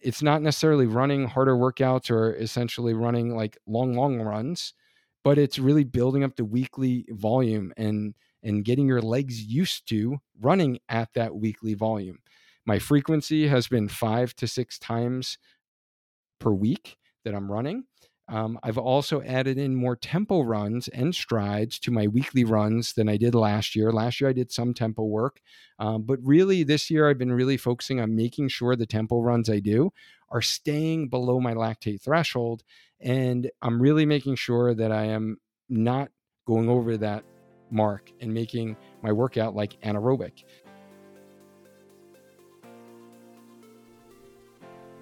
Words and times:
it's 0.00 0.22
not 0.22 0.42
necessarily 0.42 0.86
running 0.86 1.26
harder 1.26 1.54
workouts 1.54 2.10
or 2.10 2.34
essentially 2.34 2.94
running 2.94 3.36
like 3.36 3.58
long, 3.66 3.94
long 3.94 4.20
runs, 4.20 4.74
but 5.24 5.38
it's 5.38 5.58
really 5.58 5.84
building 5.84 6.24
up 6.24 6.36
the 6.36 6.44
weekly 6.44 7.06
volume 7.10 7.72
and 7.76 8.14
and 8.42 8.64
getting 8.64 8.86
your 8.86 9.02
legs 9.02 9.42
used 9.42 9.86
to 9.88 10.18
running 10.40 10.78
at 10.88 11.12
that 11.14 11.34
weekly 11.34 11.74
volume. 11.74 12.18
My 12.64 12.78
frequency 12.78 13.48
has 13.48 13.68
been 13.68 13.88
five 13.88 14.34
to 14.36 14.46
six 14.46 14.78
times 14.78 15.36
per 16.38 16.50
week 16.50 16.96
that 17.24 17.34
I'm 17.34 17.52
running. 17.52 17.84
Um, 18.30 18.60
I've 18.62 18.78
also 18.78 19.22
added 19.22 19.58
in 19.58 19.74
more 19.74 19.96
tempo 19.96 20.42
runs 20.42 20.86
and 20.88 21.12
strides 21.12 21.80
to 21.80 21.90
my 21.90 22.06
weekly 22.06 22.44
runs 22.44 22.92
than 22.92 23.08
I 23.08 23.16
did 23.16 23.34
last 23.34 23.74
year. 23.74 23.90
Last 23.90 24.20
year 24.20 24.30
I 24.30 24.32
did 24.32 24.52
some 24.52 24.72
tempo 24.72 25.02
work, 25.02 25.40
um, 25.80 26.02
but 26.02 26.20
really 26.22 26.62
this 26.62 26.90
year 26.90 27.10
I've 27.10 27.18
been 27.18 27.32
really 27.32 27.56
focusing 27.56 28.00
on 28.00 28.14
making 28.14 28.48
sure 28.48 28.76
the 28.76 28.86
tempo 28.86 29.20
runs 29.20 29.50
I 29.50 29.58
do 29.58 29.92
are 30.28 30.42
staying 30.42 31.08
below 31.08 31.40
my 31.40 31.54
lactate 31.54 32.02
threshold. 32.02 32.62
And 33.00 33.50
I'm 33.62 33.82
really 33.82 34.06
making 34.06 34.36
sure 34.36 34.74
that 34.74 34.92
I 34.92 35.06
am 35.06 35.38
not 35.68 36.10
going 36.46 36.68
over 36.68 36.96
that 36.98 37.24
mark 37.70 38.12
and 38.20 38.32
making 38.32 38.76
my 39.02 39.12
workout 39.12 39.56
like 39.56 39.80
anaerobic. 39.80 40.44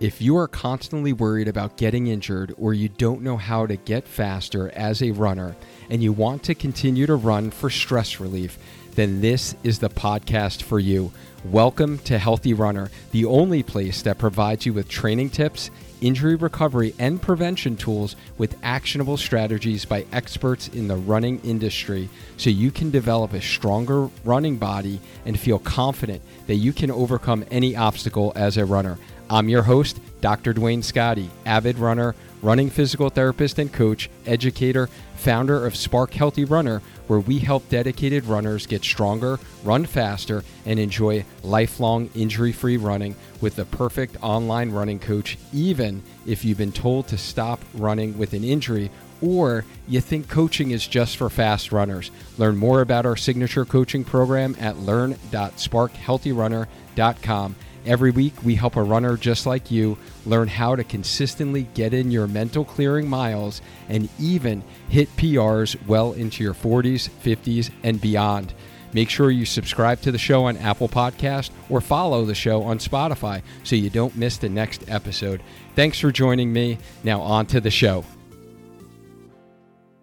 If 0.01 0.23
you 0.23 0.37
are 0.37 0.47
constantly 0.47 1.13
worried 1.13 1.49
about 1.49 1.77
getting 1.77 2.07
injured 2.07 2.55
or 2.57 2.73
you 2.73 2.89
don't 2.89 3.21
know 3.21 3.37
how 3.37 3.67
to 3.67 3.75
get 3.75 4.07
faster 4.07 4.71
as 4.71 5.03
a 5.03 5.11
runner 5.11 5.57
and 5.91 6.01
you 6.01 6.13
want 6.13 6.45
to 6.45 6.55
continue 6.55 7.05
to 7.07 7.17
run 7.17 7.51
for 7.51 7.69
stress 7.69 8.21
relief, 8.21 8.61
then 8.95 9.21
this 9.21 9.57
is 9.65 9.81
the 9.81 9.89
podcast 9.89 10.63
for 10.63 10.79
you. 10.79 11.11
Welcome 11.47 11.99
to 12.01 12.17
Healthy 12.17 12.55
Runner, 12.55 12.93
the 13.11 13.25
only 13.25 13.65
place 13.65 14.03
that 14.03 14.19
provides 14.19 14.65
you 14.65 14.73
with 14.73 14.89
training 14.89 15.31
tips, 15.31 15.69
injury 16.01 16.37
recovery, 16.37 16.95
and 17.01 17.21
prevention 17.21 17.77
tools 17.77 18.15
with 18.39 18.57
actionable 18.63 19.17
strategies 19.17 19.85
by 19.85 20.07
experts 20.13 20.69
in 20.69 20.87
the 20.87 20.97
running 20.97 21.41
industry 21.41 22.09
so 22.37 22.51
you 22.51 22.71
can 22.71 22.93
develop 22.93 23.33
a 23.33 23.41
stronger 23.41 24.09
running 24.25 24.59
body 24.59 25.01
and 25.27 25.41
feel 25.41 25.59
confident 25.59 26.23
that 26.47 26.55
you 26.55 26.73
can 26.73 26.93
overcome 26.93 27.45
any 27.51 27.75
obstacle 27.75 28.33
as 28.37 28.57
a 28.57 28.65
runner. 28.65 28.97
I'm 29.31 29.51
your 29.51 29.63
host, 29.63 30.01
Dr. 30.23 30.55
Duane 30.55 30.81
Scotti, 30.81 31.29
avid 31.45 31.79
runner, 31.79 32.15
running 32.41 32.71
physical 32.71 33.11
therapist 33.11 33.59
and 33.59 33.71
coach, 33.71 34.09
educator, 34.25 34.89
founder 35.17 35.67
of 35.67 35.77
Spark 35.77 36.15
Healthy 36.15 36.47
Runner, 36.47 36.81
where 37.09 37.21
we 37.21 37.39
help 37.39 37.69
dedicated 37.69 38.25
runners 38.25 38.67
get 38.67 38.83
stronger, 38.83 39.39
run 39.65 39.85
faster, 39.85 40.43
and 40.65 40.79
enjoy 40.79 41.27
lifelong 41.43 42.09
injury 42.15 42.53
free 42.53 42.79
running 42.79 43.17
with 43.41 43.57
the 43.57 43.65
perfect 43.67 44.17
online 44.23 44.71
running 44.71 44.99
coach, 44.99 45.37
even 45.53 46.03
if 46.27 46.45
you've 46.45 46.59
been 46.59 46.73
told 46.73 47.07
to 47.09 47.19
stop 47.19 47.61
running 47.75 48.17
with 48.17 48.33
an 48.33 48.45
injury 48.45 48.91
or 49.21 49.65
you 49.89 50.01
think 50.01 50.29
coaching 50.29 50.71
is 50.71 50.87
just 50.87 51.17
for 51.17 51.29
fast 51.29 51.73
runners. 51.73 52.13
Learn 52.39 52.57
more 52.57 52.81
about 52.81 53.05
our 53.05 53.17
signature 53.17 53.65
coaching 53.65 54.05
program 54.05 54.55
at 54.61 54.79
learn.sparkhealthyrunner.com 54.79 57.57
Every 57.87 58.11
week, 58.11 58.35
we 58.43 58.55
help 58.55 58.77
a 58.77 58.83
runner 58.83 59.17
just 59.17 59.47
like 59.47 59.71
you 59.71 59.99
learn 60.27 60.49
how 60.49 60.77
to 60.77 60.85
consistently 60.85 61.69
get 61.75 61.95
in 61.95 62.11
your 62.11 62.27
mental 62.27 62.65
clearing 62.65 63.09
miles 63.09 63.63
and 63.89 64.09
even 64.19 64.63
hit 64.89 65.15
PRs 65.17 65.77
well 65.87 66.13
into 66.13 66.45
your 66.45 66.55
40s, 66.55 67.09
50s, 67.23 67.71
and 67.83 68.01
beyond. 68.01 68.53
Make 68.93 69.11
sure 69.11 69.31
you 69.31 69.45
subscribe 69.45 70.01
to 70.03 70.13
the 70.13 70.19
show 70.19 70.45
on 70.45 70.57
Apple 70.57 70.89
Podcast 70.89 71.51
or 71.69 71.81
follow 71.81 72.25
the 72.25 72.35
show 72.35 72.63
on 72.63 72.79
Spotify 72.79 73.43
so 73.63 73.77
you 73.77 73.91
don't 73.91 74.17
miss 74.17 74.39
the 74.39 74.49
next 74.49 74.89
episode. 74.89 75.43
Thanks 75.75 76.01
for 76.01 76.11
joining 76.11 76.53
me. 76.53 76.79
Now 77.05 77.21
on 77.21 77.47
to 77.47 77.61
the 77.61 77.71
show. 77.71 78.05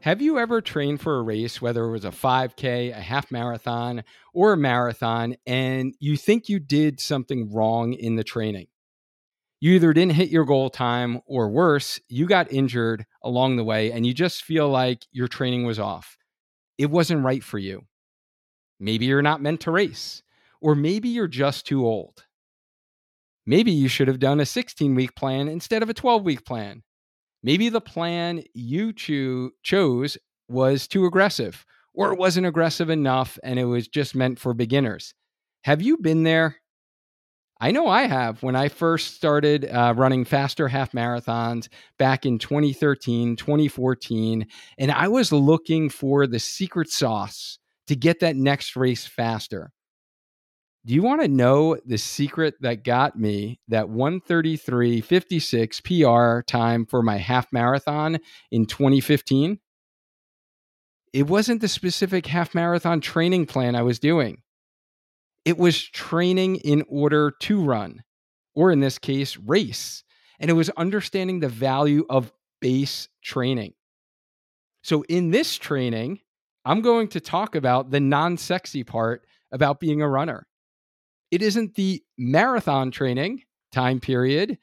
Have 0.05 0.21
you 0.21 0.37
ever 0.37 0.61
trained 0.61 1.01
for 1.01 1.17
a 1.17 1.23
race, 1.23 1.59
whether 1.59 1.83
it 1.83 1.89
was 1.89 2.05
a 2.05 2.11
5K, 2.11 2.95
a 2.95 3.01
half 3.01 3.31
marathon, 3.31 4.03
or 4.35 4.53
a 4.53 4.57
marathon, 4.57 5.35
and 5.47 5.95
you 5.99 6.15
think 6.15 6.47
you 6.47 6.59
did 6.59 6.99
something 6.99 7.51
wrong 7.51 7.93
in 7.93 8.15
the 8.15 8.23
training? 8.23 8.67
You 9.59 9.73
either 9.73 9.93
didn't 9.93 10.13
hit 10.13 10.29
your 10.29 10.45
goal 10.45 10.69
time, 10.69 11.21
or 11.25 11.49
worse, 11.49 11.99
you 12.07 12.27
got 12.27 12.53
injured 12.53 13.07
along 13.23 13.55
the 13.55 13.63
way, 13.63 13.91
and 13.91 14.05
you 14.05 14.13
just 14.13 14.43
feel 14.43 14.69
like 14.69 15.07
your 15.11 15.27
training 15.27 15.65
was 15.65 15.79
off. 15.79 16.17
It 16.77 16.91
wasn't 16.91 17.25
right 17.25 17.43
for 17.43 17.57
you. 17.57 17.87
Maybe 18.79 19.07
you're 19.07 19.23
not 19.23 19.41
meant 19.41 19.61
to 19.61 19.71
race, 19.71 20.21
or 20.61 20.75
maybe 20.75 21.09
you're 21.09 21.27
just 21.27 21.65
too 21.65 21.83
old. 21.83 22.25
Maybe 23.47 23.71
you 23.71 23.87
should 23.87 24.07
have 24.07 24.19
done 24.19 24.39
a 24.39 24.45
16 24.45 24.93
week 24.93 25.15
plan 25.15 25.47
instead 25.47 25.81
of 25.81 25.89
a 25.89 25.95
12 25.95 26.23
week 26.23 26.45
plan. 26.45 26.83
Maybe 27.45 27.69
the 27.69 27.79
plan 27.79 28.41
you 28.55 28.91
cho- 28.91 29.51
chose 29.61 30.17
was 30.49 30.87
too 30.87 31.05
aggressive, 31.05 31.63
or 31.93 32.11
it 32.11 32.17
wasn't 32.17 32.47
aggressive 32.47 32.89
enough 32.89 33.37
and 33.43 33.59
it 33.59 33.65
was 33.65 33.87
just 33.87 34.15
meant 34.15 34.39
for 34.39 34.55
beginners. 34.55 35.13
Have 35.63 35.79
you 35.79 35.97
been 35.97 36.23
there? 36.23 36.55
I 37.61 37.69
know 37.69 37.87
I 37.87 38.07
have 38.07 38.41
when 38.41 38.55
I 38.55 38.67
first 38.69 39.13
started 39.13 39.69
uh, 39.69 39.93
running 39.95 40.25
faster 40.25 40.67
half 40.67 40.93
marathons 40.93 41.69
back 41.99 42.25
in 42.25 42.39
2013, 42.39 43.35
2014, 43.35 44.47
and 44.79 44.91
I 44.91 45.07
was 45.07 45.31
looking 45.31 45.89
for 45.89 46.25
the 46.25 46.39
secret 46.39 46.89
sauce 46.89 47.59
to 47.85 47.95
get 47.95 48.21
that 48.21 48.35
next 48.35 48.75
race 48.75 49.05
faster. 49.05 49.71
Do 50.85 50.93
you 50.93 51.01
want 51.01 51.21
to 51.21 51.27
know 51.27 51.77
the 51.83 51.97
secret 51.97 52.61
that 52.61 52.83
got 52.83 53.17
me 53.17 53.59
that 53.69 53.87
133.56 53.87 55.81
PR 55.83 56.43
time 56.43 56.85
for 56.85 57.01
my 57.01 57.17
half 57.17 57.51
marathon 57.51 58.19
in 58.51 58.67
2015? 58.67 59.57
It 61.11 61.23
wasn't 61.23 61.61
the 61.61 61.67
specific 61.67 62.27
half 62.27 62.53
marathon 62.53 63.01
training 63.01 63.47
plan 63.47 63.75
I 63.75 63.81
was 63.81 63.97
doing. 63.97 64.43
It 65.43 65.57
was 65.57 65.81
training 65.81 66.57
in 66.57 66.83
order 66.87 67.31
to 67.31 67.63
run, 67.63 68.03
or 68.53 68.71
in 68.71 68.79
this 68.79 68.99
case, 68.99 69.37
race. 69.37 70.03
And 70.39 70.51
it 70.51 70.55
was 70.55 70.69
understanding 70.71 71.39
the 71.39 71.49
value 71.49 72.05
of 72.11 72.31
base 72.61 73.09
training. 73.23 73.73
So, 74.83 75.03
in 75.09 75.31
this 75.31 75.57
training, 75.57 76.19
I'm 76.63 76.81
going 76.81 77.07
to 77.07 77.19
talk 77.19 77.55
about 77.55 77.89
the 77.89 77.99
non 77.99 78.37
sexy 78.37 78.83
part 78.83 79.25
about 79.51 79.79
being 79.79 80.03
a 80.03 80.07
runner 80.07 80.45
it 81.35 81.41
isn't 81.41 81.75
the 81.75 82.01
marathon 82.17 82.91
training 82.91 83.43
time 83.73 83.99
period. 83.99 84.57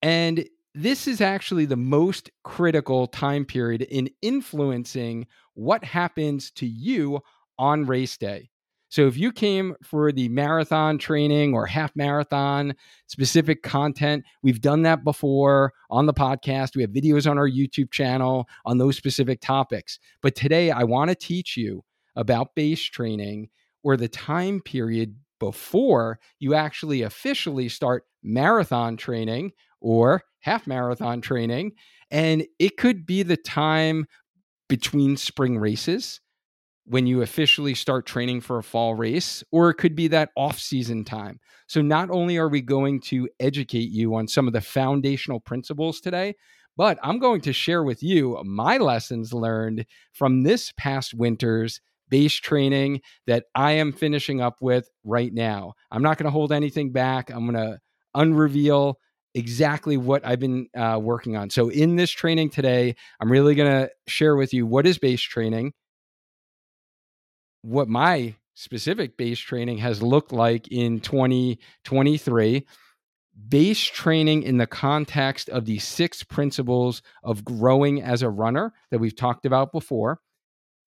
And 0.00 0.46
this 0.72 1.08
is 1.08 1.20
actually 1.20 1.64
the 1.64 1.76
most 1.76 2.30
critical 2.44 3.08
time 3.08 3.44
period 3.44 3.82
in 3.82 4.08
influencing 4.22 5.26
what 5.54 5.82
happens 5.82 6.52
to 6.52 6.66
you 6.66 7.18
on 7.58 7.84
race 7.84 8.16
day. 8.16 8.48
So 8.90 9.08
if 9.08 9.16
you 9.16 9.32
came 9.32 9.74
for 9.82 10.12
the 10.12 10.28
marathon 10.28 10.98
training 10.98 11.52
or 11.52 11.66
half 11.66 11.90
marathon 11.96 12.76
specific 13.08 13.64
content, 13.64 14.22
we've 14.40 14.60
done 14.60 14.82
that 14.82 15.02
before 15.02 15.72
on 15.90 16.06
the 16.06 16.14
podcast. 16.14 16.76
We 16.76 16.82
have 16.82 16.92
videos 16.92 17.28
on 17.28 17.38
our 17.38 17.50
YouTube 17.50 17.90
channel 17.90 18.48
on 18.64 18.78
those 18.78 18.96
specific 18.96 19.40
topics. 19.40 19.98
But 20.22 20.36
today 20.36 20.70
I 20.70 20.84
want 20.84 21.08
to 21.08 21.16
teach 21.16 21.56
you 21.56 21.82
about 22.14 22.54
base 22.54 22.84
training 22.84 23.48
or 23.82 23.96
the 23.96 24.08
time 24.08 24.60
period 24.60 25.16
before 25.38 26.18
you 26.38 26.54
actually 26.54 27.02
officially 27.02 27.68
start 27.68 28.04
marathon 28.22 28.96
training 28.96 29.52
or 29.80 30.22
half 30.40 30.66
marathon 30.66 31.20
training. 31.20 31.72
And 32.10 32.46
it 32.58 32.76
could 32.76 33.06
be 33.06 33.22
the 33.22 33.36
time 33.36 34.06
between 34.68 35.16
spring 35.16 35.58
races 35.58 36.20
when 36.86 37.06
you 37.06 37.22
officially 37.22 37.74
start 37.74 38.06
training 38.06 38.40
for 38.40 38.58
a 38.58 38.62
fall 38.62 38.94
race, 38.94 39.42
or 39.50 39.70
it 39.70 39.74
could 39.74 39.96
be 39.96 40.08
that 40.08 40.30
off 40.36 40.58
season 40.58 41.04
time. 41.04 41.40
So, 41.66 41.80
not 41.80 42.10
only 42.10 42.36
are 42.36 42.48
we 42.48 42.60
going 42.60 43.00
to 43.02 43.28
educate 43.40 43.90
you 43.90 44.14
on 44.14 44.28
some 44.28 44.46
of 44.46 44.52
the 44.52 44.60
foundational 44.60 45.40
principles 45.40 46.00
today, 46.00 46.34
but 46.76 46.98
I'm 47.02 47.18
going 47.18 47.40
to 47.42 47.52
share 47.52 47.82
with 47.82 48.02
you 48.02 48.38
my 48.44 48.78
lessons 48.78 49.32
learned 49.32 49.86
from 50.12 50.42
this 50.42 50.72
past 50.76 51.14
winter's 51.14 51.80
base 52.08 52.34
training 52.34 53.00
that 53.26 53.44
I 53.54 53.72
am 53.72 53.92
finishing 53.92 54.40
up 54.40 54.56
with 54.60 54.88
right 55.04 55.32
now. 55.32 55.74
I'm 55.90 56.02
not 56.02 56.18
going 56.18 56.26
to 56.26 56.30
hold 56.30 56.52
anything 56.52 56.92
back. 56.92 57.30
I'm 57.30 57.50
going 57.50 57.54
to 57.54 57.78
unreveal 58.14 58.98
exactly 59.34 59.96
what 59.96 60.24
I've 60.24 60.40
been 60.40 60.68
uh, 60.76 60.98
working 61.02 61.36
on. 61.36 61.50
So, 61.50 61.68
in 61.68 61.96
this 61.96 62.10
training 62.10 62.50
today, 62.50 62.94
I'm 63.20 63.30
really 63.30 63.54
going 63.54 63.70
to 63.70 63.90
share 64.06 64.36
with 64.36 64.54
you 64.54 64.66
what 64.66 64.86
is 64.86 64.98
base 64.98 65.22
training, 65.22 65.72
what 67.62 67.88
my 67.88 68.34
specific 68.54 69.16
base 69.16 69.40
training 69.40 69.78
has 69.78 70.02
looked 70.02 70.32
like 70.32 70.68
in 70.68 71.00
2023 71.00 72.66
base 73.48 73.82
training 73.82 74.44
in 74.44 74.58
the 74.58 74.66
context 74.66 75.48
of 75.48 75.64
the 75.64 75.78
six 75.78 76.22
principles 76.22 77.02
of 77.24 77.44
growing 77.44 78.00
as 78.00 78.22
a 78.22 78.30
runner 78.30 78.72
that 78.90 79.00
we've 79.00 79.16
talked 79.16 79.44
about 79.44 79.72
before 79.72 80.20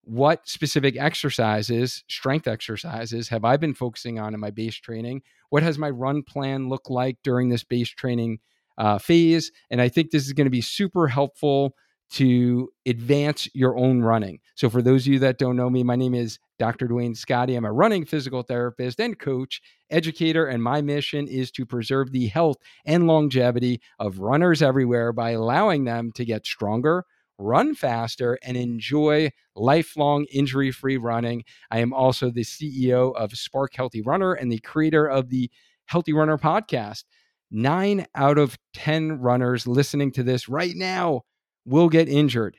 what 0.07 0.47
specific 0.47 0.97
exercises, 0.97 2.03
strength 2.07 2.47
exercises, 2.47 3.29
have 3.29 3.43
I 3.43 3.57
been 3.57 3.73
focusing 3.73 4.19
on 4.19 4.33
in 4.33 4.39
my 4.39 4.51
base 4.51 4.75
training? 4.75 5.21
What 5.49 5.63
has 5.63 5.77
my 5.77 5.89
run 5.89 6.23
plan 6.23 6.69
look 6.69 6.89
like 6.89 7.17
during 7.23 7.49
this 7.49 7.63
base 7.63 7.89
training 7.89 8.39
uh, 8.77 8.97
phase. 8.97 9.51
And 9.69 9.81
I 9.81 9.89
think 9.89 10.11
this 10.11 10.25
is 10.25 10.33
going 10.33 10.45
to 10.45 10.51
be 10.51 10.61
super 10.61 11.07
helpful 11.07 11.75
to 12.09 12.69
advance 12.85 13.49
your 13.53 13.77
own 13.77 14.01
running. 14.01 14.39
So, 14.55 14.69
for 14.69 14.81
those 14.81 15.05
of 15.05 15.13
you 15.13 15.19
that 15.19 15.37
don't 15.37 15.57
know 15.57 15.69
me, 15.69 15.83
my 15.83 15.97
name 15.97 16.13
is 16.13 16.39
Dr. 16.57 16.87
Duane 16.87 17.13
Scotti. 17.13 17.57
I'm 17.57 17.65
a 17.65 17.71
running 17.71 18.05
physical 18.05 18.43
therapist 18.43 19.01
and 19.01 19.19
coach, 19.19 19.61
educator, 19.89 20.45
and 20.45 20.63
my 20.63 20.81
mission 20.81 21.27
is 21.27 21.51
to 21.51 21.65
preserve 21.65 22.11
the 22.11 22.27
health 22.27 22.57
and 22.85 23.07
longevity 23.07 23.81
of 23.99 24.19
runners 24.19 24.61
everywhere 24.61 25.11
by 25.11 25.31
allowing 25.31 25.83
them 25.83 26.11
to 26.13 26.23
get 26.23 26.45
stronger, 26.45 27.03
run 27.37 27.75
faster, 27.75 28.37
and 28.43 28.57
enjoy 28.57 29.29
lifelong 29.55 30.25
injury 30.31 30.71
free 30.71 30.97
running. 30.97 31.43
I 31.71 31.79
am 31.79 31.93
also 31.93 32.29
the 32.29 32.43
CEO 32.43 33.15
of 33.15 33.33
Spark 33.33 33.75
Healthy 33.75 34.01
Runner 34.01 34.33
and 34.33 34.51
the 34.51 34.59
creator 34.59 35.05
of 35.05 35.29
the 35.29 35.49
Healthy 35.85 36.13
Runner 36.13 36.37
podcast. 36.37 37.03
Nine 37.49 38.05
out 38.13 38.37
of 38.37 38.57
10 38.73 39.19
runners 39.19 39.67
listening 39.67 40.11
to 40.13 40.23
this 40.23 40.49
right 40.49 40.75
now 40.75 41.21
will 41.65 41.89
get 41.89 42.09
injured. 42.09 42.57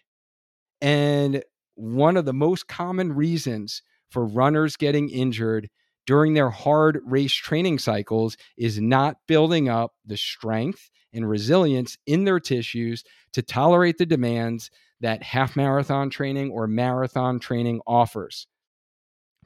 And 0.81 1.43
one 1.75 2.17
of 2.17 2.25
the 2.25 2.33
most 2.33 2.69
common 2.69 3.13
reasons 3.13 3.83
for 4.11 4.25
runners 4.25 4.77
getting 4.77 5.11
injured 5.11 5.69
during 6.08 6.32
their 6.32 6.49
hard 6.49 7.00
race 7.05 7.34
training 7.34 7.78
cycles 7.78 8.38
is 8.56 8.81
not 8.81 9.19
building 9.26 9.69
up 9.69 9.93
the 10.06 10.16
strength 10.16 10.88
and 11.12 11.28
resilience 11.28 11.99
in 12.06 12.25
their 12.25 12.40
tissues 12.40 13.05
to 13.31 13.43
tolerate 13.43 13.99
the 13.99 14.06
demands 14.06 14.70
that 15.02 15.22
half 15.22 15.55
marathon 15.55 16.08
training 16.08 16.50
or 16.50 16.66
marathon 16.66 17.38
training 17.38 17.78
offers. 17.87 18.46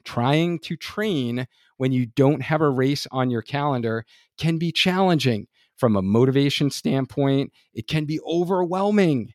Trying 0.05 0.59
to 0.59 0.77
train 0.77 1.47
when 1.75 1.91
you 1.91 2.05
don't 2.05 2.41
have 2.41 2.61
a 2.61 2.69
race 2.69 3.05
on 3.11 3.29
your 3.29 3.41
calendar 3.41 4.05
can 4.37 4.57
be 4.57 4.71
challenging 4.71 5.47
from 5.75 5.97
a 5.97 6.01
motivation 6.01 6.69
standpoint. 6.69 7.51
It 7.73 7.89
can 7.89 8.05
be 8.05 8.21
overwhelming 8.21 9.33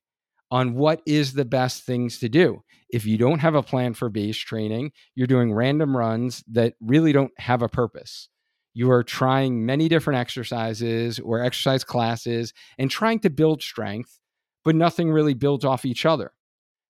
on 0.51 0.75
what 0.75 1.03
is 1.07 1.33
the 1.33 1.45
best 1.45 1.85
things 1.85 2.19
to 2.21 2.29
do. 2.29 2.63
If 2.91 3.05
you 3.05 3.19
don't 3.19 3.41
have 3.41 3.55
a 3.55 3.63
plan 3.63 3.95
for 3.95 4.09
base 4.09 4.37
training, 4.37 4.93
you're 5.15 5.27
doing 5.27 5.53
random 5.53 5.97
runs 5.97 6.43
that 6.49 6.75
really 6.81 7.13
don't 7.13 7.33
have 7.39 7.63
a 7.63 7.69
purpose. 7.69 8.29
You 8.73 8.91
are 8.91 9.03
trying 9.03 9.67
many 9.67 9.89
different 9.89 10.21
exercises 10.21 11.19
or 11.19 11.43
exercise 11.43 11.85
classes 11.85 12.55
and 12.79 12.91
trying 12.91 13.19
to 13.21 13.31
build 13.31 13.63
strength, 13.63 14.19
but 14.65 14.75
nothing 14.75 15.11
really 15.11 15.35
builds 15.35 15.65
off 15.65 15.85
each 15.85 16.07
other. 16.07 16.33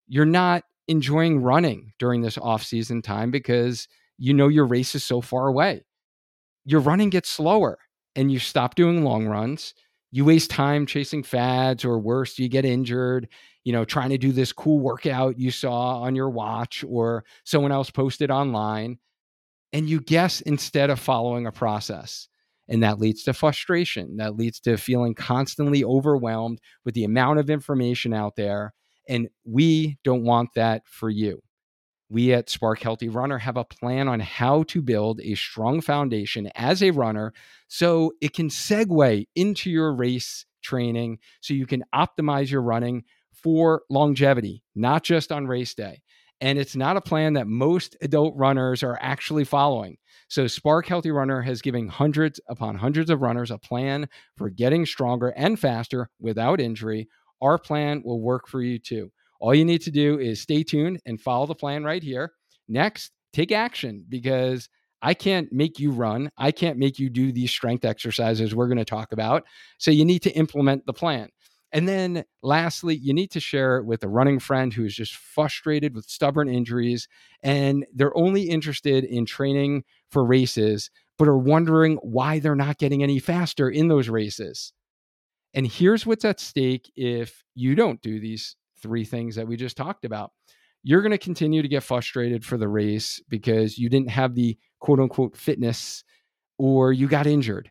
You're 0.06 0.26
not 0.26 0.64
enjoying 0.86 1.42
running 1.42 1.92
during 1.98 2.22
this 2.22 2.38
off 2.38 2.62
season 2.62 3.02
time 3.02 3.30
because 3.30 3.88
you 4.18 4.34
know 4.34 4.48
your 4.48 4.66
race 4.66 4.94
is 4.94 5.04
so 5.04 5.20
far 5.20 5.48
away. 5.48 5.84
Your 6.64 6.80
running 6.80 7.10
gets 7.10 7.28
slower 7.28 7.78
and 8.14 8.30
you 8.30 8.38
stop 8.38 8.74
doing 8.74 9.04
long 9.04 9.26
runs 9.26 9.74
you 10.10 10.24
waste 10.24 10.50
time 10.50 10.86
chasing 10.86 11.22
fads 11.22 11.84
or 11.84 11.98
worse 11.98 12.38
you 12.38 12.48
get 12.48 12.64
injured 12.64 13.28
you 13.64 13.72
know 13.72 13.84
trying 13.84 14.10
to 14.10 14.18
do 14.18 14.32
this 14.32 14.52
cool 14.52 14.80
workout 14.80 15.38
you 15.38 15.50
saw 15.50 16.00
on 16.00 16.14
your 16.14 16.30
watch 16.30 16.84
or 16.88 17.24
someone 17.44 17.72
else 17.72 17.90
posted 17.90 18.30
online 18.30 18.98
and 19.72 19.88
you 19.88 20.00
guess 20.00 20.40
instead 20.42 20.90
of 20.90 20.98
following 20.98 21.46
a 21.46 21.52
process 21.52 22.28
and 22.68 22.82
that 22.82 22.98
leads 22.98 23.22
to 23.22 23.32
frustration 23.32 24.16
that 24.16 24.36
leads 24.36 24.60
to 24.60 24.76
feeling 24.76 25.14
constantly 25.14 25.84
overwhelmed 25.84 26.60
with 26.84 26.94
the 26.94 27.04
amount 27.04 27.38
of 27.38 27.50
information 27.50 28.14
out 28.14 28.36
there 28.36 28.72
and 29.08 29.28
we 29.44 29.98
don't 30.04 30.24
want 30.24 30.48
that 30.54 30.82
for 30.86 31.10
you 31.10 31.40
we 32.10 32.32
at 32.32 32.48
Spark 32.48 32.80
Healthy 32.80 33.08
Runner 33.08 33.38
have 33.38 33.56
a 33.56 33.64
plan 33.64 34.08
on 34.08 34.20
how 34.20 34.62
to 34.64 34.80
build 34.82 35.20
a 35.20 35.34
strong 35.34 35.80
foundation 35.80 36.50
as 36.54 36.82
a 36.82 36.90
runner 36.90 37.32
so 37.68 38.12
it 38.20 38.32
can 38.34 38.48
segue 38.48 39.26
into 39.34 39.70
your 39.70 39.94
race 39.94 40.46
training 40.62 41.18
so 41.40 41.54
you 41.54 41.66
can 41.66 41.84
optimize 41.94 42.50
your 42.50 42.62
running 42.62 43.04
for 43.32 43.82
longevity, 43.90 44.62
not 44.74 45.02
just 45.02 45.30
on 45.30 45.46
race 45.46 45.74
day. 45.74 46.02
And 46.40 46.58
it's 46.58 46.76
not 46.76 46.96
a 46.96 47.00
plan 47.00 47.32
that 47.34 47.46
most 47.46 47.96
adult 48.00 48.34
runners 48.36 48.82
are 48.82 48.98
actually 49.00 49.44
following. 49.44 49.96
So, 50.28 50.46
Spark 50.46 50.86
Healthy 50.86 51.10
Runner 51.10 51.42
has 51.42 51.62
given 51.62 51.88
hundreds 51.88 52.38
upon 52.48 52.76
hundreds 52.76 53.10
of 53.10 53.22
runners 53.22 53.50
a 53.50 53.58
plan 53.58 54.08
for 54.36 54.48
getting 54.48 54.86
stronger 54.86 55.28
and 55.30 55.58
faster 55.58 56.10
without 56.20 56.60
injury. 56.60 57.08
Our 57.40 57.58
plan 57.58 58.02
will 58.04 58.20
work 58.20 58.46
for 58.46 58.62
you 58.62 58.78
too. 58.78 59.10
All 59.40 59.54
you 59.54 59.64
need 59.64 59.82
to 59.82 59.90
do 59.90 60.18
is 60.18 60.40
stay 60.40 60.62
tuned 60.62 61.00
and 61.06 61.20
follow 61.20 61.46
the 61.46 61.54
plan 61.54 61.84
right 61.84 62.02
here. 62.02 62.32
Next, 62.68 63.12
take 63.32 63.52
action 63.52 64.04
because 64.08 64.68
I 65.00 65.14
can't 65.14 65.52
make 65.52 65.78
you 65.78 65.92
run. 65.92 66.30
I 66.36 66.50
can't 66.50 66.78
make 66.78 66.98
you 66.98 67.08
do 67.08 67.30
these 67.30 67.50
strength 67.50 67.84
exercises 67.84 68.54
we're 68.54 68.66
going 68.66 68.78
to 68.78 68.84
talk 68.84 69.12
about. 69.12 69.44
So 69.78 69.90
you 69.90 70.04
need 70.04 70.22
to 70.22 70.30
implement 70.32 70.86
the 70.86 70.92
plan. 70.92 71.28
And 71.70 71.86
then 71.86 72.24
lastly, 72.42 72.96
you 72.96 73.12
need 73.12 73.30
to 73.32 73.40
share 73.40 73.76
it 73.76 73.84
with 73.84 74.02
a 74.02 74.08
running 74.08 74.38
friend 74.38 74.72
who 74.72 74.84
is 74.84 74.94
just 74.94 75.14
frustrated 75.14 75.94
with 75.94 76.06
stubborn 76.06 76.48
injuries 76.48 77.06
and 77.42 77.84
they're 77.94 78.16
only 78.16 78.48
interested 78.48 79.04
in 79.04 79.26
training 79.26 79.84
for 80.10 80.24
races, 80.24 80.90
but 81.18 81.28
are 81.28 81.38
wondering 81.38 81.96
why 81.96 82.38
they're 82.38 82.54
not 82.54 82.78
getting 82.78 83.02
any 83.02 83.18
faster 83.18 83.68
in 83.68 83.88
those 83.88 84.08
races. 84.08 84.72
And 85.52 85.66
here's 85.66 86.06
what's 86.06 86.24
at 86.24 86.40
stake 86.40 86.90
if 86.96 87.44
you 87.54 87.74
don't 87.74 88.00
do 88.00 88.18
these 88.18 88.56
three 88.80 89.04
things 89.04 89.36
that 89.36 89.46
we 89.46 89.56
just 89.56 89.76
talked 89.76 90.04
about. 90.04 90.32
You're 90.82 91.02
going 91.02 91.12
to 91.12 91.18
continue 91.18 91.62
to 91.62 91.68
get 91.68 91.82
frustrated 91.82 92.44
for 92.44 92.56
the 92.56 92.68
race 92.68 93.20
because 93.28 93.78
you 93.78 93.88
didn't 93.88 94.10
have 94.10 94.34
the 94.34 94.56
quote 94.80 95.00
unquote 95.00 95.36
fitness 95.36 96.04
or 96.58 96.92
you 96.92 97.08
got 97.08 97.26
injured 97.26 97.70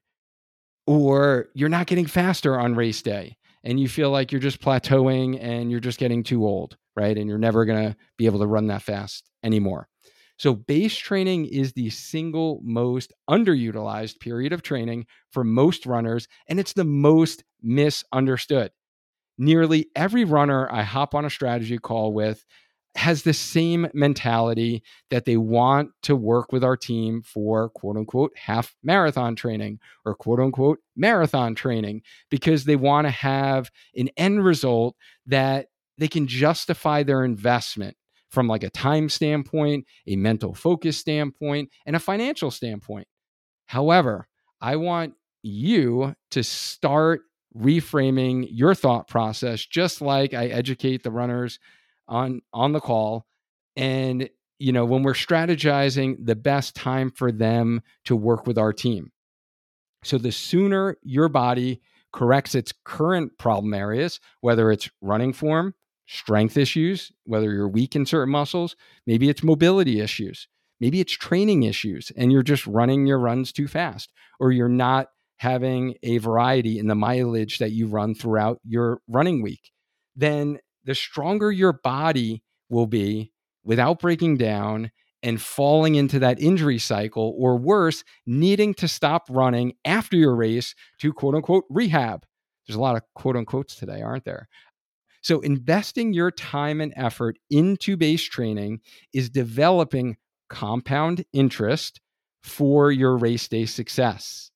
or 0.86 1.50
you're 1.54 1.69
not 1.69 1.88
getting 1.88 2.06
faster 2.06 2.59
on 2.59 2.75
race 2.75 3.01
day 3.01 3.38
and 3.63 3.80
you 3.80 3.88
feel 3.89 4.09
like 4.09 4.31
you're 4.31 4.42
just 4.42 4.62
plateauing 4.62 5.38
and 5.42 5.69
you're 5.69 5.80
just 5.80 6.00
getting 6.00 6.24
too 6.24 6.45
old, 6.45 6.77
right? 6.95 7.18
And 7.18 7.27
you're 7.30 7.38
never 7.38 7.65
going 7.65 7.89
to 7.89 7.98
be 8.18 8.25
able 8.25 8.39
to 8.39 8.48
run 8.48 8.68
that 8.68 8.81
fast 8.81 9.30
anymore. 9.44 9.88
So, 10.39 10.53
base 10.53 10.95
training 10.95 11.48
is 11.48 11.74
the 11.74 11.89
single 11.89 12.62
most 12.63 13.12
underutilized 13.27 14.19
period 14.19 14.53
of 14.53 14.62
training 14.62 15.07
for 15.31 15.44
most 15.44 15.88
runners, 15.88 16.27
and 16.48 16.60
it's 16.60 16.74
the 16.74 16.83
most 16.83 17.44
misunderstood 17.62 18.71
nearly 19.38 19.88
every 19.95 20.24
runner 20.24 20.72
I 20.72 20.84
hop 20.84 21.16
on 21.16 21.25
a 21.25 21.30
strategy 21.30 21.78
call 21.78 22.13
with 22.13 22.45
has 22.95 23.22
the 23.22 23.34
same 23.34 23.88
mentality 23.94 24.81
that 25.12 25.25
they 25.25 25.38
want 25.38 25.92
to 26.01 26.16
work 26.16 26.51
with 26.51 26.63
our 26.63 26.75
team 26.75 27.22
for 27.22 27.69
quote 27.69 27.95
unquote 27.95 28.31
half 28.36 28.75
marathon 28.84 29.36
training 29.36 29.80
or 30.04 30.16
quote 30.16 30.39
unquote 30.39 30.80
marathon 30.95 31.54
training 31.54 32.01
because 32.31 32.66
they 32.66 32.75
want 32.75 33.06
to 33.06 33.12
have 33.12 33.69
an 33.95 34.10
end 34.18 34.44
result 34.44 34.96
that 35.27 35.67
they 36.00 36.08
can 36.08 36.27
justify 36.27 37.03
their 37.03 37.24
investment 37.24 37.96
from 38.29 38.48
like 38.48 38.63
a 38.63 38.70
time 38.70 39.10
standpoint, 39.10 39.86
a 40.08 40.15
mental 40.15 40.53
focus 40.53 40.98
standpoint, 40.98 41.70
and 41.86 41.96
a 41.96 42.00
financial 42.00 42.51
standpoint. 42.51 43.08
However, 43.67 44.27
I 44.60 44.75
want 44.75 45.13
you 45.44 46.15
to 46.32 46.44
start 46.44 47.22
reframing 47.57 48.47
your 48.51 48.75
thought 48.75 49.07
process 49.07 49.65
just 49.65 50.01
like 50.01 50.33
I 50.33 50.47
educate 50.47 51.03
the 51.03 51.11
runners 51.11 51.59
on 52.07 52.41
on 52.53 52.73
the 52.73 52.79
call. 52.79 53.25
And 53.75 54.29
you 54.59 54.71
know 54.71 54.85
when 54.85 55.03
we're 55.03 55.13
strategizing 55.13 56.17
the 56.23 56.35
best 56.35 56.75
time 56.75 57.11
for 57.11 57.31
them 57.31 57.81
to 58.05 58.15
work 58.15 58.47
with 58.47 58.57
our 58.57 58.73
team. 58.73 59.11
So 60.03 60.17
the 60.17 60.31
sooner 60.31 60.97
your 61.03 61.29
body 61.29 61.81
corrects 62.13 62.55
its 62.55 62.73
current 62.85 63.37
problem 63.37 63.73
areas 63.73 64.19
whether 64.41 64.71
it's 64.71 64.89
running 65.01 65.33
form 65.33 65.73
strength 66.07 66.57
issues 66.57 67.11
whether 67.25 67.51
you're 67.51 67.67
weak 67.67 67.95
in 67.95 68.05
certain 68.05 68.31
muscles 68.31 68.75
maybe 69.05 69.29
it's 69.29 69.43
mobility 69.43 69.99
issues 69.99 70.47
maybe 70.79 71.01
it's 71.01 71.11
training 71.11 71.63
issues 71.63 72.11
and 72.15 72.31
you're 72.31 72.43
just 72.43 72.65
running 72.65 73.05
your 73.05 73.19
runs 73.19 73.51
too 73.51 73.67
fast 73.67 74.11
or 74.39 74.51
you're 74.51 74.69
not 74.69 75.09
having 75.38 75.96
a 76.03 76.17
variety 76.17 76.79
in 76.79 76.88
the 76.88 76.96
mileage 76.96 77.60
that 77.60 77.72
you 77.72 77.88
run 77.88 78.15
throughout 78.15 78.60
your 78.63 79.01
running 79.08 79.41
week, 79.41 79.72
then 80.15 80.60
the 80.84 80.96
stronger 80.96 81.51
your 81.51 81.74
body 81.74 82.44
will 82.70 82.88
be 82.88 83.32
without 83.63 84.00
breaking 84.00 84.38
down 84.38 84.91
and 85.24 85.41
falling 85.41 85.96
into 85.96 86.20
that 86.20 86.39
injury 86.39 86.77
cycle, 86.77 87.34
or 87.38 87.58
worse, 87.58 88.03
needing 88.25 88.74
to 88.75 88.88
stop 88.88 89.25
running 89.29 89.74
after 89.84 90.15
your 90.15 90.36
race 90.36 90.75
to 91.00 91.12
quote 91.12 91.36
unquote 91.36 91.65
rehab. 91.70 92.25
There's 92.65 92.77
a 92.77 92.82
lot 92.82 92.96
of 92.96 93.01
quote 93.15 93.36
unquotes 93.36 93.75
today, 93.75 94.01
aren't 94.01 94.25
there? 94.25 94.48
So, 95.22 95.39
investing 95.41 96.13
your 96.13 96.32
time 96.32 96.79
and 96.79 96.94
effort 96.96 97.38
into 97.50 97.98
base 97.98 98.24
training 98.24 98.79
is 99.13 99.29
developing 99.29 100.17
compound 100.50 101.25
interest 101.34 102.00
for 102.44 102.91
your 102.91 103.17
race 103.17 103.48
day 103.48 103.65
success. 103.65 104.51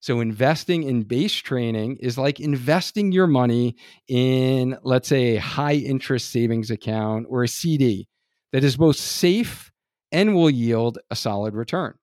So, 0.00 0.20
investing 0.20 0.82
in 0.84 1.02
base 1.02 1.34
training 1.34 1.96
is 1.96 2.16
like 2.16 2.40
investing 2.40 3.12
your 3.12 3.26
money 3.26 3.76
in, 4.08 4.78
let's 4.82 5.08
say, 5.08 5.36
a 5.36 5.40
high 5.40 5.74
interest 5.74 6.30
savings 6.30 6.70
account 6.70 7.26
or 7.28 7.42
a 7.42 7.48
CD 7.48 8.08
that 8.52 8.64
is 8.64 8.76
both 8.76 8.96
safe 8.96 9.70
and 10.10 10.34
will 10.34 10.50
yield 10.50 10.98
a 11.10 11.16
solid 11.16 11.54
return. 11.54 11.94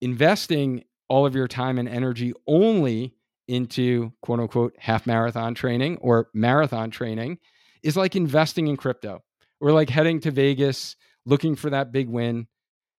Investing 0.00 0.84
all 1.08 1.26
of 1.26 1.34
your 1.34 1.48
time 1.48 1.78
and 1.78 1.88
energy 1.88 2.32
only 2.46 3.14
into 3.46 4.12
quote 4.22 4.40
unquote 4.40 4.74
half 4.78 5.06
marathon 5.06 5.54
training 5.54 5.98
or 5.98 6.28
marathon 6.34 6.90
training 6.90 7.38
is 7.82 7.96
like 7.96 8.16
investing 8.16 8.66
in 8.66 8.76
crypto 8.76 9.22
or 9.60 9.72
like 9.72 9.90
heading 9.90 10.20
to 10.20 10.30
Vegas 10.30 10.96
looking 11.26 11.54
for 11.54 11.70
that 11.70 11.92
big 11.92 12.08
win. 12.08 12.46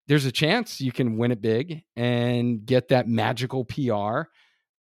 There's 0.08 0.24
a 0.24 0.32
chance 0.32 0.80
you 0.80 0.92
can 0.92 1.18
win 1.18 1.32
it 1.32 1.40
big 1.40 1.82
and 1.96 2.64
get 2.64 2.88
that 2.88 3.08
magical 3.08 3.64
PR, 3.64 4.30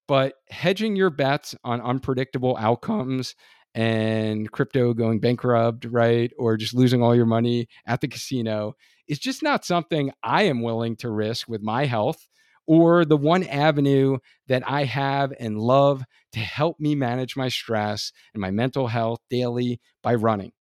but 0.08 0.34
hedging 0.50 0.96
your 0.96 1.10
bets 1.10 1.56
on 1.64 1.82
unpredictable 1.82 2.58
outcomes 2.60 3.36
and 3.74 4.52
crypto 4.52 4.94
going 4.94 5.20
bankrupt, 5.20 5.86
right? 5.86 6.32
Or 6.38 6.58
just 6.58 6.74
losing 6.74 7.02
all 7.02 7.16
your 7.16 7.26
money 7.26 7.68
at 7.86 8.02
the 8.02 8.08
casino 8.08 8.76
is 9.08 9.18
just 9.20 9.42
not 9.42 9.66
something 9.66 10.12
I 10.24 10.44
am 10.44 10.62
willing 10.62 10.96
to 10.98 11.10
risk 11.10 11.48
with 11.48 11.62
my 11.62 11.86
health 11.86 12.28
or 12.68 13.06
the 13.06 13.18
one 13.18 13.44
avenue 13.44 14.18
that 14.48 14.64
I 14.70 14.84
have 14.84 15.34
and 15.40 15.60
love 15.60 16.04
to 16.34 16.40
help 16.40 16.80
me 16.80 16.96
manage 16.96 17.36
my 17.36 17.50
stress 17.50 18.12
and 18.34 18.42
my 18.42 18.52
mental 18.52 18.88
health 18.88 19.20
daily 19.30 19.80
by 20.02 20.16
running. 20.16 20.52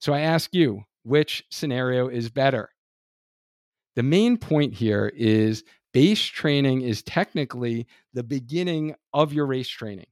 So 0.00 0.12
I 0.12 0.20
ask 0.20 0.54
you, 0.54 0.82
which 1.02 1.44
scenario 1.50 2.08
is 2.08 2.30
better? 2.30 2.70
The 3.96 4.02
main 4.02 4.36
point 4.36 4.74
here 4.74 5.10
is 5.16 5.64
base 5.92 6.22
training 6.22 6.82
is 6.82 7.02
technically 7.02 7.86
the 8.12 8.22
beginning 8.22 8.94
of 9.14 9.32
your 9.32 9.46
race 9.46 9.68
training, 9.68 10.06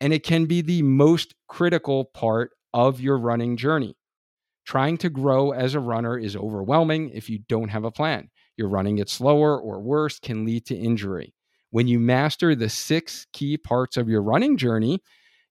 and 0.00 0.12
it 0.12 0.22
can 0.22 0.46
be 0.46 0.62
the 0.62 0.82
most 0.82 1.34
critical 1.48 2.04
part 2.04 2.52
of 2.72 3.00
your 3.00 3.18
running 3.18 3.56
journey. 3.56 3.96
Trying 4.64 4.98
to 4.98 5.10
grow 5.10 5.50
as 5.50 5.74
a 5.74 5.80
runner 5.80 6.16
is 6.16 6.36
overwhelming 6.36 7.10
if 7.10 7.28
you 7.28 7.40
don't 7.48 7.70
have 7.70 7.82
a 7.82 7.90
plan. 7.90 8.30
You're 8.56 8.68
running 8.68 8.98
it 8.98 9.08
slower 9.08 9.60
or 9.60 9.80
worse 9.80 10.20
can 10.20 10.44
lead 10.44 10.66
to 10.66 10.76
injury. 10.76 11.34
When 11.70 11.88
you 11.88 11.98
master 11.98 12.54
the 12.54 12.68
six 12.68 13.26
key 13.32 13.56
parts 13.56 13.96
of 13.96 14.08
your 14.08 14.22
running 14.22 14.56
journey, 14.56 15.00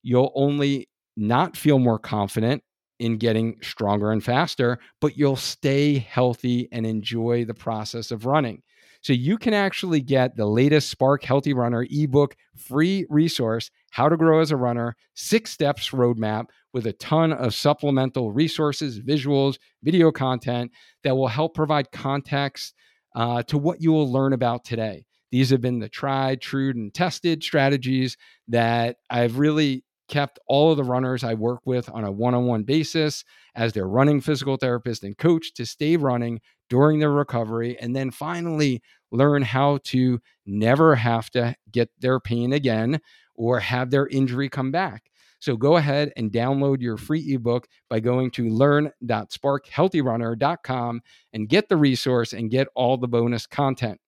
you'll 0.02 0.32
only 0.36 0.88
not 1.18 1.58
feel 1.58 1.80
more 1.80 2.00
confident 2.00 2.64
in 3.00 3.18
getting 3.18 3.58
stronger 3.62 4.12
and 4.12 4.24
faster, 4.24 4.78
but 5.02 5.18
you'll 5.18 5.36
stay 5.36 5.98
healthy 5.98 6.68
and 6.72 6.86
enjoy 6.86 7.46
the 7.46 7.54
process 7.54 8.12
of 8.12 8.26
running. 8.26 8.62
So 9.02 9.14
you 9.14 9.38
can 9.38 9.54
actually 9.54 10.02
get 10.02 10.36
the 10.36 10.46
latest 10.46 10.90
Spark 10.90 11.24
Healthy 11.24 11.54
Runner 11.54 11.88
ebook 11.90 12.36
free 12.58 13.06
resource, 13.10 13.72
How 13.92 14.10
to 14.10 14.18
Grow 14.18 14.42
as 14.42 14.52
a 14.52 14.58
Runner, 14.58 14.96
six 15.14 15.52
steps 15.52 15.92
roadmap 15.92 16.48
with 16.74 16.86
a 16.86 16.94
ton 16.94 17.32
of 17.32 17.56
supplemental 17.56 18.32
resources, 18.32 19.00
visuals, 19.00 19.58
video 19.84 20.12
content 20.12 20.72
that 21.04 21.16
will 21.16 21.28
help 21.28 21.56
provide 21.56 21.92
context 21.92 22.76
uh, 23.16 23.42
to 23.44 23.58
what 23.58 23.82
you 23.82 23.92
will 23.92 24.12
learn 24.12 24.34
about 24.34 24.66
today. 24.66 25.06
These 25.32 25.52
have 25.52 25.62
been 25.62 25.80
the 25.80 25.90
tried, 25.90 26.42
true, 26.42 26.72
and 26.72 26.94
tested 26.94 27.44
strategies 27.44 28.18
that 28.50 28.98
I've 29.10 29.40
really 29.40 29.84
kept 30.10 30.40
all 30.48 30.72
of 30.72 30.78
the 30.78 30.84
runners 30.84 31.24
I 31.24 31.36
work 31.36 31.62
with 31.66 31.90
on 31.90 32.04
a 32.04 32.12
one 32.12 32.36
on 32.36 32.46
one 32.46 32.64
basis 32.64 33.24
as 33.56 33.74
their 33.74 33.88
running 33.88 34.20
physical 34.20 34.58
therapist 34.58 35.04
and 35.04 35.18
coach 35.18 35.54
to 35.54 35.66
stay 35.66 35.96
running 35.96 36.42
during 36.70 37.00
their 37.00 37.12
recovery. 37.12 37.78
And 37.80 37.96
then 37.96 38.12
finally, 38.12 38.82
learn 39.12 39.44
how 39.44 39.80
to 39.86 40.20
never 40.46 40.96
have 40.96 41.30
to 41.32 41.56
get 41.72 41.90
their 42.00 42.20
pain 42.20 42.54
again 42.54 43.02
or 43.36 43.60
have 43.60 43.90
their 43.90 44.06
injury 44.08 44.50
come 44.50 44.72
back. 44.72 45.10
So 45.40 45.56
go 45.56 45.78
ahead 45.78 46.12
and 46.18 46.32
download 46.32 46.82
your 46.82 46.98
free 46.98 47.34
ebook 47.34 47.68
by 47.90 48.02
going 48.02 48.32
to 48.32 48.50
learn.sparkhealthyrunner.com 48.50 51.02
and 51.34 51.50
get 51.50 51.70
the 51.70 51.78
resource 51.78 52.34
and 52.34 52.52
get 52.52 52.68
all 52.76 52.98
the 52.98 53.08
bonus 53.08 53.48
content. 53.48 54.02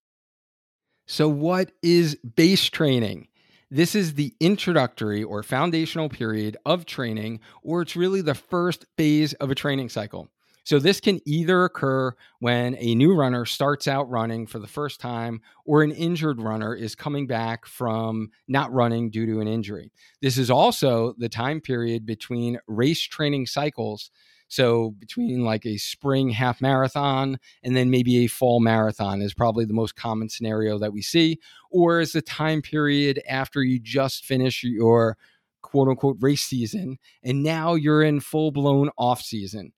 So, 1.08 1.30
what 1.30 1.72
is 1.82 2.18
base 2.36 2.70
training? 2.70 3.30
This 3.74 3.96
is 3.96 4.16
the 4.16 4.36
introductory 4.42 5.24
or 5.24 5.44
foundational 5.44 6.10
period 6.10 6.58
of 6.66 6.86
training, 6.86 7.40
or 7.64 7.82
it's 7.82 7.96
really 7.96 8.20
the 8.20 8.36
first 8.36 8.86
phase 8.98 9.32
of 9.36 9.50
a 9.50 9.56
training 9.56 9.88
cycle. 9.88 10.28
So, 10.66 10.78
this 10.78 11.00
can 11.00 11.22
either 11.26 11.64
occur 11.64 12.14
when 12.40 12.76
a 12.78 12.94
new 12.96 13.16
runner 13.16 13.46
starts 13.46 13.88
out 13.88 14.10
running 14.10 14.46
for 14.46 14.60
the 14.60 14.68
first 14.68 15.00
time, 15.00 15.40
or 15.66 15.84
an 15.84 15.92
injured 15.94 16.42
runner 16.42 16.76
is 16.76 16.96
coming 16.96 17.28
back 17.28 17.66
from 17.66 18.32
not 18.50 18.74
running 18.74 19.10
due 19.10 19.26
to 19.26 19.40
an 19.40 19.48
injury. 19.48 19.94
This 20.22 20.38
is 20.38 20.52
also 20.52 21.16
the 21.18 21.30
time 21.30 21.62
period 21.62 22.06
between 22.06 22.60
race 22.68 23.02
training 23.02 23.48
cycles. 23.48 24.12
So, 24.52 24.92
between 25.00 25.46
like 25.46 25.66
a 25.66 25.78
spring 25.78 26.30
half 26.30 26.60
marathon 26.60 27.40
and 27.64 27.74
then 27.74 27.90
maybe 27.90 28.18
a 28.18 28.28
fall 28.28 28.60
marathon 28.60 29.22
is 29.22 29.34
probably 29.34 29.64
the 29.64 29.74
most 29.74 29.96
common 29.96 30.28
scenario 30.28 30.78
that 30.78 30.92
we 30.92 31.02
see, 31.02 31.40
or 31.70 32.02
is 32.02 32.12
the 32.12 32.22
time 32.22 32.62
period 32.62 33.22
after 33.30 33.64
you 33.64 33.80
just 33.80 34.26
finish 34.26 34.62
your 34.62 35.18
quote 35.62 35.88
unquote 35.88 36.18
race 36.20 36.42
season 36.42 36.98
and 37.24 37.44
now 37.44 37.76
you're 37.76 38.04
in 38.04 38.20
full 38.20 38.52
blown 38.52 38.90
off 38.98 39.22
season. 39.22 39.72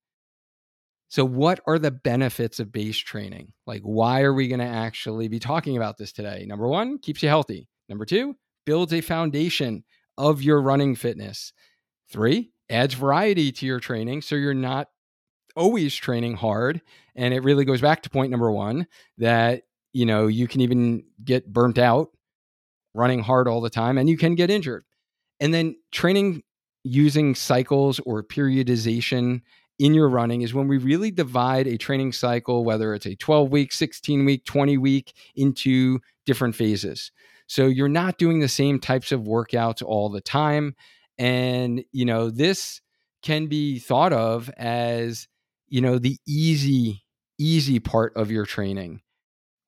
So, 1.08 1.24
what 1.24 1.60
are 1.68 1.77
the 1.77 1.92
benefits 1.92 2.60
of 2.60 2.72
base 2.72 2.98
training? 2.98 3.53
Like, 3.68 3.84
why 3.84 4.24
are 4.24 4.34
we 4.34 4.48
going 4.48 4.60
to 4.60 4.65
actually 4.65 5.27
be 5.27 5.38
talking 5.38 5.77
about 5.77 6.00
this 6.00 6.12
today? 6.12 6.46
Number 6.48 6.68
one, 6.68 6.98
keeps 6.98 7.22
you 7.22 7.30
healthy. 7.30 7.68
Number 7.89 8.06
two, 8.06 8.38
builds 8.65 8.92
a 8.92 9.01
foundation 9.01 9.84
of 10.18 10.42
your 10.42 10.60
running 10.63 10.96
fitness. 10.96 11.53
Three, 12.10 12.52
adds 12.70 12.93
variety 12.93 13.51
to 13.51 13.65
your 13.65 13.79
training 13.79 14.22
so 14.22 14.36
you're 14.36 14.53
not 14.53 14.89
always 15.55 15.96
training 15.96 16.36
hard. 16.36 16.82
And 17.15 17.34
it 17.34 17.43
really 17.43 17.65
goes 17.65 17.82
back 17.82 18.03
to 18.03 18.10
point 18.10 18.32
number 18.32 18.51
one 18.51 18.88
that, 19.17 19.63
you 19.91 20.05
know, 20.05 20.27
you 20.27 20.48
can 20.48 20.62
even 20.62 21.03
get 21.24 21.51
burnt 21.51 21.77
out 21.77 22.10
running 22.96 23.20
hard 23.20 23.48
all 23.48 23.62
the 23.62 23.70
time 23.70 23.98
and 23.98 24.10
you 24.10 24.17
can 24.17 24.36
get 24.36 24.50
injured. 24.50 24.84
And 25.39 25.53
then 25.53 25.75
training 25.91 26.43
using 26.84 27.36
cycles 27.36 28.00
or 28.00 28.24
periodization 28.24 29.41
in 29.79 29.93
your 29.93 30.10
running 30.10 30.41
is 30.41 30.53
when 30.53 30.67
we 30.67 30.77
really 30.77 31.12
divide 31.12 31.67
a 31.67 31.77
training 31.77 32.12
cycle, 32.12 32.63
whether 32.63 32.93
it's 32.93 33.05
a 33.05 33.15
12 33.15 33.51
week, 33.51 33.72
16 33.72 34.25
week, 34.25 34.46
20 34.46 34.77
week, 34.77 35.13
into 35.36 36.00
different 36.25 36.55
phases. 36.55 37.12
So 37.48 37.67
you're 37.67 37.89
not 37.89 38.17
doing 38.17 38.39
the 38.39 38.48
same 38.48 38.79
types 38.79 39.12
of 39.12 39.22
workouts 39.22 39.84
all 39.84 40.10
the 40.10 40.22
time. 40.22 40.75
And, 41.17 41.84
you 41.91 42.05
know, 42.05 42.29
this 42.29 42.82
can 43.22 43.48
be 43.48 43.79
thought 43.79 44.13
of 44.13 44.50
as, 44.58 45.27
you 45.67 45.82
know, 45.82 45.98
the 46.00 46.17
easy, 46.27 47.03
easy 47.39 47.79
part 47.79 48.15
of 48.15 48.32
your 48.32 48.46
training 48.46 49.01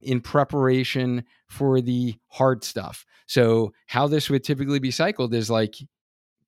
in 0.01 0.21
preparation 0.21 1.23
for 1.47 1.81
the 1.81 2.15
hard 2.27 2.63
stuff. 2.63 3.05
So, 3.27 3.73
how 3.87 4.07
this 4.07 4.29
would 4.29 4.43
typically 4.43 4.79
be 4.79 4.91
cycled 4.91 5.33
is 5.33 5.49
like 5.49 5.75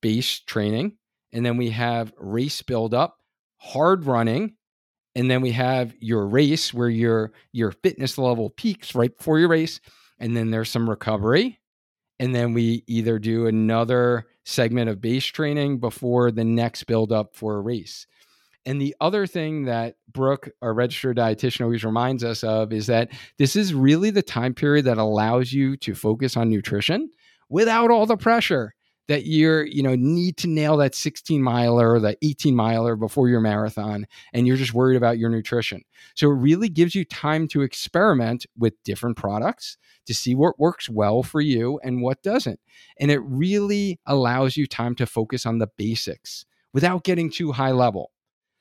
base 0.02 0.40
training, 0.42 0.98
and 1.34 1.46
then 1.46 1.58
we 1.58 1.72
have 1.72 2.14
race 2.18 2.62
build 2.62 2.94
up, 2.94 3.18
hard 3.58 4.06
running, 4.06 4.56
and 5.16 5.32
then 5.32 5.42
we 5.42 5.52
have 5.52 5.96
your 6.00 6.28
race 6.28 6.74
where 6.74 6.90
your 6.90 7.32
your 7.52 7.72
fitness 7.72 8.18
level 8.18 8.52
peaks 8.52 8.94
right 8.94 9.16
before 9.18 9.40
your 9.40 9.50
race, 9.50 9.80
and 10.20 10.38
then 10.38 10.52
there's 10.52 10.70
some 10.70 10.90
recovery, 10.90 11.60
and 12.20 12.36
then 12.36 12.54
we 12.54 12.84
either 12.88 13.18
do 13.18 13.48
another 13.48 14.28
segment 14.48 14.90
of 14.90 15.02
base 15.02 15.26
training 15.26 15.78
before 15.78 16.32
the 16.32 16.46
next 16.46 16.86
build 16.86 17.12
up 17.12 17.36
for 17.36 17.58
a 17.58 17.62
race. 17.62 18.08
And 18.66 18.82
the 18.82 18.96
other 19.02 19.28
thing 19.28 19.66
that 19.66 19.96
Brooke, 20.12 20.50
our 20.62 20.74
registered 20.74 21.18
dietitian, 21.18 21.62
always 21.62 21.84
reminds 21.84 22.24
us 22.24 22.44
of 22.44 22.72
is 22.72 22.88
that 22.88 23.10
this 23.38 23.56
is 23.58 23.74
really 23.74 24.10
the 24.10 24.22
time 24.22 24.54
period 24.54 24.86
that 24.86 24.98
allows 24.98 25.52
you 25.52 25.76
to 25.78 25.94
focus 25.94 26.38
on 26.38 26.50
nutrition 26.50 27.10
without 27.50 27.92
all 27.92 28.06
the 28.06 28.18
pressure 28.18 28.74
that 29.08 29.26
you're, 29.26 29.66
you 29.66 29.82
know, 29.82 29.96
need 29.96 30.38
to 30.38 30.48
nail 30.48 30.78
that 30.78 30.94
16 30.94 31.42
miler 31.42 32.00
that 32.00 32.18
18 32.22 32.56
miler 32.56 32.96
before 32.96 33.30
your 33.30 33.40
marathon 33.40 34.06
and 34.34 34.46
you're 34.46 34.58
just 34.58 34.74
worried 34.74 34.98
about 34.98 35.18
your 35.18 35.30
nutrition. 35.30 35.82
So 36.16 36.30
it 36.30 36.36
really 36.36 36.70
gives 36.70 36.94
you 36.94 37.06
time 37.06 37.48
to 37.50 37.62
experiment 37.62 38.46
with 38.58 38.74
different 38.84 39.18
products 39.18 39.78
to 40.08 40.14
see 40.14 40.36
what 40.36 40.60
works 40.60 40.90
well 40.90 41.24
for 41.24 41.42
you 41.42 41.80
and 41.84 42.02
what 42.02 42.22
doesn't. 42.22 42.60
And 43.00 43.12
it 43.12 43.20
really 43.20 44.00
allows 44.06 44.58
you 44.58 44.68
time 44.68 44.96
to 44.96 45.06
focus 45.06 45.46
on 45.46 45.60
the 45.60 45.70
basics 45.78 46.46
without 46.74 47.04
getting 47.04 47.30
too 47.30 47.52
high 47.52 47.72
level. 47.72 48.12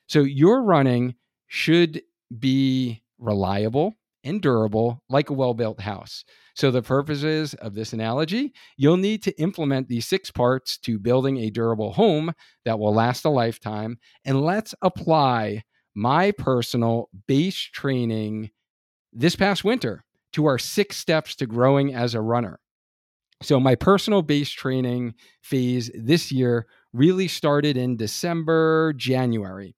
So 0.07 0.21
your 0.21 0.63
running 0.63 1.15
should 1.47 2.01
be 2.39 3.03
reliable 3.19 3.96
and 4.27 4.41
durable 4.41 5.01
like 5.09 5.29
a 5.29 5.33
well-built 5.33 5.79
house. 5.79 6.23
So, 6.55 6.71
the 6.71 6.81
purposes 6.81 7.53
of 7.55 7.75
this 7.75 7.93
analogy, 7.93 8.53
you'll 8.77 8.97
need 8.97 9.23
to 9.23 9.41
implement 9.41 9.87
these 9.87 10.07
six 10.07 10.31
parts 10.31 10.77
to 10.79 10.99
building 10.99 11.37
a 11.37 11.49
durable 11.49 11.93
home 11.93 12.33
that 12.65 12.79
will 12.79 12.93
last 12.93 13.25
a 13.25 13.29
lifetime. 13.29 13.97
And 14.25 14.41
let's 14.41 14.73
apply 14.81 15.63
my 15.95 16.31
personal 16.31 17.09
base 17.27 17.57
training 17.57 18.49
this 19.13 19.35
past 19.35 19.63
winter 19.63 20.03
to 20.33 20.45
our 20.45 20.57
six 20.57 20.97
steps 20.97 21.35
to 21.35 21.45
growing 21.45 21.93
as 21.93 22.13
a 22.13 22.21
runner. 22.21 22.59
So, 23.43 23.59
my 23.59 23.75
personal 23.75 24.23
base 24.23 24.49
training 24.49 25.13
phase 25.43 25.91
this 25.93 26.31
year 26.31 26.65
really 26.91 27.27
started 27.27 27.77
in 27.77 27.97
December, 27.97 28.93
January. 28.97 29.75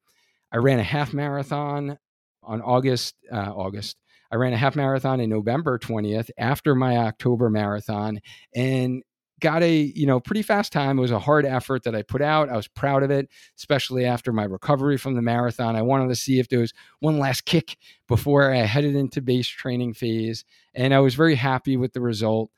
I 0.52 0.58
ran 0.58 0.80
a 0.80 0.84
half 0.84 1.14
marathon 1.14 1.98
on 2.42 2.62
August, 2.62 3.16
uh, 3.32 3.52
August, 3.54 3.98
I 4.32 4.36
ran 4.36 4.54
a 4.54 4.58
half 4.58 4.76
marathon 4.76 5.20
in 5.20 5.30
November 5.30 5.80
20th 5.80 6.30
after 6.38 6.76
my 6.76 6.98
October 6.98 7.50
marathon. 7.50 8.22
And 8.56 9.04
got 9.40 9.64
a 9.64 9.74
you 9.96 10.06
know 10.06 10.20
pretty 10.20 10.42
fast 10.42 10.72
time. 10.72 10.98
It 10.98 11.02
was 11.02 11.12
a 11.12 11.20
hard 11.20 11.46
effort 11.46 11.84
that 11.84 11.96
i 11.96 12.02
put 12.02 12.22
out. 12.22 12.50
I 12.50 12.56
was 12.56 12.68
proud 12.68 13.04
of 13.04 13.12
it 13.12 13.30
especially 13.58 14.06
after 14.06 14.32
my 14.32 14.44
recovery 14.44 14.98
from 14.98 15.16
the 15.16 15.22
marathon. 15.22 15.76
I 15.76 15.82
wanted 15.82 16.10
to 16.10 16.16
see 16.16 16.40
if 16.40 16.50
there 16.50 16.60
was 16.60 16.74
one 17.00 17.20
last 17.20 17.46
kick 17.46 17.78
before 18.08 18.54
i 18.54 18.58
headed 18.58 18.96
into 18.96 19.22
base 19.22 19.48
training 19.48 19.94
phase 19.94 20.46
and 20.74 20.94
i 20.94 21.00
was 21.00 21.16
very 21.16 21.36
happy 21.36 21.78
with 21.78 21.94
the 21.94 22.02
result. 22.02 22.52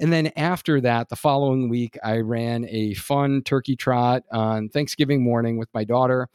And 0.00 0.12
then 0.12 0.32
after 0.36 0.80
that 0.80 1.08
the 1.08 1.16
following 1.16 1.68
week 1.68 1.98
i 2.02 2.18
ran 2.18 2.66
a 2.68 2.94
fun 2.94 3.42
turkey 3.42 3.76
trot 3.76 4.22
on 4.30 4.68
thanksgiving 4.68 5.22
morning 5.22 5.58
with 5.58 5.68
my 5.74 5.84
daughter. 5.84 6.28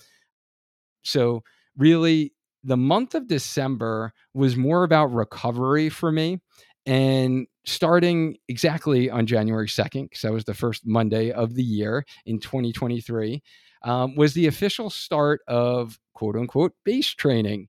So 1.04 1.44
really 1.78 2.34
the 2.64 2.78
month 2.78 3.16
of 3.16 3.28
december 3.28 4.14
was 4.34 4.56
more 4.56 4.84
about 4.84 5.14
recovery 5.14 5.90
for 5.90 6.12
me 6.12 6.40
and 6.86 7.46
starting 7.66 8.38
exactly 8.48 9.10
on 9.10 9.28
January 9.28 9.68
2nd, 9.68 10.10
because 10.10 10.22
that 10.24 10.34
was 10.34 10.46
the 10.46 10.54
first 10.54 10.88
Monday 10.88 11.32
of 11.32 11.54
the 11.54 11.64
year 11.64 12.06
in 12.26 12.40
2023, 12.40 13.44
um, 13.84 14.16
was 14.16 14.34
the 14.34 14.48
official 14.48 14.90
start 14.90 15.42
of 15.48 16.00
quote 16.14 16.36
unquote 16.36 16.74
base 16.84 17.14
training, 17.14 17.68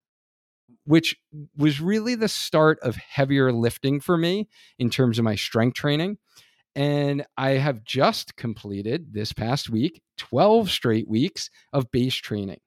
which 0.85 1.17
was 1.57 1.81
really 1.81 2.15
the 2.15 2.29
start 2.29 2.79
of 2.81 2.97
heavier 2.97 3.53
lifting 3.53 4.01
for 4.01 4.17
me 4.17 4.49
in 4.79 4.91
terms 4.91 5.19
of 5.19 5.25
my 5.25 5.35
strength 5.35 5.75
training. 5.75 6.17
And 6.75 7.27
I 7.37 7.51
have 7.51 7.85
just 7.85 8.37
completed 8.37 9.13
this 9.13 9.33
past 9.33 9.69
week 9.69 10.01
12 10.19 10.71
straight 10.71 11.09
weeks 11.09 11.51
of 11.73 11.91
base 11.91 12.15
training. 12.15 12.61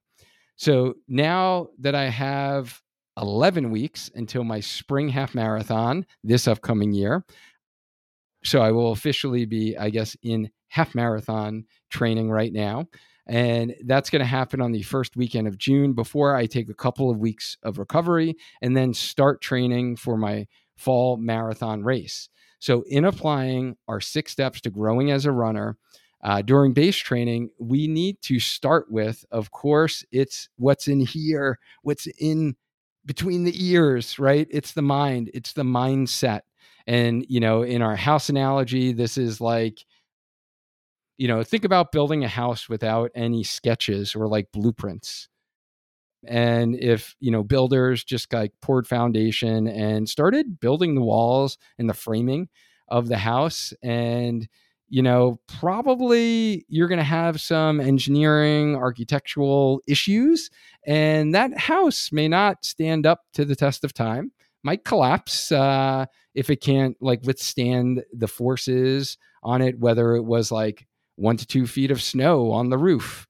So 0.56 0.96
now 1.08 1.68
that 1.80 1.96
I 1.96 2.06
have 2.06 2.82
11 3.18 3.70
weeks 3.70 4.10
until 4.16 4.44
my 4.44 4.60
spring 4.60 5.10
half 5.10 5.36
marathon 5.36 6.06
this 6.24 6.48
upcoming 6.48 6.94
year. 6.94 7.24
So 8.44 8.62
I 8.62 8.72
will 8.72 8.92
officially 8.92 9.46
be, 9.46 9.78
I 9.78 9.90
guess, 9.90 10.18
in 10.22 10.50
half 10.68 10.96
marathon 10.96 11.66
training 11.90 12.30
right 12.30 12.52
now. 12.52 12.88
And 13.26 13.74
that's 13.86 14.10
going 14.10 14.20
to 14.20 14.26
happen 14.26 14.60
on 14.60 14.74
the 14.74 14.82
first 14.82 15.16
weekend 15.16 15.48
of 15.48 15.58
June 15.58 15.94
before 15.94 16.36
I 16.36 16.46
take 16.46 16.70
a 16.70 16.74
couple 16.74 17.10
of 17.10 17.20
weeks 17.20 17.58
of 17.64 17.78
recovery 17.78 18.36
and 18.62 18.76
then 18.76 18.94
start 18.94 19.42
training 19.42 19.96
for 19.96 20.18
my 20.18 20.48
fall 20.76 21.16
marathon 21.16 21.84
race. 21.84 22.28
So, 22.60 22.84
in 22.88 23.06
applying 23.06 23.76
our 23.88 24.02
six 24.02 24.32
steps 24.32 24.62
to 24.62 24.70
growing 24.70 25.12
as 25.12 25.26
a 25.26 25.32
runner, 25.32 25.78
uh, 26.24 26.42
during 26.42 26.74
base 26.74 26.96
training, 26.96 27.50
we 27.60 27.88
need 27.88 28.22
to 28.22 28.40
start 28.40 28.90
with, 28.90 29.26
of 29.30 29.52
course, 29.52 30.06
it's 30.12 30.48
what's 30.56 30.88
in 30.88 31.02
here, 31.02 31.60
what's 31.82 32.08
in 32.18 32.56
between 33.06 33.44
the 33.44 33.66
ears, 33.66 34.18
right? 34.18 34.48
It's 34.50 34.72
the 34.72 34.82
mind, 34.82 35.30
it's 35.34 35.52
the 35.52 35.64
mindset. 35.64 36.42
And, 36.88 37.26
you 37.28 37.42
know, 37.42 37.64
in 37.64 37.82
our 37.82 37.98
house 37.98 38.30
analogy, 38.30 38.94
this 38.94 39.18
is 39.18 39.42
like, 39.42 39.84
you 41.18 41.28
know, 41.28 41.44
think 41.44 41.66
about 41.66 41.92
building 41.92 42.24
a 42.24 42.30
house 42.30 42.70
without 42.70 43.12
any 43.16 43.44
sketches 43.44 44.16
or 44.16 44.28
like 44.28 44.52
blueprints. 44.54 45.28
And 46.26 46.76
if, 46.76 47.16
you 47.20 47.32
know, 47.32 47.44
builders 47.44 48.04
just 48.06 48.32
like 48.32 48.54
poured 48.62 48.88
foundation 48.88 49.68
and 49.68 50.08
started 50.08 50.62
building 50.62 50.96
the 50.96 51.02
walls 51.02 51.58
and 51.78 51.90
the 51.90 51.94
framing 51.94 52.48
of 52.88 53.10
the 53.10 53.18
house 53.18 53.74
and, 53.84 54.48
you 54.94 55.02
know, 55.02 55.40
probably 55.48 56.68
you're 56.70 56.88
going 56.88 57.00
to 57.00 57.04
have 57.04 57.42
some 57.42 57.82
engineering, 57.82 58.76
architectural 58.76 59.82
issues, 59.88 60.52
and 60.86 61.34
that 61.34 61.58
house 61.58 62.12
may 62.12 62.28
not 62.28 62.64
stand 62.64 63.08
up 63.08 63.22
to 63.34 63.44
the 63.44 63.56
test 63.56 63.84
of 63.84 63.92
time, 63.92 64.32
might 64.62 64.86
collapse 64.86 65.52
uh, 65.52 66.06
if 66.36 66.52
it 66.52 66.58
can't 66.62 66.96
like 67.02 67.24
withstand 67.24 68.04
the 68.14 68.28
forces 68.28 69.18
on 69.42 69.64
it, 69.64 69.80
whether 69.80 70.16
it 70.16 70.22
was 70.22 70.52
like 70.52 70.86
one 71.16 71.38
to 71.38 71.48
two 71.48 71.66
feet 71.66 71.90
of 71.90 72.00
snow 72.00 72.52
on 72.52 72.70
the 72.70 72.78
roof 72.78 73.26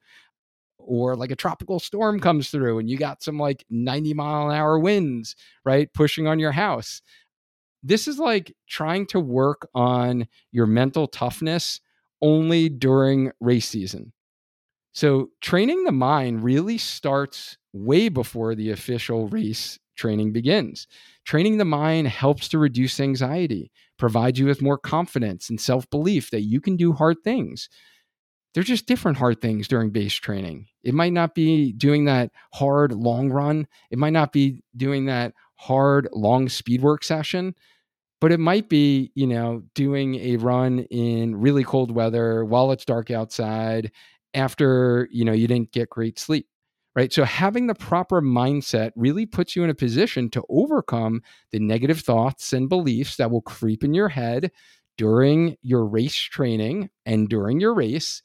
or 0.78 1.16
like 1.16 1.32
a 1.32 1.36
tropical 1.38 1.80
storm 1.80 2.20
comes 2.20 2.50
through 2.50 2.78
and 2.78 2.90
you 2.90 2.98
got 2.98 3.24
some 3.24 3.38
like 3.38 3.64
90 3.70 4.14
mile 4.14 4.50
an 4.50 4.58
hour 4.58 4.78
winds, 4.78 5.38
right? 5.64 5.88
Pushing 5.94 6.28
on 6.28 6.40
your 6.40 6.52
house 6.52 7.02
this 7.84 8.08
is 8.08 8.18
like 8.18 8.56
trying 8.68 9.06
to 9.08 9.20
work 9.20 9.68
on 9.76 10.28
your 10.52 10.66
mental 10.66 11.08
toughness 11.08 11.82
only 12.22 12.70
during 12.70 13.32
race 13.42 13.68
season. 13.68 14.14
So, 14.94 15.30
training 15.42 15.84
the 15.84 15.92
mind 15.92 16.44
really 16.44 16.78
starts 16.78 17.58
way 17.74 18.10
before 18.10 18.56
the 18.56 18.70
official 18.70 19.28
race 19.28 19.80
training 19.96 20.32
begins. 20.34 20.88
Training 21.26 21.58
the 21.58 21.66
mind 21.66 22.08
helps 22.08 22.48
to 22.50 22.58
reduce 22.58 23.00
anxiety, 23.00 23.72
provides 23.98 24.40
you 24.40 24.46
with 24.46 24.62
more 24.62 24.78
confidence 24.78 25.50
and 25.50 25.60
self 25.60 25.90
belief 25.90 26.30
that 26.32 26.42
you 26.42 26.62
can 26.62 26.78
do 26.78 26.94
hard 26.94 27.18
things. 27.24 27.70
They're 28.54 28.64
just 28.64 28.86
different 28.86 29.18
hard 29.18 29.42
things 29.42 29.68
during 29.68 29.90
base 29.90 30.14
training. 30.14 30.68
It 30.84 30.94
might 30.94 31.14
not 31.14 31.34
be 31.34 31.74
doing 31.74 32.06
that 32.06 32.32
hard 32.54 32.92
long 32.92 33.32
run, 33.32 33.68
it 33.90 33.98
might 33.98 34.14
not 34.14 34.32
be 34.32 34.64
doing 34.78 35.06
that 35.08 35.34
hard 35.56 36.08
long 36.12 36.50
speed 36.50 36.82
work 36.82 37.04
session, 37.04 37.56
but 38.24 38.32
it 38.32 38.40
might 38.40 38.70
be 38.70 39.12
you 39.16 39.28
know 39.28 39.62
doing 39.76 40.16
a 40.16 40.38
run 40.38 40.80
in 40.90 41.36
really 41.36 41.66
cold 41.66 41.92
weather 41.92 42.46
while 42.46 42.72
it's 42.72 42.86
dark 42.86 43.12
outside 43.12 43.92
after 44.34 45.10
you 45.12 45.26
know 45.26 45.34
you 45.34 45.46
didn't 45.46 45.74
get 45.74 45.90
great 45.90 46.18
sleep 46.18 46.48
right? 46.96 47.12
So 47.12 47.24
having 47.24 47.68
the 47.68 47.76
proper 47.76 48.22
mindset 48.22 48.92
really 48.96 49.26
puts 49.26 49.56
you 49.56 49.64
in 49.64 49.70
a 49.70 49.76
position 49.76 50.30
to 50.30 50.44
overcome 50.48 51.24
the 51.52 51.60
negative 51.60 52.02
thoughts 52.02 52.54
and 52.54 52.70
beliefs 52.70 53.18
that 53.18 53.32
will 53.32 53.42
creep 53.42 53.84
in 53.84 53.96
your 53.96 54.10
head 54.10 54.52
during 54.96 55.58
your 55.64 55.86
race 55.86 56.16
training 56.16 56.92
and 57.06 57.28
during 57.28 57.60
your 57.60 57.74
race. 57.74 58.22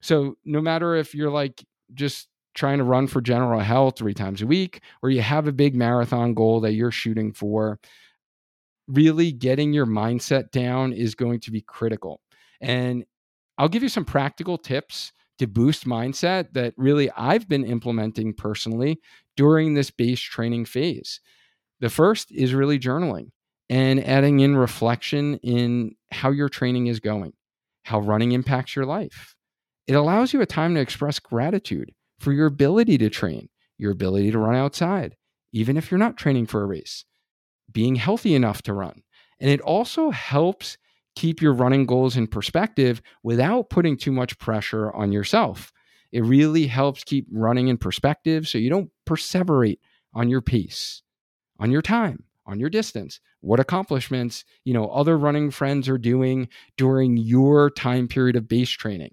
So 0.00 0.36
no 0.44 0.60
matter 0.60 0.96
if 0.96 1.14
you're 1.14 1.30
like 1.30 1.62
just 1.92 2.28
trying 2.54 2.78
to 2.78 2.84
run 2.84 3.08
for 3.08 3.20
general 3.20 3.60
health 3.60 3.98
three 3.98 4.14
times 4.14 4.40
a 4.40 4.46
week 4.46 4.80
or 5.02 5.10
you 5.10 5.20
have 5.20 5.46
a 5.46 5.52
big 5.52 5.74
marathon 5.74 6.32
goal 6.32 6.60
that 6.60 6.72
you're 6.72 6.90
shooting 6.90 7.30
for 7.30 7.78
really 8.88 9.32
getting 9.32 9.72
your 9.72 9.86
mindset 9.86 10.50
down 10.50 10.92
is 10.92 11.14
going 11.14 11.40
to 11.40 11.50
be 11.50 11.60
critical. 11.60 12.20
And 12.60 13.04
I'll 13.58 13.68
give 13.68 13.82
you 13.82 13.88
some 13.88 14.04
practical 14.04 14.58
tips 14.58 15.12
to 15.38 15.46
boost 15.46 15.86
mindset 15.86 16.52
that 16.52 16.74
really 16.76 17.10
I've 17.10 17.48
been 17.48 17.64
implementing 17.64 18.34
personally 18.34 19.00
during 19.36 19.74
this 19.74 19.90
base 19.90 20.20
training 20.20 20.64
phase. 20.64 21.20
The 21.80 21.90
first 21.90 22.30
is 22.30 22.54
really 22.54 22.78
journaling 22.78 23.30
and 23.68 24.04
adding 24.04 24.40
in 24.40 24.56
reflection 24.56 25.38
in 25.38 25.96
how 26.10 26.30
your 26.30 26.48
training 26.48 26.86
is 26.86 27.00
going, 27.00 27.32
how 27.84 28.00
running 28.00 28.32
impacts 28.32 28.76
your 28.76 28.86
life. 28.86 29.34
It 29.86 29.94
allows 29.94 30.32
you 30.32 30.40
a 30.40 30.46
time 30.46 30.74
to 30.74 30.80
express 30.80 31.18
gratitude 31.18 31.92
for 32.20 32.32
your 32.32 32.46
ability 32.46 32.98
to 32.98 33.10
train, 33.10 33.48
your 33.76 33.92
ability 33.92 34.30
to 34.30 34.38
run 34.38 34.54
outside, 34.54 35.16
even 35.52 35.76
if 35.76 35.90
you're 35.90 35.98
not 35.98 36.16
training 36.16 36.46
for 36.46 36.62
a 36.62 36.66
race 36.66 37.04
being 37.74 37.96
healthy 37.96 38.34
enough 38.34 38.62
to 38.62 38.72
run. 38.72 39.02
And 39.38 39.50
it 39.50 39.60
also 39.60 40.08
helps 40.10 40.78
keep 41.14 41.42
your 41.42 41.52
running 41.52 41.84
goals 41.84 42.16
in 42.16 42.26
perspective 42.26 43.02
without 43.22 43.68
putting 43.68 43.96
too 43.96 44.12
much 44.12 44.38
pressure 44.38 44.90
on 44.92 45.12
yourself. 45.12 45.72
It 46.12 46.24
really 46.24 46.66
helps 46.66 47.04
keep 47.04 47.26
running 47.30 47.68
in 47.68 47.76
perspective 47.76 48.48
so 48.48 48.56
you 48.56 48.70
don't 48.70 48.90
perseverate 49.06 49.78
on 50.14 50.30
your 50.30 50.40
pace, 50.40 51.02
on 51.58 51.70
your 51.70 51.82
time, 51.82 52.24
on 52.46 52.60
your 52.60 52.70
distance, 52.70 53.20
what 53.40 53.60
accomplishments, 53.60 54.44
you 54.64 54.72
know, 54.72 54.88
other 54.88 55.18
running 55.18 55.50
friends 55.50 55.88
are 55.88 55.98
doing 55.98 56.48
during 56.76 57.16
your 57.16 57.70
time 57.70 58.06
period 58.08 58.36
of 58.36 58.48
base 58.48 58.70
training. 58.70 59.12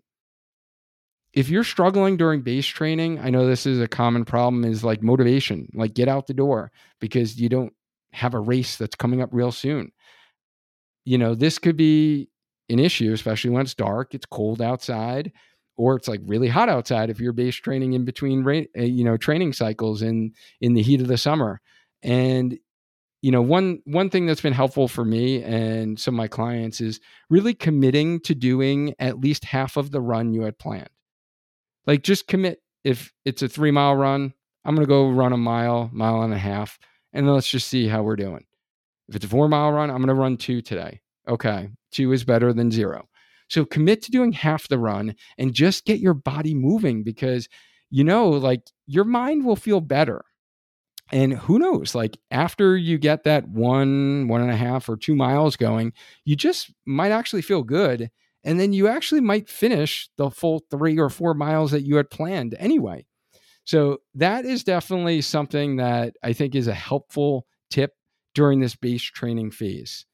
If 1.34 1.50
you're 1.50 1.64
struggling 1.64 2.18
during 2.18 2.42
base 2.42 2.68
training, 2.68 3.20
I 3.20 3.30
know 3.30 3.48
this 3.48 3.66
is 3.66 3.80
a 3.80 3.88
common 3.88 4.26
problem 4.26 4.66
is 4.66 4.84
like 4.84 5.02
motivation, 5.02 5.70
like 5.74 5.94
get 5.94 6.10
out 6.10 6.28
the 6.28 6.34
door 6.34 6.72
because 7.00 7.40
you 7.40 7.48
don't 7.48 7.74
have 8.14 8.34
a 8.34 8.40
race 8.40 8.78
that's 8.78 8.96
coming 8.96 9.22
up 9.22 9.30
real 9.32 9.52
soon. 9.52 9.92
You 11.06 11.18
know, 11.18 11.36
this 11.36 11.60
could 11.60 11.78
be 11.78 12.30
an 12.70 12.80
issue, 12.80 13.14
especially 13.14 13.50
when 13.52 13.64
it's 13.64 13.74
dark, 13.74 14.14
it's 14.14 14.26
cold 14.26 14.62
outside, 14.62 15.32
or 15.78 15.96
it's 15.96 16.08
like 16.08 16.22
really 16.26 16.48
hot 16.48 16.70
outside 16.70 17.10
if 17.10 17.20
you're 17.20 17.34
base 17.34 17.56
training 17.56 17.94
in 17.94 18.06
between, 18.06 18.48
uh, 18.48 18.82
you 18.82 19.04
know, 19.04 19.18
training 19.18 19.54
cycles 19.54 20.02
in 20.02 20.34
in 20.60 20.74
the 20.74 20.82
heat 20.82 21.02
of 21.02 21.08
the 21.08 21.18
summer. 21.18 21.62
And 22.04 22.58
you 23.22 23.32
know, 23.32 23.42
one 23.42 23.82
one 23.86 24.10
thing 24.10 24.26
that's 24.26 24.42
been 24.42 24.54
helpful 24.54 24.88
for 24.88 25.06
me 25.06 25.44
and 25.44 26.00
some 26.00 26.16
of 26.16 26.18
my 26.18 26.28
clients 26.28 26.82
is 26.82 27.00
really 27.30 27.54
committing 27.54 28.20
to 28.22 28.36
doing 28.36 28.96
at 29.00 29.20
least 29.20 29.46
half 29.46 29.78
of 29.78 29.92
the 29.92 30.02
run 30.02 30.34
you 30.34 30.42
had 30.44 30.58
planned. 30.58 30.90
Like 31.86 32.04
just 32.04 32.28
commit 32.28 32.62
if 32.84 33.14
it's 33.26 33.42
a 33.42 33.50
three 33.50 33.72
mile 33.72 33.96
run, 33.96 34.34
I'm 34.66 34.76
gonna 34.76 34.88
go 34.88 35.10
run 35.10 35.34
a 35.34 35.38
mile, 35.38 35.90
mile 35.94 36.24
and 36.24 36.34
a 36.34 36.38
half 36.38 36.80
and 37.14 37.26
then 37.28 37.34
let's 37.34 37.50
just 37.50 37.68
see 37.68 37.88
how 37.88 38.04
we're 38.04 38.16
doing. 38.16 38.46
If 39.10 39.16
it's 39.16 39.26
a 39.26 39.30
four 39.30 39.48
mile 39.50 39.72
run, 39.72 39.90
I'm 39.90 39.98
going 39.98 40.08
to 40.08 40.14
run 40.16 40.38
two 40.38 40.62
today. 40.62 41.02
Okay, 41.28 41.70
two 41.92 42.12
is 42.14 42.24
better 42.24 42.54
than 42.54 42.72
zero. 42.72 43.08
So 43.50 43.66
commit 43.66 44.02
to 44.04 44.12
doing 44.12 44.32
half 44.32 44.68
the 44.68 44.80
run 44.80 45.16
and 45.38 45.54
just 45.54 45.86
get 45.86 46.00
your 46.00 46.14
body 46.14 46.54
moving 46.54 47.04
because 47.04 47.48
you 47.90 48.04
know, 48.06 48.30
like 48.30 48.62
your 48.88 49.04
mind 49.04 49.46
will 49.46 49.58
feel 49.58 49.82
better 49.82 50.24
And 51.12 51.34
who 51.34 51.60
knows, 51.60 51.94
like 51.94 52.18
after 52.32 52.78
you 52.78 52.98
get 52.98 53.24
that 53.26 53.48
one, 53.50 54.28
one 54.30 54.42
and 54.42 54.52
a 54.52 54.56
half, 54.56 54.88
or 54.88 54.96
two 54.96 55.16
miles 55.16 55.58
going, 55.58 55.94
you 56.24 56.36
just 56.38 56.72
might 56.86 57.12
actually 57.12 57.42
feel 57.42 57.64
good. 57.64 58.10
And 58.44 58.60
then 58.60 58.72
you 58.74 58.88
actually 58.88 59.22
might 59.22 59.50
finish 59.50 60.10
the 60.18 60.32
full 60.32 60.64
three 60.72 60.98
or 60.98 61.10
four 61.10 61.34
miles 61.34 61.72
that 61.72 61.84
you 61.84 61.98
had 61.98 62.10
planned 62.10 62.56
anyway. 62.60 63.06
So 63.64 64.00
that 64.16 64.46
is 64.46 64.64
definitely 64.64 65.22
something 65.22 65.78
that 65.78 66.16
I 66.24 66.34
think 66.34 66.56
is 66.56 66.68
a 66.68 66.74
helpful 66.74 67.46
tip 67.70 67.94
during 68.34 68.60
this 68.60 68.76
base 68.76 69.04
training 69.04 69.52
phase. 69.52 70.06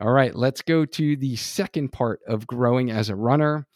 All 0.00 0.12
right, 0.12 0.34
let's 0.34 0.62
go 0.62 0.84
to 0.84 1.16
the 1.16 1.36
second 1.36 1.90
part 1.90 2.20
of 2.28 2.46
growing 2.46 2.90
as 2.90 3.08
a 3.08 3.16
runner. 3.16 3.66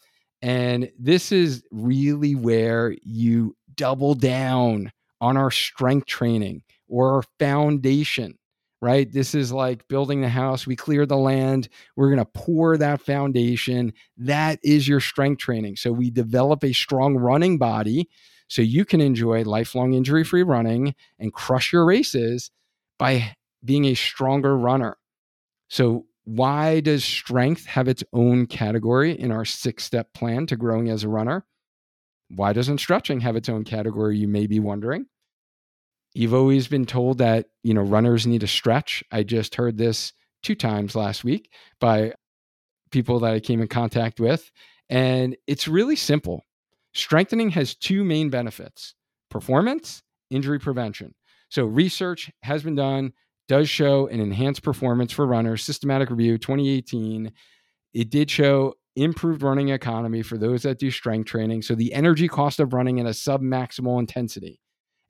And 0.41 0.89
this 0.97 1.31
is 1.31 1.63
really 1.71 2.35
where 2.35 2.95
you 3.01 3.55
double 3.75 4.13
down 4.13 4.91
on 5.19 5.37
our 5.37 5.51
strength 5.51 6.05
training 6.05 6.63
or 6.87 7.15
our 7.15 7.23
foundation, 7.39 8.37
right? 8.81 9.11
This 9.11 9.35
is 9.35 9.51
like 9.51 9.87
building 9.87 10.21
the 10.21 10.29
house. 10.29 10.67
We 10.67 10.75
clear 10.75 11.05
the 11.05 11.17
land. 11.17 11.69
We're 11.95 12.09
going 12.09 12.25
to 12.25 12.31
pour 12.33 12.77
that 12.77 13.01
foundation. 13.01 13.93
That 14.17 14.59
is 14.63 14.87
your 14.87 14.99
strength 14.99 15.39
training. 15.39 15.77
So 15.77 15.91
we 15.91 16.09
develop 16.09 16.63
a 16.63 16.73
strong 16.73 17.17
running 17.17 17.57
body 17.57 18.09
so 18.47 18.61
you 18.61 18.85
can 18.85 19.01
enjoy 19.01 19.43
lifelong 19.43 19.93
injury 19.93 20.23
free 20.23 20.43
running 20.43 20.95
and 21.19 21.33
crush 21.33 21.73
your 21.73 21.85
races 21.85 22.51
by 22.99 23.35
being 23.63 23.85
a 23.85 23.95
stronger 23.95 24.57
runner. 24.57 24.97
So, 25.69 26.05
why 26.25 26.79
does 26.79 27.03
strength 27.03 27.65
have 27.65 27.89
its 27.89 28.03
own 28.13 28.45
category 28.45 29.11
in 29.11 29.31
our 29.31 29.43
six 29.43 29.83
step 29.83 30.13
plan 30.13 30.45
to 30.47 30.55
growing 30.55 30.89
as 30.89 31.03
a 31.03 31.09
runner? 31.09 31.45
Why 32.29 32.53
doesn't 32.53 32.77
stretching 32.77 33.19
have 33.21 33.35
its 33.35 33.49
own 33.49 33.63
category? 33.63 34.17
You 34.17 34.27
may 34.27 34.47
be 34.47 34.59
wondering. 34.59 35.07
You've 36.13 36.33
always 36.33 36.67
been 36.67 36.85
told 36.85 37.17
that, 37.17 37.47
you 37.63 37.73
know, 37.73 37.81
runners 37.81 38.27
need 38.27 38.41
to 38.41 38.47
stretch. 38.47 39.03
I 39.11 39.23
just 39.23 39.55
heard 39.55 39.77
this 39.77 40.13
two 40.43 40.55
times 40.55 40.95
last 40.95 41.23
week 41.23 41.51
by 41.79 42.13
people 42.91 43.19
that 43.19 43.33
I 43.33 43.39
came 43.39 43.61
in 43.61 43.67
contact 43.67 44.19
with. 44.19 44.51
And 44.89 45.35
it's 45.47 45.67
really 45.67 45.95
simple. 45.95 46.45
Strengthening 46.93 47.49
has 47.51 47.75
two 47.75 48.03
main 48.03 48.29
benefits 48.29 48.95
performance, 49.29 50.03
injury 50.29 50.59
prevention. 50.59 51.13
So, 51.49 51.65
research 51.65 52.31
has 52.43 52.63
been 52.63 52.75
done, 52.75 53.13
does 53.47 53.69
show 53.69 54.07
an 54.07 54.19
enhanced 54.19 54.63
performance 54.63 55.11
for 55.11 55.25
runners. 55.25 55.63
Systematic 55.63 56.09
review 56.09 56.37
2018. 56.37 57.31
It 57.93 58.09
did 58.09 58.29
show 58.29 58.75
improved 58.95 59.41
running 59.41 59.69
economy 59.69 60.21
for 60.21 60.37
those 60.37 60.63
that 60.63 60.79
do 60.79 60.91
strength 60.91 61.27
training. 61.27 61.63
So, 61.63 61.75
the 61.75 61.93
energy 61.93 62.27
cost 62.27 62.59
of 62.59 62.73
running 62.73 62.99
at 62.99 63.05
a 63.05 63.13
sub 63.13 63.41
maximal 63.41 63.99
intensity 63.99 64.59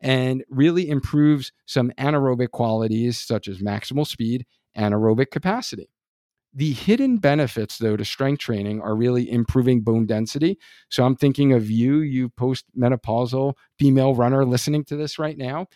and 0.02 0.44
really 0.50 0.90
improves 0.90 1.52
some 1.66 1.92
anaerobic 1.98 2.52
qualities 2.52 3.18
such 3.18 3.48
as 3.48 3.60
maximal 3.60 4.06
speed, 4.06 4.46
anaerobic 4.78 5.32
capacity. 5.32 5.90
The 6.56 6.74
hidden 6.74 7.18
benefits, 7.18 7.80
though, 7.80 7.98
to 7.98 8.06
strength 8.06 8.40
training 8.40 8.80
are 8.82 8.96
really 8.96 9.30
improving 9.32 9.82
bone 9.82 10.06
density. 10.06 10.60
So 10.90 11.04
I'm 11.04 11.16
thinking 11.16 11.52
of 11.54 11.72
you, 11.72 12.00
you 12.00 12.30
postmenopausal 12.30 13.56
female 13.80 14.14
runner 14.14 14.46
listening 14.46 14.84
to 14.86 14.96
this 14.96 15.18
right 15.18 15.38
now. 15.38 15.68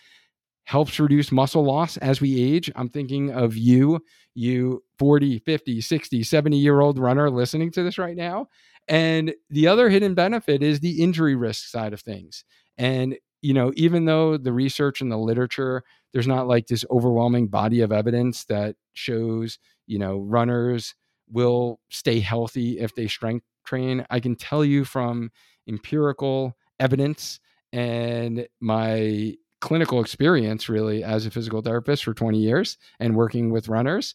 Helps 0.65 0.99
reduce 0.99 1.31
muscle 1.31 1.63
loss 1.63 1.97
as 1.97 2.21
we 2.21 2.39
age. 2.39 2.69
I'm 2.75 2.89
thinking 2.89 3.31
of 3.31 3.55
you, 3.55 4.01
you 4.35 4.83
40, 4.99 5.39
50, 5.39 5.81
60, 5.81 6.23
70 6.23 6.57
year 6.57 6.81
old 6.81 6.99
runner 6.99 7.29
listening 7.31 7.71
to 7.71 7.83
this 7.83 7.97
right 7.97 8.15
now. 8.17 8.47
And 8.87 9.33
the 9.49 9.67
other 9.67 9.89
hidden 9.89 10.13
benefit 10.13 10.61
is 10.61 10.79
the 10.79 11.01
injury 11.01 11.35
risk 11.35 11.69
side 11.69 11.93
of 11.93 12.01
things. 12.01 12.43
And, 12.77 13.17
you 13.41 13.53
know, 13.53 13.71
even 13.75 14.05
though 14.05 14.37
the 14.37 14.53
research 14.53 15.01
and 15.01 15.11
the 15.11 15.17
literature, 15.17 15.83
there's 16.13 16.27
not 16.27 16.47
like 16.47 16.67
this 16.67 16.85
overwhelming 16.89 17.47
body 17.47 17.81
of 17.81 17.91
evidence 17.91 18.45
that 18.45 18.75
shows 18.93 19.59
you 19.87 19.97
know, 19.97 20.19
runners 20.19 20.93
will 21.29 21.79
stay 21.89 22.19
healthy 22.19 22.79
if 22.79 22.93
they 22.93 23.07
strength 23.07 23.45
train. 23.65 24.05
I 24.09 24.19
can 24.19 24.35
tell 24.35 24.63
you 24.63 24.85
from 24.85 25.31
empirical 25.67 26.55
evidence 26.79 27.39
and 27.73 28.47
my 28.59 29.35
clinical 29.59 29.99
experience, 29.99 30.69
really, 30.69 31.03
as 31.03 31.25
a 31.25 31.31
physical 31.31 31.61
therapist 31.61 32.03
for 32.03 32.13
20 32.13 32.37
years 32.37 32.77
and 32.99 33.15
working 33.15 33.51
with 33.51 33.67
runners, 33.67 34.13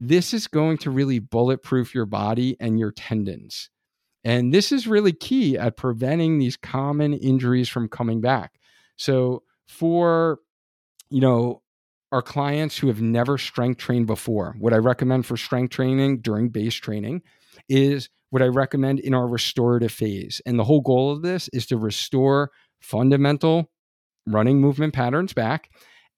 this 0.00 0.32
is 0.32 0.46
going 0.46 0.78
to 0.78 0.90
really 0.90 1.18
bulletproof 1.18 1.94
your 1.94 2.06
body 2.06 2.56
and 2.60 2.78
your 2.78 2.92
tendons. 2.92 3.70
And 4.24 4.54
this 4.54 4.72
is 4.72 4.86
really 4.86 5.12
key 5.12 5.58
at 5.58 5.76
preventing 5.76 6.38
these 6.38 6.56
common 6.56 7.14
injuries 7.14 7.68
from 7.68 7.88
coming 7.88 8.20
back. 8.20 8.52
So, 8.96 9.42
for 9.66 10.38
you 11.10 11.20
know, 11.20 11.62
our 12.10 12.22
clients 12.22 12.78
who 12.78 12.86
have 12.86 13.02
never 13.02 13.36
strength 13.36 13.78
trained 13.78 14.06
before. 14.06 14.54
What 14.58 14.72
I 14.72 14.78
recommend 14.78 15.26
for 15.26 15.36
strength 15.36 15.70
training 15.70 16.20
during 16.20 16.48
base 16.48 16.74
training 16.74 17.22
is 17.68 18.08
what 18.30 18.42
I 18.42 18.46
recommend 18.46 19.00
in 19.00 19.14
our 19.14 19.26
restorative 19.26 19.92
phase. 19.92 20.40
And 20.46 20.58
the 20.58 20.64
whole 20.64 20.80
goal 20.80 21.10
of 21.10 21.22
this 21.22 21.48
is 21.52 21.66
to 21.66 21.76
restore 21.76 22.50
fundamental 22.80 23.70
running 24.26 24.60
movement 24.60 24.94
patterns 24.94 25.32
back. 25.32 25.70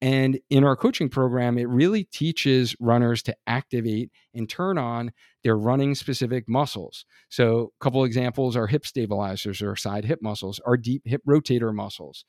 And 0.02 0.38
in 0.48 0.64
our 0.64 0.76
coaching 0.76 1.08
program, 1.08 1.58
it 1.58 1.68
really 1.68 2.04
teaches 2.04 2.74
runners 2.80 3.22
to 3.24 3.36
activate 3.46 4.10
and 4.32 4.48
turn 4.48 4.78
on 4.78 5.12
their 5.44 5.58
running 5.58 5.94
specific 5.94 6.48
muscles. 6.48 7.04
So, 7.28 7.72
a 7.78 7.84
couple 7.84 8.04
examples 8.04 8.56
are 8.56 8.66
hip 8.66 8.86
stabilizers 8.86 9.60
or 9.60 9.76
side 9.76 10.06
hip 10.06 10.20
muscles, 10.22 10.58
our 10.66 10.78
deep 10.78 11.02
hip 11.04 11.20
rotator 11.28 11.74
muscles, 11.74 12.24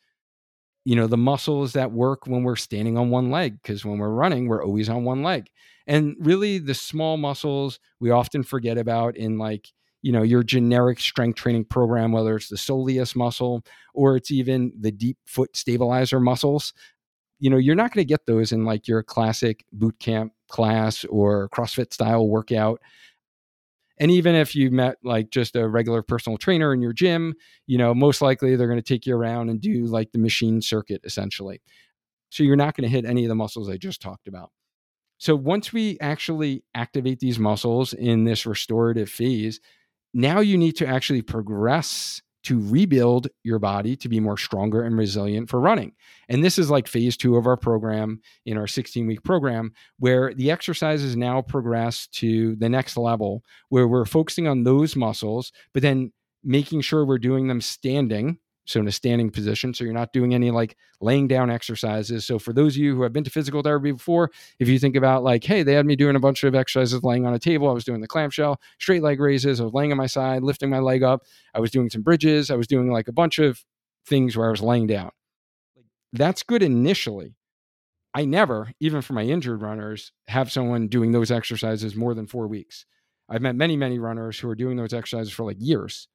you 0.85 0.95
know 0.95 1.07
the 1.07 1.17
muscles 1.17 1.73
that 1.73 1.91
work 1.91 2.27
when 2.27 2.43
we're 2.43 2.55
standing 2.55 2.97
on 2.97 3.09
one 3.09 3.31
leg 3.31 3.61
because 3.61 3.85
when 3.85 3.97
we're 3.97 4.09
running 4.09 4.47
we're 4.47 4.63
always 4.63 4.89
on 4.89 5.03
one 5.03 5.23
leg. 5.23 5.47
And 5.87 6.15
really 6.19 6.59
the 6.59 6.73
small 6.75 7.17
muscles 7.17 7.79
we 7.99 8.11
often 8.11 8.43
forget 8.43 8.77
about 8.77 9.17
in 9.17 9.37
like 9.37 9.67
you 10.01 10.11
know 10.11 10.23
your 10.23 10.43
generic 10.43 10.99
strength 10.99 11.37
training 11.37 11.65
program 11.65 12.11
whether 12.11 12.35
it's 12.35 12.49
the 12.49 12.55
soleus 12.55 13.15
muscle 13.15 13.63
or 13.93 14.15
it's 14.15 14.31
even 14.31 14.71
the 14.79 14.91
deep 14.91 15.17
foot 15.25 15.55
stabilizer 15.55 16.19
muscles 16.19 16.73
you 17.39 17.49
know 17.49 17.57
you're 17.57 17.75
not 17.75 17.93
going 17.93 18.05
to 18.05 18.09
get 18.09 18.25
those 18.25 18.51
in 18.51 18.65
like 18.65 18.87
your 18.87 19.03
classic 19.03 19.65
boot 19.73 19.97
camp 19.99 20.33
class 20.47 21.05
or 21.05 21.49
crossfit 21.49 21.93
style 21.93 22.27
workout 22.27 22.81
and 24.01 24.09
even 24.09 24.33
if 24.33 24.55
you 24.55 24.71
met 24.71 24.97
like 25.03 25.29
just 25.29 25.55
a 25.55 25.67
regular 25.67 26.01
personal 26.01 26.35
trainer 26.35 26.73
in 26.73 26.81
your 26.81 26.91
gym, 26.91 27.35
you 27.67 27.77
know, 27.77 27.93
most 27.93 28.19
likely 28.19 28.55
they're 28.55 28.67
going 28.67 28.81
to 28.81 28.81
take 28.81 29.05
you 29.05 29.15
around 29.15 29.49
and 29.49 29.61
do 29.61 29.85
like 29.85 30.11
the 30.11 30.17
machine 30.17 30.59
circuit 30.59 31.01
essentially. 31.03 31.61
So 32.31 32.41
you're 32.41 32.55
not 32.55 32.75
going 32.75 32.89
to 32.89 32.93
hit 32.93 33.05
any 33.05 33.23
of 33.25 33.29
the 33.29 33.35
muscles 33.35 33.69
I 33.69 33.77
just 33.77 34.01
talked 34.01 34.27
about. 34.27 34.49
So 35.19 35.35
once 35.35 35.71
we 35.71 35.99
actually 36.01 36.63
activate 36.73 37.19
these 37.19 37.37
muscles 37.37 37.93
in 37.93 38.23
this 38.23 38.47
restorative 38.47 39.07
phase, 39.07 39.59
now 40.15 40.39
you 40.39 40.57
need 40.57 40.77
to 40.77 40.87
actually 40.87 41.21
progress 41.21 42.23
to 42.43 42.59
rebuild 42.69 43.27
your 43.43 43.59
body 43.59 43.95
to 43.95 44.09
be 44.09 44.19
more 44.19 44.37
stronger 44.37 44.83
and 44.83 44.97
resilient 44.97 45.49
for 45.49 45.59
running. 45.59 45.93
And 46.29 46.43
this 46.43 46.57
is 46.57 46.69
like 46.69 46.87
phase 46.87 47.17
two 47.17 47.35
of 47.37 47.45
our 47.45 47.57
program 47.57 48.21
in 48.45 48.57
our 48.57 48.67
16 48.67 49.05
week 49.07 49.23
program, 49.23 49.73
where 49.99 50.33
the 50.33 50.51
exercises 50.51 51.15
now 51.15 51.41
progress 51.41 52.07
to 52.13 52.55
the 52.55 52.69
next 52.69 52.97
level, 52.97 53.43
where 53.69 53.87
we're 53.87 54.05
focusing 54.05 54.47
on 54.47 54.63
those 54.63 54.95
muscles, 54.95 55.51
but 55.73 55.81
then 55.83 56.11
making 56.43 56.81
sure 56.81 57.05
we're 57.05 57.17
doing 57.17 57.47
them 57.47 57.61
standing 57.61 58.37
so 58.71 58.79
in 58.79 58.87
a 58.87 58.91
standing 58.91 59.29
position 59.29 59.73
so 59.73 59.83
you're 59.83 59.93
not 59.93 60.13
doing 60.13 60.33
any 60.33 60.51
like 60.51 60.77
laying 61.01 61.27
down 61.27 61.49
exercises. 61.49 62.25
So 62.25 62.39
for 62.39 62.53
those 62.53 62.75
of 62.75 62.81
you 62.81 62.95
who 62.95 63.03
have 63.03 63.13
been 63.13 63.23
to 63.23 63.29
physical 63.29 63.61
therapy 63.61 63.91
before 63.91 64.31
if 64.59 64.67
you 64.67 64.79
think 64.79 64.95
about 64.95 65.23
like 65.23 65.43
hey 65.43 65.63
they 65.63 65.73
had 65.73 65.85
me 65.85 65.95
doing 65.95 66.15
a 66.15 66.19
bunch 66.19 66.43
of 66.43 66.55
exercises 66.55 67.03
laying 67.03 67.25
on 67.25 67.33
a 67.33 67.39
table 67.39 67.69
i 67.69 67.73
was 67.73 67.83
doing 67.83 68.01
the 68.01 68.07
clamshell 68.07 68.59
straight 68.79 69.03
leg 69.03 69.19
raises 69.19 69.59
i 69.59 69.63
was 69.63 69.73
laying 69.73 69.91
on 69.91 69.97
my 69.97 70.07
side 70.07 70.43
lifting 70.43 70.69
my 70.69 70.79
leg 70.79 71.03
up 71.03 71.23
i 71.53 71.59
was 71.59 71.71
doing 71.71 71.89
some 71.89 72.01
bridges 72.01 72.49
i 72.49 72.55
was 72.55 72.67
doing 72.67 72.91
like 72.91 73.07
a 73.07 73.13
bunch 73.13 73.39
of 73.39 73.63
things 74.05 74.35
where 74.35 74.47
i 74.47 74.51
was 74.51 74.61
laying 74.61 74.87
down. 74.87 75.11
That's 76.13 76.43
good 76.43 76.63
initially. 76.63 77.35
I 78.13 78.25
never 78.25 78.71
even 78.79 79.01
for 79.01 79.13
my 79.13 79.23
injured 79.23 79.61
runners 79.61 80.11
have 80.27 80.51
someone 80.51 80.87
doing 80.87 81.11
those 81.11 81.31
exercises 81.31 81.95
more 81.95 82.13
than 82.13 82.27
four 82.27 82.47
weeks. 82.47 82.85
I've 83.29 83.41
met 83.41 83.55
many 83.55 83.77
many 83.77 83.99
runners 83.99 84.37
who 84.37 84.49
are 84.49 84.55
doing 84.55 84.75
those 84.75 84.93
exercises 84.93 85.31
for 85.31 85.45
like 85.45 85.57
years. 85.59 86.09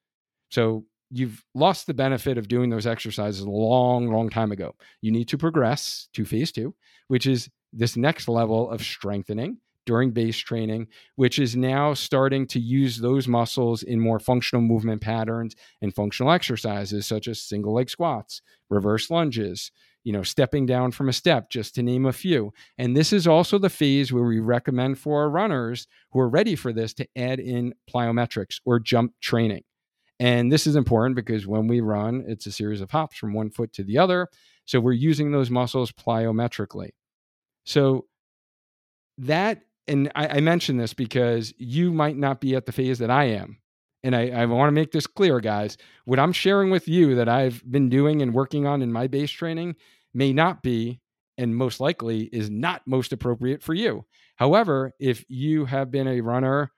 So 0.51 0.85
you've 1.11 1.45
lost 1.55 1.87
the 1.87 1.95
benefit 1.95 2.39
of 2.39 2.49
doing 2.49 2.71
those 2.71 2.87
exercises 2.87 3.41
a 3.41 3.51
long, 3.51 4.09
long 4.09 4.29
time 4.29 4.53
ago. 4.53 4.75
You 5.01 5.13
need 5.13 5.29
to 5.29 5.39
progress 5.39 6.09
to 6.15 6.25
phase 6.25 6.53
two, 6.53 6.75
which 7.09 7.27
is 7.27 7.49
this 7.73 7.97
next 7.97 8.29
level 8.29 8.71
of 8.71 8.83
strengthening 8.83 9.59
during 9.87 10.11
base 10.11 10.37
training, 10.37 10.89
which 11.15 11.39
is 11.39 11.57
now 11.57 11.95
starting 11.95 12.47
to 12.49 12.59
use 12.59 12.99
those 12.99 13.29
muscles 13.29 13.83
in 13.85 14.01
more 14.01 14.19
functional 14.19 14.61
movement 14.61 15.01
patterns 15.01 15.55
and 15.81 15.95
functional 15.95 16.33
exercises 16.33 17.07
such 17.07 17.29
as 17.29 17.41
single 17.41 17.75
leg 17.75 17.89
squats, 17.89 18.43
reverse 18.69 19.11
lunges, 19.11 19.71
you 20.03 20.13
know, 20.13 20.23
stepping 20.23 20.67
down 20.67 20.91
from 20.91 21.09
a 21.09 21.13
step, 21.13 21.51
just 21.51 21.75
to 21.75 21.83
name 21.83 22.07
a 22.07 22.13
few. 22.13 22.53
And 22.79 22.97
this 22.97 23.13
is 23.13 23.27
also 23.27 23.59
the 23.59 23.71
phase 23.71 24.13
where 24.13 24.25
we 24.25 24.41
recommend 24.41 24.99
for 24.99 25.23
our 25.23 25.31
runners 25.31 25.87
who 26.13 26.21
are 26.21 26.29
ready 26.29 26.57
for 26.57 26.73
this 26.73 26.93
to 26.95 27.09
add 27.17 27.41
in 27.41 27.75
plyometrics 27.93 28.61
or 28.65 28.79
jump 28.79 29.15
training. 29.21 29.63
And 30.19 30.51
this 30.51 30.67
is 30.67 30.77
important 30.77 31.17
because 31.17 31.47
when 31.47 31.67
we 31.67 31.81
run, 31.81 32.25
it's 32.27 32.47
a 32.47 32.53
series 32.53 32.81
of 32.81 32.91
hops 32.91 33.17
from 33.17 33.35
one 33.35 33.51
foot 33.51 33.73
to 33.75 33.85
the 33.85 33.99
other. 33.99 34.29
So 34.65 34.81
we're 34.81 34.93
using 34.93 35.31
those 35.31 35.51
muscles 35.51 35.93
plyometrically. 35.93 36.91
So 37.65 38.07
that, 39.19 39.63
and 39.87 40.11
I, 40.15 40.29
I 40.29 40.41
mention 40.41 40.79
this 40.79 40.95
because 40.95 41.53
you 41.59 41.93
might 41.93 42.17
not 42.17 42.41
be 42.41 42.55
at 42.57 42.67
the 42.67 42.73
phase 42.73 42.99
that 42.99 43.11
I 43.11 43.25
am. 43.25 43.59
And 44.03 44.15
I, 44.15 44.29
I 44.31 44.47
want 44.47 44.69
to 44.69 44.73
make 44.73 44.93
this 44.93 45.07
clear, 45.07 45.41
guys. 45.41 45.77
What 46.05 46.19
I'm 46.19 46.33
sharing 46.33 46.71
with 46.71 46.87
you 46.87 47.17
that 47.17 47.29
I've 47.29 47.63
been 47.71 47.89
doing 47.89 48.23
and 48.23 48.33
working 48.33 48.67
on 48.67 48.81
in 48.81 48.93
my 48.93 49.09
base 49.09 49.31
training 49.31 49.77
may 50.15 50.33
not 50.33 50.63
be, 50.63 51.01
and 51.37 51.55
most 51.55 51.81
likely 51.81 52.25
is 52.25 52.49
not 52.49 52.83
most 52.87 53.13
appropriate 53.13 53.63
for 53.63 53.75
you. 53.75 54.05
However, 54.37 54.93
if 55.01 55.25
you 55.29 55.65
have 55.65 55.91
been 55.91 56.07
a 56.07 56.21
runner, 56.21 56.71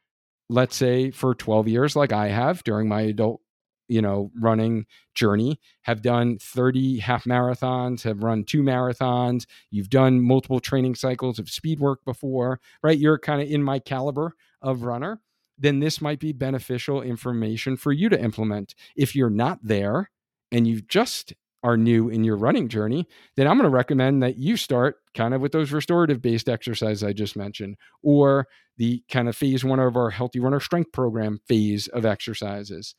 let's 0.48 0.76
say 0.76 1.10
for 1.10 1.34
12 1.34 1.68
years, 1.68 1.96
like 1.96 2.12
I 2.12 2.28
have 2.28 2.64
during 2.64 2.88
my 2.88 3.02
adult 3.02 3.40
you 3.88 4.02
know 4.02 4.30
running 4.38 4.84
journey 5.14 5.58
have 5.80 6.02
done 6.02 6.36
30 6.38 6.98
half 6.98 7.24
marathons 7.24 8.02
have 8.02 8.22
run 8.22 8.44
two 8.44 8.62
marathons 8.62 9.46
you've 9.70 9.88
done 9.88 10.20
multiple 10.20 10.60
training 10.60 10.94
cycles 10.94 11.38
of 11.38 11.48
speed 11.48 11.80
work 11.80 12.04
before 12.04 12.60
right? 12.82 12.98
You're 12.98 13.18
kind 13.18 13.40
of 13.40 13.48
in 13.48 13.62
my 13.62 13.78
caliber 13.78 14.34
of 14.62 14.82
runner. 14.82 15.20
Then 15.58 15.80
this 15.80 16.00
might 16.00 16.20
be 16.20 16.32
beneficial 16.32 17.02
information 17.02 17.76
for 17.76 17.92
you 17.92 18.08
to 18.08 18.20
implement. 18.20 18.74
If 18.96 19.16
you're 19.16 19.30
not 19.30 19.58
there 19.62 20.10
and 20.52 20.66
you've 20.66 20.86
just 20.86 21.32
are 21.62 21.76
new 21.76 22.08
in 22.08 22.24
your 22.24 22.36
running 22.36 22.68
journey 22.68 23.06
then 23.36 23.46
i'm 23.46 23.56
going 23.56 23.64
to 23.64 23.74
recommend 23.74 24.22
that 24.22 24.36
you 24.36 24.56
start 24.56 24.96
kind 25.14 25.34
of 25.34 25.40
with 25.40 25.52
those 25.52 25.72
restorative 25.72 26.22
based 26.22 26.48
exercises 26.48 27.02
i 27.02 27.12
just 27.12 27.36
mentioned 27.36 27.76
or 28.02 28.46
the 28.76 29.02
kind 29.10 29.28
of 29.28 29.36
phase 29.36 29.64
one 29.64 29.80
of 29.80 29.96
our 29.96 30.10
healthy 30.10 30.38
runner 30.38 30.60
strength 30.60 30.92
program 30.92 31.40
phase 31.48 31.88
of 31.88 32.06
exercises 32.06 32.94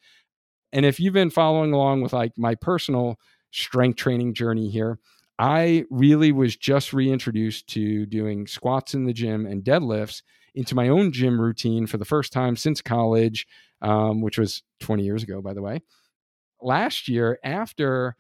and 0.72 0.86
if 0.86 1.00
you've 1.00 1.14
been 1.14 1.30
following 1.30 1.74
along 1.74 2.02
with 2.02 2.14
like 2.14 2.34
my 2.38 2.56
personal 2.56 3.20
strength 3.52 3.98
training 3.98 4.34
journey 4.34 4.70
here, 4.70 5.00
I 5.38 5.86
really 5.90 6.32
was 6.32 6.56
just 6.56 6.94
reintroduced 6.94 7.68
to 7.70 8.06
doing 8.06 8.46
squats 8.46 8.94
in 8.94 9.06
the 9.06 9.14
gym 9.14 9.46
and 9.46 9.64
deadlifts 9.64 10.22
into 10.54 10.76
my 10.76 10.90
own 10.90 11.12
gym 11.12 11.40
routine 11.40 11.88
for 11.88 11.98
the 11.98 12.06
first 12.06 12.34
time 12.34 12.56
since 12.56 12.82
college, 12.82 13.48
um, 13.82 14.22
which 14.22 14.38
was 14.38 14.64
20 14.82 15.04
years 15.04 15.24
ago, 15.24 15.42
by 15.42 15.54
the 15.54 15.62
way. 15.62 15.82
Last 16.62 17.08
year, 17.08 17.40
after 17.44 18.18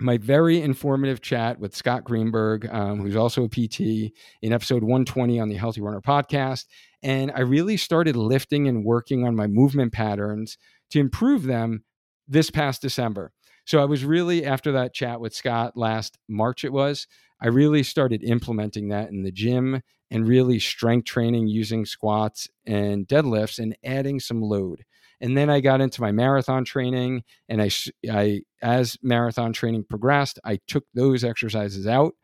my 0.00 0.16
very 0.16 0.60
informative 0.60 1.20
chat 1.20 1.60
with 1.60 1.76
Scott 1.76 2.04
Greenberg, 2.04 2.68
um, 2.70 3.00
who's 3.00 3.16
also 3.16 3.44
a 3.44 3.48
PT, 3.48 4.12
in 4.42 4.52
episode 4.52 4.82
120 4.82 5.38
on 5.38 5.48
the 5.48 5.56
Healthy 5.56 5.80
Runner 5.82 6.00
podcast. 6.00 6.64
And 7.02 7.30
I 7.34 7.40
really 7.40 7.76
started 7.76 8.16
lifting 8.16 8.66
and 8.66 8.84
working 8.84 9.26
on 9.26 9.36
my 9.36 9.46
movement 9.46 9.92
patterns 9.92 10.58
to 10.90 11.00
improve 11.00 11.44
them 11.44 11.84
this 12.26 12.50
past 12.50 12.82
December. 12.82 13.32
So 13.66 13.80
I 13.80 13.84
was 13.84 14.04
really, 14.04 14.44
after 14.44 14.72
that 14.72 14.94
chat 14.94 15.20
with 15.20 15.34
Scott 15.34 15.76
last 15.76 16.18
March, 16.28 16.64
it 16.64 16.72
was, 16.72 17.06
I 17.40 17.48
really 17.48 17.82
started 17.82 18.24
implementing 18.24 18.88
that 18.88 19.10
in 19.10 19.22
the 19.22 19.32
gym 19.32 19.82
and 20.10 20.26
really 20.26 20.58
strength 20.58 21.04
training 21.04 21.46
using 21.46 21.86
squats 21.86 22.48
and 22.66 23.06
deadlifts 23.06 23.58
and 23.58 23.76
adding 23.84 24.18
some 24.18 24.42
load. 24.42 24.84
And 25.20 25.36
then 25.36 25.50
I 25.50 25.60
got 25.60 25.80
into 25.80 26.00
my 26.00 26.12
marathon 26.12 26.64
training, 26.64 27.24
and 27.48 27.60
I, 27.60 27.70
I 28.10 28.42
as 28.62 28.96
marathon 29.02 29.52
training 29.52 29.84
progressed, 29.84 30.38
I 30.44 30.60
took 30.66 30.84
those 30.94 31.24
exercises 31.24 31.86
out 31.86 32.14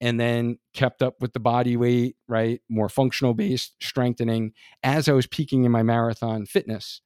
and 0.00 0.18
then 0.18 0.58
kept 0.74 1.00
up 1.00 1.14
with 1.20 1.32
the 1.32 1.40
body 1.40 1.76
weight, 1.76 2.16
right? 2.28 2.60
More 2.68 2.88
functional 2.88 3.34
based 3.34 3.76
strengthening 3.80 4.52
as 4.82 5.08
I 5.08 5.12
was 5.12 5.26
peaking 5.26 5.64
in 5.64 5.72
my 5.72 5.82
marathon 5.82 6.44
fitness. 6.44 7.00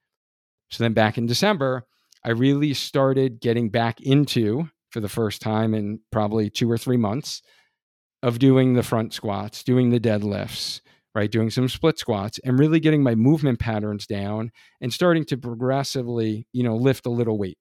So 0.71 0.83
then 0.83 0.95
back 0.95 1.19
in 1.19 1.27
December, 1.27 1.87
I 2.25 2.31
really 2.31 2.75
started 2.75 3.41
getting 3.41 3.69
back 3.69 4.01
into, 4.01 4.71
for 4.91 5.01
the 5.01 5.09
first 5.09 5.43
time 5.43 5.75
in 5.75 6.01
probably 6.11 6.51
two 6.51 6.71
or 6.71 6.79
three 6.79 6.97
months, 6.97 7.43
of 8.23 8.39
doing 8.39 8.73
the 8.73 8.83
front 8.83 9.13
squats, 9.13 9.63
doing 9.63 9.91
the 9.91 10.01
deadlifts, 10.01 10.81
right? 11.17 11.31
Doing 11.31 11.49
some 11.49 11.67
split 11.67 11.99
squats 11.99 12.39
and 12.45 12.59
really 12.59 12.79
getting 12.79 13.03
my 13.03 13.15
movement 13.15 13.59
patterns 13.59 14.07
down 14.07 14.53
and 14.83 14.93
starting 14.93 15.25
to 15.25 15.39
progressively, 15.39 16.47
you 16.53 16.63
know, 16.63 16.77
lift 16.77 17.07
a 17.07 17.11
little 17.11 17.39
weight. 17.39 17.57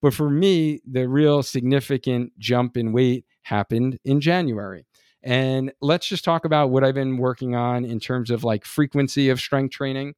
But 0.00 0.14
for 0.14 0.30
me, 0.30 0.80
the 0.88 1.08
real 1.08 1.42
significant 1.42 2.38
jump 2.38 2.76
in 2.76 2.92
weight 2.92 3.24
happened 3.42 3.98
in 4.04 4.20
January. 4.20 4.86
And 5.24 5.72
let's 5.82 6.06
just 6.06 6.24
talk 6.24 6.44
about 6.44 6.70
what 6.70 6.84
I've 6.84 6.94
been 6.94 7.16
working 7.16 7.56
on 7.56 7.84
in 7.84 7.98
terms 7.98 8.30
of 8.30 8.44
like 8.44 8.64
frequency 8.64 9.28
of 9.28 9.40
strength 9.40 9.72
training. 9.72 10.14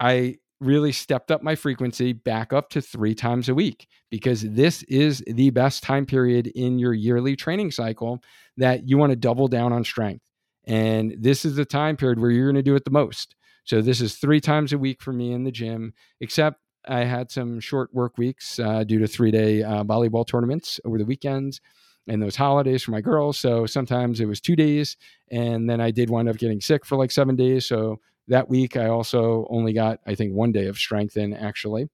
I 0.00 0.38
really 0.60 0.90
stepped 0.90 1.30
up 1.30 1.44
my 1.44 1.54
frequency 1.54 2.12
back 2.12 2.52
up 2.52 2.70
to 2.70 2.80
three 2.80 3.14
times 3.14 3.48
a 3.48 3.54
week 3.54 3.86
because 4.10 4.42
this 4.42 4.82
is 4.82 5.22
the 5.28 5.50
best 5.50 5.84
time 5.84 6.06
period 6.06 6.48
in 6.48 6.80
your 6.80 6.92
yearly 6.92 7.36
training 7.36 7.70
cycle 7.70 8.20
that 8.56 8.88
you 8.88 8.98
want 8.98 9.10
to 9.10 9.16
double 9.16 9.46
down 9.46 9.72
on 9.72 9.84
strength. 9.84 10.27
And 10.68 11.16
this 11.18 11.44
is 11.44 11.56
the 11.56 11.64
time 11.64 11.96
period 11.96 12.20
where 12.20 12.30
you're 12.30 12.46
going 12.46 12.56
to 12.56 12.62
do 12.62 12.76
it 12.76 12.84
the 12.84 12.90
most. 12.90 13.34
So 13.64 13.82
this 13.82 14.00
is 14.00 14.16
three 14.16 14.40
times 14.40 14.72
a 14.72 14.78
week 14.78 15.02
for 15.02 15.12
me 15.12 15.32
in 15.32 15.44
the 15.44 15.50
gym, 15.50 15.94
except 16.20 16.60
I 16.86 17.00
had 17.00 17.30
some 17.30 17.58
short 17.58 17.92
work 17.92 18.16
weeks 18.18 18.58
uh, 18.58 18.84
due 18.84 18.98
to 18.98 19.06
three 19.06 19.30
day 19.30 19.62
uh, 19.62 19.82
volleyball 19.82 20.26
tournaments 20.26 20.78
over 20.84 20.98
the 20.98 21.04
weekends 21.04 21.60
and 22.06 22.22
those 22.22 22.36
holidays 22.36 22.82
for 22.82 22.90
my 22.90 23.00
girls. 23.00 23.38
So 23.38 23.66
sometimes 23.66 24.20
it 24.20 24.26
was 24.26 24.40
two 24.40 24.56
days. 24.56 24.96
And 25.30 25.68
then 25.68 25.80
I 25.80 25.90
did 25.90 26.10
wind 26.10 26.28
up 26.28 26.36
getting 26.36 26.60
sick 26.60 26.86
for 26.86 26.96
like 26.96 27.10
seven 27.10 27.36
days. 27.36 27.66
So 27.66 28.00
that 28.28 28.48
week, 28.48 28.76
I 28.76 28.88
also 28.88 29.46
only 29.50 29.72
got, 29.72 30.00
I 30.06 30.14
think, 30.14 30.34
one 30.34 30.52
day 30.52 30.66
of 30.66 30.78
strength 30.78 31.16
in 31.16 31.34
actually. 31.34 31.88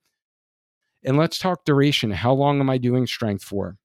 And 1.04 1.16
let's 1.16 1.38
talk 1.38 1.64
duration. 1.64 2.10
How 2.10 2.32
long 2.32 2.60
am 2.60 2.70
I 2.70 2.78
doing 2.78 3.06
strength 3.06 3.44
for? 3.44 3.76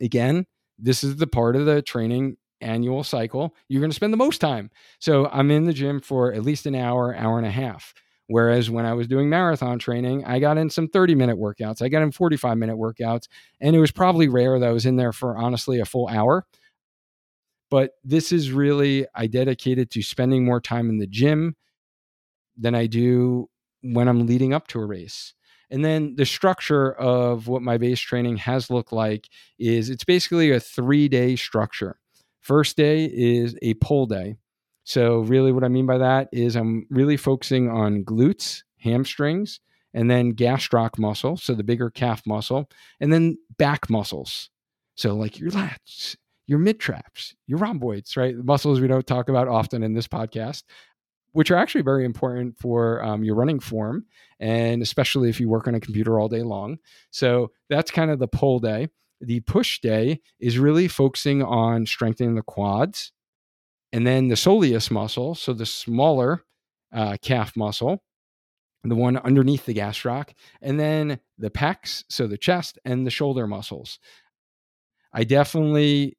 Again, 0.00 0.46
this 0.78 1.04
is 1.04 1.16
the 1.16 1.26
part 1.26 1.56
of 1.56 1.66
the 1.66 1.82
training 1.82 2.36
annual 2.62 3.04
cycle 3.04 3.54
you're 3.68 3.80
going 3.80 3.90
to 3.90 3.96
spend 3.96 4.12
the 4.12 4.18
most 4.18 4.40
time. 4.40 4.70
So 4.98 5.28
I'm 5.32 5.50
in 5.50 5.64
the 5.64 5.72
gym 5.72 6.00
for 6.00 6.32
at 6.32 6.42
least 6.42 6.66
an 6.66 6.74
hour, 6.74 7.14
hour 7.14 7.38
and 7.38 7.46
a 7.46 7.50
half. 7.50 7.94
Whereas 8.28 8.70
when 8.70 8.86
I 8.86 8.94
was 8.94 9.08
doing 9.08 9.28
marathon 9.28 9.78
training, 9.78 10.24
I 10.24 10.38
got 10.38 10.56
in 10.56 10.70
some 10.70 10.88
30 10.88 11.14
minute 11.14 11.36
workouts, 11.36 11.82
I 11.82 11.88
got 11.88 12.02
in 12.02 12.12
45 12.12 12.56
minute 12.56 12.76
workouts, 12.76 13.28
and 13.60 13.76
it 13.76 13.80
was 13.80 13.90
probably 13.90 14.28
rare 14.28 14.58
that 14.58 14.68
I 14.68 14.72
was 14.72 14.86
in 14.86 14.96
there 14.96 15.12
for 15.12 15.36
honestly 15.36 15.80
a 15.80 15.84
full 15.84 16.08
hour. 16.08 16.46
But 17.70 17.92
this 18.04 18.32
is 18.32 18.52
really, 18.52 19.06
I 19.14 19.26
dedicated 19.26 19.90
to 19.92 20.02
spending 20.02 20.44
more 20.44 20.60
time 20.60 20.88
in 20.88 20.98
the 20.98 21.06
gym 21.06 21.56
than 22.56 22.74
I 22.74 22.86
do 22.86 23.48
when 23.82 24.08
I'm 24.08 24.26
leading 24.26 24.52
up 24.52 24.68
to 24.68 24.80
a 24.80 24.86
race. 24.86 25.34
And 25.70 25.82
then 25.82 26.16
the 26.16 26.26
structure 26.26 26.92
of 26.92 27.48
what 27.48 27.62
my 27.62 27.78
base 27.78 27.98
training 27.98 28.36
has 28.36 28.68
looked 28.68 28.92
like 28.92 29.28
is 29.58 29.88
it's 29.88 30.04
basically 30.04 30.50
a 30.50 30.60
three 30.60 31.08
day 31.08 31.34
structure. 31.34 31.98
First 32.42 32.76
day 32.76 33.04
is 33.04 33.56
a 33.62 33.74
pull 33.74 34.06
day. 34.06 34.36
So, 34.84 35.20
really, 35.20 35.52
what 35.52 35.62
I 35.62 35.68
mean 35.68 35.86
by 35.86 35.98
that 35.98 36.28
is 36.32 36.56
I'm 36.56 36.86
really 36.90 37.16
focusing 37.16 37.70
on 37.70 38.04
glutes, 38.04 38.62
hamstrings, 38.78 39.60
and 39.94 40.10
then 40.10 40.34
gastroc 40.34 40.98
muscle, 40.98 41.36
so 41.36 41.54
the 41.54 41.62
bigger 41.62 41.88
calf 41.88 42.22
muscle, 42.26 42.68
and 43.00 43.12
then 43.12 43.38
back 43.58 43.88
muscles. 43.88 44.50
So, 44.96 45.14
like 45.14 45.38
your 45.38 45.50
lats, 45.52 46.16
your 46.48 46.58
mid 46.58 46.80
traps, 46.80 47.34
your 47.46 47.58
rhomboids, 47.58 48.16
right? 48.16 48.34
Muscles 48.36 48.80
we 48.80 48.88
don't 48.88 49.06
talk 49.06 49.28
about 49.28 49.46
often 49.46 49.84
in 49.84 49.94
this 49.94 50.08
podcast, 50.08 50.64
which 51.30 51.52
are 51.52 51.56
actually 51.56 51.82
very 51.82 52.04
important 52.04 52.58
for 52.58 53.04
um, 53.04 53.22
your 53.22 53.36
running 53.36 53.60
form, 53.60 54.04
and 54.40 54.82
especially 54.82 55.28
if 55.28 55.38
you 55.38 55.48
work 55.48 55.68
on 55.68 55.76
a 55.76 55.80
computer 55.80 56.18
all 56.18 56.28
day 56.28 56.42
long. 56.42 56.78
So 57.12 57.52
that's 57.70 57.92
kind 57.92 58.10
of 58.10 58.18
the 58.18 58.26
pull 58.26 58.58
day. 58.58 58.88
The 59.22 59.40
push 59.40 59.80
day 59.80 60.20
is 60.40 60.58
really 60.58 60.88
focusing 60.88 61.42
on 61.42 61.86
strengthening 61.86 62.34
the 62.34 62.42
quads, 62.42 63.12
and 63.92 64.06
then 64.06 64.28
the 64.28 64.34
soleus 64.34 64.90
muscle, 64.90 65.34
so 65.34 65.52
the 65.52 65.64
smaller 65.64 66.42
uh, 66.92 67.16
calf 67.22 67.56
muscle, 67.56 68.02
the 68.82 68.96
one 68.96 69.16
underneath 69.16 69.64
the 69.64 69.74
gastroc, 69.74 70.30
and 70.60 70.78
then 70.80 71.20
the 71.38 71.50
pecs, 71.50 72.02
so 72.08 72.26
the 72.26 72.36
chest 72.36 72.78
and 72.84 73.06
the 73.06 73.10
shoulder 73.10 73.46
muscles. 73.46 74.00
I 75.12 75.24
definitely 75.24 76.16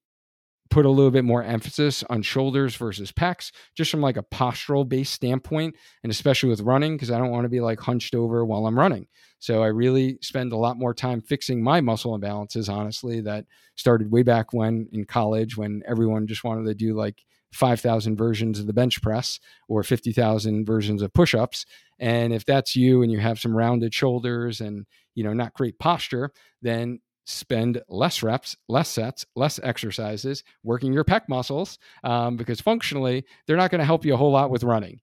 put 0.74 0.86
a 0.88 0.90
little 0.90 1.12
bit 1.12 1.24
more 1.24 1.44
emphasis 1.44 2.04
on 2.10 2.24
shoulders 2.24 2.76
versus 2.76 3.12
pecs, 3.12 3.52
just 3.78 3.92
from 3.92 4.02
like 4.02 4.18
a 4.18 4.24
postural 4.24 4.90
based 4.90 5.14
standpoint, 5.14 5.76
and 6.02 6.12
especially 6.12 6.50
with 6.50 6.62
running, 6.62 6.96
because 6.96 7.12
I 7.12 7.20
don't 7.20 7.30
want 7.30 7.46
to 7.46 7.50
be 7.50 7.62
like 7.62 7.80
hunched 7.80 8.16
over 8.16 8.44
while 8.44 8.66
I'm 8.66 8.78
running. 8.78 9.06
So 9.38 9.62
I 9.62 9.68
really 9.68 10.18
spend 10.22 10.52
a 10.52 10.58
lot 10.58 10.80
more 10.80 10.96
time 10.96 11.22
fixing 11.22 11.64
my 11.64 11.80
muscle 11.80 12.18
imbalances, 12.18 12.70
honestly, 12.70 13.22
that 13.22 13.46
started 13.76 14.12
way 14.12 14.24
back 14.24 14.52
when 14.52 14.90
in 14.92 15.06
college 15.06 15.56
when 15.56 15.84
everyone 15.88 16.26
just 16.26 16.44
wanted 16.44 16.66
to 16.66 16.74
do 16.74 16.96
like 16.96 17.24
5,000 17.52 18.18
versions 18.18 18.58
of 18.58 18.66
the 18.66 18.74
bench 18.74 19.00
press 19.00 19.40
or 19.68 19.84
50,000 19.84 20.66
versions 20.66 21.04
of 21.04 21.14
push 21.14 21.36
ups. 21.36 21.68
And 22.00 22.34
if 22.34 22.46
that's 22.46 22.76
you 22.76 23.04
and 23.04 23.12
you 23.12 23.20
have 23.20 23.40
some 23.40 23.56
rounded 23.56 23.94
shoulders 23.94 24.60
and, 24.60 24.88
you 25.14 25.24
know, 25.24 25.34
not 25.34 25.54
great 25.54 25.78
posture, 25.78 26.32
then 26.64 27.00
spend 27.26 27.82
less 27.88 28.22
reps, 28.22 28.56
less 28.68 28.90
sets, 28.90 29.26
less 29.36 29.60
exercises 29.64 30.44
working 30.64 30.94
your 30.94 31.06
pec 31.06 31.22
muscles 31.30 31.80
um, 32.04 32.36
because 32.38 32.60
functionally 32.60 33.26
they're 33.46 33.58
not 33.58 33.72
going 33.72 33.80
to 33.80 33.86
help 33.86 34.06
you 34.06 34.14
a 34.14 34.18
whole 34.18 34.32
lot 34.32 34.50
with 34.50 34.64
running. 34.64 35.00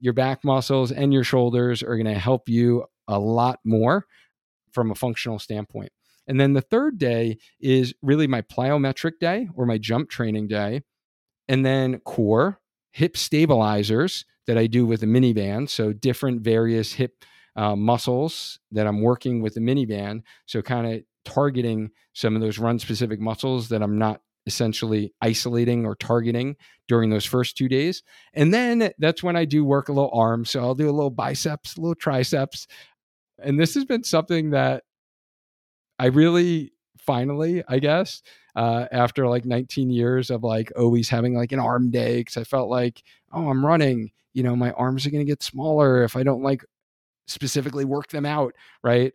Your 0.00 0.12
back 0.12 0.44
muscles 0.44 0.92
and 0.92 1.12
your 1.12 1.24
shoulders 1.24 1.82
are 1.82 1.96
going 1.96 2.12
to 2.12 2.18
help 2.18 2.48
you 2.48 2.84
a 3.08 3.18
lot 3.18 3.58
more 3.64 4.06
from 4.72 4.90
a 4.90 4.94
functional 4.94 5.38
standpoint. 5.38 5.92
And 6.26 6.40
then 6.40 6.52
the 6.52 6.62
third 6.62 6.98
day 6.98 7.38
is 7.60 7.94
really 8.02 8.26
my 8.26 8.42
plyometric 8.42 9.18
day 9.20 9.48
or 9.54 9.66
my 9.66 9.78
jump 9.78 10.10
training 10.10 10.48
day. 10.48 10.82
And 11.48 11.64
then 11.64 12.00
core, 12.00 12.60
hip 12.92 13.16
stabilizers 13.16 14.24
that 14.46 14.56
I 14.56 14.66
do 14.66 14.86
with 14.86 15.02
a 15.02 15.06
mini 15.06 15.32
band. 15.32 15.68
So 15.70 15.92
different 15.92 16.42
various 16.42 16.92
hip 16.94 17.24
uh, 17.56 17.76
muscles 17.76 18.58
that 18.72 18.86
I'm 18.86 19.00
working 19.00 19.42
with 19.42 19.54
the 19.54 19.60
mini 19.60 19.86
band. 19.86 20.22
So 20.46 20.62
kind 20.62 20.86
of 20.86 21.02
targeting 21.24 21.90
some 22.12 22.34
of 22.34 22.42
those 22.42 22.58
run 22.58 22.78
specific 22.78 23.20
muscles 23.20 23.68
that 23.68 23.82
I'm 23.82 23.98
not 23.98 24.20
essentially 24.46 25.12
isolating 25.22 25.86
or 25.86 25.94
targeting 25.94 26.56
during 26.86 27.10
those 27.10 27.24
first 27.24 27.56
two 27.56 27.68
days. 27.68 28.02
And 28.34 28.52
then 28.52 28.92
that's 28.98 29.22
when 29.22 29.36
I 29.36 29.44
do 29.44 29.64
work 29.64 29.88
a 29.88 29.92
little 29.92 30.10
arm. 30.12 30.44
So 30.44 30.60
I'll 30.60 30.74
do 30.74 30.88
a 30.88 30.92
little 30.92 31.10
biceps, 31.10 31.76
a 31.76 31.80
little 31.80 31.94
triceps. 31.94 32.66
And 33.42 33.58
this 33.58 33.74
has 33.74 33.84
been 33.84 34.04
something 34.04 34.50
that 34.50 34.84
I 35.98 36.06
really 36.06 36.72
finally, 36.98 37.62
I 37.68 37.78
guess, 37.78 38.22
uh, 38.56 38.86
after 38.92 39.26
like 39.28 39.44
19 39.44 39.90
years 39.90 40.30
of 40.30 40.42
like 40.42 40.72
always 40.76 41.08
having 41.08 41.34
like 41.34 41.52
an 41.52 41.60
arm 41.60 41.90
day, 41.90 42.18
because 42.18 42.36
I 42.36 42.44
felt 42.44 42.68
like, 42.68 43.02
oh, 43.32 43.48
I'm 43.48 43.64
running, 43.64 44.10
you 44.32 44.42
know, 44.42 44.56
my 44.56 44.72
arms 44.72 45.06
are 45.06 45.10
going 45.10 45.24
to 45.24 45.30
get 45.30 45.42
smaller 45.42 46.02
if 46.02 46.16
I 46.16 46.22
don't 46.22 46.42
like 46.42 46.64
specifically 47.26 47.84
work 47.84 48.08
them 48.08 48.26
out, 48.26 48.54
right? 48.82 49.12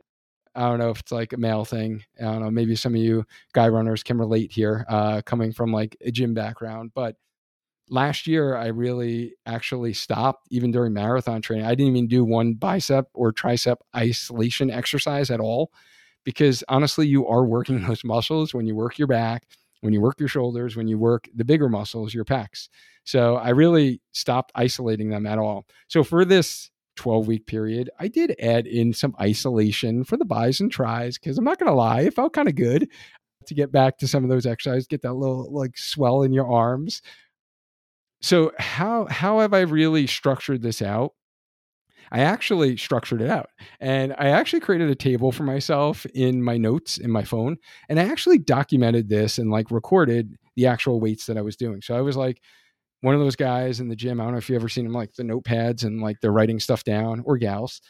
I 0.56 0.62
don't 0.62 0.80
know 0.80 0.90
if 0.90 1.00
it's 1.00 1.12
like 1.12 1.34
a 1.34 1.38
male 1.38 1.66
thing. 1.66 2.04
I 2.20 2.26
don't 2.26 2.42
know. 2.42 2.52
Maybe 2.52 2.76
some 2.76 2.96
of 2.96 3.02
you 3.02 3.26
guy 3.54 3.68
runners 3.70 4.04
can 4.04 4.18
relate 4.18 4.52
here, 4.52 4.86
uh, 4.90 5.22
coming 5.22 5.52
from 5.52 5.72
like 5.72 5.96
a 6.02 6.12
gym 6.12 6.34
background. 6.34 6.92
But 6.94 7.16
last 7.90 8.28
year, 8.28 8.56
I 8.56 8.68
really 8.68 9.36
actually 9.46 9.94
stopped 9.94 10.48
even 10.52 10.72
during 10.72 10.94
marathon 10.94 11.42
training. 11.42 11.66
I 11.66 11.76
didn't 11.76 11.96
even 11.96 12.08
do 12.08 12.24
one 12.24 12.54
bicep 12.54 13.08
or 13.14 13.34
tricep 13.34 13.78
isolation 13.96 14.70
exercise 14.70 15.30
at 15.30 15.40
all 15.40 15.72
because 16.24 16.64
honestly, 16.68 17.08
you 17.08 17.28
are 17.28 17.46
working 17.46 17.82
those 17.88 18.04
muscles 18.04 18.54
when 18.54 18.66
you 18.66 18.76
work 18.76 18.98
your 18.98 19.08
back, 19.08 19.44
when 19.82 19.94
you 19.94 20.02
work 20.02 20.20
your 20.20 20.30
shoulders, 20.30 20.76
when 20.76 20.88
you 20.88 20.98
work 20.98 21.28
the 21.34 21.46
bigger 21.46 21.70
muscles, 21.70 22.14
your 22.14 22.26
pecs. 22.26 22.70
So 23.04 23.36
I 23.38 23.50
really 23.50 24.02
stopped 24.12 24.52
isolating 24.56 25.10
them 25.10 25.26
at 25.26 25.40
all. 25.40 25.66
So 25.88 26.04
for 26.04 26.26
this 26.26 26.70
12 27.00 27.28
week 27.28 27.46
period, 27.46 27.90
I 27.98 28.10
did 28.10 28.36
add 28.40 28.68
in 28.68 28.94
some 28.94 29.16
isolation 29.22 30.04
for 30.04 30.18
the 30.18 30.26
buys 30.26 30.60
and 30.60 30.70
tries 30.70 31.18
because 31.18 31.38
I'm 31.38 31.46
not 31.46 31.58
going 31.58 31.72
to 31.72 31.76
lie, 31.76 32.02
it 32.02 32.14
felt 32.14 32.34
kind 32.34 32.50
of 32.50 32.56
good 32.56 32.90
to 33.48 33.54
get 33.54 33.72
back 33.72 33.98
to 34.00 34.08
some 34.08 34.26
of 34.26 34.30
those 34.30 34.46
exercises, 34.46 34.86
get 34.86 35.02
that 35.04 35.14
little 35.14 35.52
like 35.52 35.78
swell 35.78 36.24
in 36.24 36.34
your 36.34 36.52
arms. 36.52 37.02
So 38.22 38.52
how 38.60 39.06
how 39.06 39.40
have 39.40 39.54
I 39.54 39.62
really 39.62 40.08
structured 40.08 40.62
this 40.62 40.82
out? 40.82 41.14
I 42.12 42.20
actually 42.20 42.76
structured 42.76 43.22
it 43.22 43.30
out 43.30 43.50
and 43.80 44.14
I 44.18 44.30
actually 44.30 44.60
created 44.60 44.90
a 44.90 44.96
table 44.96 45.32
for 45.32 45.44
myself 45.44 46.06
in 46.08 46.44
my 46.44 46.58
notes 46.58 46.98
in 46.98 47.12
my 47.12 47.24
phone. 47.24 47.58
And 47.88 47.98
I 47.98 48.10
actually 48.10 48.40
documented 48.40 49.08
this 49.08 49.38
and 49.38 49.50
like 49.50 49.72
recorded 49.72 50.36
the 50.58 50.68
actual 50.68 51.00
weights 51.00 51.28
that 51.28 51.38
I 51.38 51.42
was 51.42 51.56
doing. 51.56 51.82
So 51.82 51.96
I 51.96 52.02
was 52.02 52.18
like, 52.18 52.42
one 53.02 53.16
of 53.16 53.22
those 53.22 53.36
guys 53.36 53.80
in 53.80 53.88
the 53.88 53.96
gym. 53.96 54.20
I 54.20 54.24
don't 54.24 54.34
know 54.34 54.40
if 54.40 54.50
you 54.50 54.56
ever 54.56 54.70
seen 54.70 54.86
them 54.86 54.94
like 54.94 55.14
the 55.14 55.24
notepads 55.24 55.84
and 55.84 56.02
like 56.02 56.18
they're 56.22 56.32
writing 56.32 56.60
stuff 56.60 56.84
down 56.84 57.22
or 57.26 57.38
gals. 57.38 57.82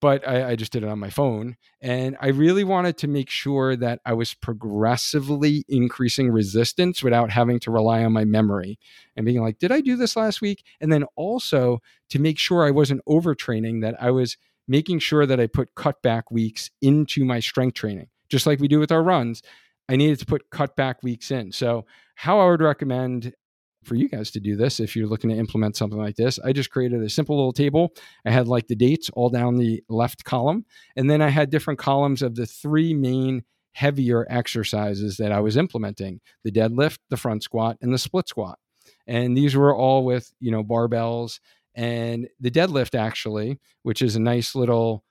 But 0.00 0.26
I, 0.26 0.50
I, 0.50 0.56
just 0.56 0.72
did 0.72 0.82
it 0.82 0.88
on 0.88 0.98
my 0.98 1.10
phone. 1.10 1.56
And 1.80 2.16
I 2.20 2.28
really 2.28 2.64
wanted 2.64 2.98
to 2.98 3.08
make 3.08 3.30
sure 3.30 3.76
that 3.76 4.00
I 4.04 4.14
was 4.14 4.34
progressively 4.34 5.64
increasing 5.68 6.28
resistance 6.28 7.04
without 7.04 7.30
having 7.30 7.60
to 7.60 7.70
rely 7.70 8.02
on 8.02 8.12
my 8.12 8.24
memory 8.24 8.80
and 9.14 9.24
being 9.24 9.40
like, 9.40 9.60
did 9.60 9.70
I 9.70 9.80
do 9.80 9.94
this 9.94 10.16
last 10.16 10.40
week? 10.40 10.64
And 10.80 10.92
then 10.92 11.04
also 11.14 11.78
to 12.10 12.18
make 12.18 12.40
sure 12.40 12.66
I 12.66 12.72
wasn't 12.72 13.04
overtraining, 13.08 13.82
that 13.82 13.94
I 14.02 14.10
was 14.10 14.36
making 14.66 14.98
sure 14.98 15.24
that 15.24 15.38
I 15.38 15.46
put 15.46 15.74
cutback 15.76 16.24
weeks 16.32 16.70
into 16.80 17.24
my 17.24 17.38
strength 17.38 17.74
training, 17.74 18.08
just 18.28 18.44
like 18.44 18.58
we 18.58 18.66
do 18.66 18.80
with 18.80 18.90
our 18.90 19.04
runs. 19.04 19.40
I 19.88 19.94
needed 19.94 20.18
to 20.20 20.26
put 20.26 20.50
cutback 20.50 20.96
weeks 21.02 21.30
in. 21.30 21.52
So, 21.52 21.86
how 22.14 22.40
I 22.40 22.50
would 22.50 22.60
recommend 22.60 23.34
for 23.82 23.94
you 23.94 24.08
guys 24.08 24.30
to 24.32 24.40
do 24.40 24.56
this 24.56 24.80
if 24.80 24.94
you're 24.94 25.06
looking 25.06 25.30
to 25.30 25.36
implement 25.36 25.76
something 25.76 25.98
like 25.98 26.16
this. 26.16 26.38
I 26.38 26.52
just 26.52 26.70
created 26.70 27.02
a 27.02 27.10
simple 27.10 27.36
little 27.36 27.52
table. 27.52 27.94
I 28.24 28.30
had 28.30 28.48
like 28.48 28.68
the 28.68 28.76
dates 28.76 29.10
all 29.14 29.28
down 29.28 29.56
the 29.56 29.82
left 29.88 30.24
column. 30.24 30.64
And 30.96 31.10
then 31.10 31.20
I 31.20 31.28
had 31.28 31.50
different 31.50 31.78
columns 31.78 32.22
of 32.22 32.34
the 32.34 32.46
three 32.46 32.94
main 32.94 33.44
heavier 33.72 34.26
exercises 34.28 35.16
that 35.16 35.32
I 35.32 35.40
was 35.40 35.56
implementing 35.56 36.20
the 36.44 36.52
deadlift, 36.52 36.98
the 37.08 37.16
front 37.16 37.42
squat, 37.42 37.78
and 37.80 37.92
the 37.92 37.98
split 37.98 38.28
squat. 38.28 38.58
And 39.06 39.36
these 39.36 39.56
were 39.56 39.74
all 39.74 40.04
with, 40.04 40.32
you 40.40 40.50
know, 40.50 40.62
barbells. 40.62 41.40
And 41.74 42.28
the 42.38 42.50
deadlift, 42.50 42.98
actually, 42.98 43.58
which 43.82 44.02
is 44.02 44.14
a 44.14 44.20
nice 44.20 44.54
little, 44.54 45.04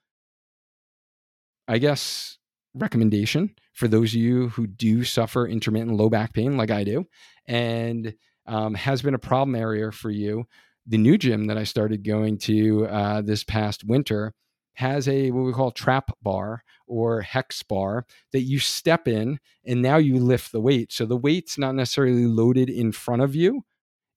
I 1.68 1.80
guess, 1.80 2.38
recommendation 2.74 3.56
for 3.74 3.88
those 3.88 4.12
of 4.12 4.20
you 4.20 4.50
who 4.50 4.68
do 4.68 5.04
suffer 5.04 5.48
intermittent 5.48 5.98
low 5.98 6.10
back 6.10 6.34
pain 6.34 6.58
like 6.58 6.72
I 6.72 6.84
do. 6.84 7.08
And 7.48 8.14
um, 8.52 8.74
has 8.74 9.02
been 9.02 9.14
a 9.14 9.20
problem 9.20 9.56
area 9.56 9.92
for 9.92 10.12
you. 10.12 10.46
The 10.86 10.98
new 10.98 11.18
gym 11.18 11.48
that 11.48 11.58
I 11.58 11.64
started 11.64 12.04
going 12.04 12.38
to 12.40 12.86
uh, 12.88 13.22
this 13.22 13.46
past 13.46 13.86
winter 13.86 14.34
has 14.74 15.08
a 15.08 15.32
what 15.32 15.46
we 15.46 15.54
call 15.54 15.72
trap 15.72 16.12
bar 16.22 16.64
or 16.86 17.22
hex 17.22 17.64
bar 17.64 18.06
that 18.34 18.42
you 18.42 18.60
step 18.60 19.08
in 19.08 19.40
and 19.66 19.82
now 19.82 19.98
you 19.98 20.20
lift 20.20 20.52
the 20.52 20.60
weight. 20.60 20.92
So 20.92 21.06
the 21.06 21.18
weight's 21.18 21.58
not 21.58 21.76
necessarily 21.76 22.26
loaded 22.26 22.70
in 22.70 22.92
front 22.92 23.22
of 23.22 23.36
you. 23.36 23.64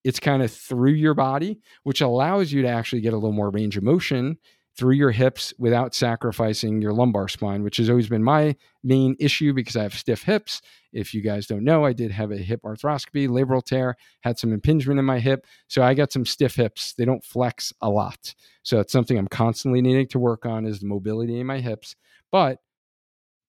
It's 0.03 0.21
kind 0.21 0.43
of 0.43 0.53
through 0.53 0.93
your 0.93 1.15
body, 1.15 1.61
which 1.85 2.01
allows 2.01 2.53
you 2.53 2.63
to 2.63 2.69
actually 2.69 3.03
get 3.03 3.13
a 3.13 3.17
little 3.17 3.33
more 3.33 3.51
range 3.51 3.77
of 3.77 3.85
motion 3.85 4.39
through 4.77 4.95
your 4.95 5.13
hips 5.13 5.55
without 5.59 5.95
sacrificing 5.95 6.83
your 6.83 6.93
lumbar 6.93 7.29
spine, 7.29 7.63
which 7.63 7.77
has 7.77 7.89
always 7.89 8.09
been 8.09 8.25
my 8.25 8.57
main 8.83 9.15
issue 9.21 9.53
because 9.53 9.77
I 9.77 9.85
have 9.85 9.95
stiff 9.95 10.25
hips. 10.25 10.61
If 10.95 11.13
you 11.13 11.21
guys 11.21 11.47
don't 11.47 11.65
know, 11.65 11.85
I 11.85 11.93
did 11.93 12.13
have 12.13 12.31
a 12.31 12.39
hip 12.39 12.63
arthroscopy, 12.63 13.29
labral 13.29 13.63
tear, 13.63 13.97
had 14.21 14.39
some 14.39 14.53
impingement 14.53 14.99
in 14.99 15.05
my 15.05 15.19
hip. 15.19 15.45
So 15.69 15.83
I 15.83 15.93
got 15.93 16.13
some 16.13 16.25
stiff 16.25 16.55
hips. 16.55 16.95
They 16.95 17.05
don't 17.05 17.25
flex 17.25 17.73
a 17.83 17.91
lot. 17.91 18.35
So 18.63 18.79
it's 18.81 18.93
something 18.93 19.19
I'm 19.19 19.29
constantly 19.29 19.83
needing 19.83 20.07
to 20.09 20.19
work 20.19 20.47
on 20.47 20.65
is 20.65 20.79
the 20.81 20.87
mobility 20.87 21.39
in 21.39 21.47
my 21.47 21.61
hips. 21.61 21.97
But 22.31 22.61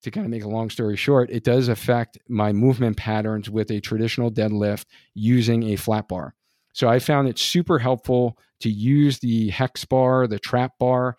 to 0.02 0.12
kind 0.12 0.26
of 0.26 0.32
make 0.32 0.44
a 0.44 0.50
long 0.50 0.70
story 0.70 0.98
short, 0.98 1.30
it 1.30 1.44
does 1.44 1.68
affect 1.68 2.18
my 2.28 2.52
movement 2.52 2.98
patterns 2.98 3.50
with 3.50 3.72
a 3.72 3.80
traditional 3.80 4.32
deadlift 4.32 4.86
using 5.14 5.64
a 5.72 5.76
flat 5.76 6.08
bar. 6.08 6.36
So 6.74 6.90
I 6.90 7.00
found 7.00 7.28
it 7.28 7.40
super 7.40 7.80
helpful 7.80 8.38
to 8.60 8.70
use 8.70 9.20
the 9.20 9.50
hex 9.50 9.86
bar, 9.86 10.28
the 10.28 10.40
trap 10.40 10.74
bar, 10.80 11.16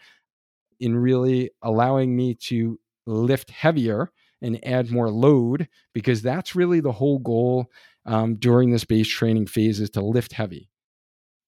in 0.80 0.96
really 0.96 1.50
allowing 1.62 2.14
me 2.14 2.34
to 2.34 2.78
lift 3.06 3.50
heavier 3.50 4.10
and 4.42 4.64
add 4.66 4.90
more 4.90 5.10
load 5.10 5.68
because 5.92 6.22
that's 6.22 6.54
really 6.54 6.80
the 6.80 6.92
whole 6.92 7.18
goal 7.18 7.70
um, 8.04 8.36
during 8.36 8.70
this 8.70 8.84
base 8.84 9.08
training 9.08 9.46
phase 9.46 9.80
is 9.80 9.90
to 9.90 10.00
lift 10.00 10.32
heavy. 10.32 10.68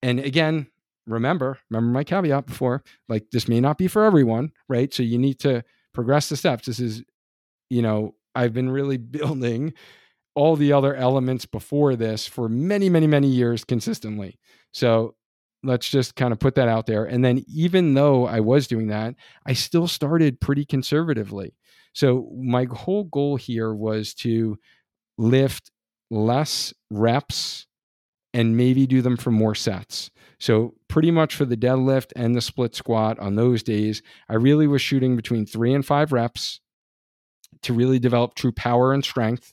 And 0.03 0.21
again, 0.21 0.69
remember, 1.07 1.59
remember 1.71 1.93
my 1.93 2.05
caveat 2.05 2.47
before, 2.47 2.83
like 3.09 3.31
this 3.31 3.49
may 3.49 3.61
not 3.61 3.79
be 3.79 3.89
for 3.89 4.05
everyone, 4.05 4.53
right? 4.69 4.93
So 4.93 5.03
you 5.03 5.19
need 5.19 5.41
to 5.41 5.65
progress 5.93 6.29
the 6.29 6.37
steps. 6.37 6.67
This 6.67 6.81
is, 6.81 7.03
you 7.71 7.83
know, 7.83 8.15
I've 8.35 8.53
been 8.53 8.71
really 8.71 8.97
building 8.97 9.75
all 10.35 10.57
the 10.57 10.73
other 10.73 10.95
elements 10.95 11.47
before 11.47 11.97
this 11.97 12.27
for 12.27 12.49
many, 12.49 12.89
many, 12.89 13.07
many 13.07 13.27
years 13.27 13.65
consistently. 13.65 14.39
So 14.73 15.17
let's 15.65 15.89
just 15.89 16.15
kind 16.15 16.33
of 16.33 16.39
put 16.39 16.55
that 16.55 16.69
out 16.69 16.87
there. 16.87 17.05
And 17.05 17.25
then, 17.25 17.45
even 17.49 17.95
though 17.95 18.27
I 18.27 18.41
was 18.41 18.69
doing 18.69 18.89
that, 18.89 19.15
I 19.47 19.55
still 19.55 19.89
started 19.89 20.41
pretty 20.41 20.65
conservatively. 20.65 21.55
So, 21.93 22.31
my 22.37 22.67
whole 22.71 23.05
goal 23.05 23.37
here 23.37 23.75
was 23.75 24.15
to 24.15 24.59
lift 25.17 25.71
less 26.11 26.73
reps 26.91 27.67
and 28.33 28.57
maybe 28.57 28.87
do 28.87 29.03
them 29.03 29.17
for 29.17 29.31
more 29.31 29.55
sets. 29.55 30.11
So, 30.39 30.75
pretty 30.89 31.11
much 31.11 31.35
for 31.35 31.45
the 31.45 31.57
deadlift 31.57 32.13
and 32.17 32.35
the 32.35 32.41
split 32.41 32.75
squat 32.75 33.19
on 33.19 33.37
those 33.37 33.63
days, 33.63 34.03
I 34.29 34.35
really 34.35 34.67
was 34.67 34.83
shooting 34.83 35.17
between 35.17 35.47
three 35.47 35.75
and 35.75 35.85
five 35.85 36.13
reps 36.13 36.61
to 37.63 37.73
really 37.73 37.99
develop 37.99 38.35
true 38.35 38.53
power 38.53 38.93
and 38.93 39.05
strength 39.05 39.53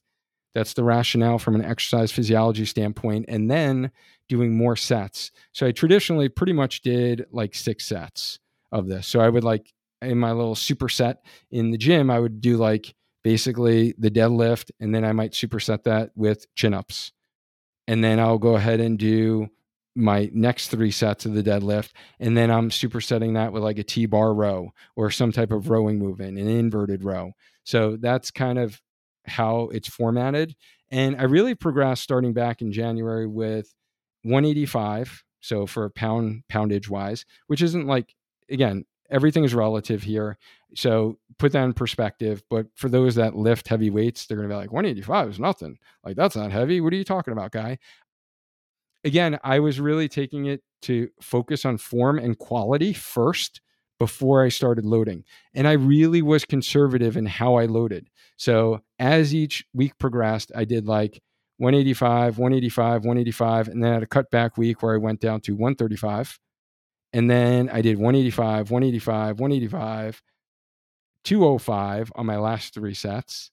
that's 0.56 0.74
the 0.74 0.86
rationale 0.86 1.38
from 1.38 1.54
an 1.54 1.66
exercise 1.66 2.12
physiology 2.14 2.66
standpoint. 2.66 3.26
And 3.28 3.52
then 3.52 3.92
doing 4.28 4.58
more 4.58 4.76
sets. 4.76 5.30
So 5.52 5.68
I 5.68 5.72
traditionally 5.72 6.30
pretty 6.30 6.54
much 6.54 6.82
did 6.82 7.26
like 7.30 7.54
six 7.54 7.86
sets 7.86 8.40
of 8.72 8.88
this. 8.88 9.06
So 9.06 9.20
I 9.20 9.30
would 9.30 9.44
like 9.44 9.74
in 10.02 10.18
my 10.18 10.32
little 10.32 10.56
superset 10.56 11.18
in 11.52 11.72
the 11.72 11.78
gym, 11.78 12.10
I 12.10 12.20
would 12.20 12.42
do 12.42 12.58
like 12.58 12.94
basically 13.24 13.96
the 13.98 14.12
deadlift, 14.12 14.72
and 14.80 14.94
then 14.94 15.04
I 15.04 15.12
might 15.12 15.32
superset 15.32 15.84
that 15.84 16.12
with 16.16 16.46
chin 16.56 16.74
ups. 16.74 17.12
And 17.88 18.04
then 18.04 18.20
I'll 18.20 18.38
go 18.38 18.56
ahead 18.56 18.80
and 18.80 18.98
do 18.98 19.50
my 19.96 20.30
next 20.34 20.68
three 20.68 20.92
sets 20.92 21.26
of 21.26 21.34
the 21.34 21.44
deadlift. 21.44 21.92
And 22.20 22.38
then 22.38 22.52
I'm 22.52 22.70
supersetting 22.70 23.36
that 23.36 23.54
with 23.54 23.64
like 23.64 23.80
a 23.80 23.84
T 23.84 24.06
bar 24.06 24.34
row 24.34 24.72
or 24.96 25.10
some 25.10 25.32
type 25.32 25.52
of 25.52 25.70
rowing 25.70 25.98
movement, 25.98 26.38
an 26.38 26.48
inverted 26.48 27.04
row. 27.04 27.32
So 27.64 27.98
that's 27.98 28.30
kind 28.30 28.60
of 28.60 28.82
how 29.26 29.70
it's 29.72 29.88
formatted. 29.88 30.56
And 30.92 31.16
I 31.20 31.24
really 31.24 31.56
progressed 31.56 32.04
starting 32.04 32.34
back 32.34 32.62
in 32.62 32.72
January 32.72 33.26
with 33.26 33.74
185. 34.24 35.24
So 35.40 35.66
for 35.66 35.90
pound 35.90 36.44
poundage 36.50 36.90
wise, 36.90 37.26
which 37.48 37.62
isn't 37.62 37.88
like 37.88 38.14
again, 38.50 38.86
everything 39.10 39.44
is 39.44 39.54
relative 39.54 40.04
here. 40.04 40.38
So 40.76 41.18
put 41.38 41.52
that 41.54 41.64
in 41.64 41.74
perspective. 41.74 42.44
But 42.50 42.68
for 42.76 42.90
those 42.90 43.16
that 43.16 43.36
lift 43.36 43.68
heavy 43.68 43.90
weights, 43.90 44.26
they're 44.26 44.38
going 44.38 44.50
to 44.50 44.54
be 44.54 44.58
like, 44.58 44.72
185 44.72 45.30
is 45.30 45.40
nothing. 45.40 45.78
Like, 46.04 46.16
that's 46.16 46.36
not 46.36 46.52
heavy. 46.52 46.82
What 46.82 46.94
are 46.94 46.98
you 46.98 47.04
talking 47.04 47.32
about, 47.32 47.52
guy? 47.52 47.78
Again, 49.04 49.40
I 49.44 49.60
was 49.60 49.80
really 49.80 50.08
taking 50.08 50.46
it 50.46 50.62
to 50.84 51.10
focus 51.22 51.66
on 51.66 51.78
form 51.78 52.18
and 52.18 52.38
quality 52.38 52.94
first 52.94 53.62
before 54.00 54.44
I 54.44 54.50
started 54.50 54.86
loading. 54.86 55.24
And 55.54 55.68
I 55.68 55.74
really 55.74 56.22
was 56.22 56.44
conservative 56.44 57.16
in 57.16 57.26
how 57.26 57.56
I 57.56 57.66
loaded. 57.66 58.10
So 58.36 58.82
as 59.00 59.34
each 59.34 59.66
week 59.74 59.98
progressed, 59.98 60.52
I 60.56 60.66
did 60.66 60.86
like 60.86 61.22
185, 61.58 62.38
185, 62.38 63.06
185, 63.06 63.68
and 63.70 63.82
then 63.82 63.92
I 63.92 63.94
had 63.94 64.04
a 64.04 64.08
cutback 64.08 64.58
week 64.58 64.84
where 64.84 64.94
I 64.94 64.98
went 64.98 65.22
down 65.22 65.40
to 65.42 65.54
135. 65.54 66.40
And 67.16 67.30
then 67.30 67.70
I 67.70 67.82
did 67.82 67.98
185, 67.98 68.72
185, 68.72 69.40
185, 69.40 70.22
205 71.24 72.12
on 72.14 72.26
my 72.26 72.36
last 72.36 72.74
three 72.74 72.94
sets. 72.94 73.52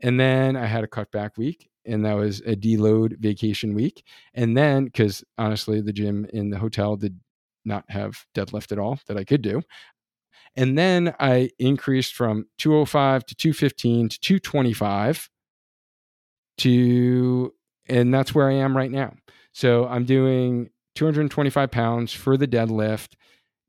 And 0.00 0.18
then 0.18 0.56
I 0.56 0.66
had 0.66 0.82
a 0.82 0.88
cutback 0.88 1.38
week, 1.38 1.70
and 1.86 2.04
that 2.04 2.14
was 2.14 2.40
a 2.40 2.56
deload 2.56 3.16
vacation 3.18 3.72
week. 3.72 4.02
And 4.34 4.56
then, 4.56 4.86
because 4.86 5.22
honestly, 5.38 5.80
the 5.80 5.92
gym 5.92 6.26
in 6.32 6.50
the 6.50 6.58
hotel 6.58 6.96
did 6.96 7.20
not 7.64 7.84
have 7.88 8.26
deadlift 8.34 8.72
at 8.72 8.80
all 8.80 8.98
that 9.06 9.16
I 9.16 9.22
could 9.22 9.42
do. 9.42 9.62
And 10.56 10.76
then 10.76 11.14
I 11.20 11.50
increased 11.60 12.16
from 12.16 12.46
205 12.58 13.26
to 13.26 13.34
215 13.36 14.08
to 14.08 14.18
225 14.18 15.30
to, 16.58 17.54
and 17.88 18.12
that's 18.12 18.34
where 18.34 18.50
I 18.50 18.54
am 18.54 18.76
right 18.76 18.90
now. 18.90 19.14
So 19.52 19.86
I'm 19.86 20.04
doing 20.04 20.70
225 20.94 21.70
pounds 21.70 22.12
for 22.12 22.36
the 22.36 22.48
deadlift, 22.48 23.14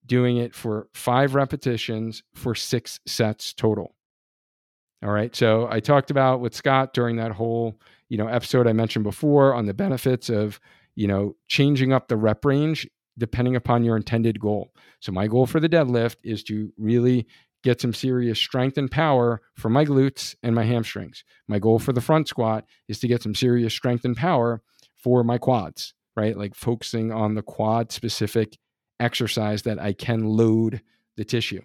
doing 0.05 0.37
it 0.37 0.53
for 0.53 0.87
five 0.93 1.35
repetitions 1.35 2.23
for 2.33 2.55
six 2.55 2.99
sets 3.07 3.53
total. 3.53 3.95
All 5.03 5.11
right. 5.11 5.35
So 5.35 5.67
I 5.69 5.79
talked 5.79 6.11
about 6.11 6.39
with 6.39 6.55
Scott 6.55 6.93
during 6.93 7.17
that 7.17 7.31
whole, 7.31 7.79
you 8.09 8.17
know, 8.17 8.27
episode 8.27 8.67
I 8.67 8.73
mentioned 8.73 9.03
before 9.03 9.53
on 9.53 9.65
the 9.65 9.73
benefits 9.73 10.29
of, 10.29 10.59
you 10.95 11.07
know, 11.07 11.35
changing 11.47 11.93
up 11.93 12.07
the 12.07 12.17
rep 12.17 12.45
range 12.45 12.87
depending 13.17 13.55
upon 13.55 13.83
your 13.83 13.95
intended 13.95 14.39
goal. 14.39 14.73
So 14.99 15.11
my 15.11 15.27
goal 15.27 15.45
for 15.45 15.59
the 15.59 15.69
deadlift 15.69 16.17
is 16.23 16.43
to 16.45 16.71
really 16.77 17.27
get 17.65 17.81
some 17.81 17.93
serious 17.93 18.37
strength 18.37 18.77
and 18.77 18.91
power 18.91 19.41
for 19.55 19.69
my 19.69 19.85
glutes 19.85 20.35
and 20.43 20.53
my 20.53 20.63
hamstrings. 20.63 21.23
My 21.47 21.57
goal 21.57 21.79
for 21.79 21.93
the 21.93 22.01
front 22.01 22.27
squat 22.27 22.65
is 22.87 22.99
to 22.99 23.07
get 23.07 23.23
some 23.23 23.33
serious 23.33 23.73
strength 23.73 24.05
and 24.05 24.15
power 24.15 24.61
for 24.95 25.23
my 25.23 25.39
quads, 25.39 25.94
right? 26.15 26.37
Like 26.37 26.55
focusing 26.55 27.11
on 27.11 27.35
the 27.35 27.41
quad 27.41 27.91
specific 27.91 28.57
exercise 28.99 29.63
that 29.63 29.79
I 29.79 29.93
can 29.93 30.25
load 30.25 30.81
the 31.17 31.25
tissue. 31.25 31.61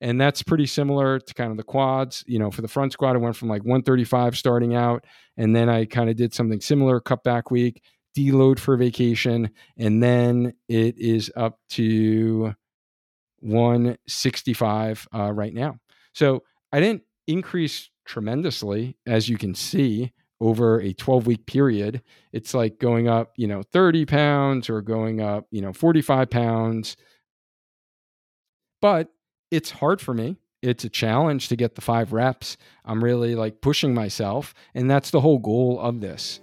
And 0.00 0.20
that's 0.20 0.42
pretty 0.42 0.66
similar 0.66 1.20
to 1.20 1.34
kind 1.34 1.52
of 1.52 1.56
the 1.56 1.62
quads. 1.62 2.24
You 2.26 2.40
know, 2.40 2.50
for 2.50 2.60
the 2.60 2.68
front 2.68 2.92
squat, 2.92 3.14
I 3.14 3.20
went 3.20 3.36
from 3.36 3.48
like 3.48 3.62
135 3.62 4.36
starting 4.36 4.74
out, 4.74 5.04
and 5.36 5.54
then 5.54 5.68
I 5.68 5.84
kind 5.84 6.10
of 6.10 6.16
did 6.16 6.34
something 6.34 6.60
similar, 6.60 6.98
cut 7.00 7.22
back 7.22 7.52
week, 7.52 7.82
deload 8.16 8.58
for 8.58 8.76
vacation, 8.76 9.50
and 9.76 10.02
then 10.02 10.54
it 10.68 10.98
is 10.98 11.30
up 11.36 11.60
to 11.70 12.52
165 13.40 15.08
uh, 15.14 15.32
right 15.32 15.54
now. 15.54 15.78
So 16.14 16.42
I 16.72 16.80
didn't 16.80 17.02
increase 17.28 17.88
tremendously, 18.04 18.96
as 19.06 19.28
you 19.28 19.38
can 19.38 19.54
see 19.54 20.12
over 20.42 20.80
a 20.80 20.92
12 20.92 21.26
week 21.26 21.46
period. 21.46 22.02
It's 22.32 22.52
like 22.52 22.80
going 22.80 23.08
up, 23.08 23.32
you 23.36 23.46
know, 23.46 23.62
30 23.62 24.04
pounds 24.06 24.68
or 24.68 24.82
going 24.82 25.20
up, 25.20 25.46
you 25.52 25.62
know, 25.62 25.72
45 25.72 26.28
pounds. 26.28 26.96
But 28.80 29.08
it's 29.52 29.70
hard 29.70 30.00
for 30.00 30.12
me. 30.12 30.36
It's 30.60 30.82
a 30.82 30.88
challenge 30.88 31.48
to 31.48 31.56
get 31.56 31.76
the 31.76 31.80
five 31.80 32.12
reps. 32.12 32.56
I'm 32.84 33.02
really 33.02 33.36
like 33.36 33.60
pushing 33.60 33.94
myself. 33.94 34.52
And 34.74 34.90
that's 34.90 35.10
the 35.12 35.20
whole 35.20 35.38
goal 35.38 35.78
of 35.80 36.00
this. 36.00 36.40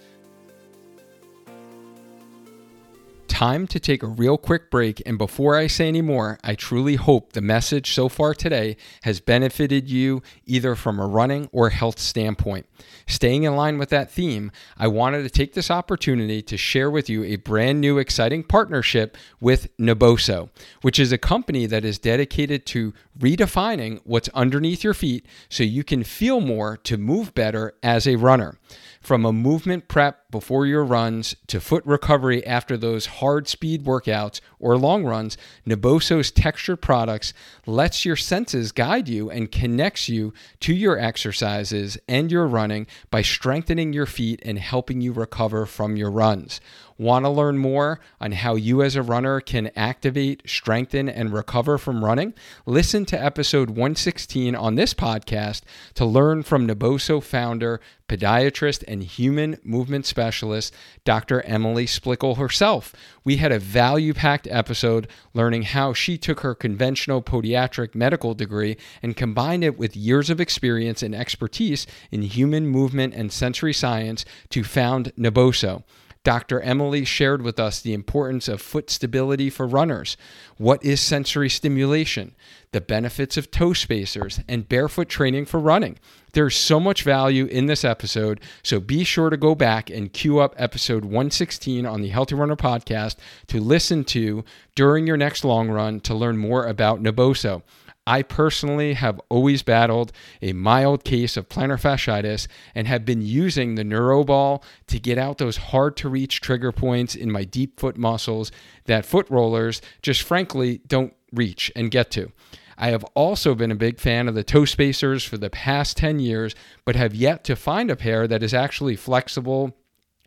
Time 3.39 3.65
to 3.65 3.79
take 3.79 4.03
a 4.03 4.07
real 4.07 4.37
quick 4.37 4.69
break. 4.69 5.01
And 5.05 5.17
before 5.17 5.55
I 5.55 5.67
say 5.67 5.87
any 5.87 6.01
more, 6.01 6.37
I 6.43 6.55
truly 6.55 6.97
hope 6.97 7.31
the 7.31 7.39
message 7.39 7.93
so 7.93 8.09
far 8.09 8.33
today 8.33 8.75
has 9.03 9.21
benefited 9.21 9.89
you 9.89 10.21
either 10.45 10.75
from 10.75 10.99
a 10.99 11.07
running 11.07 11.47
or 11.53 11.69
health 11.69 11.99
standpoint. 11.99 12.65
Staying 13.07 13.43
in 13.43 13.55
line 13.55 13.77
with 13.77 13.87
that 13.91 14.11
theme, 14.11 14.51
I 14.77 14.87
wanted 14.87 15.23
to 15.23 15.29
take 15.29 15.53
this 15.53 15.71
opportunity 15.71 16.41
to 16.41 16.57
share 16.57 16.91
with 16.91 17.09
you 17.09 17.23
a 17.23 17.37
brand 17.37 17.79
new 17.79 17.97
exciting 17.97 18.43
partnership 18.43 19.15
with 19.39 19.69
Naboso, 19.77 20.49
which 20.81 20.99
is 20.99 21.13
a 21.13 21.17
company 21.17 21.65
that 21.65 21.85
is 21.85 21.97
dedicated 21.97 22.65
to 22.65 22.93
redefining 23.17 24.01
what's 24.03 24.27
underneath 24.33 24.83
your 24.83 24.93
feet 24.93 25.25
so 25.47 25.63
you 25.63 25.85
can 25.85 26.03
feel 26.03 26.41
more 26.41 26.75
to 26.75 26.97
move 26.97 27.33
better 27.33 27.73
as 27.81 28.05
a 28.05 28.17
runner. 28.17 28.57
From 29.01 29.25
a 29.25 29.31
movement 29.31 29.87
prep 29.87 30.29
before 30.29 30.65
your 30.65 30.83
runs 30.83 31.35
to 31.47 31.61
foot 31.61 31.85
recovery 31.85 32.45
after 32.45 32.75
those 32.75 33.05
hard 33.05 33.47
speed 33.47 33.85
workouts 33.85 34.41
or 34.59 34.77
long 34.77 35.05
runs, 35.05 35.37
Naboso's 35.65 36.31
texture 36.31 36.75
products 36.75 37.33
lets 37.65 38.03
your 38.03 38.17
senses 38.17 38.71
guide 38.71 39.07
you 39.07 39.29
and 39.31 39.51
connects 39.51 40.09
you 40.09 40.33
to 40.59 40.73
your 40.73 40.99
exercises 40.99 41.97
and 42.07 42.31
your 42.31 42.45
running 42.45 42.87
by 43.09 43.21
strengthening 43.21 43.93
your 43.93 44.05
feet 44.05 44.41
and 44.43 44.59
helping 44.59 44.99
you 44.99 45.13
recover 45.13 45.65
from 45.65 45.95
your 45.95 46.11
runs. 46.11 46.59
Want 46.99 47.23
to 47.23 47.29
learn 47.29 47.57
more 47.57 48.01
on 48.19 48.33
how 48.33 48.55
you 48.55 48.83
as 48.83 48.97
a 48.97 49.01
runner 49.01 49.39
can 49.39 49.71
activate, 49.73 50.43
strengthen, 50.45 51.07
and 51.07 51.31
recover 51.31 51.77
from 51.77 52.03
running? 52.03 52.33
Listen 52.65 53.05
to 53.05 53.23
episode 53.23 53.69
116 53.69 54.53
on 54.53 54.75
this 54.75 54.93
podcast 54.93 55.61
to 55.93 56.03
learn 56.03 56.43
from 56.43 56.67
Naboso 56.67 57.23
founder, 57.23 57.79
podiatrist, 58.09 58.83
and 58.85 59.01
human 59.01 59.57
movement 59.63 60.07
specialist, 60.07 60.75
Dr. 61.05 61.41
Emily 61.43 61.85
Splichal 61.85 62.35
herself. 62.35 62.93
We 63.23 63.37
had 63.37 63.53
a 63.53 63.59
value 63.59 64.13
packed 64.13 64.49
episode 64.51 65.07
learning 65.33 65.61
how 65.61 65.93
she 65.93 66.17
took 66.17 66.41
her 66.41 66.53
conventional 66.53 67.21
podiatric 67.21 67.95
medical 67.95 68.33
degree 68.33 68.75
and 69.01 69.15
combined 69.15 69.63
it 69.63 69.77
with 69.77 69.95
years 69.95 70.29
of 70.29 70.41
experience 70.41 71.01
and 71.01 71.15
expertise 71.15 71.87
in 72.11 72.23
human 72.23 72.67
movement 72.67 73.13
and 73.13 73.31
sensory 73.31 73.73
science 73.73 74.25
to 74.49 74.65
found 74.65 75.13
Naboso. 75.17 75.83
Dr. 76.24 76.59
Emily 76.59 77.05
shared 77.05 77.41
with 77.41 77.59
us 77.59 77.80
the 77.80 77.93
importance 77.93 78.47
of 78.47 78.61
foot 78.61 78.89
stability 78.89 79.49
for 79.49 79.65
runners. 79.65 80.17
What 80.57 80.84
is 80.84 80.99
sensory 80.99 81.49
stimulation? 81.49 82.36
The 82.72 82.82
benefits 82.82 83.38
of 83.38 83.51
toe 83.51 83.74
spacers 83.74 84.41
and 84.47 84.67
barefoot 84.67 85.07
training 85.07 85.45
for 85.45 85.59
running. 85.59 85.97
There's 86.34 86.55
so 86.55 86.80
much 86.80 87.03
value 87.03 87.45
in 87.45 87.65
this 87.65 87.84
episode, 87.84 88.41
so 88.61 88.80
be 88.80 89.03
sure 89.03 89.30
to 89.30 89.38
go 89.38 89.55
back 89.55 89.89
and 89.89 90.13
queue 90.13 90.39
up 90.39 90.53
episode 90.57 91.03
116 91.05 91.86
on 91.86 92.01
the 92.01 92.09
Healthy 92.09 92.36
Runner 92.36 92.57
podcast 92.57 93.15
to 93.47 93.59
listen 93.59 94.03
to 94.05 94.43
during 94.76 95.07
your 95.07 95.17
next 95.17 95.43
long 95.43 95.70
run 95.70 95.99
to 96.01 96.13
learn 96.13 96.38
more 96.38 96.67
about 96.67 97.01
Naboso. 97.01 97.63
I 98.10 98.24
personally 98.24 98.93
have 98.93 99.22
always 99.30 99.62
battled 99.62 100.12
a 100.41 100.53
mild 100.53 101.03
case 101.03 101.38
of 101.38 101.47
plantar 101.47 101.80
fasciitis 101.80 102.47
and 102.74 102.88
have 102.88 103.05
been 103.05 103.22
using 103.22 103.76
the 103.76 103.84
NeuroBall 103.84 104.64
to 104.88 104.99
get 104.99 105.20
out 105.20 105.38
those 105.38 105.57
hard 105.57 105.95
to 105.97 106.10
reach 106.10 106.41
trigger 106.41 106.72
points 106.72 107.14
in 107.14 107.32
my 107.32 107.43
deep 107.43 107.80
foot 107.80 107.99
muscles 107.99 108.51
that 108.86 109.05
foot 109.05 109.28
rollers 109.30 109.80
just 110.01 110.24
frankly 110.24 110.82
don't 110.88 111.14
reach 111.32 111.72
and 111.76 111.91
get 111.91 112.10
to. 112.10 112.32
I 112.80 112.88
have 112.89 113.03
also 113.14 113.53
been 113.53 113.70
a 113.72 113.76
big 113.76 113.99
fan 113.99 114.28
of 114.28 114.34
the 114.34 114.43
toe 114.43 114.66
spacers 114.66 115.24
for 115.24 115.38
the 115.38 115.51
past 115.51 115.95
10 115.97 116.18
years, 116.18 116.55
but 116.86 116.95
have 116.95 117.14
yet 117.14 117.43
to 117.43 117.55
find 117.55 117.91
a 117.91 117.95
pair 117.95 118.28
that 118.28 118.41
is 118.41 118.55
actually 118.55 118.95
flexible 118.95 119.78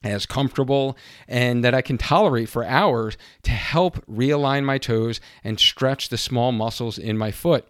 as 0.02 0.26
comfortable 0.26 0.96
and 1.28 1.64
that 1.64 1.74
I 1.74 1.82
can 1.82 1.98
tolerate 1.98 2.48
for 2.48 2.64
hours 2.64 3.16
to 3.42 3.50
help 3.50 4.04
realign 4.06 4.64
my 4.64 4.78
toes 4.78 5.20
and 5.44 5.58
stretch 5.58 6.08
the 6.08 6.18
small 6.18 6.52
muscles 6.52 6.98
in 6.98 7.16
my 7.18 7.30
foot. 7.30 7.66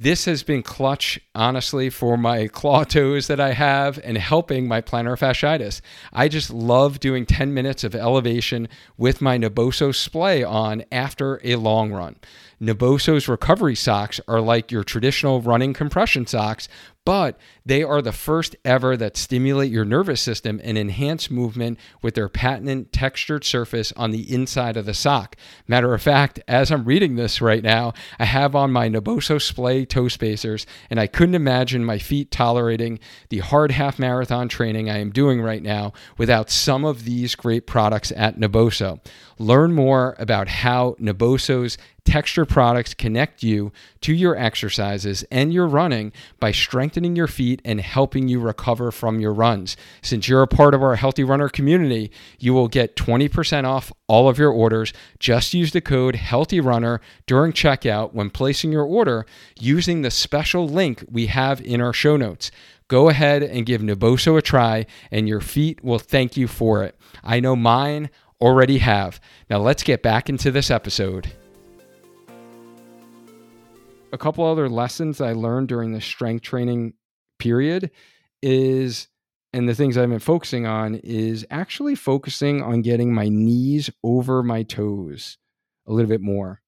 This 0.00 0.26
has 0.26 0.44
been 0.44 0.62
clutch, 0.62 1.18
honestly, 1.34 1.90
for 1.90 2.16
my 2.16 2.46
claw 2.52 2.84
toes 2.84 3.26
that 3.26 3.40
I 3.40 3.52
have 3.52 3.98
and 4.04 4.16
helping 4.16 4.68
my 4.68 4.80
plantar 4.80 5.18
fasciitis. 5.18 5.80
I 6.12 6.28
just 6.28 6.50
love 6.50 7.00
doing 7.00 7.26
10 7.26 7.52
minutes 7.52 7.82
of 7.82 7.96
elevation 7.96 8.68
with 8.96 9.20
my 9.20 9.38
Naboso 9.38 9.92
splay 9.92 10.44
on 10.44 10.84
after 10.92 11.40
a 11.42 11.56
long 11.56 11.90
run. 11.90 12.14
Naboso's 12.60 13.28
recovery 13.28 13.74
socks 13.74 14.20
are 14.28 14.40
like 14.40 14.70
your 14.70 14.84
traditional 14.84 15.40
running 15.40 15.72
compression 15.72 16.26
socks, 16.26 16.68
but 17.04 17.36
they 17.68 17.82
are 17.82 18.00
the 18.00 18.12
first 18.12 18.56
ever 18.64 18.96
that 18.96 19.14
stimulate 19.14 19.70
your 19.70 19.84
nervous 19.84 20.22
system 20.22 20.58
and 20.64 20.78
enhance 20.78 21.30
movement 21.30 21.78
with 22.00 22.14
their 22.14 22.28
patented 22.30 22.90
textured 22.94 23.44
surface 23.44 23.92
on 23.92 24.10
the 24.10 24.32
inside 24.32 24.78
of 24.78 24.86
the 24.86 24.94
sock. 24.94 25.36
Matter 25.66 25.92
of 25.92 26.00
fact, 26.00 26.40
as 26.48 26.72
I'm 26.72 26.86
reading 26.86 27.16
this 27.16 27.42
right 27.42 27.62
now, 27.62 27.92
I 28.18 28.24
have 28.24 28.56
on 28.56 28.72
my 28.72 28.88
Naboso 28.88 29.38
Splay 29.38 29.84
toe 29.84 30.08
spacers, 30.08 30.64
and 30.88 30.98
I 30.98 31.06
couldn't 31.06 31.34
imagine 31.34 31.84
my 31.84 31.98
feet 31.98 32.30
tolerating 32.30 33.00
the 33.28 33.40
hard 33.40 33.72
half 33.72 33.98
marathon 33.98 34.48
training 34.48 34.88
I 34.88 34.96
am 34.96 35.10
doing 35.10 35.42
right 35.42 35.62
now 35.62 35.92
without 36.16 36.48
some 36.48 36.86
of 36.86 37.04
these 37.04 37.34
great 37.34 37.66
products 37.66 38.10
at 38.16 38.38
Naboso. 38.38 38.98
Learn 39.38 39.74
more 39.74 40.16
about 40.18 40.48
how 40.48 40.96
Naboso's 40.98 41.76
Texture 42.08 42.46
products 42.46 42.94
connect 42.94 43.42
you 43.42 43.70
to 44.00 44.14
your 44.14 44.34
exercises 44.34 45.24
and 45.30 45.52
your 45.52 45.66
running 45.66 46.10
by 46.40 46.52
strengthening 46.52 47.14
your 47.14 47.26
feet 47.26 47.57
and 47.64 47.80
helping 47.80 48.28
you 48.28 48.40
recover 48.40 48.90
from 48.90 49.20
your 49.20 49.32
runs. 49.32 49.76
Since 50.02 50.28
you're 50.28 50.42
a 50.42 50.46
part 50.46 50.74
of 50.74 50.82
our 50.82 50.96
Healthy 50.96 51.24
Runner 51.24 51.48
community, 51.48 52.10
you 52.38 52.54
will 52.54 52.68
get 52.68 52.96
20% 52.96 53.64
off 53.64 53.92
all 54.06 54.28
of 54.28 54.38
your 54.38 54.50
orders. 54.50 54.92
Just 55.18 55.54
use 55.54 55.72
the 55.72 55.80
code 55.80 56.16
Healthy 56.16 56.60
Runner 56.60 57.00
during 57.26 57.52
checkout 57.52 58.14
when 58.14 58.30
placing 58.30 58.72
your 58.72 58.84
order 58.84 59.26
using 59.58 60.02
the 60.02 60.10
special 60.10 60.68
link 60.68 61.04
we 61.10 61.26
have 61.26 61.60
in 61.60 61.80
our 61.80 61.92
show 61.92 62.16
notes. 62.16 62.50
Go 62.88 63.10
ahead 63.10 63.42
and 63.42 63.66
give 63.66 63.82
Naboso 63.82 64.38
a 64.38 64.42
try, 64.42 64.86
and 65.10 65.28
your 65.28 65.42
feet 65.42 65.84
will 65.84 65.98
thank 65.98 66.36
you 66.36 66.48
for 66.48 66.82
it. 66.84 66.96
I 67.22 67.38
know 67.38 67.54
mine 67.54 68.08
already 68.40 68.78
have. 68.78 69.20
Now 69.50 69.58
let's 69.58 69.82
get 69.82 70.02
back 70.02 70.28
into 70.28 70.50
this 70.50 70.70
episode. 70.70 71.32
A 74.10 74.16
couple 74.16 74.44
other 74.46 74.70
lessons 74.70 75.20
I 75.20 75.32
learned 75.32 75.68
during 75.68 75.92
the 75.92 76.00
strength 76.00 76.42
training 76.42 76.94
period 77.38 77.90
is, 78.42 79.08
and 79.52 79.68
the 79.68 79.74
things 79.74 79.96
I've 79.96 80.08
been 80.08 80.18
focusing 80.18 80.66
on 80.66 80.96
is 80.96 81.46
actually 81.50 81.94
focusing 81.94 82.62
on 82.62 82.82
getting 82.82 83.12
my 83.12 83.28
knees 83.28 83.90
over 84.02 84.42
my 84.42 84.62
toes 84.62 85.38
a 85.86 85.92
little 85.92 86.08
bit 86.08 86.20
more. 86.20 86.60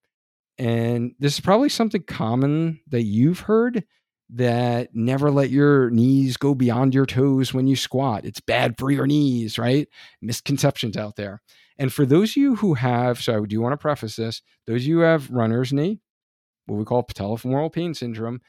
And 0.59 1.15
this 1.19 1.35
is 1.35 1.41
probably 1.41 1.69
something 1.69 2.03
common 2.03 2.81
that 2.89 3.03
you've 3.03 3.41
heard 3.41 3.85
that 4.33 4.95
never 4.95 5.31
let 5.31 5.51
your 5.51 5.91
knees 5.91 6.37
go 6.37 6.55
beyond 6.55 6.95
your 6.95 7.07
toes 7.07 7.53
when 7.53 7.67
you 7.67 7.77
squat. 7.77 8.25
It's 8.25 8.41
bad 8.41 8.77
for 8.79 8.91
your 8.91 9.07
knees, 9.07 9.59
right? 9.59 9.89
Misconceptions 10.23 10.97
out 10.97 11.17
there. 11.17 11.43
And 11.79 11.93
for 11.93 12.07
those 12.07 12.33
of 12.33 12.37
you 12.37 12.57
who 12.57 12.75
have, 12.75 13.21
so 13.21 13.43
I 13.43 13.47
do 13.47 13.61
want 13.61 13.73
to 13.73 13.79
preface 13.79 14.17
this, 14.17 14.43
those 14.67 14.83
of 14.83 14.87
you 14.87 14.97
who 14.99 15.03
have 15.03 15.31
runner's 15.31 15.73
knee, 15.73 16.01
what 16.67 16.77
we 16.77 16.85
call 16.85 17.03
patellofemoral 17.03 17.73
pain 17.73 17.95
syndrome, 17.95 18.41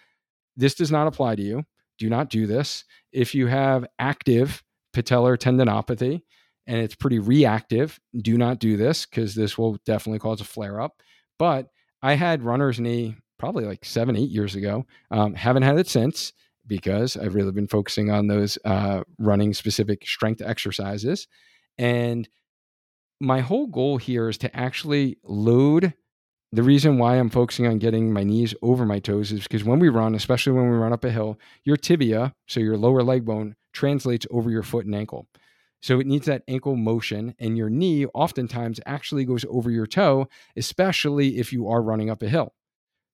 this 0.56 0.76
does 0.76 0.92
not 0.92 1.08
apply 1.08 1.36
to 1.36 1.42
you. 1.42 1.64
Do 2.02 2.10
not 2.10 2.32
do 2.32 2.48
this. 2.48 2.84
If 3.12 3.36
you 3.36 3.46
have 3.46 3.86
active 4.00 4.64
patellar 4.92 5.38
tendinopathy 5.38 6.24
and 6.66 6.82
it's 6.82 6.96
pretty 6.96 7.20
reactive, 7.20 8.00
do 8.24 8.40
not 8.40 8.58
do 8.58 8.76
this 8.76 9.06
because 9.06 9.36
this 9.36 9.56
will 9.56 9.78
definitely 9.86 10.18
cause 10.18 10.42
a 10.42 10.44
flare 10.44 10.82
up. 10.82 11.04
But 11.38 11.68
I 12.02 12.16
had 12.16 12.42
runner's 12.42 12.80
knee 12.80 13.18
probably 13.38 13.66
like 13.66 13.86
seven, 13.86 14.16
eight 14.16 14.32
years 14.32 14.56
ago. 14.56 14.88
Um, 15.12 15.36
haven't 15.36 15.62
had 15.62 15.78
it 15.78 15.88
since 15.88 16.34
because 16.66 17.16
I've 17.18 17.36
really 17.36 17.52
been 17.52 17.68
focusing 17.68 18.10
on 18.10 18.26
those 18.26 18.58
uh, 18.66 19.04
running 19.20 19.54
specific 19.54 20.04
strength 20.08 20.42
exercises. 20.42 21.28
And 21.78 22.28
my 23.20 23.42
whole 23.42 23.68
goal 23.68 23.98
here 23.98 24.28
is 24.28 24.40
to 24.40 24.56
actually 24.56 25.20
load. 25.24 25.94
The 26.54 26.64
reason 26.64 26.98
why 26.98 27.16
I'm 27.16 27.30
focusing 27.30 27.66
on 27.66 27.78
getting 27.78 28.12
my 28.12 28.24
knees 28.24 28.54
over 28.62 28.86
my 28.86 29.00
toes 29.00 29.32
is 29.32 29.44
because 29.44 29.64
when 29.64 29.80
we 29.80 29.88
run, 29.88 30.16
especially 30.16 30.52
when 30.52 30.70
we 30.70 30.76
run 30.76 30.92
up 30.92 31.06
a 31.06 31.12
hill, 31.12 31.40
your 31.64 31.78
tibia, 31.78 32.34
so 32.46 32.60
your 32.60 32.76
lower 32.76 33.04
leg 33.04 33.24
bone, 33.24 33.56
translates 33.72 34.28
over 34.30 34.52
your 34.52 34.64
foot 34.64 34.86
and 34.86 34.94
ankle. 34.94 35.28
So 35.82 36.02
it 36.02 36.08
needs 36.08 36.26
that 36.26 36.44
ankle 36.50 36.76
motion, 36.76 37.36
and 37.40 37.58
your 37.58 37.70
knee 37.70 38.06
oftentimes 38.08 38.82
actually 38.86 39.24
goes 39.24 39.46
over 39.50 39.72
your 39.72 39.88
toe, 39.88 40.28
especially 40.58 41.38
if 41.38 41.54
you 41.54 41.70
are 41.70 41.82
running 41.82 42.10
up 42.10 42.22
a 42.22 42.28
hill. 42.28 42.54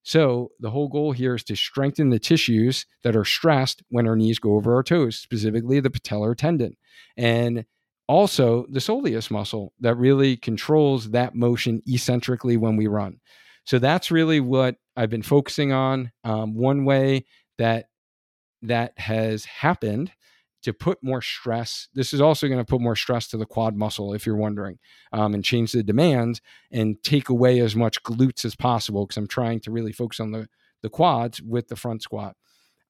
So 0.02 0.50
the 0.58 0.70
whole 0.70 0.88
goal 0.88 1.12
here 1.12 1.36
is 1.36 1.44
to 1.44 1.54
strengthen 1.54 2.10
the 2.10 2.18
tissues 2.18 2.86
that 3.04 3.14
are 3.14 3.24
stressed 3.24 3.82
when 3.88 4.08
our 4.08 4.16
knees 4.16 4.40
go 4.40 4.56
over 4.56 4.74
our 4.74 4.82
toes, 4.82 5.16
specifically 5.16 5.78
the 5.78 5.90
patellar 5.90 6.36
tendon. 6.36 6.76
And 7.16 7.66
also 8.08 8.66
the 8.70 8.80
soleus 8.80 9.30
muscle 9.30 9.72
that 9.80 9.96
really 9.96 10.36
controls 10.36 11.10
that 11.10 11.34
motion 11.34 11.82
eccentrically 11.86 12.56
when 12.56 12.76
we 12.76 12.86
run. 12.86 13.20
So 13.64 13.78
that's 13.78 14.10
really 14.10 14.40
what 14.40 14.76
I've 14.96 15.10
been 15.10 15.22
focusing 15.22 15.72
on. 15.72 16.10
Um, 16.24 16.54
one 16.54 16.84
way 16.84 17.26
that 17.58 17.86
that 18.62 18.98
has 18.98 19.44
happened 19.44 20.12
to 20.62 20.72
put 20.72 20.98
more 21.02 21.22
stress. 21.22 21.88
This 21.94 22.12
is 22.12 22.20
also 22.20 22.48
going 22.48 22.58
to 22.58 22.64
put 22.64 22.80
more 22.80 22.96
stress 22.96 23.28
to 23.28 23.36
the 23.36 23.46
quad 23.46 23.76
muscle, 23.76 24.12
if 24.12 24.26
you're 24.26 24.36
wondering, 24.36 24.78
um, 25.12 25.34
and 25.34 25.44
change 25.44 25.72
the 25.72 25.82
demands 25.82 26.40
and 26.72 27.00
take 27.04 27.28
away 27.28 27.60
as 27.60 27.76
much 27.76 28.02
glutes 28.02 28.44
as 28.44 28.56
possible 28.56 29.06
because 29.06 29.18
I'm 29.18 29.28
trying 29.28 29.60
to 29.60 29.70
really 29.70 29.92
focus 29.92 30.18
on 30.18 30.32
the, 30.32 30.48
the 30.82 30.88
quads 30.88 31.40
with 31.40 31.68
the 31.68 31.76
front 31.76 32.02
squat. 32.02 32.34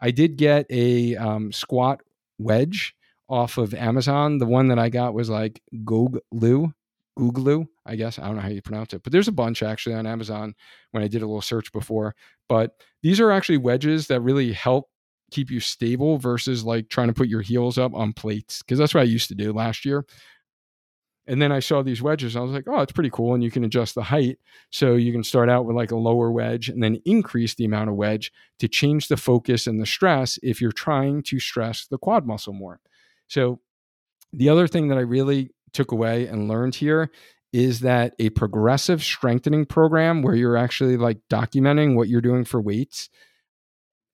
I 0.00 0.12
did 0.12 0.36
get 0.36 0.64
a 0.70 1.16
um, 1.16 1.52
squat 1.52 2.00
wedge 2.38 2.94
off 3.28 3.58
of 3.58 3.74
Amazon. 3.74 4.38
The 4.38 4.46
one 4.46 4.68
that 4.68 4.78
I 4.78 4.88
got 4.88 5.14
was 5.14 5.28
like 5.28 5.60
Goglu, 5.84 6.72
Googlu, 7.18 7.68
I 7.84 7.96
guess. 7.96 8.18
I 8.18 8.26
don't 8.26 8.36
know 8.36 8.42
how 8.42 8.48
you 8.48 8.62
pronounce 8.62 8.92
it, 8.92 9.02
but 9.02 9.12
there's 9.12 9.28
a 9.28 9.32
bunch 9.32 9.62
actually 9.62 9.94
on 9.94 10.06
Amazon 10.06 10.54
when 10.92 11.02
I 11.02 11.08
did 11.08 11.22
a 11.22 11.26
little 11.26 11.42
search 11.42 11.72
before. 11.72 12.14
But 12.48 12.72
these 13.02 13.20
are 13.20 13.30
actually 13.30 13.58
wedges 13.58 14.06
that 14.06 14.20
really 14.20 14.52
help 14.52 14.88
keep 15.30 15.50
you 15.50 15.60
stable 15.60 16.18
versus 16.18 16.64
like 16.64 16.88
trying 16.88 17.08
to 17.08 17.14
put 17.14 17.28
your 17.28 17.42
heels 17.42 17.76
up 17.76 17.94
on 17.94 18.12
plates 18.12 18.62
because 18.62 18.78
that's 18.78 18.94
what 18.94 19.02
I 19.02 19.04
used 19.04 19.28
to 19.28 19.34
do 19.34 19.52
last 19.52 19.84
year. 19.84 20.04
And 21.26 21.42
then 21.42 21.52
I 21.52 21.60
saw 21.60 21.82
these 21.82 22.00
wedges. 22.00 22.36
I 22.36 22.40
was 22.40 22.52
like, 22.52 22.64
oh, 22.66 22.80
it's 22.80 22.92
pretty 22.92 23.10
cool. 23.10 23.34
And 23.34 23.44
you 23.44 23.50
can 23.50 23.62
adjust 23.62 23.94
the 23.94 24.04
height. 24.04 24.38
So 24.70 24.94
you 24.94 25.12
can 25.12 25.22
start 25.22 25.50
out 25.50 25.66
with 25.66 25.76
like 25.76 25.90
a 25.90 25.96
lower 25.96 26.32
wedge 26.32 26.70
and 26.70 26.82
then 26.82 27.02
increase 27.04 27.54
the 27.54 27.66
amount 27.66 27.90
of 27.90 27.96
wedge 27.96 28.32
to 28.60 28.68
change 28.68 29.08
the 29.08 29.18
focus 29.18 29.66
and 29.66 29.78
the 29.78 29.84
stress 29.84 30.38
if 30.42 30.62
you're 30.62 30.72
trying 30.72 31.22
to 31.24 31.38
stress 31.38 31.86
the 31.86 31.98
quad 31.98 32.26
muscle 32.26 32.54
more. 32.54 32.80
So 33.28 33.60
the 34.32 34.48
other 34.48 34.66
thing 34.66 34.88
that 34.88 34.98
I 34.98 35.02
really 35.02 35.50
took 35.72 35.92
away 35.92 36.26
and 36.26 36.48
learned 36.48 36.74
here 36.74 37.10
is 37.52 37.80
that 37.80 38.14
a 38.18 38.30
progressive 38.30 39.02
strengthening 39.02 39.64
program 39.64 40.22
where 40.22 40.34
you're 40.34 40.56
actually 40.56 40.96
like 40.96 41.18
documenting 41.30 41.94
what 41.94 42.08
you're 42.08 42.20
doing 42.20 42.44
for 42.44 42.60
weights 42.60 43.08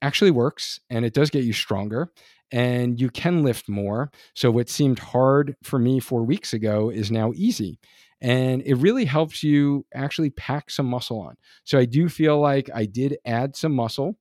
actually 0.02 0.30
works 0.30 0.78
and 0.90 1.04
it 1.04 1.14
does 1.14 1.30
get 1.30 1.44
you 1.44 1.52
stronger 1.52 2.10
and 2.52 3.00
you 3.00 3.10
can 3.10 3.42
lift 3.42 3.68
more. 3.68 4.10
So, 4.34 4.50
what 4.50 4.68
seemed 4.68 4.98
hard 4.98 5.56
for 5.62 5.78
me 5.78 5.98
four 5.98 6.22
weeks 6.24 6.52
ago 6.52 6.90
is 6.90 7.10
now 7.10 7.32
easy. 7.34 7.80
And 8.20 8.62
it 8.62 8.76
really 8.76 9.04
helps 9.04 9.42
you 9.42 9.84
actually 9.92 10.30
pack 10.30 10.70
some 10.70 10.86
muscle 10.86 11.20
on. 11.20 11.36
So, 11.64 11.78
I 11.78 11.84
do 11.84 12.08
feel 12.08 12.38
like 12.38 12.70
I 12.72 12.86
did 12.86 13.18
add 13.24 13.56
some 13.56 13.72
muscle 13.72 14.16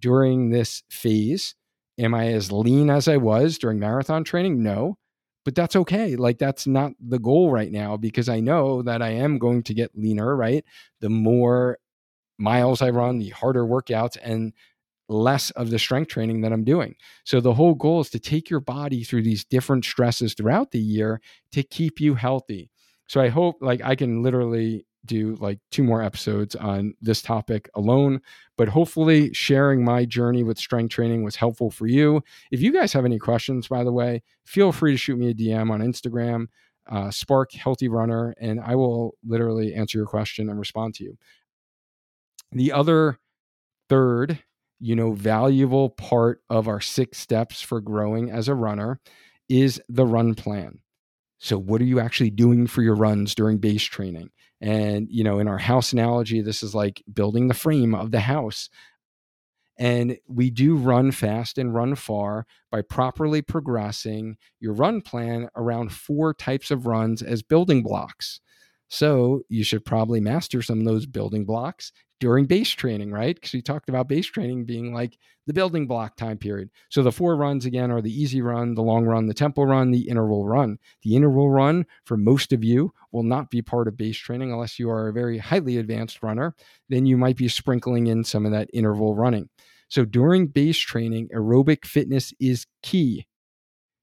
during 0.00 0.50
this 0.50 0.82
phase. 0.90 1.54
Am 1.98 2.14
I 2.14 2.28
as 2.28 2.50
lean 2.50 2.90
as 2.90 3.06
I 3.08 3.16
was 3.16 3.58
during 3.58 3.78
marathon 3.78 4.24
training? 4.24 4.62
No, 4.62 4.98
but 5.44 5.54
that's 5.54 5.76
okay. 5.76 6.16
Like, 6.16 6.38
that's 6.38 6.66
not 6.66 6.92
the 7.00 7.18
goal 7.18 7.50
right 7.50 7.70
now 7.70 7.96
because 7.96 8.28
I 8.28 8.40
know 8.40 8.82
that 8.82 9.02
I 9.02 9.10
am 9.10 9.38
going 9.38 9.62
to 9.64 9.74
get 9.74 9.96
leaner, 9.96 10.34
right? 10.34 10.64
The 11.00 11.10
more 11.10 11.78
miles 12.38 12.82
I 12.82 12.90
run, 12.90 13.18
the 13.18 13.30
harder 13.30 13.64
workouts, 13.64 14.16
and 14.22 14.52
less 15.08 15.50
of 15.52 15.70
the 15.70 15.78
strength 15.78 16.08
training 16.08 16.40
that 16.40 16.52
I'm 16.52 16.64
doing. 16.64 16.96
So 17.24 17.40
the 17.40 17.54
whole 17.54 17.74
goal 17.74 18.00
is 18.00 18.10
to 18.10 18.18
take 18.18 18.48
your 18.48 18.60
body 18.60 19.04
through 19.04 19.22
these 19.22 19.44
different 19.44 19.84
stresses 19.84 20.34
throughout 20.34 20.70
the 20.70 20.80
year 20.80 21.20
to 21.52 21.62
keep 21.62 22.00
you 22.00 22.14
healthy. 22.14 22.70
So 23.06 23.20
I 23.20 23.28
hope 23.28 23.56
like 23.60 23.82
I 23.82 23.96
can 23.96 24.22
literally 24.22 24.86
do 25.04 25.36
like 25.36 25.58
two 25.70 25.82
more 25.82 26.02
episodes 26.02 26.54
on 26.56 26.94
this 27.00 27.22
topic 27.22 27.68
alone, 27.74 28.20
but 28.56 28.68
hopefully 28.68 29.32
sharing 29.32 29.84
my 29.84 30.04
journey 30.04 30.42
with 30.42 30.58
strength 30.58 30.92
training 30.92 31.22
was 31.22 31.36
helpful 31.36 31.70
for 31.70 31.86
you. 31.86 32.22
If 32.50 32.60
you 32.60 32.72
guys 32.72 32.92
have 32.92 33.04
any 33.04 33.18
questions, 33.18 33.68
by 33.68 33.84
the 33.84 33.92
way, 33.92 34.22
feel 34.44 34.72
free 34.72 34.92
to 34.92 34.98
shoot 34.98 35.18
me 35.18 35.30
a 35.30 35.34
DM 35.34 35.70
on 35.70 35.80
Instagram, 35.80 36.46
uh, 36.90 37.10
Spark 37.10 37.52
Healthy 37.52 37.88
Runner, 37.88 38.34
and 38.40 38.60
I 38.60 38.74
will 38.74 39.16
literally 39.24 39.74
answer 39.74 39.98
your 39.98 40.06
question 40.06 40.48
and 40.48 40.58
respond 40.58 40.94
to 40.94 41.04
you. 41.04 41.18
The 42.52 42.72
other 42.72 43.18
third 43.88 44.42
you 44.84 44.94
know, 44.94 45.12
valuable 45.12 45.88
part 45.88 46.42
of 46.50 46.68
our 46.68 46.80
six 46.80 47.16
steps 47.18 47.62
for 47.62 47.80
growing 47.80 48.30
as 48.30 48.48
a 48.48 48.54
runner 48.54 49.00
is 49.48 49.80
the 49.88 50.04
run 50.04 50.34
plan. 50.34 50.78
So, 51.38 51.58
what 51.58 51.80
are 51.80 51.86
you 51.86 52.00
actually 52.00 52.30
doing 52.30 52.66
for 52.66 52.82
your 52.82 52.94
runs 52.94 53.34
during 53.34 53.56
base 53.56 53.82
training? 53.82 54.28
And, 54.64 55.08
you 55.10 55.22
know, 55.22 55.40
in 55.40 55.46
our 55.46 55.58
house 55.58 55.92
analogy, 55.92 56.40
this 56.40 56.62
is 56.62 56.74
like 56.74 57.02
building 57.12 57.48
the 57.48 57.54
frame 57.54 57.94
of 57.94 58.12
the 58.12 58.20
house. 58.20 58.70
And 59.76 60.16
we 60.26 60.48
do 60.48 60.74
run 60.74 61.10
fast 61.10 61.58
and 61.58 61.74
run 61.74 61.96
far 61.96 62.46
by 62.70 62.80
properly 62.80 63.42
progressing 63.42 64.38
your 64.60 64.72
run 64.72 65.02
plan 65.02 65.50
around 65.54 65.92
four 65.92 66.32
types 66.32 66.70
of 66.70 66.86
runs 66.86 67.20
as 67.20 67.42
building 67.42 67.82
blocks. 67.82 68.40
So 68.88 69.42
you 69.50 69.64
should 69.64 69.84
probably 69.84 70.20
master 70.20 70.62
some 70.62 70.78
of 70.78 70.86
those 70.86 71.04
building 71.04 71.44
blocks 71.44 71.92
during 72.24 72.46
base 72.46 72.70
training, 72.70 73.12
right? 73.12 73.34
Because 73.34 73.52
we 73.52 73.60
talked 73.60 73.90
about 73.90 74.08
base 74.08 74.24
training 74.24 74.64
being 74.64 74.94
like 74.94 75.18
the 75.46 75.52
building 75.52 75.86
block 75.86 76.16
time 76.16 76.38
period. 76.38 76.70
So 76.88 77.02
the 77.02 77.12
four 77.12 77.36
runs 77.36 77.66
again 77.66 77.90
are 77.90 78.00
the 78.00 78.10
easy 78.10 78.40
run, 78.40 78.74
the 78.74 78.82
long 78.82 79.04
run, 79.04 79.26
the 79.26 79.34
tempo 79.34 79.64
run, 79.64 79.90
the 79.90 80.08
interval 80.08 80.46
run. 80.46 80.78
The 81.02 81.16
interval 81.16 81.50
run 81.50 81.84
for 82.06 82.16
most 82.16 82.54
of 82.54 82.64
you 82.64 82.94
will 83.12 83.24
not 83.24 83.50
be 83.50 83.60
part 83.60 83.88
of 83.88 83.98
base 83.98 84.16
training 84.16 84.50
unless 84.50 84.78
you 84.78 84.88
are 84.88 85.08
a 85.08 85.12
very 85.12 85.36
highly 85.36 85.76
advanced 85.76 86.22
runner. 86.22 86.54
Then 86.88 87.04
you 87.04 87.18
might 87.18 87.36
be 87.36 87.46
sprinkling 87.46 88.06
in 88.06 88.24
some 88.24 88.46
of 88.46 88.52
that 88.52 88.70
interval 88.72 89.14
running. 89.14 89.50
So 89.88 90.06
during 90.06 90.46
base 90.46 90.78
training, 90.78 91.28
aerobic 91.28 91.84
fitness 91.84 92.32
is 92.40 92.64
key 92.82 93.26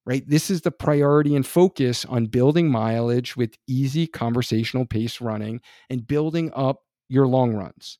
right? 0.03 0.27
This 0.27 0.49
is 0.49 0.61
the 0.61 0.71
priority 0.71 1.35
and 1.35 1.45
focus 1.45 2.05
on 2.05 2.25
building 2.25 2.71
mileage 2.71 3.37
with 3.37 3.55
easy 3.67 4.07
conversational 4.07 4.83
pace 4.83 5.21
running 5.21 5.61
and 5.91 6.07
building 6.07 6.51
up 6.55 6.81
your 7.07 7.27
long 7.27 7.53
runs. 7.53 7.99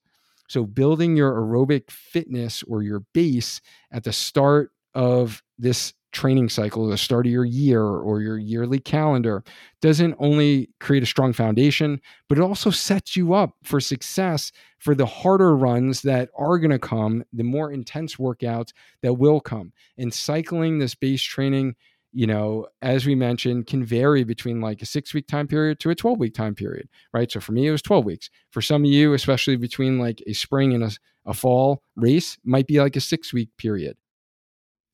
So, 0.52 0.66
building 0.66 1.16
your 1.16 1.32
aerobic 1.32 1.90
fitness 1.90 2.62
or 2.64 2.84
your 2.84 3.06
base 3.14 3.62
at 3.90 4.04
the 4.04 4.12
start 4.12 4.72
of 4.94 5.42
this 5.58 5.94
training 6.12 6.50
cycle, 6.50 6.86
the 6.90 6.98
start 6.98 7.26
of 7.26 7.32
your 7.32 7.46
year 7.46 7.82
or 7.82 8.20
your 8.20 8.38
yearly 8.38 8.82
calendar, 8.82 9.46
doesn't 9.82 10.14
only 10.20 10.70
create 10.82 11.04
a 11.04 11.06
strong 11.06 11.32
foundation, 11.32 12.02
but 12.28 12.38
it 12.38 12.42
also 12.42 12.70
sets 12.70 13.16
you 13.16 13.34
up 13.34 13.56
for 13.64 13.80
success 13.80 14.52
for 14.78 14.94
the 14.94 15.06
harder 15.06 15.56
runs 15.56 16.02
that 16.02 16.28
are 16.38 16.60
going 16.60 16.72
to 16.72 16.80
come, 16.80 17.24
the 17.32 17.44
more 17.46 17.72
intense 17.72 18.18
workouts 18.18 18.74
that 19.04 19.14
will 19.14 19.40
come. 19.40 19.72
And 19.98 20.14
cycling 20.14 20.80
this 20.80 20.96
base 20.96 21.24
training 21.24 21.78
you 22.14 22.28
know, 22.28 22.68
as 22.82 23.06
we 23.06 23.16
mentioned, 23.16 23.68
can 23.68 23.86
vary 23.86 24.24
between 24.24 24.60
like 24.60 24.82
a 24.82 24.86
six 24.86 25.14
week 25.14 25.28
time 25.28 25.48
period 25.48 25.80
to 25.80 25.90
a 25.90 25.96
12 25.96 26.20
week 26.20 26.34
time 26.34 26.56
period, 26.56 26.90
right? 27.14 27.32
So 27.32 27.40
for 27.40 27.54
me, 27.54 27.68
it 27.68 27.72
was 27.72 27.82
12 27.82 28.06
weeks. 28.06 28.30
For 28.50 28.62
some 28.62 28.84
of 28.84 28.92
you, 28.92 29.14
especially 29.14 29.56
between 29.56 30.00
like 30.00 30.22
a 30.28 30.34
spring 30.34 30.74
and 30.74 30.84
a, 30.84 30.92
a 31.26 31.34
fall 31.34 31.84
race, 31.96 32.38
might 32.44 32.68
be 32.68 32.80
like 32.80 32.96
a 32.96 33.02
six 33.02 33.34
week 33.34 33.50
period. 33.58 33.98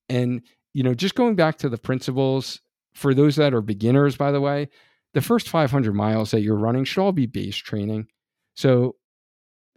And, 0.09 0.41
you 0.73 0.83
know, 0.83 0.93
just 0.93 1.15
going 1.15 1.35
back 1.35 1.57
to 1.59 1.69
the 1.69 1.77
principles 1.77 2.61
for 2.93 3.13
those 3.13 3.35
that 3.37 3.53
are 3.53 3.61
beginners, 3.61 4.15
by 4.15 4.31
the 4.31 4.41
way, 4.41 4.69
the 5.13 5.21
first 5.21 5.49
500 5.49 5.93
miles 5.93 6.31
that 6.31 6.41
you're 6.41 6.55
running 6.55 6.83
should 6.83 7.01
all 7.01 7.11
be 7.11 7.25
base 7.25 7.55
training. 7.55 8.07
So 8.55 8.95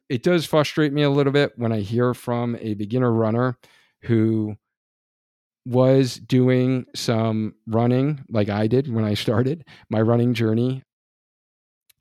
it 0.08 0.22
does 0.22 0.44
frustrate 0.44 0.92
me 0.92 1.02
a 1.02 1.10
little 1.10 1.32
bit 1.32 1.52
when 1.56 1.72
I 1.72 1.80
hear 1.80 2.12
from 2.14 2.56
a 2.60 2.74
beginner 2.74 3.12
runner 3.12 3.56
who 4.02 4.56
was 5.70 6.16
doing 6.16 6.84
some 6.96 7.54
running 7.68 8.24
like 8.28 8.48
I 8.48 8.66
did 8.66 8.92
when 8.92 9.04
I 9.04 9.14
started 9.14 9.64
my 9.88 10.00
running 10.00 10.34
journey 10.34 10.82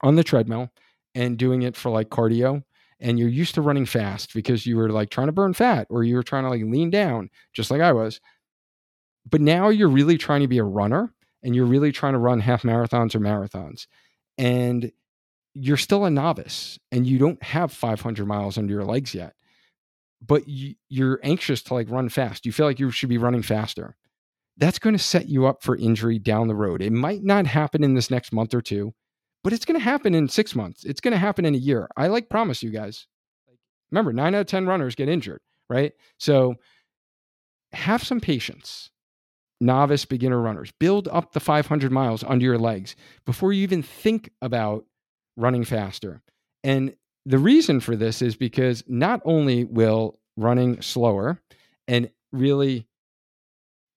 on 0.01 0.15
the 0.15 0.23
treadmill 0.23 0.69
and 1.13 1.37
doing 1.37 1.61
it 1.61 1.75
for 1.75 1.91
like 1.91 2.09
cardio. 2.09 2.63
And 2.99 3.19
you're 3.19 3.29
used 3.29 3.53
to 3.55 3.61
running 3.61 3.85
fast 3.85 4.33
because 4.33 4.65
you 4.65 4.75
were 4.75 4.89
like 4.89 5.11
trying 5.11 5.27
to 5.27 5.33
burn 5.33 5.53
fat 5.53 5.85
or 5.91 6.03
you 6.03 6.15
were 6.15 6.23
trying 6.23 6.43
to 6.45 6.49
like 6.49 6.63
lean 6.63 6.89
down 6.89 7.29
just 7.53 7.69
like 7.69 7.79
I 7.79 7.91
was. 7.93 8.19
But 9.29 9.39
now 9.39 9.69
you're 9.69 9.87
really 9.87 10.17
trying 10.17 10.41
to 10.41 10.47
be 10.47 10.57
a 10.57 10.63
runner 10.63 11.13
and 11.43 11.55
you're 11.55 11.65
really 11.67 11.91
trying 11.91 12.13
to 12.13 12.19
run 12.19 12.39
half 12.39 12.63
marathons 12.63 13.13
or 13.13 13.19
marathons. 13.19 13.85
And 14.39 14.91
you're 15.53 15.77
still 15.77 16.05
a 16.05 16.09
novice 16.09 16.79
and 16.91 17.05
you 17.05 17.19
don't 17.19 17.41
have 17.43 17.71
500 17.71 18.25
miles 18.25 18.57
under 18.57 18.73
your 18.73 18.83
legs 18.85 19.13
yet 19.13 19.35
but 20.21 20.47
you, 20.47 20.75
you're 20.89 21.19
anxious 21.23 21.61
to 21.63 21.73
like 21.73 21.89
run 21.89 22.09
fast. 22.09 22.45
You 22.45 22.51
feel 22.51 22.65
like 22.65 22.79
you 22.79 22.91
should 22.91 23.09
be 23.09 23.17
running 23.17 23.41
faster. 23.41 23.95
That's 24.57 24.79
going 24.79 24.95
to 24.95 25.03
set 25.03 25.29
you 25.29 25.45
up 25.45 25.63
for 25.63 25.77
injury 25.77 26.19
down 26.19 26.47
the 26.47 26.55
road. 26.55 26.81
It 26.81 26.91
might 26.91 27.23
not 27.23 27.47
happen 27.47 27.83
in 27.83 27.93
this 27.93 28.11
next 28.11 28.33
month 28.33 28.53
or 28.53 28.61
two, 28.61 28.93
but 29.43 29.53
it's 29.53 29.65
going 29.65 29.79
to 29.79 29.83
happen 29.83 30.13
in 30.13 30.27
six 30.27 30.53
months. 30.53 30.83
It's 30.83 30.99
going 30.99 31.13
to 31.13 31.17
happen 31.17 31.45
in 31.45 31.55
a 31.55 31.59
year. 31.59 31.87
I 31.95 32.07
like 32.07 32.29
promise 32.29 32.61
you 32.61 32.69
guys. 32.69 33.07
Remember, 33.91 34.11
nine 34.11 34.35
out 34.35 34.41
of 34.41 34.47
10 34.47 34.67
runners 34.67 34.95
get 34.95 35.09
injured, 35.09 35.39
right? 35.69 35.93
So 36.17 36.55
have 37.71 38.03
some 38.03 38.19
patience, 38.19 38.91
novice 39.61 40.05
beginner 40.05 40.41
runners. 40.41 40.71
Build 40.79 41.07
up 41.07 41.31
the 41.31 41.39
500 41.39 41.91
miles 41.91 42.23
under 42.23 42.43
your 42.43 42.57
legs 42.57 42.95
before 43.25 43.53
you 43.53 43.63
even 43.63 43.81
think 43.81 44.31
about 44.41 44.85
running 45.37 45.63
faster. 45.63 46.21
And 46.63 46.95
the 47.29 47.37
reason 47.37 47.79
for 47.79 47.95
this 47.95 48.23
is 48.23 48.35
because 48.35 48.83
not 48.87 49.21
only 49.23 49.63
will 49.63 50.19
running 50.35 50.81
slower 50.81 51.39
and 51.87 52.09
really 52.31 52.87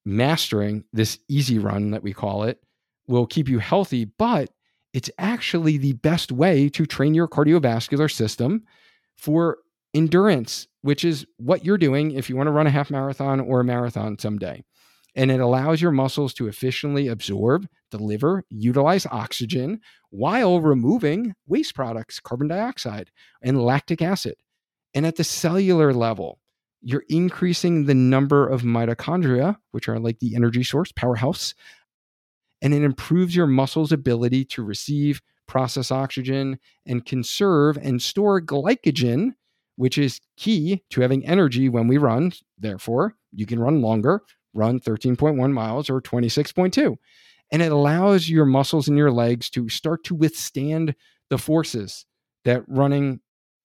mastering 0.04 0.84
this 0.92 1.18
easy 1.30 1.58
run 1.58 1.92
that 1.92 2.02
we 2.02 2.12
call 2.12 2.42
it 2.42 2.60
will 3.08 3.26
keep 3.26 3.48
you 3.48 3.58
healthy, 3.58 4.04
but 4.04 4.50
it's 4.92 5.08
actually 5.16 5.78
the 5.78 5.94
best 5.94 6.30
way 6.30 6.68
to 6.68 6.84
train 6.84 7.14
your 7.14 7.26
cardiovascular 7.26 8.12
system 8.12 8.64
for 9.16 9.56
endurance, 9.94 10.68
which 10.82 11.02
is 11.02 11.24
what 11.38 11.64
you're 11.64 11.78
doing 11.78 12.10
if 12.10 12.28
you 12.28 12.36
want 12.36 12.48
to 12.48 12.52
run 12.52 12.66
a 12.66 12.70
half 12.70 12.90
marathon 12.90 13.40
or 13.40 13.60
a 13.60 13.64
marathon 13.64 14.18
someday. 14.18 14.62
And 15.16 15.30
it 15.30 15.40
allows 15.40 15.80
your 15.80 15.90
muscles 15.90 16.34
to 16.34 16.48
efficiently 16.48 17.08
absorb, 17.08 17.66
deliver, 17.90 18.44
utilize 18.50 19.06
oxygen 19.06 19.80
while 20.12 20.60
removing 20.60 21.34
waste 21.46 21.74
products, 21.74 22.20
carbon 22.20 22.46
dioxide, 22.46 23.10
and 23.40 23.64
lactic 23.64 24.02
acid. 24.02 24.34
And 24.92 25.06
at 25.06 25.16
the 25.16 25.24
cellular 25.24 25.94
level, 25.94 26.38
you're 26.82 27.04
increasing 27.08 27.86
the 27.86 27.94
number 27.94 28.46
of 28.46 28.60
mitochondria, 28.60 29.56
which 29.70 29.88
are 29.88 29.98
like 29.98 30.18
the 30.18 30.36
energy 30.36 30.64
source, 30.64 30.92
powerhouse, 30.92 31.54
and 32.60 32.74
it 32.74 32.82
improves 32.82 33.34
your 33.34 33.46
muscles' 33.46 33.90
ability 33.90 34.44
to 34.44 34.62
receive, 34.62 35.22
process 35.48 35.90
oxygen, 35.90 36.58
and 36.84 37.06
conserve 37.06 37.78
and 37.78 38.02
store 38.02 38.40
glycogen, 38.40 39.30
which 39.76 39.96
is 39.96 40.20
key 40.36 40.82
to 40.90 41.00
having 41.00 41.24
energy 41.24 41.70
when 41.70 41.88
we 41.88 41.96
run. 41.96 42.32
Therefore, 42.58 43.16
you 43.32 43.46
can 43.46 43.60
run 43.60 43.80
longer, 43.80 44.20
run 44.52 44.78
13.1 44.78 45.52
miles 45.52 45.88
or 45.88 46.02
26.2. 46.02 46.96
And 47.52 47.62
it 47.62 47.70
allows 47.70 48.28
your 48.28 48.46
muscles 48.46 48.88
in 48.88 48.96
your 48.96 49.12
legs 49.12 49.50
to 49.50 49.68
start 49.68 50.04
to 50.04 50.14
withstand 50.14 50.94
the 51.28 51.38
forces 51.38 52.06
that 52.44 52.64
running 52.66 53.20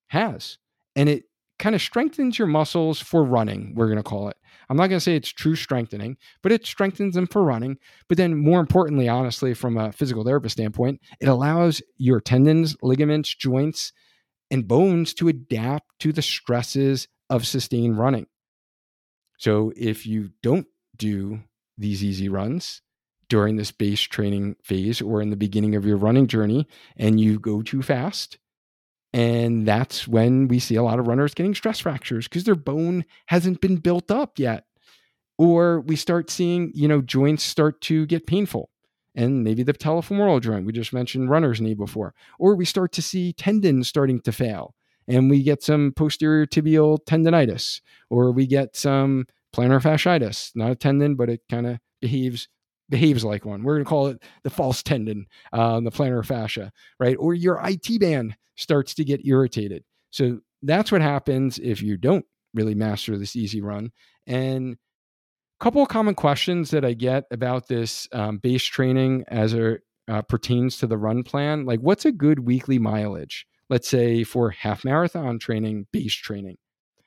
has. 0.08 0.58
And 0.96 1.10
it 1.10 1.24
kind 1.58 1.74
of 1.74 1.82
strengthens 1.82 2.38
your 2.38 2.48
muscles 2.48 3.00
for 3.00 3.24
running, 3.24 3.74
we're 3.76 3.88
going 3.88 3.98
to 3.98 4.04
call 4.04 4.30
it. 4.30 4.38
I'm 4.70 4.78
not 4.78 4.88
going 4.88 4.98
to 4.98 5.04
say 5.04 5.16
it's 5.16 5.30
true 5.30 5.56
strengthening, 5.56 6.18
but 6.44 6.52
it 6.52 6.66
strengthens 6.66 7.16
them 7.16 7.28
for 7.28 7.42
running. 7.44 7.78
But 8.10 8.18
then, 8.18 8.36
more 8.36 8.60
importantly, 8.60 9.08
honestly, 9.08 9.54
from 9.54 9.78
a 9.78 9.92
physical 9.92 10.24
therapist 10.24 10.54
standpoint, 10.54 11.00
it 11.22 11.28
allows 11.28 11.82
your 11.96 12.20
tendons, 12.20 12.76
ligaments, 12.82 13.34
joints, 13.34 13.94
and 14.52 14.68
bones 14.68 15.14
to 15.16 15.30
adapt 15.30 15.88
to 16.00 16.12
the 16.12 16.22
stresses 16.22 17.08
of 17.30 17.48
sustained 17.48 17.98
running. 17.98 18.28
So, 19.38 19.72
if 19.76 20.06
you 20.06 20.32
don't 20.44 20.68
do 20.98 21.42
these 21.78 22.04
easy 22.04 22.28
runs 22.28 22.82
during 23.30 23.56
this 23.56 23.72
base 23.72 24.02
training 24.02 24.56
phase 24.64 25.02
or 25.02 25.22
in 25.22 25.30
the 25.30 25.36
beginning 25.36 25.76
of 25.76 25.86
your 25.86 25.98
running 25.98 26.28
journey 26.28 26.68
and 26.96 27.20
you 27.20 27.40
go 27.40 27.62
too 27.62 27.82
fast. 27.82 28.38
And 29.14 29.68
that's 29.68 30.08
when 30.08 30.48
we 30.48 30.60
see 30.60 30.76
a 30.76 30.84
lot 30.84 31.00
of 31.00 31.08
runners 31.08 31.34
getting 31.34 31.56
stress 31.56 31.80
fractures 31.80 32.28
because 32.28 32.44
their 32.44 32.56
bone 32.56 33.06
hasn't 33.28 33.62
been 33.62 33.78
built 33.78 34.12
up 34.12 34.38
yet. 34.38 34.66
Or 35.38 35.82
we 35.82 35.96
start 35.96 36.30
seeing, 36.30 36.72
you 36.74 36.88
know, 36.88 37.02
joints 37.02 37.44
start 37.44 37.82
to 37.82 38.06
get 38.06 38.28
painful. 38.28 38.70
And 39.16 39.44
maybe 39.44 39.64
the 39.64 39.74
patellofemoral 39.74 40.42
joint, 40.42 40.66
we 40.66 40.74
just 40.74 40.94
mentioned 40.94 41.30
runner's 41.30 41.62
knee 41.62 41.74
before. 41.74 42.14
Or 42.40 42.56
we 42.56 42.66
start 42.66 42.92
to 42.94 43.02
see 43.02 43.34
tendons 43.34 43.88
starting 43.88 44.22
to 44.22 44.32
fail 44.32 44.76
and 45.08 45.30
we 45.30 45.42
get 45.42 45.64
some 45.64 45.94
posterior 45.96 46.46
tibial 46.46 47.00
tendonitis, 47.06 47.82
or 48.10 48.32
we 48.32 48.46
get 48.46 48.76
some 48.76 49.26
plantar 49.56 49.82
fasciitis, 49.82 50.52
not 50.56 50.72
a 50.72 50.76
tendon, 50.76 51.16
but 51.16 51.30
it 51.30 51.42
kind 51.50 51.66
of 51.66 51.80
behaves 52.02 52.48
behaves 52.90 53.24
like 53.24 53.46
one. 53.46 53.64
We're 53.64 53.76
going 53.76 53.86
to 53.86 53.90
call 53.90 54.08
it 54.08 54.24
the 54.44 54.50
false 54.50 54.82
tendon, 54.84 55.26
uh, 55.54 55.80
the 55.82 55.92
plantar 55.92 56.26
fascia, 56.26 56.72
right? 57.00 57.16
Or 57.20 57.34
your 57.34 57.60
IT 57.64 58.00
band 58.00 58.36
starts 58.56 58.94
to 58.96 59.04
get 59.04 59.26
irritated. 59.26 59.84
So 60.12 60.40
that's 60.62 60.92
what 60.92 61.02
happens 61.02 61.60
if 61.60 61.82
you 61.82 61.98
don't 61.98 62.26
really 62.54 62.76
master 62.76 63.18
this 63.18 63.36
easy 63.36 63.62
run. 63.62 63.92
And 64.26 64.78
a 65.60 65.64
couple 65.64 65.82
of 65.82 65.90
common 65.90 66.16
questions 66.16 66.72
that 66.72 66.86
I 66.86 66.94
get 66.94 67.26
about 67.32 67.68
this 67.68 68.08
um, 68.12 68.38
base 68.38 68.64
training 68.64 69.26
as 69.28 69.54
it 69.54 69.82
uh, 70.08 70.22
pertains 70.22 70.78
to 70.78 70.88
the 70.88 70.98
run 70.98 71.24
plan, 71.24 71.66
like 71.66 71.80
what's 71.82 72.06
a 72.06 72.12
good 72.12 72.40
weekly 72.40 72.80
mileage? 72.80 73.46
Let's 73.70 73.90
say 73.90 74.24
for 74.24 74.50
half 74.50 74.86
marathon 74.86 75.40
training, 75.40 75.88
base 75.92 76.14
training. 76.14 76.58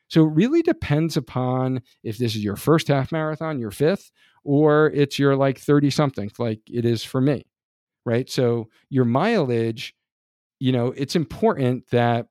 So 0.09 0.25
it 0.25 0.35
really 0.35 0.63
depends 0.63 1.17
upon 1.17 1.83
if 2.03 2.19
this 2.19 2.35
is 2.35 2.45
your 2.45 2.57
first 2.57 2.89
half 2.89 3.13
marathon, 3.13 3.61
your 3.61 3.71
fifth, 3.71 4.11
or 4.45 4.91
it's 4.95 5.19
your 5.19 5.37
like 5.37 5.59
30 5.59 5.91
something, 5.91 6.31
like 6.39 6.61
it 6.67 6.85
is 6.85 7.05
for 7.05 7.21
me. 7.21 7.45
Right. 8.07 8.31
So 8.31 8.69
your 8.89 9.05
mileage, 9.05 9.95
you 10.59 10.73
know, 10.73 10.89
it's 10.97 11.17
important 11.17 11.89
that 11.91 12.29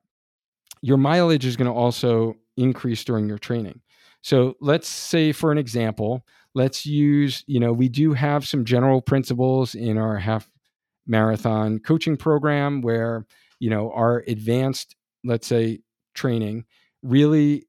your 0.82 0.98
mileage 0.98 1.46
is 1.46 1.56
going 1.56 1.72
to 1.72 1.78
also 1.78 2.36
increase 2.58 3.04
during 3.04 3.28
your 3.28 3.38
training. 3.38 3.82
So 4.22 4.56
let's 4.60 4.88
say, 4.88 5.32
for 5.32 5.52
an 5.52 5.58
example, 5.58 6.26
let's 6.56 6.86
use, 6.86 7.44
you 7.48 7.60
know, 7.60 7.72
we 7.72 7.88
do 7.88 8.14
have 8.14 8.48
some 8.48 8.66
general 8.66 9.02
principles 9.02 9.76
in 9.76 9.98
our 9.98 10.18
half 10.18 10.50
marathon 11.08 11.80
coaching 11.80 12.18
program 12.18 12.82
where, 12.82 13.26
you 13.60 13.70
know, 13.70 13.92
our 13.92 14.24
advanced, 14.28 14.96
let's 15.24 15.48
say, 15.48 15.80
training 16.14 16.66
really 17.04 17.66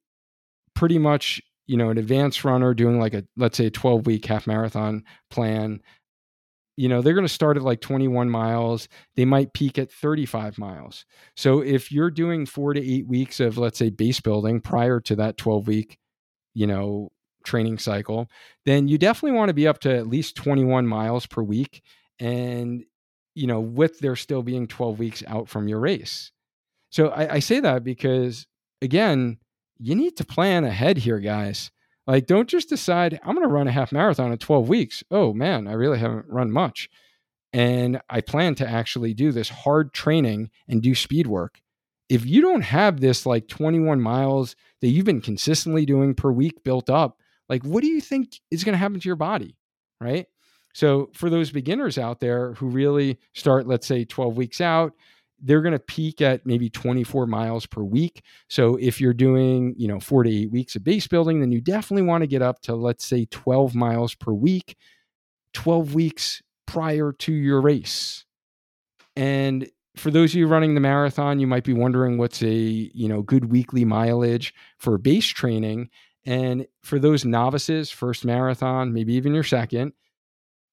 pretty 0.74 0.98
much 0.98 1.40
you 1.70 1.76
know 1.76 1.90
an 1.90 1.98
advanced 1.98 2.44
runner 2.44 2.74
doing 2.74 2.98
like 2.98 3.14
a 3.14 3.24
let's 3.36 3.56
say 3.56 3.66
a 3.66 3.70
12 3.70 4.04
week 4.04 4.26
half 4.26 4.46
marathon 4.46 5.04
plan 5.30 5.80
you 6.76 6.88
know 6.88 7.00
they're 7.00 7.14
going 7.14 7.26
to 7.26 7.32
start 7.32 7.56
at 7.58 7.62
like 7.62 7.82
21 7.82 8.30
miles. 8.30 8.88
They 9.14 9.26
might 9.26 9.52
peak 9.52 9.78
at 9.78 9.92
35 9.92 10.56
miles. 10.56 11.04
So 11.36 11.60
if 11.60 11.92
you're 11.92 12.10
doing 12.10 12.46
4 12.46 12.72
to 12.72 12.80
8 12.80 13.06
weeks 13.06 13.38
of 13.38 13.58
let's 13.58 13.78
say 13.78 13.90
base 13.90 14.20
building 14.20 14.62
prior 14.62 14.98
to 15.00 15.16
that 15.16 15.36
12 15.36 15.66
week 15.66 15.98
you 16.54 16.66
know 16.66 17.10
training 17.44 17.78
cycle 17.78 18.28
then 18.64 18.88
you 18.88 18.98
definitely 18.98 19.36
want 19.36 19.50
to 19.50 19.54
be 19.54 19.68
up 19.68 19.78
to 19.80 19.94
at 19.94 20.06
least 20.06 20.36
21 20.36 20.86
miles 20.86 21.26
per 21.26 21.42
week 21.42 21.82
and 22.18 22.84
you 23.34 23.46
know 23.46 23.60
with 23.60 23.98
there 24.00 24.16
still 24.16 24.42
being 24.42 24.66
12 24.66 24.98
weeks 24.98 25.22
out 25.26 25.48
from 25.48 25.68
your 25.68 25.80
race. 25.80 26.32
So 26.90 27.08
I, 27.08 27.34
I 27.34 27.38
say 27.38 27.60
that 27.60 27.84
because, 27.84 28.46
again, 28.82 29.38
you 29.80 29.94
need 29.94 30.16
to 30.18 30.24
plan 30.24 30.64
ahead 30.64 30.98
here, 30.98 31.18
guys. 31.18 31.70
Like, 32.06 32.26
don't 32.26 32.48
just 32.48 32.68
decide, 32.68 33.18
I'm 33.22 33.34
going 33.34 33.46
to 33.46 33.52
run 33.52 33.68
a 33.68 33.72
half 33.72 33.92
marathon 33.92 34.32
in 34.32 34.38
12 34.38 34.68
weeks. 34.68 35.02
Oh, 35.10 35.32
man, 35.32 35.66
I 35.66 35.72
really 35.72 35.98
haven't 35.98 36.26
run 36.28 36.50
much. 36.50 36.88
And 37.52 38.00
I 38.08 38.20
plan 38.20 38.54
to 38.56 38.68
actually 38.68 39.14
do 39.14 39.32
this 39.32 39.48
hard 39.48 39.92
training 39.92 40.50
and 40.68 40.82
do 40.82 40.94
speed 40.94 41.26
work. 41.26 41.60
If 42.08 42.26
you 42.26 42.42
don't 42.42 42.62
have 42.62 43.00
this 43.00 43.26
like 43.26 43.48
21 43.48 44.00
miles 44.00 44.56
that 44.80 44.88
you've 44.88 45.06
been 45.06 45.20
consistently 45.20 45.86
doing 45.86 46.14
per 46.14 46.30
week 46.30 46.62
built 46.64 46.90
up, 46.90 47.18
like, 47.48 47.62
what 47.64 47.82
do 47.82 47.88
you 47.88 48.00
think 48.00 48.40
is 48.50 48.64
going 48.64 48.74
to 48.74 48.78
happen 48.78 49.00
to 49.00 49.08
your 49.08 49.16
body? 49.16 49.56
Right. 50.00 50.26
So, 50.72 51.10
for 51.14 51.30
those 51.30 51.50
beginners 51.50 51.98
out 51.98 52.20
there 52.20 52.54
who 52.54 52.68
really 52.68 53.18
start, 53.34 53.66
let's 53.66 53.86
say, 53.86 54.04
12 54.04 54.36
weeks 54.36 54.60
out, 54.60 54.92
they're 55.42 55.62
going 55.62 55.72
to 55.72 55.78
peak 55.78 56.20
at 56.20 56.44
maybe 56.44 56.68
24 56.68 57.26
miles 57.26 57.66
per 57.66 57.82
week. 57.82 58.22
So 58.48 58.76
if 58.76 59.00
you're 59.00 59.14
doing, 59.14 59.74
you 59.76 59.88
know, 59.88 60.00
4 60.00 60.24
to 60.24 60.30
8 60.30 60.50
weeks 60.50 60.76
of 60.76 60.84
base 60.84 61.06
building, 61.06 61.40
then 61.40 61.52
you 61.52 61.60
definitely 61.60 62.02
want 62.02 62.22
to 62.22 62.26
get 62.26 62.42
up 62.42 62.60
to 62.62 62.74
let's 62.74 63.04
say 63.04 63.26
12 63.30 63.74
miles 63.74 64.14
per 64.14 64.32
week, 64.32 64.76
12 65.54 65.94
weeks 65.94 66.42
prior 66.66 67.12
to 67.12 67.32
your 67.32 67.60
race. 67.60 68.24
And 69.16 69.68
for 69.96 70.10
those 70.10 70.32
of 70.32 70.36
you 70.36 70.46
running 70.46 70.74
the 70.74 70.80
marathon, 70.80 71.40
you 71.40 71.46
might 71.46 71.64
be 71.64 71.72
wondering 71.72 72.16
what's 72.16 72.42
a, 72.42 72.52
you 72.52 73.08
know, 73.08 73.22
good 73.22 73.46
weekly 73.50 73.84
mileage 73.84 74.54
for 74.78 74.98
base 74.98 75.26
training. 75.26 75.90
And 76.24 76.66
for 76.82 76.98
those 76.98 77.24
novices, 77.24 77.90
first 77.90 78.24
marathon, 78.24 78.92
maybe 78.92 79.14
even 79.14 79.34
your 79.34 79.42
second, 79.42 79.92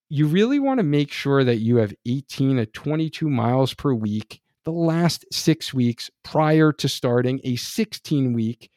you 0.09 0.27
really 0.27 0.59
want 0.59 0.77
to 0.77 0.83
make 0.83 1.11
sure 1.11 1.43
that 1.43 1.57
you 1.57 1.77
have 1.77 1.93
18 2.05 2.57
to 2.57 2.65
22 2.65 3.29
miles 3.29 3.73
per 3.73 3.93
week 3.93 4.41
the 4.67 4.73
last 4.73 5.23
six 5.31 5.73
weeks 5.73 6.11
prior 6.25 6.73
to 6.73 6.89
starting 6.89 7.39
a 7.45 7.55
16 7.55 8.33
week 8.33 8.69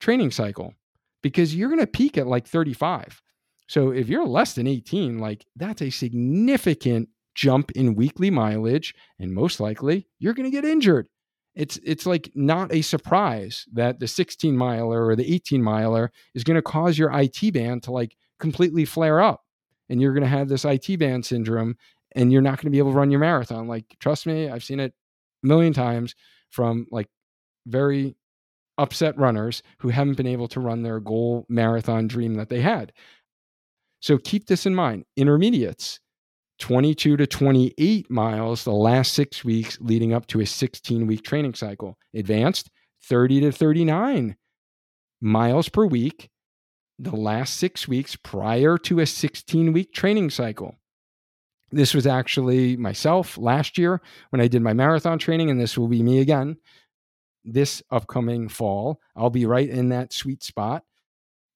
training 0.00 0.30
cycle 0.30 0.72
because 1.22 1.54
you're 1.54 1.68
going 1.68 1.78
to 1.78 1.86
peak 1.86 2.16
at 2.16 2.26
like 2.26 2.46
35. 2.46 3.20
So 3.68 3.90
if 3.90 4.08
you're 4.08 4.24
less 4.24 4.54
than 4.54 4.66
18, 4.66 5.18
like 5.18 5.44
that's 5.54 5.82
a 5.82 5.90
significant 5.90 7.10
jump 7.34 7.70
in 7.72 7.96
weekly 7.96 8.30
mileage 8.30 8.94
and 9.18 9.34
most 9.34 9.60
likely 9.60 10.08
you're 10.18 10.32
going 10.32 10.50
to 10.50 10.50
get 10.50 10.64
injured. 10.64 11.06
It's 11.54 11.78
it's 11.84 12.06
like 12.06 12.30
not 12.34 12.72
a 12.72 12.80
surprise 12.80 13.66
that 13.74 14.00
the 14.00 14.08
16 14.08 14.56
miler 14.56 15.04
or 15.04 15.16
the 15.16 15.34
18 15.34 15.62
miler 15.62 16.10
is 16.34 16.44
going 16.44 16.54
to 16.54 16.62
cause 16.62 16.96
your 16.96 17.10
IT 17.12 17.52
band 17.52 17.82
to 17.82 17.92
like 17.92 18.16
completely 18.38 18.86
flare 18.86 19.20
up 19.20 19.42
and 19.90 20.00
you're 20.00 20.14
going 20.14 20.22
to 20.22 20.30
have 20.30 20.48
this 20.48 20.64
IT 20.64 20.98
band 20.98 21.26
syndrome 21.26 21.76
and 22.12 22.32
you're 22.32 22.40
not 22.40 22.56
going 22.56 22.64
to 22.64 22.70
be 22.70 22.78
able 22.78 22.92
to 22.92 22.96
run 22.96 23.10
your 23.10 23.20
marathon. 23.20 23.68
Like 23.68 23.84
trust 24.00 24.24
me, 24.24 24.48
I've 24.48 24.64
seen 24.64 24.80
it 24.80 24.94
million 25.42 25.72
times 25.72 26.14
from 26.50 26.86
like 26.90 27.08
very 27.66 28.16
upset 28.78 29.16
runners 29.18 29.62
who 29.78 29.88
haven't 29.88 30.16
been 30.16 30.26
able 30.26 30.48
to 30.48 30.60
run 30.60 30.82
their 30.82 31.00
goal 31.00 31.44
marathon 31.48 32.08
dream 32.08 32.34
that 32.34 32.48
they 32.48 32.60
had. 32.60 32.92
So 34.00 34.16
keep 34.16 34.46
this 34.46 34.64
in 34.64 34.74
mind. 34.74 35.04
Intermediates, 35.16 36.00
22 36.60 37.18
to 37.18 37.26
28 37.26 38.10
miles 38.10 38.64
the 38.64 38.72
last 38.72 39.12
six 39.12 39.44
weeks 39.44 39.78
leading 39.80 40.12
up 40.12 40.26
to 40.28 40.40
a 40.40 40.46
16 40.46 41.06
week 41.06 41.22
training 41.22 41.54
cycle. 41.54 41.98
Advanced, 42.14 42.70
30 43.04 43.40
to 43.42 43.52
39 43.52 44.36
miles 45.20 45.68
per 45.68 45.84
week 45.84 46.30
the 46.98 47.16
last 47.16 47.56
six 47.56 47.88
weeks 47.88 48.14
prior 48.16 48.76
to 48.76 49.00
a 49.00 49.06
16 49.06 49.72
week 49.72 49.92
training 49.92 50.30
cycle. 50.30 50.79
This 51.72 51.94
was 51.94 52.06
actually 52.06 52.76
myself 52.76 53.38
last 53.38 53.78
year 53.78 54.00
when 54.30 54.40
I 54.40 54.48
did 54.48 54.62
my 54.62 54.72
marathon 54.72 55.18
training, 55.18 55.50
and 55.50 55.60
this 55.60 55.78
will 55.78 55.88
be 55.88 56.02
me 56.02 56.20
again 56.20 56.56
this 57.44 57.82
upcoming 57.90 58.48
fall. 58.48 59.00
I'll 59.16 59.30
be 59.30 59.46
right 59.46 59.68
in 59.68 59.88
that 59.90 60.12
sweet 60.12 60.42
spot 60.42 60.84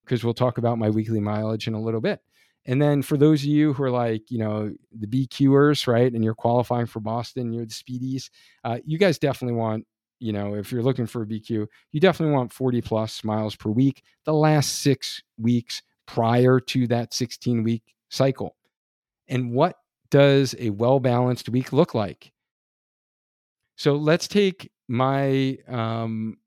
because 0.05 0.25
we'll 0.25 0.35
talk 0.35 0.59
about 0.59 0.79
my 0.79 0.91
weekly 0.91 1.21
mileage 1.21 1.67
in 1.67 1.75
a 1.75 1.81
little 1.81 2.01
bit. 2.01 2.21
And 2.67 2.81
then 2.81 3.03
for 3.03 3.19
those 3.19 3.43
of 3.43 3.49
you 3.49 3.75
who 3.75 3.83
are 3.83 3.91
like, 3.91 4.31
you 4.31 4.39
know, 4.39 4.73
the 4.93 5.07
BQers, 5.07 5.87
right, 5.87 6.11
and 6.11 6.25
you're 6.25 6.35
qualifying 6.35 6.87
for 6.87 7.01
Boston, 7.01 7.53
you're 7.53 7.67
the 7.67 7.73
speedies, 7.73 8.31
uh, 8.65 8.79
you 8.87 8.97
guys 8.99 9.19
definitely 9.19 9.57
want, 9.57 9.87
you 10.19 10.33
know, 10.33 10.55
if 10.55 10.73
you're 10.73 10.83
looking 10.83 11.07
for 11.07 11.23
a 11.23 11.27
BQ, 11.27 11.67
you 11.93 12.01
definitely 12.01 12.35
want 12.35 12.53
40 12.53 12.81
plus 12.81 13.23
miles 13.23 13.55
per 13.55 13.69
week 13.69 14.03
the 14.25 14.33
last 14.33 14.81
six 14.81 15.23
weeks 15.39 15.83
prior 16.07 16.59
to 16.59 16.87
that 16.87 17.12
16 17.12 17.62
week 17.65 17.83
cycle. 18.09 18.57
And 19.29 19.53
what 19.53 19.77
does 20.11 20.55
a 20.59 20.71
well 20.71 21.01
balanced 21.01 21.49
week 21.49 21.73
look 21.73 21.95
like? 21.95 22.33
So 23.77 23.95
let's 23.95 24.29
take 24.29 24.71
my, 24.89 25.59
um, 25.69 26.39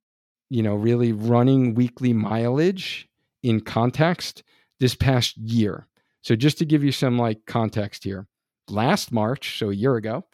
you 0.50 0.64
know, 0.64 0.76
really 0.76 1.12
running 1.12 1.74
weekly 1.74 2.14
mileage 2.14 3.08
in 3.44 3.62
context 3.62 4.44
this 4.80 4.96
past 4.96 5.38
year. 5.38 5.88
So 6.22 6.36
just 6.36 6.58
to 6.60 6.66
give 6.66 6.84
you 6.84 6.92
some 6.92 7.18
like 7.18 7.46
context 7.46 8.04
here, 8.04 8.28
last 8.70 9.12
March, 9.12 9.58
so 9.58 9.70
a 9.70 9.76
year 9.76 9.96
ago, 9.96 10.26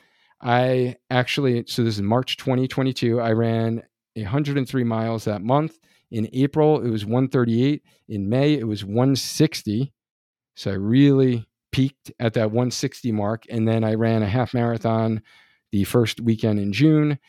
I 0.41 0.97
actually, 1.09 1.63
so 1.67 1.83
this 1.83 1.95
is 1.95 2.01
March 2.01 2.37
2022, 2.37 3.19
I 3.19 3.31
ran 3.31 3.83
103 4.15 4.83
miles 4.83 5.25
that 5.25 5.41
month. 5.41 5.79
In 6.11 6.29
April, 6.33 6.81
it 6.81 6.89
was 6.89 7.05
138. 7.05 7.81
In 8.09 8.29
May, 8.29 8.53
it 8.53 8.67
was 8.67 8.83
160. 8.85 9.91
So 10.55 10.71
I 10.71 10.75
really 10.75 11.47
peaked 11.73 12.11
at 12.19 12.35
that 12.35 12.51
160 12.51 13.11
mark. 13.11 13.43
And 13.49 13.67
then 13.67 13.83
I 13.83 13.95
ran 13.95 14.23
a 14.23 14.29
half 14.29 14.53
marathon 14.53 15.21
the 15.73 15.83
first 15.83 16.21
weekend 16.21 16.59
in 16.59 16.71
June. 16.71 17.19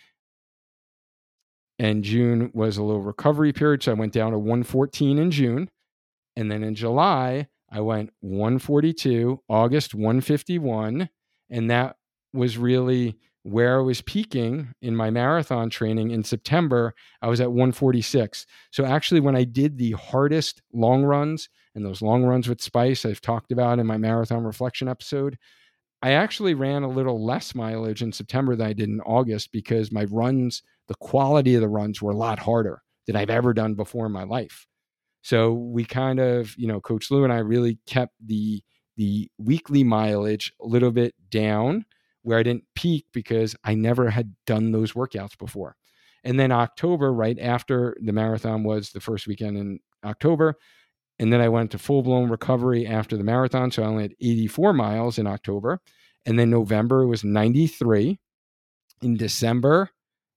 And 1.80 2.04
June 2.04 2.52
was 2.54 2.76
a 2.76 2.84
little 2.84 3.02
recovery 3.02 3.52
period. 3.52 3.82
So 3.82 3.90
I 3.90 3.96
went 3.96 4.12
down 4.12 4.30
to 4.30 4.38
114 4.38 5.18
in 5.18 5.30
June. 5.32 5.68
And 6.36 6.50
then 6.50 6.62
in 6.62 6.76
July, 6.76 7.48
I 7.70 7.80
went 7.80 8.10
142, 8.20 9.42
August 9.48 9.94
151. 9.94 11.08
And 11.50 11.70
that 11.70 11.96
was 12.32 12.56
really 12.56 13.16
where 13.42 13.78
I 13.78 13.82
was 13.82 14.02
peaking 14.02 14.74
in 14.80 14.94
my 14.94 15.10
marathon 15.10 15.70
training 15.70 16.10
in 16.10 16.22
September. 16.22 16.94
I 17.20 17.28
was 17.28 17.40
at 17.40 17.50
146. 17.50 18.46
So 18.70 18.84
actually, 18.84 19.20
when 19.20 19.36
I 19.36 19.44
did 19.44 19.78
the 19.78 19.92
hardest 19.92 20.62
long 20.72 21.04
runs, 21.04 21.48
and 21.74 21.84
those 21.84 22.02
long 22.02 22.24
runs 22.24 22.48
with 22.48 22.60
Spice 22.60 23.04
I've 23.04 23.20
talked 23.20 23.52
about 23.52 23.78
in 23.78 23.86
my 23.86 23.98
marathon 23.98 24.44
reflection 24.44 24.88
episode. 24.88 25.38
I 26.02 26.12
actually 26.12 26.54
ran 26.54 26.82
a 26.82 26.88
little 26.88 27.24
less 27.24 27.54
mileage 27.54 28.02
in 28.02 28.12
September 28.12 28.54
than 28.56 28.66
I 28.66 28.72
did 28.72 28.88
in 28.88 29.00
August 29.00 29.52
because 29.52 29.90
my 29.90 30.04
runs, 30.04 30.62
the 30.86 30.94
quality 30.96 31.54
of 31.54 31.62
the 31.62 31.68
runs 31.68 32.02
were 32.02 32.12
a 32.12 32.16
lot 32.16 32.38
harder 32.38 32.82
than 33.06 33.16
I've 33.16 33.30
ever 33.30 33.54
done 33.54 33.74
before 33.74 34.06
in 34.06 34.12
my 34.12 34.24
life. 34.24 34.66
So 35.22 35.54
we 35.54 35.84
kind 35.84 36.20
of, 36.20 36.54
you 36.58 36.66
know, 36.66 36.80
Coach 36.80 37.10
Lou 37.10 37.24
and 37.24 37.32
I 37.32 37.38
really 37.38 37.78
kept 37.86 38.12
the 38.24 38.62
the 38.96 39.28
weekly 39.38 39.82
mileage 39.82 40.52
a 40.60 40.66
little 40.66 40.92
bit 40.92 41.14
down 41.30 41.84
where 42.22 42.38
I 42.38 42.42
didn't 42.42 42.64
peak 42.74 43.06
because 43.12 43.56
I 43.64 43.74
never 43.74 44.10
had 44.10 44.34
done 44.46 44.72
those 44.72 44.92
workouts 44.92 45.36
before. 45.36 45.76
And 46.22 46.38
then 46.38 46.52
October, 46.52 47.12
right 47.12 47.38
after 47.38 47.96
the 48.00 48.12
marathon 48.12 48.62
was 48.62 48.90
the 48.90 49.00
first 49.00 49.26
weekend 49.26 49.58
in 49.58 49.80
October, 50.04 50.56
and 51.18 51.32
then 51.32 51.40
I 51.40 51.48
went 51.48 51.70
to 51.72 51.78
full 51.78 52.02
blown 52.02 52.28
recovery 52.28 52.86
after 52.86 53.16
the 53.16 53.24
marathon. 53.24 53.70
So 53.70 53.82
I 53.82 53.86
only 53.86 54.04
had 54.04 54.14
84 54.20 54.72
miles 54.72 55.18
in 55.18 55.26
October. 55.26 55.80
And 56.26 56.38
then 56.38 56.50
November 56.50 57.06
was 57.06 57.24
93. 57.24 58.18
In 59.02 59.16
December, 59.18 59.90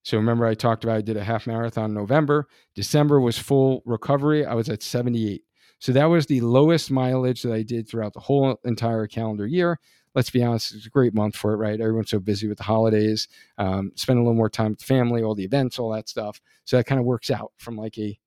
so 0.07 0.15
remember 0.15 0.45
I 0.45 0.53
talked 0.53 0.85
about 0.85 0.97
I 0.97 1.01
did 1.01 1.17
a 1.17 1.23
half 1.23 1.47
marathon 1.47 1.89
in 1.89 1.93
November. 1.93 2.47
December 2.75 3.19
was 3.19 3.37
full 3.37 3.81
recovery. 3.85 4.45
I 4.45 4.53
was 4.53 4.69
at 4.69 4.81
78. 4.81 5.43
So 5.79 5.91
that 5.91 6.05
was 6.05 6.25
the 6.25 6.39
lowest 6.39 6.89
mileage 6.89 7.41
that 7.43 7.51
I 7.51 7.61
did 7.61 7.89
throughout 7.89 8.13
the 8.13 8.21
whole 8.21 8.57
entire 8.63 9.05
calendar 9.05 9.45
year. 9.45 9.79
Let's 10.15 10.29
be 10.29 10.41
honest, 10.43 10.73
it's 10.73 10.85
a 10.85 10.89
great 10.89 11.13
month 11.13 11.35
for 11.35 11.51
it, 11.51 11.57
right? 11.57 11.79
Everyone's 11.79 12.09
so 12.09 12.19
busy 12.19 12.47
with 12.47 12.57
the 12.57 12.63
holidays, 12.63 13.27
um, 13.57 13.91
spend 13.95 14.17
a 14.17 14.21
little 14.21 14.33
more 14.33 14.49
time 14.49 14.71
with 14.71 14.81
family, 14.81 15.23
all 15.23 15.35
the 15.35 15.43
events, 15.43 15.77
all 15.77 15.91
that 15.91 16.07
stuff. 16.07 16.39
So 16.63 16.77
that 16.77 16.85
kind 16.85 16.99
of 16.99 17.05
works 17.05 17.29
out 17.29 17.51
from 17.57 17.75
like 17.75 17.97
a 17.97 18.17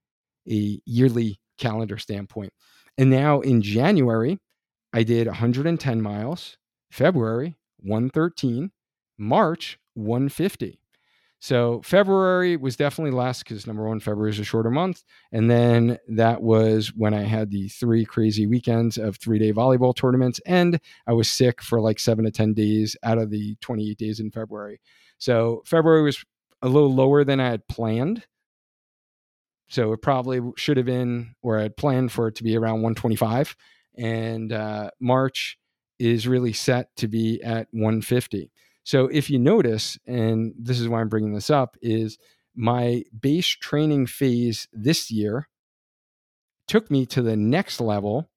a 0.50 0.80
yearly 0.84 1.40
calendar 1.60 1.98
standpoint. 1.98 2.52
And 2.98 3.10
now 3.10 3.40
in 3.40 3.62
January, 3.62 4.38
I 4.92 5.04
did 5.04 5.26
110 5.26 6.02
miles, 6.02 6.56
February, 6.90 7.56
113, 7.78 8.72
March, 9.18 9.78
150. 9.94 10.80
So 11.42 11.80
February 11.82 12.58
was 12.58 12.76
definitely 12.76 13.12
less 13.12 13.42
because 13.42 13.66
number 13.66 13.88
one, 13.88 13.98
February 13.98 14.30
is 14.30 14.38
a 14.38 14.44
shorter 14.44 14.70
month. 14.70 15.02
And 15.32 15.50
then 15.50 15.96
that 16.08 16.42
was 16.42 16.92
when 16.94 17.14
I 17.14 17.22
had 17.22 17.50
the 17.50 17.68
three 17.68 18.04
crazy 18.04 18.46
weekends 18.46 18.98
of 18.98 19.16
three 19.16 19.38
day 19.38 19.52
volleyball 19.52 19.96
tournaments. 19.96 20.38
And 20.44 20.78
I 21.06 21.14
was 21.14 21.30
sick 21.30 21.62
for 21.62 21.80
like 21.80 21.98
seven 21.98 22.26
to 22.26 22.30
10 22.30 22.52
days 22.52 22.94
out 23.02 23.16
of 23.16 23.30
the 23.30 23.56
28 23.62 23.96
days 23.96 24.20
in 24.20 24.30
February. 24.30 24.80
So 25.16 25.62
February 25.64 26.02
was 26.02 26.22
a 26.60 26.68
little 26.68 26.94
lower 26.94 27.24
than 27.24 27.40
I 27.40 27.48
had 27.48 27.66
planned. 27.68 28.26
So 29.70 29.92
it 29.92 30.02
probably 30.02 30.40
should 30.56 30.76
have 30.76 30.86
been, 30.86 31.34
or 31.42 31.58
I 31.58 31.62
had 31.62 31.76
planned 31.76 32.10
for 32.12 32.28
it 32.28 32.34
to 32.36 32.42
be 32.42 32.56
around 32.56 32.82
125. 32.82 33.56
And 33.96 34.52
uh, 34.52 34.90
March 35.00 35.58
is 35.98 36.26
really 36.26 36.52
set 36.52 36.94
to 36.96 37.06
be 37.06 37.40
at 37.42 37.68
150. 37.70 38.50
So 38.82 39.06
if 39.06 39.30
you 39.30 39.38
notice, 39.38 39.96
and 40.06 40.52
this 40.58 40.80
is 40.80 40.88
why 40.88 41.00
I'm 41.00 41.08
bringing 41.08 41.34
this 41.34 41.50
up, 41.50 41.76
is 41.80 42.18
my 42.56 43.04
base 43.18 43.46
training 43.46 44.06
phase 44.06 44.66
this 44.72 45.10
year 45.10 45.48
took 46.66 46.90
me 46.90 47.06
to 47.06 47.22
the 47.22 47.36
next 47.36 47.80
level 47.80 48.30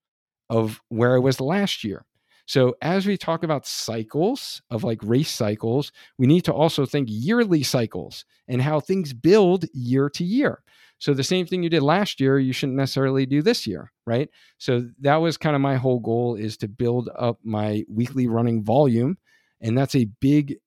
of 0.49 0.81
where 0.89 1.15
I 1.15 1.19
was 1.19 1.39
last 1.39 1.83
year. 1.83 2.05
So, 2.45 2.75
as 2.81 3.05
we 3.05 3.17
talk 3.17 3.43
about 3.43 3.65
cycles 3.65 4.61
of 4.69 4.79
mm-hmm. 4.79 4.87
like 4.87 4.99
race 5.03 5.31
cycles, 5.31 5.91
we 6.17 6.27
need 6.27 6.43
to 6.45 6.53
also 6.53 6.85
think 6.85 7.07
yearly 7.09 7.63
cycles 7.63 8.25
and 8.47 8.61
how 8.61 8.79
things 8.79 9.13
build 9.13 9.65
year 9.73 10.09
to 10.09 10.23
year. 10.23 10.61
So, 10.99 11.13
the 11.13 11.23
same 11.23 11.45
thing 11.45 11.63
you 11.63 11.69
did 11.69 11.83
last 11.83 12.19
year, 12.19 12.39
you 12.39 12.53
shouldn't 12.53 12.77
necessarily 12.77 13.25
do 13.25 13.41
this 13.41 13.65
year, 13.65 13.91
right? 14.05 14.29
So, 14.57 14.89
that 15.01 15.17
was 15.17 15.37
kind 15.37 15.55
of 15.55 15.61
my 15.61 15.77
whole 15.77 15.99
goal 15.99 16.35
is 16.35 16.57
to 16.57 16.67
build 16.67 17.09
up 17.17 17.39
my 17.43 17.83
weekly 17.87 18.27
running 18.27 18.63
volume. 18.63 19.17
And 19.61 19.77
that's 19.77 19.95
a 19.95 20.09
big 20.19 20.57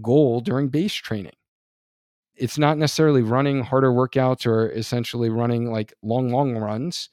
goal 0.00 0.40
during 0.40 0.68
base 0.68 0.94
training. 0.94 1.32
It's 2.34 2.58
not 2.58 2.78
necessarily 2.78 3.22
running 3.22 3.62
harder 3.62 3.92
workouts 3.92 4.46
or 4.46 4.70
essentially 4.72 5.28
running 5.28 5.70
like 5.70 5.92
long, 6.02 6.30
long 6.30 6.56
runs, 6.56 7.10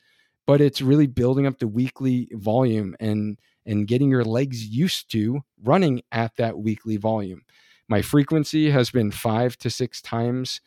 but 0.48 0.62
it's 0.62 0.82
really 0.82 1.08
building 1.08 1.46
up 1.46 1.60
the 1.60 1.68
weekly 1.68 2.30
volume 2.34 2.96
and 3.00 3.38
and 3.70 3.88
getting 3.88 4.10
your 4.10 4.26
legs 4.26 4.66
used 4.66 5.12
to 5.12 5.42
running 5.64 6.02
at 6.12 6.36
that 6.38 6.58
weekly 6.58 6.98
volume. 6.98 7.44
My 7.88 8.02
frequency 8.02 8.72
has 8.72 8.90
been 8.90 9.12
five 9.12 9.58
to 9.58 9.70
six 9.70 10.02
times 10.02 10.60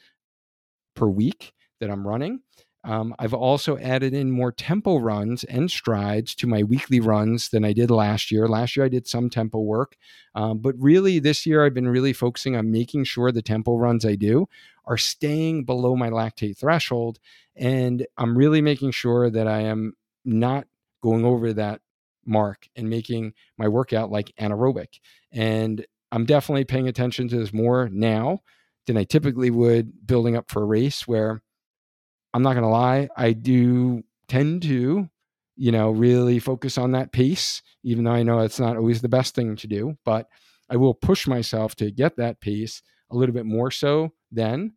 per 0.94 1.06
week 1.06 1.52
that 1.80 1.90
I'm 1.90 2.06
running. 2.06 2.40
Um, 2.84 3.14
I've 3.18 3.34
also 3.34 3.78
added 3.78 4.12
in 4.12 4.30
more 4.30 4.50
tempo 4.50 4.98
runs 4.98 5.44
and 5.44 5.70
strides 5.70 6.34
to 6.36 6.48
my 6.48 6.62
weekly 6.64 6.98
runs 6.98 7.50
than 7.50 7.64
I 7.64 7.72
did 7.72 7.90
last 7.90 8.30
year. 8.32 8.48
Last 8.48 8.76
year, 8.76 8.86
I 8.86 8.88
did 8.88 9.06
some 9.06 9.30
tempo 9.30 9.60
work, 9.60 9.96
um, 10.34 10.58
but 10.58 10.74
really 10.78 11.20
this 11.20 11.46
year, 11.46 11.64
I've 11.64 11.74
been 11.74 11.88
really 11.88 12.12
focusing 12.12 12.56
on 12.56 12.72
making 12.72 13.04
sure 13.04 13.30
the 13.30 13.42
tempo 13.42 13.76
runs 13.76 14.04
I 14.04 14.16
do 14.16 14.48
are 14.84 14.98
staying 14.98 15.64
below 15.64 15.94
my 15.94 16.10
lactate 16.10 16.56
threshold. 16.56 17.20
And 17.54 18.04
I'm 18.16 18.36
really 18.36 18.60
making 18.60 18.90
sure 18.92 19.30
that 19.30 19.46
I 19.46 19.60
am 19.60 19.94
not 20.24 20.66
going 21.02 21.24
over 21.24 21.52
that 21.52 21.81
mark 22.24 22.68
and 22.76 22.88
making 22.88 23.34
my 23.58 23.68
workout 23.68 24.10
like 24.10 24.32
anaerobic. 24.40 25.00
And 25.32 25.84
I'm 26.10 26.26
definitely 26.26 26.64
paying 26.64 26.88
attention 26.88 27.28
to 27.28 27.38
this 27.38 27.52
more 27.52 27.88
now 27.90 28.40
than 28.86 28.96
I 28.96 29.04
typically 29.04 29.50
would 29.50 30.06
building 30.06 30.36
up 30.36 30.50
for 30.50 30.62
a 30.62 30.66
race 30.66 31.06
where 31.06 31.42
I'm 32.34 32.42
not 32.42 32.54
going 32.54 32.64
to 32.64 32.68
lie, 32.68 33.08
I 33.16 33.32
do 33.32 34.02
tend 34.28 34.62
to, 34.62 35.08
you 35.56 35.72
know, 35.72 35.90
really 35.90 36.38
focus 36.38 36.78
on 36.78 36.92
that 36.92 37.12
pace, 37.12 37.62
even 37.82 38.04
though 38.04 38.12
I 38.12 38.22
know 38.22 38.40
it's 38.40 38.60
not 38.60 38.76
always 38.76 39.02
the 39.02 39.08
best 39.08 39.34
thing 39.34 39.56
to 39.56 39.66
do, 39.66 39.96
but 40.04 40.28
I 40.70 40.76
will 40.76 40.94
push 40.94 41.26
myself 41.26 41.74
to 41.76 41.90
get 41.90 42.16
that 42.16 42.40
pace 42.40 42.82
a 43.10 43.16
little 43.16 43.34
bit 43.34 43.46
more 43.46 43.70
so 43.70 44.12
then, 44.30 44.72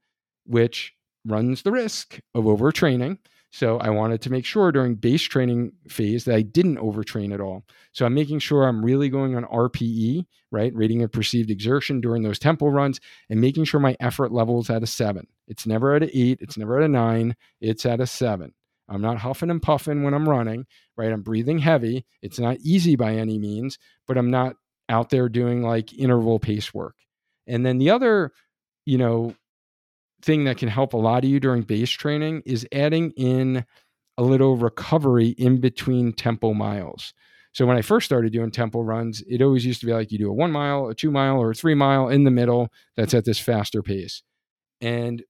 which 0.45 0.93
runs 1.25 1.61
the 1.61 1.71
risk 1.71 2.19
of 2.33 2.43
overtraining 2.43 3.19
so 3.55 3.77
I 3.77 3.89
wanted 3.89 4.21
to 4.23 4.29
make 4.29 4.43
sure 4.43 4.69
during 4.73 4.95
base 4.95 5.21
training 5.21 5.71
phase 5.87 6.25
that 6.25 6.35
I 6.35 6.41
didn't 6.41 6.75
overtrain 6.75 7.33
at 7.33 7.39
all. 7.39 7.63
So 7.93 8.05
I'm 8.05 8.13
making 8.13 8.39
sure 8.39 8.65
I'm 8.65 8.83
really 8.83 9.07
going 9.07 9.33
on 9.33 9.45
RPE, 9.45 10.25
right? 10.51 10.75
Rating 10.75 11.03
of 11.03 11.13
perceived 11.13 11.49
exertion 11.49 12.01
during 12.01 12.23
those 12.23 12.37
tempo 12.37 12.67
runs 12.67 12.99
and 13.29 13.39
making 13.39 13.63
sure 13.63 13.79
my 13.79 13.95
effort 14.01 14.33
level 14.33 14.59
is 14.59 14.69
at 14.69 14.83
a 14.83 14.87
seven. 14.87 15.27
It's 15.47 15.65
never 15.65 15.95
at 15.95 16.03
an 16.03 16.09
eight, 16.13 16.39
it's 16.41 16.57
never 16.57 16.77
at 16.77 16.83
a 16.83 16.89
nine, 16.89 17.37
it's 17.61 17.85
at 17.85 18.01
a 18.01 18.07
seven. 18.07 18.53
I'm 18.89 19.01
not 19.01 19.19
huffing 19.19 19.49
and 19.49 19.61
puffing 19.61 20.03
when 20.03 20.13
I'm 20.13 20.27
running, 20.27 20.65
right? 20.97 21.13
I'm 21.13 21.21
breathing 21.21 21.59
heavy. 21.59 22.05
It's 22.21 22.39
not 22.39 22.57
easy 22.59 22.97
by 22.97 23.13
any 23.15 23.39
means, 23.39 23.79
but 24.05 24.17
I'm 24.17 24.31
not 24.31 24.57
out 24.89 25.11
there 25.11 25.29
doing 25.29 25.63
like 25.63 25.97
interval 25.97 26.39
pace 26.39 26.73
work. 26.73 26.95
And 27.47 27.65
then 27.65 27.77
the 27.77 27.91
other, 27.91 28.33
you 28.85 28.97
know, 28.97 29.33
thing 30.25 30.45
that 30.45 30.57
can 30.57 30.69
help 30.69 30.93
a 30.93 30.97
lot 30.97 31.23
of 31.23 31.29
you 31.29 31.39
during 31.39 31.61
base 31.61 31.91
training 31.91 32.41
is 32.45 32.67
adding 32.71 33.11
in 33.11 33.65
a 34.17 34.23
little 34.23 34.57
recovery 34.57 35.29
in 35.29 35.61
between 35.61 36.13
tempo 36.13 36.53
miles. 36.53 37.13
So 37.53 37.65
when 37.65 37.77
I 37.77 37.81
first 37.81 38.05
started 38.05 38.33
doing 38.33 38.51
tempo 38.51 38.81
runs, 38.81 39.23
it 39.29 39.41
always 39.41 39.65
used 39.65 39.79
to 39.81 39.85
be 39.85 39.93
like 39.93 40.11
you 40.11 40.17
do 40.17 40.29
a 40.29 40.33
one 40.33 40.51
mile, 40.51 40.87
a 40.87 40.95
two 40.95 41.11
mile, 41.11 41.37
or 41.37 41.51
a 41.51 41.55
three 41.55 41.75
mile 41.75 42.09
in 42.09 42.23
the 42.23 42.31
middle 42.31 42.69
that's 42.97 43.13
at 43.13 43.23
this 43.23 43.39
faster 43.39 43.81
pace. 43.81 44.23
And 44.81 45.23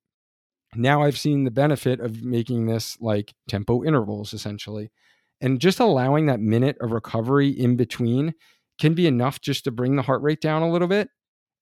now 0.75 1.03
I've 1.03 1.19
seen 1.19 1.43
the 1.43 1.51
benefit 1.51 1.99
of 1.99 2.23
making 2.23 2.65
this 2.65 2.97
like 2.99 3.33
tempo 3.47 3.83
intervals 3.83 4.33
essentially. 4.33 4.91
And 5.41 5.59
just 5.59 5.79
allowing 5.79 6.25
that 6.27 6.39
minute 6.39 6.77
of 6.81 6.91
recovery 6.91 7.49
in 7.49 7.75
between 7.75 8.33
can 8.79 8.93
be 8.93 9.07
enough 9.07 9.41
just 9.41 9.65
to 9.65 9.71
bring 9.71 9.95
the 9.95 10.01
heart 10.01 10.21
rate 10.21 10.41
down 10.41 10.61
a 10.61 10.71
little 10.71 10.87
bit. 10.87 11.09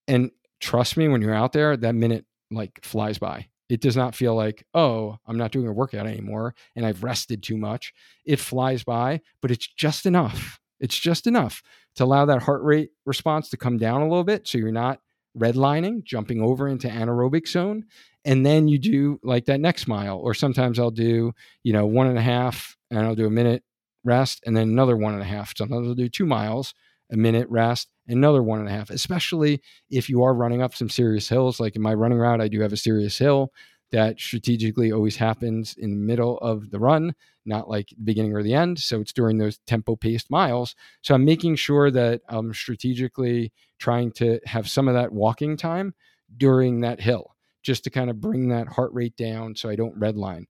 And 0.07 0.31
trust 0.61 0.97
me, 0.97 1.07
when 1.07 1.21
you're 1.21 1.33
out 1.33 1.53
there, 1.53 1.75
that 1.75 1.95
minute 1.95 2.25
like 2.53 2.79
flies 2.83 3.17
by. 3.17 3.47
It 3.69 3.81
does 3.81 3.95
not 3.95 4.15
feel 4.15 4.35
like, 4.35 4.65
oh, 4.73 5.17
I'm 5.25 5.37
not 5.37 5.51
doing 5.51 5.67
a 5.67 5.73
workout 5.73 6.05
anymore 6.05 6.53
and 6.75 6.85
I've 6.85 7.03
rested 7.03 7.41
too 7.41 7.57
much. 7.57 7.93
It 8.25 8.39
flies 8.39 8.83
by, 8.83 9.21
but 9.41 9.51
it's 9.51 9.67
just 9.67 10.05
enough. 10.05 10.59
It's 10.79 10.97
just 10.97 11.27
enough 11.27 11.63
to 11.95 12.03
allow 12.03 12.25
that 12.25 12.43
heart 12.43 12.61
rate 12.63 12.89
response 13.05 13.49
to 13.49 13.57
come 13.57 13.77
down 13.77 14.01
a 14.01 14.07
little 14.07 14.23
bit 14.23 14.47
so 14.47 14.57
you're 14.57 14.71
not 14.71 14.99
redlining, 15.37 16.03
jumping 16.03 16.41
over 16.41 16.67
into 16.67 16.87
anaerobic 16.87 17.47
zone. 17.47 17.85
And 18.25 18.45
then 18.45 18.67
you 18.67 18.77
do 18.77 19.19
like 19.23 19.45
that 19.45 19.59
next 19.59 19.87
mile, 19.87 20.17
or 20.17 20.33
sometimes 20.33 20.79
I'll 20.79 20.91
do, 20.91 21.33
you 21.63 21.73
know, 21.73 21.85
one 21.85 22.07
and 22.07 22.17
a 22.17 22.21
half 22.21 22.77
and 22.91 22.99
I'll 22.99 23.15
do 23.15 23.25
a 23.25 23.31
minute 23.31 23.63
rest 24.03 24.43
and 24.45 24.55
then 24.55 24.69
another 24.69 24.97
one 24.97 25.13
and 25.13 25.21
a 25.21 25.25
half. 25.25 25.53
Sometimes 25.57 25.87
I'll 25.87 25.95
do 25.95 26.09
two 26.09 26.25
miles 26.25 26.73
a 27.13 27.17
minute 27.17 27.47
rest, 27.49 27.89
another 28.07 28.43
one 28.43 28.59
and 28.59 28.67
a 28.67 28.71
half, 28.71 28.89
especially 28.89 29.61
if 29.89 30.09
you 30.09 30.23
are 30.23 30.33
running 30.33 30.61
up 30.61 30.75
some 30.75 30.89
serious 30.89 31.29
hills. 31.29 31.59
Like 31.59 31.75
in 31.75 31.81
my 31.81 31.93
running 31.93 32.17
route, 32.17 32.41
I 32.41 32.47
do 32.47 32.59
have 32.61 32.73
a 32.73 32.77
serious 32.77 33.17
hill 33.17 33.53
that 33.91 34.19
strategically 34.19 34.91
always 34.91 35.15
happens 35.15 35.75
in 35.77 35.91
the 35.91 35.95
middle 35.95 36.39
of 36.39 36.71
the 36.71 36.79
run, 36.79 37.13
not 37.45 37.69
like 37.69 37.89
the 37.89 38.03
beginning 38.03 38.33
or 38.33 38.41
the 38.41 38.55
end. 38.55 38.79
So 38.79 38.99
it's 38.99 39.13
during 39.13 39.37
those 39.37 39.59
tempo 39.67 39.95
paced 39.95 40.31
miles. 40.31 40.75
So 41.03 41.13
I'm 41.13 41.23
making 41.23 41.55
sure 41.57 41.91
that 41.91 42.21
I'm 42.27 42.51
strategically 42.53 43.53
trying 43.77 44.11
to 44.13 44.39
have 44.45 44.67
some 44.67 44.87
of 44.87 44.95
that 44.95 45.11
walking 45.11 45.55
time 45.55 45.93
during 46.35 46.81
that 46.81 46.99
hill 46.99 47.35
just 47.61 47.83
to 47.83 47.91
kind 47.91 48.09
of 48.09 48.19
bring 48.19 48.49
that 48.49 48.67
heart 48.67 48.91
rate 48.91 49.15
down 49.15 49.55
so 49.55 49.69
I 49.69 49.75
don't 49.75 49.99
redline 49.99 50.45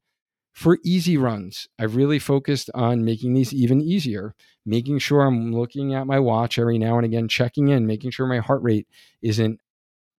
for 0.53 0.77
easy 0.85 1.17
runs, 1.17 1.67
I've 1.79 1.95
really 1.95 2.19
focused 2.19 2.69
on 2.75 3.03
making 3.03 3.33
these 3.33 3.53
even 3.53 3.81
easier, 3.81 4.35
making 4.65 4.99
sure 4.99 5.21
I'm 5.21 5.53
looking 5.53 5.93
at 5.95 6.07
my 6.07 6.19
watch 6.19 6.59
every 6.59 6.77
now 6.77 6.97
and 6.97 7.05
again, 7.05 7.27
checking 7.27 7.69
in, 7.69 7.87
making 7.87 8.11
sure 8.11 8.27
my 8.27 8.37
heart 8.39 8.61
rate 8.61 8.87
isn't, 9.21 9.59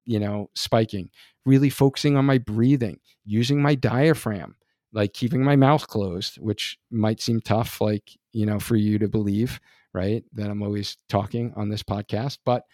you 0.05 0.19
know, 0.19 0.51
spiking, 0.55 1.11
really 1.47 1.71
focusing 1.71 2.17
on 2.17 2.25
my 2.25 2.39
breathing, 2.39 2.99
using 3.25 3.63
my 3.63 3.77
diaphragm, 3.77 4.57
like 4.93 5.13
keeping 5.13 5.43
my 5.45 5.57
mouth 5.57 5.87
closed, 5.87 6.37
which 6.37 6.79
might 6.91 7.21
seem 7.21 7.41
tough, 7.41 7.81
like, 7.81 8.11
you 8.33 8.45
know, 8.45 8.59
for 8.59 8.77
you 8.77 8.99
to 8.99 9.09
believe, 9.09 9.61
right? 9.93 10.25
That 10.33 10.51
I'm 10.51 10.63
always 10.63 10.97
talking 11.09 11.53
on 11.57 11.69
this 11.69 11.85
podcast, 11.85 12.39
but 12.45 12.65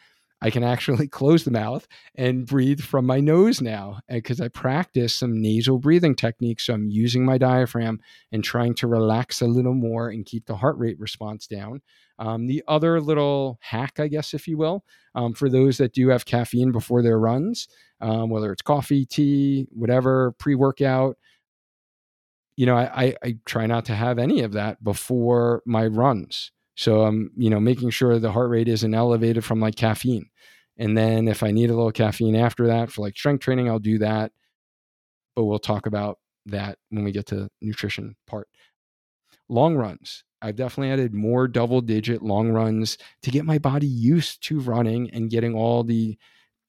I 0.42 0.50
can 0.50 0.64
actually 0.64 1.08
close 1.20 1.44
the 1.44 1.50
mouth 1.50 1.86
and 2.14 2.46
breathe 2.46 2.80
from 2.80 3.06
my 3.06 3.20
nose 3.20 3.60
now 3.60 4.00
because 4.08 4.40
I 4.40 4.48
practice 4.48 5.14
some 5.14 5.40
nasal 5.40 5.78
breathing 5.78 6.14
techniques. 6.14 6.66
So 6.66 6.74
I'm 6.74 6.88
using 6.88 7.24
my 7.24 7.38
diaphragm 7.38 8.00
and 8.32 8.42
trying 8.42 8.74
to 8.76 8.86
relax 8.86 9.40
a 9.40 9.46
little 9.46 9.74
more 9.74 10.08
and 10.08 10.24
keep 10.24 10.46
the 10.46 10.56
heart 10.56 10.78
rate 10.78 10.98
response 10.98 11.46
down. 11.46 11.82
Um, 12.18 12.46
the 12.46 12.62
other 12.68 13.00
little 13.00 13.58
hack, 13.62 13.98
I 13.98 14.08
guess, 14.08 14.34
if 14.34 14.46
you 14.46 14.58
will, 14.58 14.84
um, 15.14 15.32
for 15.32 15.48
those 15.48 15.78
that 15.78 15.94
do 15.94 16.08
have 16.08 16.26
caffeine 16.26 16.70
before 16.70 17.02
their 17.02 17.18
runs, 17.18 17.68
um, 18.00 18.28
whether 18.28 18.52
it's 18.52 18.62
coffee, 18.62 19.06
tea, 19.06 19.66
whatever, 19.70 20.32
pre 20.32 20.54
workout, 20.54 21.16
you 22.56 22.66
know, 22.66 22.76
I, 22.76 23.04
I, 23.04 23.14
I 23.22 23.36
try 23.46 23.64
not 23.64 23.86
to 23.86 23.94
have 23.94 24.18
any 24.18 24.42
of 24.42 24.52
that 24.52 24.84
before 24.84 25.62
my 25.64 25.86
runs. 25.86 26.52
So 26.76 27.02
I'm, 27.02 27.30
you 27.36 27.50
know, 27.50 27.60
making 27.60 27.90
sure 27.90 28.18
the 28.18 28.32
heart 28.32 28.50
rate 28.50 28.68
isn't 28.68 28.94
elevated 28.94 29.44
from 29.44 29.60
like 29.60 29.76
caffeine. 29.76 30.30
And 30.78 30.96
then 30.96 31.28
if 31.28 31.42
I 31.42 31.50
need 31.50 31.70
a 31.70 31.76
little 31.76 31.92
caffeine 31.92 32.36
after 32.36 32.66
that 32.68 32.90
for 32.90 33.02
like 33.02 33.16
strength 33.16 33.42
training, 33.42 33.68
I'll 33.68 33.78
do 33.78 33.98
that. 33.98 34.32
But 35.36 35.44
we'll 35.44 35.58
talk 35.58 35.86
about 35.86 36.18
that 36.46 36.78
when 36.88 37.04
we 37.04 37.12
get 37.12 37.26
to 37.26 37.48
nutrition 37.60 38.16
part. 38.26 38.48
Long 39.48 39.76
runs. 39.76 40.24
I've 40.42 40.56
definitely 40.56 40.92
added 40.92 41.12
more 41.12 41.46
double 41.48 41.82
digit 41.82 42.22
long 42.22 42.50
runs 42.50 42.96
to 43.22 43.30
get 43.30 43.44
my 43.44 43.58
body 43.58 43.86
used 43.86 44.42
to 44.44 44.58
running 44.60 45.10
and 45.10 45.28
getting 45.28 45.54
all 45.54 45.84
the 45.84 46.16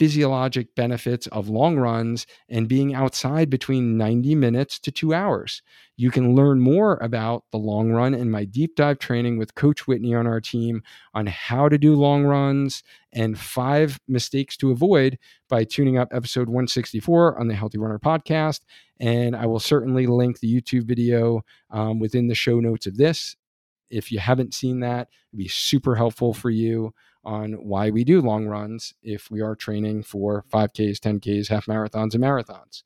physiologic 0.01 0.73
benefits 0.73 1.27
of 1.27 1.47
long 1.47 1.77
runs 1.77 2.25
and 2.49 2.67
being 2.67 2.95
outside 2.95 3.51
between 3.51 3.99
90 3.99 4.33
minutes 4.33 4.79
to 4.79 4.91
two 4.91 5.13
hours. 5.13 5.61
You 5.95 6.09
can 6.09 6.33
learn 6.33 6.59
more 6.59 6.97
about 7.03 7.43
the 7.51 7.59
long 7.59 7.91
run 7.91 8.15
in 8.15 8.31
my 8.31 8.43
deep 8.45 8.75
dive 8.75 8.97
training 8.97 9.37
with 9.37 9.53
Coach 9.53 9.85
Whitney 9.85 10.15
on 10.15 10.25
our 10.25 10.41
team 10.41 10.81
on 11.13 11.27
how 11.27 11.69
to 11.69 11.77
do 11.77 11.93
long 11.93 12.23
runs 12.23 12.81
and 13.13 13.37
five 13.37 13.99
mistakes 14.07 14.57
to 14.57 14.71
avoid 14.71 15.19
by 15.47 15.65
tuning 15.65 15.99
up 15.99 16.07
episode 16.11 16.47
164 16.47 17.39
on 17.39 17.47
the 17.47 17.53
Healthy 17.53 17.77
Runner 17.77 17.99
podcast. 17.99 18.61
And 18.99 19.35
I 19.35 19.45
will 19.45 19.59
certainly 19.59 20.07
link 20.07 20.39
the 20.39 20.51
YouTube 20.51 20.85
video 20.85 21.43
um, 21.69 21.99
within 21.99 22.27
the 22.27 22.33
show 22.33 22.59
notes 22.59 22.87
of 22.87 22.97
this. 22.97 23.35
If 23.91 24.11
you 24.11 24.17
haven't 24.17 24.55
seen 24.55 24.79
that, 24.79 25.09
it'd 25.31 25.37
be 25.37 25.47
super 25.47 25.95
helpful 25.95 26.33
for 26.33 26.49
you 26.49 26.91
on 27.24 27.53
why 27.53 27.89
we 27.89 28.03
do 28.03 28.22
long 28.22 28.47
runs 28.47 28.93
if 29.03 29.30
we 29.30 29.41
are 29.41 29.55
training 29.55 30.03
for 30.03 30.43
5Ks, 30.51 30.99
10Ks, 30.99 31.49
half 31.49 31.65
marathons, 31.65 32.13
and 32.13 32.24
marathons. 32.24 32.84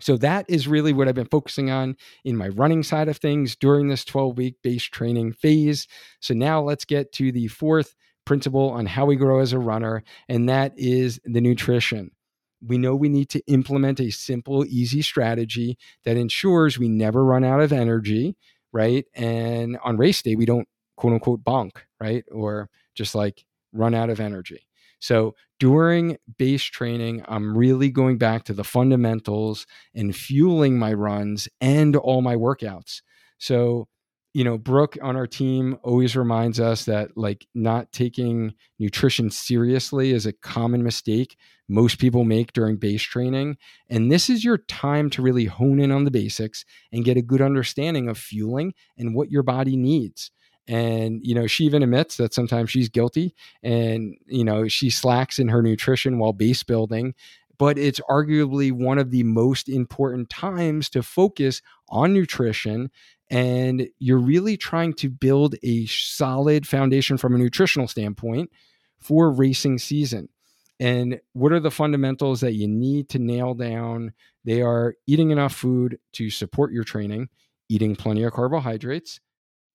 So 0.00 0.16
that 0.18 0.44
is 0.48 0.68
really 0.68 0.92
what 0.92 1.08
I've 1.08 1.14
been 1.14 1.26
focusing 1.26 1.70
on 1.70 1.96
in 2.24 2.36
my 2.36 2.48
running 2.48 2.82
side 2.82 3.08
of 3.08 3.16
things 3.16 3.56
during 3.56 3.88
this 3.88 4.04
12 4.04 4.36
week 4.36 4.56
base 4.62 4.84
training 4.84 5.32
phase. 5.32 5.88
So 6.20 6.34
now 6.34 6.60
let's 6.60 6.84
get 6.84 7.12
to 7.12 7.32
the 7.32 7.48
fourth 7.48 7.94
principle 8.26 8.70
on 8.70 8.86
how 8.86 9.06
we 9.06 9.16
grow 9.16 9.40
as 9.40 9.52
a 9.52 9.58
runner, 9.58 10.02
and 10.28 10.48
that 10.48 10.74
is 10.76 11.18
the 11.24 11.40
nutrition. 11.40 12.10
We 12.66 12.76
know 12.78 12.94
we 12.94 13.08
need 13.08 13.30
to 13.30 13.42
implement 13.46 14.00
a 14.00 14.10
simple, 14.10 14.64
easy 14.66 15.00
strategy 15.00 15.78
that 16.04 16.16
ensures 16.16 16.78
we 16.78 16.88
never 16.88 17.24
run 17.24 17.44
out 17.44 17.60
of 17.60 17.72
energy, 17.72 18.36
right? 18.72 19.06
And 19.14 19.78
on 19.82 19.96
race 19.96 20.20
day, 20.22 20.36
we 20.36 20.46
don't 20.46 20.66
quote 20.96 21.12
unquote 21.14 21.44
bonk, 21.44 21.72
right? 22.00 22.24
Or 22.32 22.68
just 22.96 23.14
like 23.14 23.44
run 23.72 23.94
out 23.94 24.10
of 24.10 24.20
energy. 24.20 24.66
So 24.98 25.34
during 25.60 26.16
base 26.38 26.64
training, 26.64 27.22
I'm 27.28 27.56
really 27.56 27.90
going 27.90 28.18
back 28.18 28.44
to 28.44 28.54
the 28.54 28.64
fundamentals 28.64 29.66
and 29.94 30.16
fueling 30.16 30.78
my 30.78 30.92
runs 30.92 31.48
and 31.60 31.94
all 31.96 32.22
my 32.22 32.34
workouts. 32.34 33.02
So, 33.38 33.88
you 34.32 34.42
know, 34.44 34.58
Brooke 34.58 34.96
on 35.02 35.16
our 35.16 35.26
team 35.26 35.78
always 35.82 36.16
reminds 36.16 36.58
us 36.58 36.86
that 36.86 37.16
like 37.16 37.46
not 37.54 37.92
taking 37.92 38.54
nutrition 38.78 39.30
seriously 39.30 40.12
is 40.12 40.26
a 40.26 40.32
common 40.32 40.82
mistake 40.82 41.36
most 41.68 41.98
people 41.98 42.24
make 42.24 42.52
during 42.52 42.76
base 42.76 43.02
training. 43.02 43.56
And 43.88 44.10
this 44.10 44.30
is 44.30 44.44
your 44.44 44.58
time 44.58 45.10
to 45.10 45.22
really 45.22 45.46
hone 45.46 45.80
in 45.80 45.90
on 45.90 46.04
the 46.04 46.10
basics 46.10 46.64
and 46.92 47.04
get 47.04 47.16
a 47.16 47.22
good 47.22 47.42
understanding 47.42 48.08
of 48.08 48.18
fueling 48.18 48.74
and 48.96 49.14
what 49.14 49.30
your 49.30 49.42
body 49.42 49.76
needs 49.76 50.30
and 50.68 51.20
you 51.24 51.34
know 51.34 51.46
she 51.46 51.64
even 51.64 51.82
admits 51.82 52.16
that 52.16 52.34
sometimes 52.34 52.70
she's 52.70 52.88
guilty 52.88 53.34
and 53.62 54.16
you 54.26 54.44
know 54.44 54.68
she 54.68 54.90
slacks 54.90 55.38
in 55.38 55.48
her 55.48 55.62
nutrition 55.62 56.18
while 56.18 56.32
base 56.32 56.62
building 56.62 57.14
but 57.58 57.78
it's 57.78 58.00
arguably 58.10 58.70
one 58.70 58.98
of 58.98 59.10
the 59.10 59.22
most 59.22 59.68
important 59.68 60.28
times 60.28 60.90
to 60.90 61.02
focus 61.02 61.62
on 61.88 62.12
nutrition 62.12 62.90
and 63.30 63.88
you're 63.98 64.18
really 64.18 64.56
trying 64.56 64.92
to 64.94 65.10
build 65.10 65.56
a 65.62 65.86
solid 65.86 66.66
foundation 66.66 67.16
from 67.16 67.34
a 67.34 67.38
nutritional 67.38 67.88
standpoint 67.88 68.50
for 68.98 69.30
racing 69.30 69.78
season. 69.78 70.28
And 70.78 71.20
what 71.32 71.52
are 71.52 71.60
the 71.60 71.70
fundamentals 71.70 72.40
that 72.40 72.54
you 72.54 72.68
need 72.68 73.08
to 73.10 73.18
nail 73.18 73.54
down? 73.54 74.12
They 74.44 74.62
are 74.62 74.94
eating 75.06 75.30
enough 75.30 75.54
food 75.54 75.98
to 76.12 76.30
support 76.30 76.72
your 76.72 76.84
training 76.84 77.28
eating 77.68 77.96
plenty 77.96 78.22
of 78.22 78.32
carbohydrates 78.32 79.18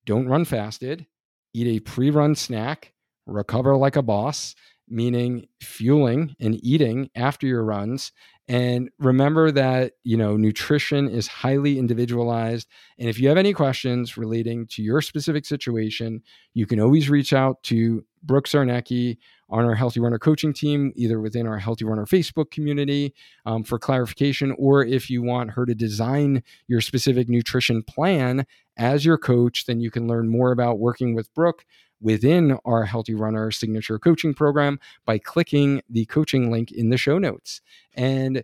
don't 0.05 0.27
run 0.27 0.45
fasted, 0.45 1.05
eat 1.53 1.67
a 1.67 1.79
pre 1.79 2.09
run 2.09 2.35
snack, 2.35 2.93
recover 3.25 3.75
like 3.75 3.95
a 3.95 4.01
boss, 4.01 4.55
meaning 4.87 5.47
fueling 5.61 6.35
and 6.39 6.63
eating 6.63 7.09
after 7.15 7.47
your 7.47 7.63
runs. 7.63 8.11
And 8.47 8.89
remember 8.99 9.49
that, 9.51 9.93
you 10.03 10.17
know, 10.17 10.35
nutrition 10.35 11.07
is 11.07 11.27
highly 11.27 11.79
individualized. 11.79 12.67
And 12.99 13.07
if 13.07 13.17
you 13.17 13.29
have 13.29 13.37
any 13.37 13.53
questions 13.53 14.17
relating 14.17 14.67
to 14.67 14.83
your 14.83 15.01
specific 15.01 15.45
situation, 15.45 16.21
you 16.53 16.65
can 16.65 16.81
always 16.81 17.09
reach 17.09 17.31
out 17.31 17.63
to 17.63 18.03
Brooke 18.23 18.47
Zarnecki 18.47 19.17
on 19.49 19.63
our 19.63 19.75
Healthy 19.75 19.99
Runner 19.99 20.19
coaching 20.19 20.53
team, 20.53 20.91
either 20.95 21.21
within 21.21 21.47
our 21.47 21.59
Healthy 21.59 21.85
Runner 21.85 22.05
Facebook 22.05 22.51
community 22.51 23.13
um, 23.45 23.63
for 23.63 23.79
clarification, 23.79 24.53
or 24.57 24.83
if 24.83 25.09
you 25.09 25.21
want 25.21 25.51
her 25.51 25.65
to 25.65 25.75
design 25.75 26.43
your 26.67 26.81
specific 26.81 27.29
nutrition 27.29 27.83
plan 27.83 28.45
as 28.81 29.05
your 29.05 29.17
coach, 29.17 29.65
then 29.67 29.79
you 29.79 29.91
can 29.91 30.07
learn 30.07 30.27
more 30.27 30.51
about 30.51 30.79
working 30.79 31.13
with 31.13 31.33
Brooke 31.35 31.63
within 32.01 32.57
our 32.65 32.83
Healthy 32.83 33.13
Runner 33.13 33.51
signature 33.51 33.99
coaching 33.99 34.33
program 34.33 34.79
by 35.05 35.19
clicking 35.19 35.83
the 35.87 36.05
coaching 36.05 36.51
link 36.51 36.71
in 36.71 36.89
the 36.89 36.97
show 36.97 37.19
notes. 37.19 37.61
And 37.93 38.43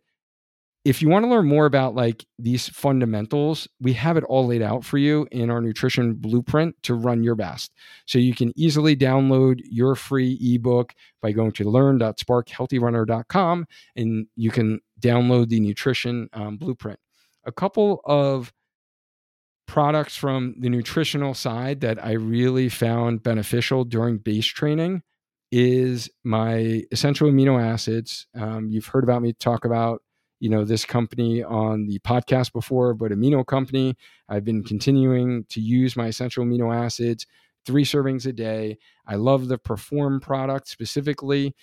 if 0.85 1.01
you 1.01 1.09
want 1.09 1.25
to 1.25 1.29
learn 1.29 1.47
more 1.47 1.65
about 1.65 1.95
like 1.95 2.23
these 2.37 2.69
fundamentals, 2.69 3.67
we 3.81 3.93
have 3.93 4.15
it 4.15 4.23
all 4.25 4.45
laid 4.45 4.61
out 4.61 4.85
for 4.85 4.99
you 4.99 5.27
in 5.31 5.49
our 5.49 5.59
nutrition 5.59 6.13
blueprint 6.13 6.75
to 6.83 6.93
run 6.93 7.23
your 7.23 7.35
best. 7.35 7.73
So 8.05 8.19
you 8.19 8.35
can 8.35 8.53
easily 8.55 8.95
download 8.95 9.59
your 9.65 9.95
free 9.95 10.37
ebook 10.39 10.93
by 11.21 11.31
going 11.33 11.51
to 11.53 11.69
learn.sparkhealthyrunner.com 11.69 13.65
and 13.97 14.27
you 14.35 14.51
can 14.51 14.79
download 15.01 15.49
the 15.49 15.59
nutrition 15.59 16.29
um, 16.31 16.57
blueprint. 16.57 16.99
A 17.43 17.51
couple 17.51 18.01
of 18.05 18.53
products 19.67 20.15
from 20.15 20.55
the 20.57 20.69
nutritional 20.69 21.33
side 21.33 21.81
that 21.81 22.03
I 22.03 22.13
really 22.13 22.69
found 22.69 23.21
beneficial 23.21 23.83
during 23.83 24.17
base 24.17 24.45
training 24.45 25.03
is 25.51 26.09
my 26.23 26.83
essential 26.91 27.29
amino 27.29 27.61
acids. 27.61 28.27
Um, 28.35 28.69
you've 28.69 28.87
heard 28.87 29.03
about 29.03 29.21
me 29.21 29.33
talk 29.33 29.65
about 29.65 30.01
you 30.39 30.49
know 30.49 30.63
this 30.63 30.85
company 30.85 31.43
on 31.43 31.87
the 31.87 31.99
podcast 31.99 32.53
before, 32.53 32.93
but 32.93 33.11
Amino 33.11 33.45
Company. 33.45 33.95
I've 34.29 34.43
been 34.43 34.63
continuing 34.63 35.45
to 35.49 35.59
use 35.59 35.95
my 35.95 36.07
essential 36.07 36.45
amino 36.45 36.75
acids, 36.75 37.25
three 37.65 37.83
servings 37.85 38.25
a 38.25 38.33
day. 38.33 38.77
I 39.05 39.15
love 39.15 39.47
the 39.47 39.57
Perform 39.57 40.19
product 40.19 40.67
specifically 40.67 41.55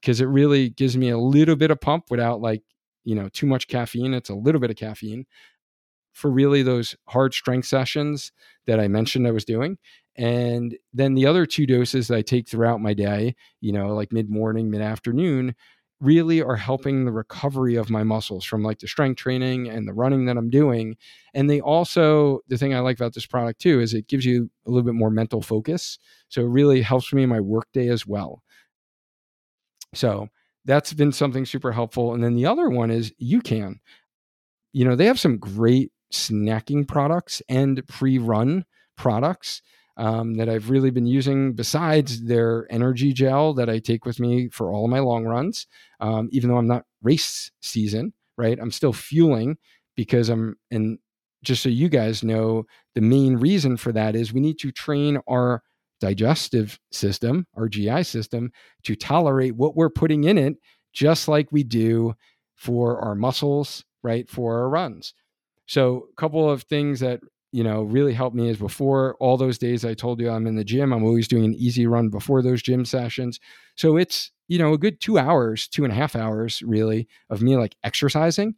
because 0.00 0.20
it 0.20 0.26
really 0.26 0.70
gives 0.70 0.96
me 0.96 1.10
a 1.10 1.18
little 1.18 1.56
bit 1.56 1.70
of 1.70 1.80
pump 1.80 2.06
without 2.10 2.40
like 2.40 2.62
you 3.04 3.14
know 3.14 3.28
too 3.28 3.46
much 3.46 3.68
caffeine. 3.68 4.12
It's 4.12 4.30
a 4.30 4.34
little 4.34 4.60
bit 4.60 4.70
of 4.70 4.76
caffeine 4.76 5.24
for 6.18 6.30
really 6.30 6.62
those 6.62 6.96
hard 7.06 7.32
strength 7.32 7.66
sessions 7.66 8.32
that 8.66 8.80
I 8.80 8.88
mentioned 8.88 9.26
I 9.26 9.30
was 9.30 9.44
doing. 9.44 9.78
And 10.16 10.76
then 10.92 11.14
the 11.14 11.26
other 11.26 11.46
two 11.46 11.64
doses 11.64 12.08
that 12.08 12.16
I 12.16 12.22
take 12.22 12.48
throughout 12.48 12.80
my 12.80 12.92
day, 12.92 13.36
you 13.60 13.72
know, 13.72 13.94
like 13.94 14.12
mid 14.12 14.28
morning, 14.28 14.68
mid 14.68 14.80
afternoon, 14.80 15.54
really 16.00 16.42
are 16.42 16.56
helping 16.56 17.04
the 17.04 17.12
recovery 17.12 17.76
of 17.76 17.90
my 17.90 18.02
muscles 18.02 18.44
from 18.44 18.62
like 18.62 18.80
the 18.80 18.88
strength 18.88 19.18
training 19.18 19.68
and 19.68 19.86
the 19.86 19.92
running 19.92 20.26
that 20.26 20.36
I'm 20.36 20.50
doing. 20.50 20.96
And 21.34 21.48
they 21.48 21.60
also, 21.60 22.40
the 22.48 22.58
thing 22.58 22.74
I 22.74 22.80
like 22.80 22.96
about 22.96 23.14
this 23.14 23.26
product 23.26 23.60
too 23.60 23.80
is 23.80 23.94
it 23.94 24.08
gives 24.08 24.24
you 24.24 24.50
a 24.66 24.70
little 24.70 24.84
bit 24.84 24.94
more 24.94 25.10
mental 25.10 25.40
focus. 25.40 25.98
So 26.28 26.42
it 26.42 26.48
really 26.48 26.82
helps 26.82 27.12
me 27.12 27.22
in 27.22 27.28
my 27.28 27.40
workday 27.40 27.88
as 27.88 28.06
well. 28.06 28.42
So 29.94 30.28
that's 30.64 30.92
been 30.92 31.12
something 31.12 31.46
super 31.46 31.72
helpful. 31.72 32.12
And 32.12 32.22
then 32.22 32.34
the 32.34 32.46
other 32.46 32.68
one 32.68 32.90
is 32.90 33.12
UCAN. 33.22 33.76
You 34.72 34.84
know, 34.84 34.96
they 34.96 35.06
have 35.06 35.18
some 35.18 35.38
great 35.38 35.92
snacking 36.12 36.86
products 36.86 37.42
and 37.48 37.86
pre 37.86 38.18
run 38.18 38.64
products 38.96 39.62
um, 39.96 40.34
that 40.34 40.48
I've 40.48 40.70
really 40.70 40.90
been 40.90 41.06
using 41.06 41.54
besides 41.54 42.24
their 42.24 42.66
energy 42.70 43.12
gel 43.12 43.52
that 43.54 43.68
I 43.68 43.80
take 43.80 44.06
with 44.06 44.20
me 44.20 44.48
for 44.48 44.72
all 44.72 44.84
of 44.84 44.90
my 44.90 45.00
long 45.00 45.24
runs. 45.24 45.66
Um, 46.00 46.28
even 46.30 46.48
though 46.48 46.56
I'm 46.56 46.68
not 46.68 46.84
race 47.02 47.50
season, 47.60 48.12
right? 48.36 48.58
I'm 48.60 48.70
still 48.70 48.92
fueling 48.92 49.58
because 49.96 50.28
I'm, 50.28 50.56
and 50.70 50.98
just 51.42 51.62
so 51.62 51.68
you 51.68 51.88
guys 51.88 52.22
know, 52.22 52.64
the 52.94 53.00
main 53.00 53.36
reason 53.36 53.76
for 53.76 53.92
that 53.92 54.14
is 54.14 54.32
we 54.32 54.40
need 54.40 54.58
to 54.60 54.70
train 54.70 55.18
our 55.28 55.62
digestive 56.00 56.78
system, 56.92 57.46
our 57.56 57.68
GI 57.68 58.04
system, 58.04 58.52
to 58.84 58.94
tolerate 58.94 59.56
what 59.56 59.76
we're 59.76 59.90
putting 59.90 60.24
in 60.24 60.38
it, 60.38 60.54
just 60.92 61.26
like 61.26 61.50
we 61.50 61.64
do 61.64 62.14
for 62.54 63.00
our 63.00 63.16
muscles, 63.16 63.84
right? 64.02 64.28
For 64.28 64.58
our 64.58 64.68
runs. 64.68 65.12
So, 65.68 66.08
a 66.12 66.20
couple 66.20 66.50
of 66.50 66.64
things 66.64 67.00
that 67.00 67.20
you 67.52 67.64
know, 67.64 67.82
really 67.82 68.12
helped 68.12 68.36
me 68.36 68.48
is 68.50 68.58
before 68.58 69.16
all 69.20 69.36
those 69.36 69.58
days 69.58 69.84
I 69.84 69.94
told 69.94 70.20
you 70.20 70.30
I'm 70.30 70.46
in 70.46 70.56
the 70.56 70.64
gym, 70.64 70.92
I'm 70.92 71.04
always 71.04 71.28
doing 71.28 71.44
an 71.44 71.54
easy 71.54 71.86
run 71.86 72.10
before 72.10 72.42
those 72.42 72.62
gym 72.62 72.84
sessions. 72.84 73.40
So 73.76 73.96
it's, 73.96 74.30
you 74.48 74.58
know, 74.58 74.74
a 74.74 74.78
good 74.78 75.00
two 75.00 75.18
hours, 75.18 75.66
two 75.66 75.84
and 75.84 75.92
a 75.92 75.96
half 75.96 76.14
hours 76.14 76.62
really 76.62 77.08
of 77.30 77.40
me 77.40 77.56
like 77.56 77.74
exercising. 77.82 78.54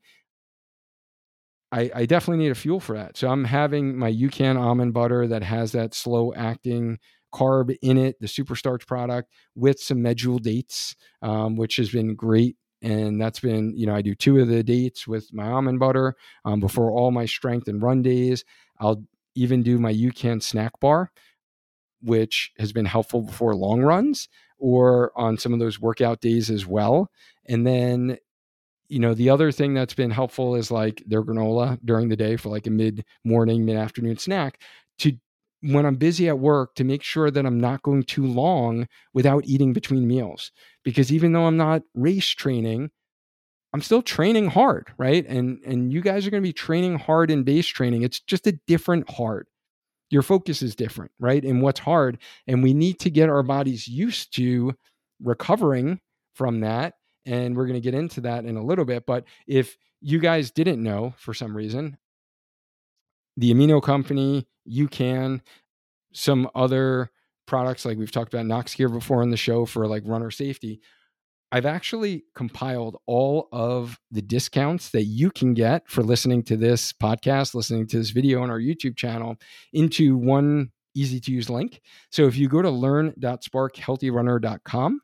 I, 1.73 1.91
I 1.95 2.07
definitely 2.07 2.43
need 2.43 2.51
a 2.51 2.57
fuel 2.57 2.81
for 2.81 2.97
that. 2.97 3.17
So 3.17 3.29
I'm 3.29 3.45
having 3.45 3.97
my 3.97 4.13
UCAN 4.13 4.59
almond 4.59 4.93
butter 4.93 5.29
that 5.29 5.45
has 5.45 5.71
that 5.73 5.95
slow 5.95 6.35
acting 6.35 6.99
carb 7.33 7.77
in 7.81 7.97
it, 7.97 8.17
the 8.21 8.27
super 8.27 8.57
starch 8.57 8.89
product 8.89 9.31
with 9.55 9.79
some 9.79 9.99
medjool 9.99 10.41
dates, 10.41 10.97
um, 11.23 11.55
which 11.55 11.77
has 11.77 11.91
been 11.91 12.17
great 12.17 12.57
and 12.83 13.21
that's 13.21 13.41
been 13.41 13.77
you 13.77 13.87
know 13.87 13.95
i 13.95 14.03
do 14.03 14.15
two 14.15 14.39
of 14.39 14.49
the 14.49 14.63
dates 14.63 15.07
with 15.07 15.33
my 15.33 15.47
almond 15.47 15.79
butter 15.79 16.17
um, 16.45 16.61
before 16.61 16.91
all 16.91 17.11
my 17.11 17.27
strength 17.27 17.69
and 17.69 17.83
run 17.83 18.03
days. 18.03 18.45
I'll 18.79 19.05
even 19.35 19.63
do 19.63 19.79
my 19.79 19.93
UCAN 19.93 20.43
snack 20.43 20.79
bar 20.81 21.13
which 22.03 22.53
has 22.59 22.73
been 22.73 22.85
helpful 22.85 23.23
before 23.23 23.55
long 23.55 23.83
runs 23.83 24.29
or 24.59 25.13
on 25.17 25.39
some 25.39 25.53
of 25.53 25.59
those 25.59 25.81
workout 25.81 26.21
days 26.21 26.51
as 26.51 26.67
well. 26.67 27.11
And 27.47 27.67
then 27.67 28.19
you 28.89 28.99
know 28.99 29.15
the 29.15 29.31
other 29.31 29.53
thing 29.53 29.73
that's 29.73 29.95
been 29.95 30.11
helpful 30.11 30.57
is 30.57 30.71
like 30.71 31.03
their 31.07 31.23
granola 31.23 31.79
during 31.85 32.09
the 32.09 32.17
day 32.17 32.37
for 32.37 32.49
like 32.49 32.67
a 32.67 32.71
mid 32.71 33.05
morning 33.25 33.65
mid 33.65 33.77
afternoon 33.77 34.19
snack 34.19 34.61
to 34.99 35.17
when 35.63 35.87
I'm 35.87 35.97
busy 35.97 36.29
at 36.29 36.39
work 36.39 36.75
to 36.77 36.85
make 36.85 37.03
sure 37.03 37.31
that 37.31 37.47
I'm 37.47 37.61
not 37.61 37.83
going 37.83 38.05
too 38.05 38.27
long 38.27 38.89
without 39.13 39.45
eating 39.47 39.73
between 39.73 40.09
meals. 40.09 40.53
Because 40.85 41.13
even 41.13 41.33
though 41.33 41.47
I'm 41.47 41.57
not 41.59 41.83
race 41.95 42.29
training, 42.29 42.91
I'm 43.73 43.83
still 43.83 44.03
training 44.03 44.49
hard, 44.51 44.93
right? 44.99 45.27
And 45.29 45.61
and 45.65 45.93
you 45.93 46.01
guys 46.01 46.27
are 46.27 46.31
going 46.31 46.43
to 46.43 46.49
be 46.49 46.53
training 46.53 46.99
hard 46.99 47.31
in 47.31 47.45
base 47.45 47.67
training. 47.69 48.03
It's 48.03 48.21
just 48.21 48.47
a 48.47 48.59
different 48.67 49.11
hard. 49.11 49.47
your 50.11 50.23
focus 50.23 50.61
is 50.61 50.75
different, 50.75 51.13
right? 51.21 51.45
And 51.45 51.63
what's 51.63 51.81
hard. 51.81 52.19
And 52.47 52.63
we 52.63 52.75
need 52.75 52.99
to 53.01 53.11
get 53.11 53.29
our 53.29 53.43
bodies 53.43 53.87
used 53.89 54.35
to 54.37 54.75
recovering 55.23 56.01
from 56.35 56.61
that. 56.61 56.95
And 57.25 57.57
we're 57.57 57.67
going 57.67 57.81
to 57.81 57.81
get 57.81 57.95
into 57.95 58.21
that 58.23 58.45
in 58.45 58.57
a 58.57 58.65
little 58.65 58.85
bit. 58.85 59.07
But 59.07 59.25
if 59.47 59.77
you 60.01 60.19
guys 60.19 60.51
didn't 60.51 60.83
know 60.83 61.15
for 61.17 61.33
some 61.33 61.57
reason, 61.57 61.97
the 63.41 63.53
amino 63.55 63.83
company, 63.83 64.47
UCAN, 64.71 65.41
some 66.13 66.51
other 66.55 67.11
products 67.47 67.87
like 67.87 67.97
we've 67.97 68.13
talked 68.13 68.35
about 68.35 68.45
Noxgear 68.45 68.93
before 68.93 69.23
on 69.23 69.31
the 69.31 69.37
show 69.37 69.65
for 69.65 69.87
like 69.87 70.03
runner 70.05 70.31
safety. 70.31 70.83
I've 71.51 71.67
actually 71.67 72.25
compiled 72.37 72.99
all 73.07 73.49
of 73.51 73.99
the 74.11 74.21
discounts 74.21 74.91
that 74.91 75.05
you 75.05 75.31
can 75.31 75.55
get 75.55 75.89
for 75.89 76.03
listening 76.03 76.43
to 76.45 76.57
this 76.57 76.93
podcast, 76.93 77.55
listening 77.55 77.87
to 77.89 77.99
this 77.99 78.11
video 78.11 78.43
on 78.43 78.51
our 78.51 78.61
YouTube 78.61 78.95
channel 78.95 79.37
into 79.73 80.19
one 80.19 80.71
easy 80.95 81.19
to 81.19 81.33
use 81.33 81.49
link. 81.49 81.81
So 82.11 82.27
if 82.27 82.37
you 82.37 82.47
go 82.47 82.61
to 82.61 82.71
learn.sparkhealthyrunner.com, 82.71 85.01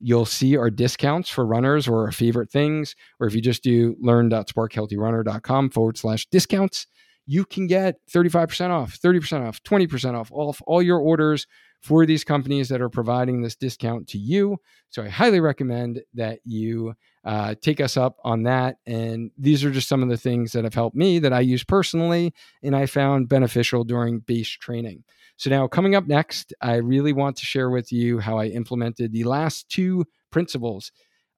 you'll 0.00 0.26
see 0.26 0.56
our 0.56 0.70
discounts 0.70 1.30
for 1.30 1.46
runners 1.46 1.86
or 1.86 2.06
our 2.06 2.12
favorite 2.12 2.50
things. 2.50 2.96
Or 3.20 3.28
if 3.28 3.36
you 3.36 3.40
just 3.40 3.62
do 3.62 3.94
learn.sparkhealthyrunner.com 4.00 5.70
forward 5.70 5.96
slash 5.96 6.26
discounts, 6.26 6.88
you 7.30 7.44
can 7.44 7.66
get 7.66 7.96
35% 8.10 8.70
off, 8.70 8.98
30% 8.98 9.46
off, 9.46 9.62
20% 9.62 10.14
off 10.14 10.32
all, 10.32 10.56
all 10.66 10.80
your 10.80 10.98
orders 10.98 11.46
for 11.82 12.06
these 12.06 12.24
companies 12.24 12.70
that 12.70 12.80
are 12.80 12.88
providing 12.88 13.42
this 13.42 13.54
discount 13.54 14.08
to 14.08 14.18
you. 14.18 14.56
So 14.88 15.02
I 15.02 15.10
highly 15.10 15.38
recommend 15.38 16.00
that 16.14 16.40
you 16.46 16.94
uh, 17.26 17.54
take 17.60 17.82
us 17.82 17.98
up 17.98 18.16
on 18.24 18.44
that. 18.44 18.76
And 18.86 19.30
these 19.36 19.62
are 19.62 19.70
just 19.70 19.90
some 19.90 20.02
of 20.02 20.08
the 20.08 20.16
things 20.16 20.52
that 20.52 20.64
have 20.64 20.72
helped 20.72 20.96
me 20.96 21.18
that 21.18 21.34
I 21.34 21.40
use 21.40 21.62
personally 21.62 22.32
and 22.62 22.74
I 22.74 22.86
found 22.86 23.28
beneficial 23.28 23.84
during 23.84 24.20
base 24.20 24.48
training. 24.48 25.04
So 25.36 25.50
now, 25.50 25.68
coming 25.68 25.94
up 25.94 26.06
next, 26.06 26.54
I 26.62 26.76
really 26.76 27.12
want 27.12 27.36
to 27.36 27.46
share 27.46 27.68
with 27.68 27.92
you 27.92 28.20
how 28.20 28.38
I 28.38 28.46
implemented 28.46 29.12
the 29.12 29.24
last 29.24 29.68
two 29.68 30.06
principles 30.32 30.90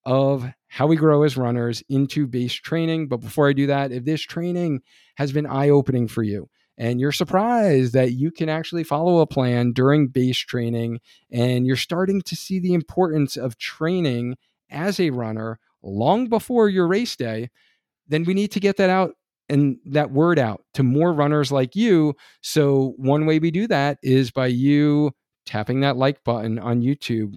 of 0.05 0.45
how 0.69 0.87
we 0.87 0.97
grow 0.97 1.23
as 1.23 1.37
runners 1.37 1.83
into 1.89 2.27
base 2.27 2.55
training. 2.55 3.09
But 3.09 3.19
before 3.19 3.49
I 3.49 3.53
do 3.53 3.67
that, 3.67 3.93
if 3.93 4.05
this 4.05 4.23
training 4.23 4.81
has 5.17 5.33
been 5.33 5.47
eye 5.47 5.69
opening 5.69 6.09
for 6.09 6.23
you, 6.23 6.49
and 6.79 6.99
you're 6.99 7.13
surprised 7.13 7.93
that 7.93 8.13
you 8.13 8.31
can 8.31 8.49
actually 8.49 8.85
follow 8.85 9.19
a 9.19 9.27
plan 9.27 9.73
during 9.73 10.09
base 10.09 10.39
training 10.39 11.01
and 11.31 11.67
you're 11.67 11.77
starting 11.77 12.23
to 12.23 12.35
see 12.35 12.59
the 12.59 12.73
importance 12.73 13.37
of 13.37 13.59
training 13.59 14.37
as 14.71 14.99
a 14.99 15.11
runner 15.11 15.59
long 15.83 16.29
before 16.29 16.71
your 16.71 16.87
race 16.87 17.17
day, 17.17 17.51
then 18.09 18.25
we 18.25 18.33
need 18.33 18.53
to 18.53 18.61
get 18.61 18.79
that 18.79 18.89
out 18.89 19.13
and 19.51 19.77
that 19.85 20.11
word 20.11 20.39
out 20.39 20.63
to 20.75 20.83
more 20.83 21.13
runners 21.13 21.53
like 21.53 21.75
you. 21.77 22.15
So, 22.41 22.95
one 22.97 23.27
way 23.27 23.39
we 23.39 23.51
do 23.51 23.67
that 23.67 23.99
is 24.03 24.31
by 24.31 24.47
you 24.47 25.13
tapping 25.45 25.81
that 25.81 25.97
like 25.97 26.23
button 26.25 26.59
on 26.59 26.83
YouTube 26.83 27.35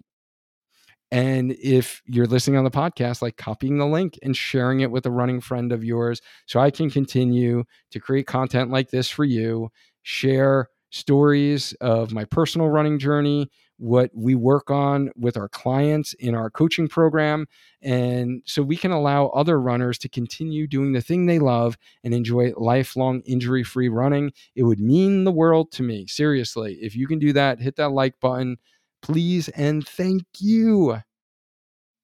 and 1.14 1.52
if 1.62 2.02
you're 2.08 2.26
listening 2.26 2.58
on 2.58 2.64
the 2.64 2.72
podcast, 2.72 3.22
like 3.22 3.38
copying 3.38 3.78
the 3.78 3.86
link 3.86 4.18
and 4.24 4.36
sharing 4.36 4.80
it 4.80 4.90
with 4.90 5.06
a 5.06 5.12
running 5.12 5.42
friend 5.42 5.72
of 5.72 5.84
yours 5.84 6.24
so 6.48 6.60
I 6.60 6.72
can 6.72 6.90
continue 6.90 7.66
to 7.92 8.00
create 8.00 8.26
content 8.26 8.72
like 8.72 8.90
this 8.90 9.12
for 9.12 9.24
you, 9.24 9.70
share 10.02 10.70
stories 10.90 11.74
of 11.74 12.14
my 12.14 12.26
personal 12.26 12.68
running 12.70 12.98
journey, 12.98 13.52
what 13.78 14.10
we 14.16 14.34
work 14.34 14.72
on 14.72 15.12
with 15.16 15.38
our 15.38 15.48
clients 15.48 16.14
in 16.16 16.34
our 16.34 16.50
coaching 16.50 16.88
program. 16.88 17.46
And 17.84 18.42
so 18.48 18.64
we 18.64 18.76
can 18.76 18.90
allow 18.90 19.28
other 19.28 19.62
runners 19.62 20.00
to 20.00 20.10
continue 20.10 20.66
doing 20.66 20.94
the 20.94 21.02
thing 21.02 21.28
they 21.28 21.38
love 21.38 21.78
and 22.04 22.16
enjoy 22.16 22.54
lifelong 22.58 23.22
injury 23.22 23.64
free 23.64 23.90
running. 23.90 24.32
It 24.56 24.64
would 24.64 24.80
mean 24.80 25.26
the 25.26 25.32
world 25.32 25.72
to 25.74 25.84
me. 25.84 26.08
Seriously, 26.08 26.80
if 26.82 26.96
you 26.96 27.06
can 27.06 27.20
do 27.20 27.34
that, 27.34 27.60
hit 27.60 27.76
that 27.76 27.90
like 27.92 28.20
button 28.20 28.58
please 29.04 29.50
and 29.50 29.88
thank 29.88 30.24
you. 30.40 30.98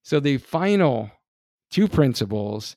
So, 0.04 0.20
the 0.20 0.38
final 0.38 1.10
two 1.72 1.88
principles 1.88 2.76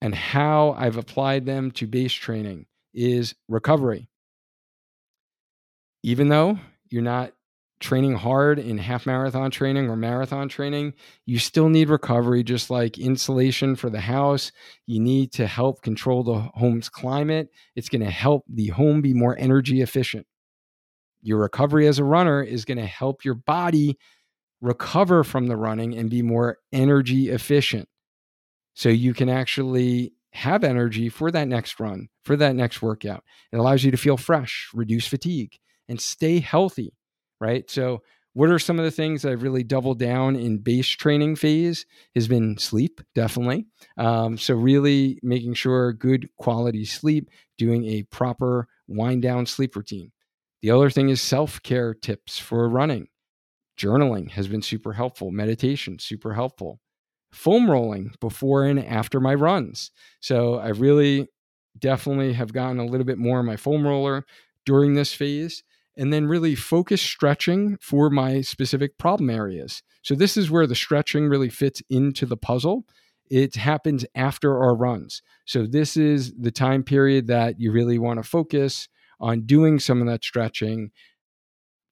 and 0.00 0.14
how 0.14 0.76
I've 0.78 0.96
applied 0.96 1.46
them 1.46 1.70
to 1.72 1.86
base 1.86 2.12
training 2.12 2.66
is 2.92 3.34
recovery. 3.48 4.08
Even 6.02 6.28
though 6.28 6.58
you're 6.90 7.02
not 7.02 7.32
training 7.80 8.14
hard 8.14 8.58
in 8.58 8.78
half 8.78 9.06
marathon 9.06 9.50
training 9.50 9.88
or 9.88 9.96
marathon 9.96 10.48
training, 10.48 10.94
you 11.26 11.38
still 11.38 11.68
need 11.68 11.88
recovery, 11.88 12.42
just 12.42 12.70
like 12.70 12.98
insulation 12.98 13.76
for 13.76 13.90
the 13.90 14.00
house. 14.00 14.52
You 14.86 15.00
need 15.00 15.32
to 15.32 15.46
help 15.46 15.82
control 15.82 16.22
the 16.22 16.40
home's 16.54 16.88
climate. 16.88 17.48
It's 17.74 17.88
going 17.88 18.04
to 18.04 18.10
help 18.10 18.44
the 18.48 18.68
home 18.68 19.00
be 19.00 19.14
more 19.14 19.36
energy 19.38 19.80
efficient 19.82 20.26
your 21.24 21.38
recovery 21.38 21.86
as 21.86 21.98
a 21.98 22.04
runner 22.04 22.42
is 22.42 22.64
going 22.64 22.78
to 22.78 22.86
help 22.86 23.24
your 23.24 23.34
body 23.34 23.98
recover 24.60 25.24
from 25.24 25.46
the 25.46 25.56
running 25.56 25.94
and 25.94 26.10
be 26.10 26.22
more 26.22 26.58
energy 26.72 27.30
efficient. 27.30 27.88
So 28.74 28.88
you 28.88 29.14
can 29.14 29.28
actually 29.28 30.12
have 30.32 30.64
energy 30.64 31.08
for 31.08 31.30
that 31.30 31.48
next 31.48 31.78
run, 31.78 32.08
for 32.24 32.36
that 32.36 32.56
next 32.56 32.82
workout. 32.82 33.24
It 33.52 33.56
allows 33.56 33.84
you 33.84 33.90
to 33.90 33.96
feel 33.96 34.16
fresh, 34.16 34.68
reduce 34.74 35.06
fatigue, 35.06 35.56
and 35.88 36.00
stay 36.00 36.40
healthy, 36.40 36.92
right? 37.40 37.70
So, 37.70 38.02
what 38.32 38.50
are 38.50 38.58
some 38.58 38.80
of 38.80 38.84
the 38.84 38.90
things 38.90 39.24
I've 39.24 39.44
really 39.44 39.62
doubled 39.62 40.00
down 40.00 40.34
in 40.34 40.58
base 40.58 40.88
training 40.88 41.36
phase 41.36 41.86
has 42.16 42.26
been 42.26 42.58
sleep, 42.58 43.00
definitely. 43.14 43.66
Um, 43.96 44.36
so, 44.38 44.54
really 44.54 45.20
making 45.22 45.54
sure 45.54 45.92
good 45.92 46.28
quality 46.36 46.84
sleep, 46.84 47.30
doing 47.58 47.86
a 47.86 48.02
proper 48.04 48.66
wind 48.88 49.22
down 49.22 49.46
sleep 49.46 49.76
routine. 49.76 50.10
The 50.64 50.70
other 50.70 50.88
thing 50.88 51.10
is 51.10 51.20
self 51.20 51.62
care 51.62 51.92
tips 51.92 52.38
for 52.38 52.66
running. 52.70 53.08
Journaling 53.78 54.30
has 54.30 54.48
been 54.48 54.62
super 54.62 54.94
helpful, 54.94 55.30
meditation, 55.30 55.98
super 55.98 56.32
helpful. 56.32 56.80
Foam 57.32 57.70
rolling 57.70 58.14
before 58.18 58.64
and 58.64 58.82
after 58.82 59.20
my 59.20 59.34
runs. 59.34 59.90
So 60.20 60.54
I 60.54 60.68
really 60.68 61.28
definitely 61.78 62.32
have 62.32 62.54
gotten 62.54 62.78
a 62.78 62.86
little 62.86 63.04
bit 63.04 63.18
more 63.18 63.40
on 63.40 63.44
my 63.44 63.58
foam 63.58 63.86
roller 63.86 64.24
during 64.64 64.94
this 64.94 65.12
phase. 65.12 65.62
And 65.98 66.14
then 66.14 66.28
really 66.28 66.54
focus 66.54 67.02
stretching 67.02 67.76
for 67.82 68.08
my 68.08 68.40
specific 68.40 68.96
problem 68.96 69.28
areas. 69.28 69.82
So 70.00 70.14
this 70.14 70.34
is 70.34 70.50
where 70.50 70.66
the 70.66 70.74
stretching 70.74 71.28
really 71.28 71.50
fits 71.50 71.82
into 71.90 72.24
the 72.24 72.38
puzzle. 72.38 72.86
It 73.28 73.56
happens 73.56 74.06
after 74.14 74.58
our 74.62 74.74
runs. 74.74 75.20
So 75.44 75.66
this 75.66 75.98
is 75.98 76.32
the 76.32 76.50
time 76.50 76.84
period 76.84 77.26
that 77.26 77.60
you 77.60 77.70
really 77.70 77.98
want 77.98 78.18
to 78.22 78.26
focus 78.26 78.88
on 79.24 79.46
doing 79.46 79.78
some 79.78 80.00
of 80.00 80.06
that 80.06 80.22
stretching 80.22 80.90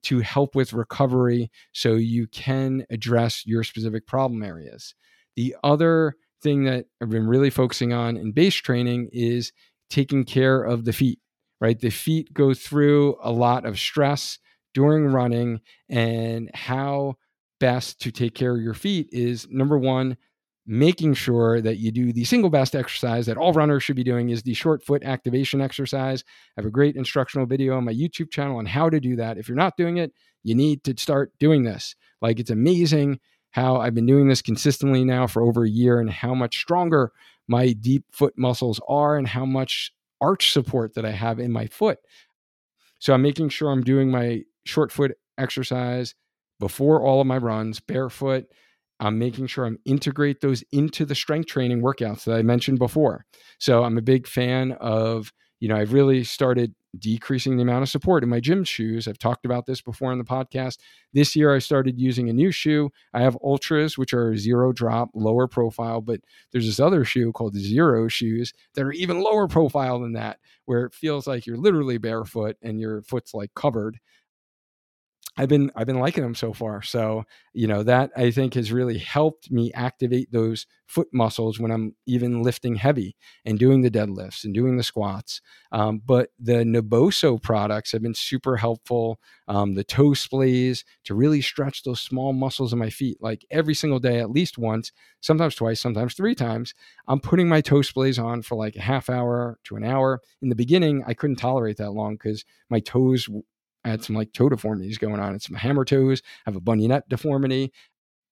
to 0.03 0.21
help 0.21 0.55
with 0.55 0.73
recovery 0.73 1.51
so 1.73 1.95
you 1.95 2.27
can 2.27 2.85
address 2.91 3.47
your 3.47 3.65
specific 3.65 4.07
problem 4.07 4.43
areas. 4.43 4.95
The 5.37 5.57
other 5.65 6.17
thing 6.43 6.65
that 6.65 6.87
I've 7.01 7.11
been 7.11 7.27
really 7.27 7.51
focusing 7.51 7.93
on 7.93 8.17
in 8.17 8.33
base 8.33 8.57
training 8.57 9.09
is 9.13 9.53
taking 9.89 10.25
care 10.25 10.63
of 10.63 10.85
the 10.85 10.93
feet, 10.93 11.21
right? 11.61 11.79
The 11.79 11.91
feet 11.91 12.35
go 12.35 12.53
through 12.53 13.17
a 13.23 13.31
lot 13.31 13.65
of 13.65 13.79
stress 13.79 14.39
during 14.75 15.07
running, 15.07 15.61
and 15.89 16.51
how 16.55 17.15
best 17.61 18.01
to 18.01 18.11
take 18.11 18.35
care 18.35 18.57
of 18.57 18.63
your 18.63 18.75
feet 18.75 19.09
is 19.13 19.47
number 19.51 19.79
one, 19.79 20.17
making 20.67 21.15
sure 21.15 21.61
that 21.61 21.79
you 21.79 21.91
do 21.91 22.13
the 22.13 22.25
single 22.25 22.51
best 22.51 22.77
exercise 22.77 23.27
that 23.27 23.37
all 23.37 23.53
runners 23.53 23.83
should 23.83 23.97
be 23.97 24.05
doing 24.05 24.31
is 24.31 24.43
the 24.43 24.55
short 24.55 24.85
foot 24.85 25.03
activation 25.03 25.61
exercise. 25.61 26.23
I 26.57 26.61
have 26.61 26.67
a 26.67 26.71
great 26.71 26.95
instructional 26.95 27.47
video 27.47 27.77
on 27.77 27.85
my 27.85 27.93
YouTube 27.93 28.31
channel 28.31 28.59
on 28.59 28.67
how 28.67 28.89
to 28.89 29.01
do 29.01 29.17
that. 29.17 29.39
If 29.39 29.49
you're 29.49 29.57
not 29.57 29.77
doing 29.77 29.97
it, 29.97 30.13
you 30.45 30.55
need 30.55 30.85
to 30.85 30.95
start 30.97 31.33
doing 31.41 31.65
this. 31.65 31.97
Like 32.21 32.39
it's 32.39 32.51
amazing 32.51 33.19
how 33.51 33.77
I've 33.77 33.95
been 33.95 34.07
doing 34.07 34.29
this 34.29 34.41
consistently 34.41 35.05
now 35.05 35.27
for 35.27 35.43
over 35.43 35.65
a 35.65 35.71
year 35.71 36.01
and 36.01 36.11
how 36.11 36.35
much 36.35 36.61
stronger 36.61 37.13
my 37.49 37.73
deep 37.73 38.05
foot 38.13 38.35
muscles 38.39 38.81
are 38.89 39.17
and 39.17 39.27
how 39.27 39.45
much 39.45 39.93
arch 40.21 40.53
support 40.53 40.95
that 40.95 41.05
I 41.05 41.11
have 41.11 41.41
in 41.41 41.51
my 41.51 41.67
foot. 41.67 41.99
So 43.01 43.13
I'm 43.13 43.23
making 43.23 43.49
sure 43.49 43.71
I'm 43.71 43.83
doing 43.83 44.11
my 44.11 44.43
short 44.65 44.93
foot 44.93 45.13
exercise 45.37 46.15
before 46.61 47.03
all 47.03 47.21
of 47.21 47.27
my 47.27 47.39
runs, 47.39 47.81
barefoot, 47.81 48.47
I'm 49.03 49.19
making 49.19 49.49
sure 49.49 49.67
I'm 49.67 49.79
integrate 49.85 50.41
those 50.41 50.63
into 50.71 51.05
the 51.05 51.15
strength 51.15 51.49
training 51.49 51.83
workouts 51.83 52.25
that 52.25 52.37
I 52.37 52.43
mentioned 52.43 52.79
before. 52.79 53.27
So 53.59 53.83
I'm 53.83 53.99
a 53.99 54.03
big 54.03 54.29
fan 54.29 54.73
of, 54.73 55.33
you 55.59 55.69
know, 55.69 55.77
I've 55.77 55.93
really 55.93 56.23
started 56.23 56.75
decreasing 56.99 57.57
the 57.57 57.63
amount 57.63 57.83
of 57.83 57.89
support 57.89 58.23
in 58.23 58.29
my 58.29 58.39
gym 58.39 58.63
shoes. 58.63 59.09
I've 59.09 59.19
talked 59.19 59.45
about 59.45 59.67
this 59.67 59.81
before 59.81 60.13
in 60.13 60.19
the 60.19 60.25
podcast. 60.25 60.79
This 61.13 61.35
year 61.35 61.53
I 61.55 61.59
started 61.59 61.99
using 61.99 62.29
a 62.29 62.33
new 62.33 62.53
shoe. 62.53 62.91
I 63.13 63.23
have 63.23 63.37
Altras, 63.43 63.99
which 63.99 64.15
are 64.15 64.37
zero 64.37 64.73
drop, 64.73 65.09
lower 65.15 65.49
profile, 65.49 66.01
but 66.01 66.21
there's 66.53 66.67
this 66.67 66.79
other 66.79 67.05
shoe 67.05 67.33
called 67.33 67.57
Xero 67.57 68.11
Shoes 68.11 68.53
that 68.75 68.85
are 68.85 68.93
even 68.93 69.23
lower 69.23 69.49
profile 69.49 69.99
than 69.99 70.13
that, 70.13 70.39
where 70.67 70.85
it 70.85 70.95
feels 70.95 71.27
like 71.27 71.47
you're 71.47 71.57
literally 71.57 71.99
barefoot 71.99 72.57
and 72.63 72.79
your 72.79 73.03
foot's 73.03 73.35
like 73.35 73.53
covered 73.55 73.99
I've 75.39 75.49
been 75.49 75.71
I've 75.75 75.87
been 75.87 75.99
liking 75.99 76.23
them 76.23 76.35
so 76.35 76.53
far. 76.53 76.83
So, 76.83 77.25
you 77.55 77.67
know, 77.67 77.83
that 77.85 78.11
I 78.17 78.31
think 78.31 78.53
has 78.53 78.71
really 78.71 78.99
helped 78.99 79.51
me 79.51 79.73
activate 79.73 80.31
those 80.31 80.67
foot 80.87 81.09
muscles 81.11 81.59
when 81.59 81.71
I'm 81.71 81.97
even 82.07 82.43
lifting 82.43 82.75
heavy 82.75 83.17
and 83.47 83.59
doing 83.59 83.81
the 83.81 83.91
deadlifts 83.91 84.45
and 84.45 84.53
doing 84.53 84.77
the 84.77 84.83
squats. 84.83 85.41
Um, 85.73 86.03
but 86.05 86.29
the 86.39 86.65
Naboso 86.65 87.41
products 87.41 87.93
have 87.93 88.03
been 88.03 88.13
super 88.15 88.59
helpful. 88.59 89.19
Um, 89.49 89.75
the 89.75 89.85
toe 89.85 90.11
splays 90.11 90.85
to 91.05 91.15
really 91.15 91.41
stretch 91.41 91.83
those 91.83 92.03
small 92.03 92.35
muscles 92.35 92.75
in 92.75 92.79
my 92.79 92.91
feet, 92.91 93.17
like 93.23 93.47
every 93.51 93.75
single 93.75 93.99
day, 94.01 94.19
at 94.21 94.31
least 94.31 94.59
once, 94.59 94.93
sometimes 95.23 95.55
twice, 95.55 95.81
sometimes 95.81 96.13
three 96.13 96.35
times. 96.35 96.75
I'm 97.09 97.21
putting 97.21 97.49
my 97.49 97.63
toe 97.63 97.81
splays 97.81 98.23
on 98.23 98.43
for 98.43 98.57
like 98.57 98.77
a 98.77 98.83
half 98.83 99.09
hour 99.09 99.59
to 99.65 99.77
an 99.77 99.85
hour. 99.85 100.21
In 100.43 100.51
the 100.51 100.55
beginning, 100.55 101.05
I 101.07 101.15
couldn't 101.15 101.37
tolerate 101.37 101.79
that 101.79 101.93
long 101.93 102.17
because 102.17 102.45
my 102.69 102.81
toes 102.81 103.31
I 103.85 103.91
had 103.91 104.05
some 104.05 104.17
like 104.17 104.33
toe 104.33 104.49
deformities 104.49 104.99
going 104.99 105.21
on 105.21 105.33
and 105.33 105.43
some 105.43 105.57
hammer 105.57 105.85
toes. 105.85 106.23
I 106.47 106.51
have 106.51 106.57
a 106.57 106.61
bunionette 106.61 107.09
deformity. 107.09 107.73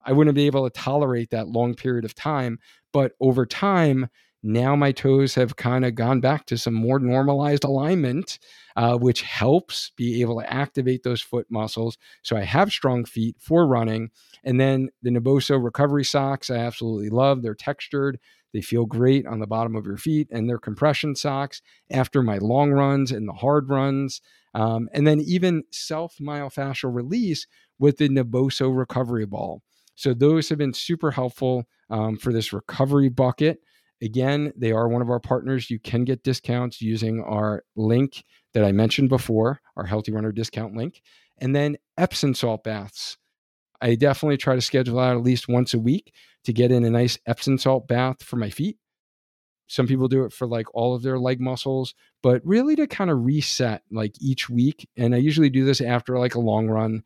I 0.05 0.13
wouldn't 0.13 0.35
be 0.35 0.47
able 0.47 0.69
to 0.69 0.81
tolerate 0.81 1.31
that 1.31 1.49
long 1.49 1.75
period 1.75 2.05
of 2.05 2.15
time. 2.15 2.59
But 2.93 3.13
over 3.21 3.47
time, 3.47 4.09
now 4.43 4.75
my 4.75 4.93
toes 4.93 5.35
have 5.35 5.57
kind 5.57 5.85
of 5.85 5.95
gone 5.95 6.21
back 6.21 6.47
to 6.47 6.57
some 6.57 6.75
more 6.75 6.99
normalized 6.99 7.65
alignment, 7.65 8.39
uh, 8.77 8.97
which 8.97 9.23
helps 9.23 9.93
be 9.97 10.21
able 10.23 10.41
to 10.41 10.53
activate 10.53 11.03
those 11.03 11.21
foot 11.21 11.47
muscles. 11.51 11.99
So 12.23 12.37
I 12.37 12.43
have 12.43 12.71
strong 12.71 13.05
feet 13.05 13.37
for 13.39 13.67
running. 13.67 14.11
And 14.43 14.59
then 14.59 14.89
the 15.03 15.11
Naboso 15.11 15.63
recovery 15.63 16.05
socks, 16.05 16.51
I 16.51 16.57
absolutely 16.57 17.11
love. 17.11 17.43
They're 17.43 17.55
textured. 17.55 18.19
They 18.53 18.63
feel 18.63 18.87
great 18.87 19.27
on 19.27 19.41
the 19.41 19.47
bottom 19.47 19.77
of 19.77 19.87
your 19.87 19.97
feet, 19.97 20.29
and 20.31 20.49
they're 20.49 20.59
compression 20.59 21.15
socks 21.15 21.63
after 21.91 22.23
my 22.23 22.39
long 22.39 22.73
runs 22.73 23.13
and 23.13 23.29
the 23.29 23.33
hard 23.33 23.69
runs. 23.69 24.21
Um, 24.55 24.89
and 24.93 25.07
then 25.07 25.21
even 25.21 25.63
self 25.71 26.17
myofascial 26.21 26.93
release 26.93 27.47
with 27.79 27.99
the 27.99 28.09
Naboso 28.09 28.77
recovery 28.77 29.27
ball. 29.27 29.63
So 29.95 30.15
those 30.15 30.49
have 30.49 30.59
been 30.59 30.75
super 30.75 31.11
helpful 31.11 31.65
um, 31.91 32.17
for 32.17 32.33
this 32.33 32.53
recovery 32.53 33.09
bucket. 33.09 33.61
Again, 34.03 34.53
they 34.57 34.73
are 34.73 34.89
one 34.89 35.03
of 35.03 35.11
our 35.11 35.21
partners. 35.21 35.71
You 35.71 35.79
can 35.79 36.05
get 36.05 36.23
discounts 36.23 36.81
using 36.81 37.23
our 37.23 37.65
link 37.77 38.25
that 38.55 38.65
I 38.65 38.73
mentioned 38.73 39.09
before, 39.09 39.61
our 39.77 39.85
Healthy 39.85 40.13
Runner 40.13 40.33
discount 40.33 40.75
link. 40.75 41.03
And 41.39 41.55
then 41.55 41.77
Epsom 41.99 42.35
salt 42.35 42.65
baths. 42.65 43.19
I 43.81 43.95
definitely 43.95 44.37
try 44.37 44.55
to 44.55 44.61
schedule 44.61 44.99
out 44.99 45.17
at 45.17 45.23
least 45.23 45.49
once 45.49 45.75
a 45.75 45.79
week 45.79 46.13
to 46.45 46.53
get 46.53 46.73
in 46.73 46.85
a 46.85 46.91
nice 46.91 47.19
Epsom 47.27 47.59
salt 47.59 47.89
bath 47.89 48.23
for 48.23 48.37
my 48.37 48.51
feet. 48.51 48.77
Some 49.67 49.87
people 49.87 50.09
do 50.09 50.25
it 50.25 50.33
for 50.33 50.47
like 50.47 50.67
all 50.75 50.95
of 50.95 51.03
their 51.03 51.19
leg 51.19 51.41
muscles, 51.41 51.95
but 52.23 52.43
really 52.45 52.75
to 52.77 52.87
kind 52.87 53.11
of 53.11 53.25
reset 53.25 53.83
like 53.91 54.15
each 54.21 54.51
week. 54.51 54.89
And 54.97 55.15
I 55.15 55.19
usually 55.19 55.51
do 55.51 55.65
this 55.65 55.81
after 55.81 56.19
like 56.19 56.35
a 56.35 56.41
long 56.41 56.69
run. 56.69 57.05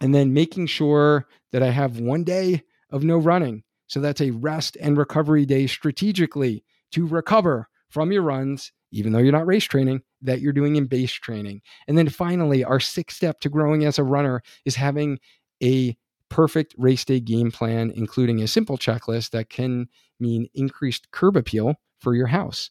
And 0.00 0.14
then 0.14 0.34
making 0.34 0.66
sure 0.66 1.26
that 1.52 1.62
I 1.62 1.70
have 1.70 2.00
one 2.00 2.22
day 2.22 2.64
of 2.90 3.02
no 3.02 3.16
running. 3.16 3.62
So 3.86 4.00
that's 4.00 4.20
a 4.20 4.30
rest 4.32 4.76
and 4.80 4.96
recovery 4.96 5.46
day 5.46 5.66
strategically 5.66 6.64
to 6.92 7.06
recover 7.06 7.68
from 7.90 8.12
your 8.12 8.22
runs, 8.22 8.72
even 8.92 9.12
though 9.12 9.18
you're 9.18 9.32
not 9.32 9.46
race 9.46 9.64
training, 9.64 10.02
that 10.22 10.40
you're 10.40 10.52
doing 10.52 10.76
in 10.76 10.86
base 10.86 11.12
training. 11.12 11.60
And 11.86 11.96
then 11.96 12.08
finally, 12.08 12.64
our 12.64 12.80
sixth 12.80 13.16
step 13.16 13.40
to 13.40 13.48
growing 13.48 13.84
as 13.84 13.98
a 13.98 14.04
runner 14.04 14.42
is 14.64 14.74
having 14.74 15.18
a 15.62 15.96
perfect 16.28 16.74
race 16.76 17.04
day 17.04 17.20
game 17.20 17.50
plan, 17.50 17.92
including 17.94 18.42
a 18.42 18.48
simple 18.48 18.76
checklist 18.76 19.30
that 19.30 19.50
can 19.50 19.88
mean 20.18 20.48
increased 20.54 21.10
curb 21.12 21.36
appeal 21.36 21.74
for 22.00 22.14
your 22.14 22.26
house. 22.26 22.70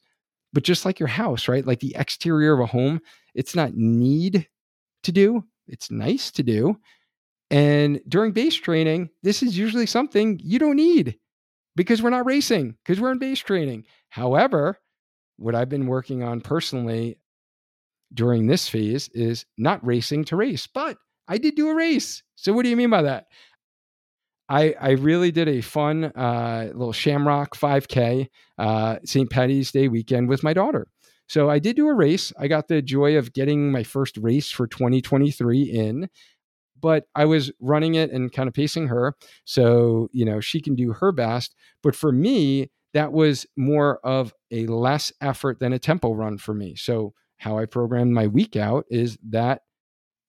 But 0.54 0.64
just 0.64 0.86
like 0.86 1.00
your 1.00 1.08
house, 1.08 1.48
right? 1.48 1.66
Like 1.66 1.80
the 1.80 1.96
exterior 1.98 2.54
of 2.54 2.60
a 2.60 2.66
home, 2.66 3.00
it's 3.34 3.56
not 3.56 3.76
need 3.76 4.48
to 5.04 5.12
do, 5.12 5.44
it's 5.68 5.92
nice 5.92 6.32
to 6.32 6.44
do. 6.44 6.78
And 7.52 8.02
during 8.08 8.32
base 8.32 8.56
training, 8.56 9.10
this 9.24 9.44
is 9.44 9.58
usually 9.58 9.86
something 9.86 10.40
you 10.44 10.60
don't 10.60 10.76
need 10.76 11.18
because 11.76 12.02
we're 12.02 12.10
not 12.10 12.26
racing, 12.26 12.76
because 12.84 13.00
we're 13.00 13.12
in 13.12 13.20
base 13.20 13.40
training. 13.40 13.86
However, 14.10 14.78
what 15.38 15.56
I've 15.56 15.70
been 15.70 15.88
working 15.88 16.24
on 16.24 16.42
personally 16.42 17.20
during 18.14 18.48
this 18.48 18.68
phase 18.68 19.10
is 19.14 19.46
not 19.58 19.86
racing 19.86 20.26
to 20.26 20.36
race, 20.36 20.68
but 20.68 20.98
I 21.28 21.38
did 21.38 21.56
do 21.56 21.70
a 21.70 21.76
race. 21.76 22.24
So 22.36 22.54
what 22.54 22.64
do 22.64 22.70
you 22.70 22.78
mean 22.78 22.90
by 22.90 23.04
that? 23.04 23.26
I, 24.48 24.76
I 24.80 24.92
really 24.92 25.32
did 25.32 25.48
a 25.48 25.62
fun 25.62 26.06
uh, 26.06 26.70
little 26.74 26.94
Shamrock 26.94 27.56
5K 27.56 28.28
uh, 28.58 28.98
St. 29.04 29.30
Patty's 29.30 29.72
Day 29.72 29.88
weekend 29.88 30.30
with 30.30 30.44
my 30.44 30.54
daughter. 30.54 30.88
So 31.28 31.50
I 31.50 31.58
did 31.58 31.76
do 31.76 31.88
a 31.88 31.94
race. 31.94 32.32
I 32.40 32.48
got 32.48 32.68
the 32.68 32.82
joy 32.84 33.18
of 33.18 33.34
getting 33.34 33.72
my 33.72 33.82
first 33.84 34.18
race 34.18 34.52
for 34.52 34.68
2023 34.68 35.64
in, 35.64 36.10
but 36.80 37.06
I 37.16 37.26
was 37.26 37.52
running 37.60 37.96
it 37.96 38.12
and 38.12 38.32
kind 38.32 38.48
of 38.48 38.54
pacing 38.54 38.88
her. 38.88 39.16
So, 39.46 40.10
you 40.12 40.26
know, 40.26 40.40
she 40.40 40.62
can 40.62 40.76
do 40.76 40.94
her 40.94 41.12
best. 41.12 41.56
But 41.82 41.96
for 41.96 42.12
me, 42.12 42.70
that 42.94 43.12
was 43.12 43.46
more 43.58 44.00
of 44.04 44.34
a 44.52 44.68
less 44.68 45.12
effort 45.22 45.60
than 45.60 45.74
a 45.74 45.80
tempo 45.80 46.14
run 46.14 46.38
for 46.38 46.54
me. 46.54 46.76
So, 46.76 47.14
how 47.38 47.58
I 47.58 47.66
programmed 47.66 48.14
my 48.14 48.28
week 48.28 48.56
out 48.56 48.86
is 48.90 49.18
that 49.30 49.62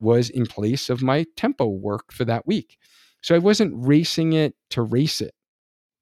was 0.00 0.28
in 0.30 0.46
place 0.46 0.90
of 0.90 1.02
my 1.02 1.24
tempo 1.36 1.66
work 1.66 2.12
for 2.12 2.24
that 2.24 2.46
week. 2.46 2.78
So 3.22 3.34
I 3.34 3.38
wasn't 3.38 3.74
racing 3.76 4.34
it 4.34 4.54
to 4.70 4.82
race 4.82 5.20
it. 5.20 5.34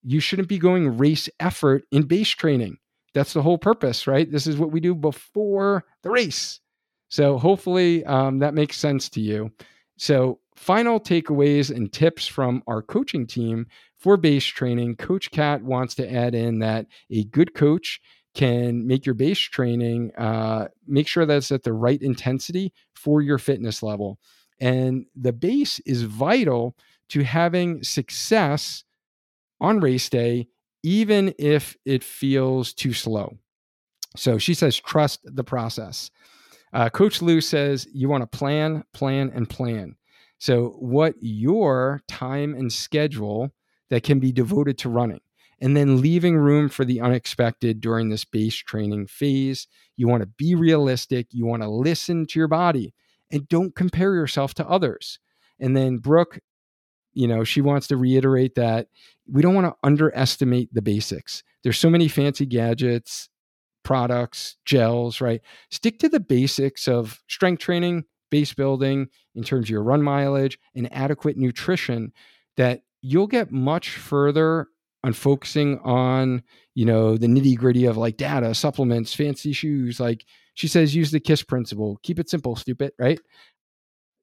You 0.02 0.20
shouldn't 0.20 0.48
be 0.48 0.58
going 0.58 0.98
race 0.98 1.28
effort 1.40 1.84
in 1.90 2.02
base 2.02 2.28
training. 2.30 2.76
That's 3.14 3.32
the 3.32 3.42
whole 3.42 3.58
purpose, 3.58 4.06
right? 4.06 4.30
This 4.30 4.46
is 4.46 4.56
what 4.56 4.72
we 4.72 4.80
do 4.80 4.94
before 4.94 5.84
the 6.02 6.10
race. 6.10 6.60
So 7.08 7.38
hopefully 7.38 8.04
um, 8.04 8.40
that 8.40 8.54
makes 8.54 8.76
sense 8.76 9.08
to 9.10 9.20
you. 9.20 9.52
So, 9.96 10.40
final 10.56 11.00
takeaways 11.00 11.74
and 11.74 11.92
tips 11.92 12.26
from 12.26 12.62
our 12.66 12.82
coaching 12.82 13.26
team 13.26 13.66
for 13.98 14.16
base 14.16 14.44
training. 14.44 14.96
Coach 14.96 15.30
Cat 15.30 15.62
wants 15.62 15.94
to 15.96 16.12
add 16.12 16.34
in 16.34 16.60
that 16.60 16.86
a 17.10 17.24
good 17.24 17.54
coach 17.54 18.00
can 18.34 18.86
make 18.86 19.06
your 19.06 19.14
base 19.14 19.38
training 19.38 20.10
uh, 20.16 20.68
make 20.86 21.06
sure 21.06 21.24
that's 21.24 21.52
at 21.52 21.62
the 21.62 21.72
right 21.72 22.02
intensity 22.02 22.72
for 22.94 23.22
your 23.22 23.38
fitness 23.38 23.82
level. 23.82 24.18
And 24.60 25.06
the 25.14 25.32
base 25.32 25.80
is 25.80 26.02
vital 26.02 26.76
to 27.10 27.22
having 27.22 27.82
success 27.82 28.84
on 29.60 29.80
race 29.80 30.08
day, 30.08 30.48
even 30.82 31.34
if 31.38 31.76
it 31.84 32.02
feels 32.02 32.72
too 32.72 32.92
slow. 32.92 33.38
So 34.16 34.38
she 34.38 34.54
says, 34.54 34.78
trust 34.78 35.20
the 35.24 35.44
process. 35.44 36.10
Uh, 36.74 36.90
Coach 36.90 37.22
Lou 37.22 37.40
says, 37.40 37.86
you 37.92 38.08
want 38.08 38.22
to 38.22 38.38
plan, 38.38 38.84
plan, 38.92 39.30
and 39.34 39.48
plan. 39.48 39.96
So, 40.38 40.76
what 40.80 41.14
your 41.20 42.02
time 42.08 42.54
and 42.54 42.70
schedule 42.72 43.52
that 43.90 44.02
can 44.02 44.18
be 44.18 44.32
devoted 44.32 44.76
to 44.78 44.88
running, 44.88 45.20
and 45.60 45.76
then 45.76 46.00
leaving 46.00 46.36
room 46.36 46.68
for 46.68 46.84
the 46.84 47.00
unexpected 47.00 47.80
during 47.80 48.08
this 48.10 48.24
base 48.24 48.56
training 48.56 49.06
phase. 49.06 49.68
You 49.96 50.08
want 50.08 50.22
to 50.22 50.26
be 50.26 50.54
realistic, 50.54 51.28
you 51.30 51.46
want 51.46 51.62
to 51.62 51.70
listen 51.70 52.26
to 52.26 52.38
your 52.38 52.48
body, 52.48 52.92
and 53.30 53.48
don't 53.48 53.74
compare 53.74 54.14
yourself 54.14 54.52
to 54.54 54.68
others. 54.68 55.20
And 55.60 55.76
then 55.76 55.98
Brooke 55.98 56.40
you 57.14 57.28
know, 57.28 57.44
she 57.44 57.60
wants 57.60 57.86
to 57.86 57.96
reiterate 57.96 58.56
that 58.56 58.88
we 59.30 59.40
don't 59.40 59.54
want 59.54 59.66
to 59.66 59.76
underestimate 59.82 60.74
the 60.74 60.82
basics. 60.82 61.42
There's 61.62 61.78
so 61.78 61.88
many 61.88 62.08
fancy 62.08 62.44
gadgets, 62.44 63.28
products, 63.84 64.56
gels, 64.64 65.20
right? 65.20 65.40
Stick 65.70 65.98
to 66.00 66.08
the 66.08 66.20
basics 66.20 66.88
of 66.88 67.22
strength 67.28 67.60
training, 67.60 68.04
base 68.30 68.52
building 68.52 69.08
in 69.34 69.44
terms 69.44 69.66
of 69.66 69.70
your 69.70 69.82
run 69.82 70.02
mileage 70.02 70.58
and 70.74 70.92
adequate 70.92 71.36
nutrition 71.36 72.12
that 72.56 72.82
you'll 73.00 73.26
get 73.26 73.52
much 73.52 73.90
further 73.90 74.66
on 75.04 75.12
focusing 75.12 75.78
on, 75.80 76.42
you 76.74 76.84
know, 76.84 77.16
the 77.16 77.26
nitty 77.26 77.56
gritty 77.56 77.84
of 77.84 77.96
like 77.96 78.16
data, 78.16 78.54
supplements, 78.54 79.14
fancy 79.14 79.52
shoes. 79.52 80.00
Like 80.00 80.24
she 80.54 80.66
says, 80.66 80.94
use 80.94 81.10
the 81.10 81.20
KISS 81.20 81.42
principle. 81.42 82.00
Keep 82.02 82.18
it 82.18 82.30
simple, 82.30 82.56
stupid, 82.56 82.92
right? 82.98 83.20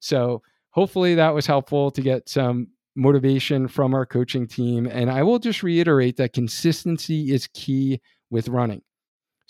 So 0.00 0.42
hopefully 0.70 1.14
that 1.14 1.34
was 1.34 1.46
helpful 1.46 1.90
to 1.92 2.02
get 2.02 2.28
some 2.28 2.68
motivation 2.96 3.68
from 3.68 3.94
our 3.94 4.04
coaching 4.04 4.46
team. 4.46 4.86
And 4.86 5.10
I 5.10 5.22
will 5.22 5.38
just 5.38 5.62
reiterate 5.62 6.16
that 6.16 6.32
consistency 6.32 7.32
is 7.32 7.48
key 7.54 8.00
with 8.30 8.48
running. 8.48 8.82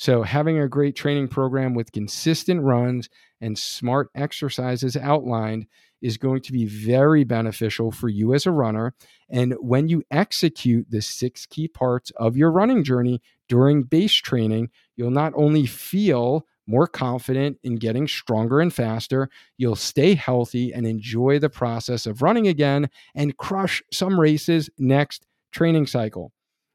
So, 0.02 0.24
having 0.24 0.58
a 0.58 0.66
great 0.66 0.96
training 0.96 1.28
program 1.28 1.74
with 1.74 1.92
consistent 1.92 2.60
runs 2.60 3.08
and 3.40 3.56
smart 3.56 4.10
exercises 4.16 4.96
outlined 4.96 5.68
is 6.00 6.16
going 6.16 6.40
to 6.42 6.50
be 6.50 6.66
very 6.66 7.22
beneficial 7.22 7.92
for 7.92 8.08
you 8.08 8.34
as 8.34 8.44
a 8.44 8.50
runner. 8.50 8.94
And 9.30 9.54
when 9.60 9.86
you 9.86 10.02
execute 10.10 10.90
the 10.90 11.02
six 11.02 11.46
key 11.46 11.68
parts 11.68 12.10
of 12.16 12.36
your 12.36 12.50
running 12.50 12.82
journey 12.82 13.22
during 13.48 13.84
base 13.84 14.14
training, 14.14 14.70
you'll 14.96 15.12
not 15.12 15.34
only 15.36 15.66
feel 15.66 16.48
more 16.66 16.88
confident 16.88 17.58
in 17.62 17.76
getting 17.76 18.08
stronger 18.08 18.58
and 18.60 18.74
faster. 18.74 19.28
You'll 19.56 19.76
stay 19.76 20.16
healthy 20.16 20.72
and 20.72 20.84
enjoy 20.84 21.38
the 21.38 21.48
process 21.48 22.06
of 22.06 22.22
running 22.22 22.48
again 22.48 22.90
and 23.14 23.36
crush 23.36 23.84
some 23.92 24.18
races 24.18 24.68
next 24.78 25.28
training 25.52 25.86
cycle. 25.86 26.32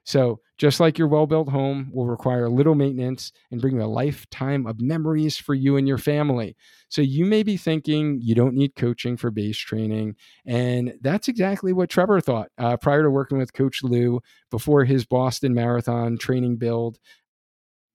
So, 0.08 0.40
just 0.58 0.80
like 0.80 0.98
your 0.98 1.10
well 1.10 1.28
built 1.28 1.50
home 1.50 1.92
will 1.94 2.08
require 2.08 2.48
little 2.48 2.76
maintenance 2.76 3.34
and 3.52 3.60
bring 3.60 3.82
a 3.82 3.88
lifetime 3.88 4.66
of 4.66 4.80
memories 4.80 5.36
for 5.36 5.54
you 5.54 5.76
and 5.76 5.86
your 5.86 5.98
family. 5.98 6.56
So, 6.88 7.02
you 7.02 7.26
may 7.26 7.44
be 7.44 7.58
thinking 7.58 8.22
you 8.22 8.34
don't 8.34 8.56
need 8.56 8.76
coaching 8.76 9.18
for 9.18 9.32
base 9.32 9.58
training. 9.58 10.16
And 10.46 10.94
that's 11.02 11.28
exactly 11.28 11.74
what 11.74 11.90
Trevor 11.90 12.22
thought 12.22 12.48
uh, 12.58 12.78
prior 12.78 13.04
to 13.04 13.12
working 13.12 13.38
with 13.38 13.52
Coach 13.52 13.84
Lou 13.84 14.22
before 14.50 14.86
his 14.86 15.06
Boston 15.06 15.54
Marathon 15.54 16.18
training 16.18 16.56
build 16.56 17.00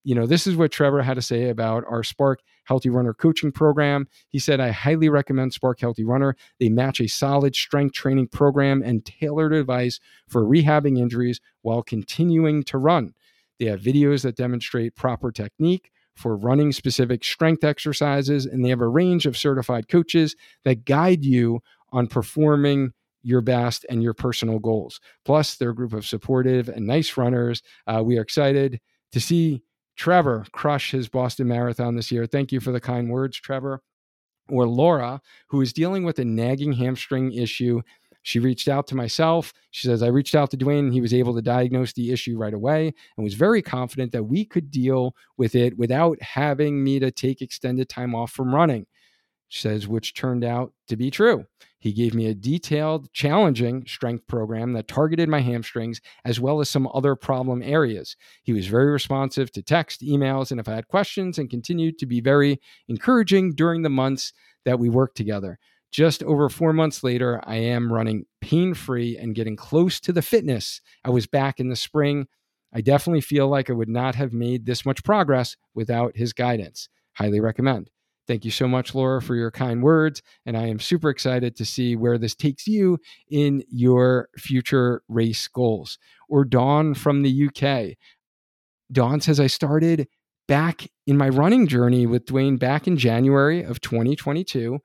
you 0.04 0.14
know, 0.14 0.26
this 0.26 0.46
is 0.46 0.56
what 0.56 0.72
Trevor 0.72 1.02
had 1.02 1.14
to 1.14 1.22
say 1.22 1.48
about 1.48 1.84
our 1.88 2.02
Spark 2.02 2.40
Healthy 2.64 2.90
Runner 2.90 3.14
coaching 3.14 3.52
program. 3.52 4.08
He 4.28 4.38
said, 4.38 4.60
I 4.60 4.70
highly 4.70 5.08
recommend 5.08 5.52
Spark 5.52 5.80
Healthy 5.80 6.04
Runner. 6.04 6.36
They 6.58 6.68
match 6.68 7.00
a 7.00 7.06
solid 7.06 7.54
strength 7.54 7.94
training 7.94 8.28
program 8.28 8.82
and 8.82 9.04
tailored 9.04 9.52
advice 9.52 10.00
for 10.28 10.42
rehabbing 10.42 10.98
injuries 10.98 11.40
while 11.62 11.82
continuing 11.82 12.64
to 12.64 12.78
run. 12.78 13.14
They 13.58 13.66
have 13.66 13.80
videos 13.80 14.22
that 14.22 14.36
demonstrate 14.36 14.96
proper 14.96 15.30
technique 15.30 15.90
for 16.16 16.36
running 16.36 16.72
specific 16.72 17.24
strength 17.24 17.64
exercises, 17.64 18.44
and 18.44 18.64
they 18.64 18.68
have 18.68 18.80
a 18.80 18.88
range 18.88 19.24
of 19.24 19.36
certified 19.36 19.88
coaches 19.88 20.34
that 20.64 20.84
guide 20.84 21.24
you 21.24 21.60
on 21.92 22.06
performing 22.06 22.92
your 23.22 23.40
best 23.40 23.86
and 23.88 24.02
your 24.02 24.14
personal 24.14 24.58
goals. 24.58 25.00
Plus, 25.24 25.54
they're 25.54 25.70
a 25.70 25.74
group 25.74 25.92
of 25.92 26.04
supportive 26.04 26.68
and 26.68 26.86
nice 26.86 27.16
runners. 27.16 27.62
Uh, 27.86 28.02
we 28.04 28.18
are 28.18 28.22
excited 28.22 28.80
to 29.12 29.20
see 29.20 29.62
Trevor 30.02 30.44
crush 30.50 30.90
his 30.90 31.08
Boston 31.08 31.46
Marathon 31.46 31.94
this 31.94 32.10
year. 32.10 32.26
Thank 32.26 32.50
you 32.50 32.58
for 32.58 32.72
the 32.72 32.80
kind 32.80 33.08
words, 33.08 33.36
Trevor. 33.36 33.84
Or 34.48 34.66
Laura, 34.66 35.20
who 35.46 35.60
is 35.60 35.72
dealing 35.72 36.02
with 36.02 36.18
a 36.18 36.24
nagging 36.24 36.72
hamstring 36.72 37.32
issue. 37.32 37.80
She 38.22 38.40
reached 38.40 38.66
out 38.66 38.88
to 38.88 38.96
myself. 38.96 39.52
She 39.70 39.86
says, 39.86 40.02
I 40.02 40.08
reached 40.08 40.34
out 40.34 40.50
to 40.50 40.56
Duane 40.56 40.86
and 40.86 40.92
he 40.92 41.00
was 41.00 41.14
able 41.14 41.36
to 41.36 41.40
diagnose 41.40 41.92
the 41.92 42.10
issue 42.10 42.36
right 42.36 42.52
away 42.52 42.92
and 43.16 43.22
was 43.22 43.34
very 43.34 43.62
confident 43.62 44.10
that 44.10 44.24
we 44.24 44.44
could 44.44 44.72
deal 44.72 45.14
with 45.36 45.54
it 45.54 45.78
without 45.78 46.20
having 46.20 46.82
me 46.82 46.98
to 46.98 47.12
take 47.12 47.40
extended 47.40 47.88
time 47.88 48.12
off 48.12 48.32
from 48.32 48.52
running 48.52 48.86
says, 49.60 49.88
which 49.88 50.14
turned 50.14 50.44
out 50.44 50.72
to 50.88 50.96
be 50.96 51.10
true. 51.10 51.46
He 51.78 51.92
gave 51.92 52.14
me 52.14 52.26
a 52.26 52.34
detailed, 52.34 53.12
challenging 53.12 53.84
strength 53.86 54.28
program 54.28 54.72
that 54.74 54.86
targeted 54.86 55.28
my 55.28 55.40
hamstrings 55.40 56.00
as 56.24 56.38
well 56.38 56.60
as 56.60 56.68
some 56.68 56.88
other 56.94 57.16
problem 57.16 57.60
areas. 57.60 58.16
He 58.44 58.52
was 58.52 58.68
very 58.68 58.92
responsive 58.92 59.50
to 59.52 59.62
text, 59.62 60.00
emails, 60.00 60.52
and 60.52 60.60
if 60.60 60.68
I 60.68 60.76
had 60.76 60.86
questions, 60.86 61.38
and 61.38 61.50
continued 61.50 61.98
to 61.98 62.06
be 62.06 62.20
very 62.20 62.60
encouraging 62.86 63.54
during 63.54 63.82
the 63.82 63.90
months 63.90 64.32
that 64.64 64.78
we 64.78 64.88
worked 64.88 65.16
together. 65.16 65.58
Just 65.90 66.22
over 66.22 66.48
four 66.48 66.72
months 66.72 67.02
later, 67.02 67.40
I 67.44 67.56
am 67.56 67.92
running 67.92 68.24
pain 68.40 68.74
free 68.74 69.18
and 69.18 69.34
getting 69.34 69.56
close 69.56 70.00
to 70.00 70.12
the 70.12 70.22
fitness 70.22 70.80
I 71.04 71.10
was 71.10 71.26
back 71.26 71.60
in 71.60 71.68
the 71.68 71.76
spring. 71.76 72.28
I 72.72 72.80
definitely 72.80 73.20
feel 73.20 73.48
like 73.48 73.68
I 73.68 73.74
would 73.74 73.90
not 73.90 74.14
have 74.14 74.32
made 74.32 74.64
this 74.64 74.86
much 74.86 75.04
progress 75.04 75.56
without 75.74 76.16
his 76.16 76.32
guidance. 76.32 76.88
Highly 77.14 77.40
recommend. 77.40 77.90
Thank 78.26 78.44
you 78.44 78.50
so 78.50 78.68
much, 78.68 78.94
Laura, 78.94 79.20
for 79.20 79.34
your 79.34 79.50
kind 79.50 79.82
words. 79.82 80.22
And 80.46 80.56
I 80.56 80.66
am 80.68 80.78
super 80.78 81.10
excited 81.10 81.56
to 81.56 81.64
see 81.64 81.96
where 81.96 82.18
this 82.18 82.34
takes 82.34 82.66
you 82.66 82.98
in 83.28 83.64
your 83.68 84.28
future 84.36 85.02
race 85.08 85.48
goals. 85.48 85.98
Or 86.28 86.44
Dawn 86.44 86.94
from 86.94 87.22
the 87.22 87.48
UK. 87.48 87.96
Dawn 88.92 89.20
says, 89.20 89.40
I 89.40 89.48
started 89.48 90.06
back 90.46 90.88
in 91.06 91.16
my 91.16 91.28
running 91.28 91.66
journey 91.66 92.06
with 92.06 92.26
Duane 92.26 92.58
back 92.58 92.86
in 92.86 92.96
January 92.96 93.62
of 93.62 93.80
2022. 93.80 94.78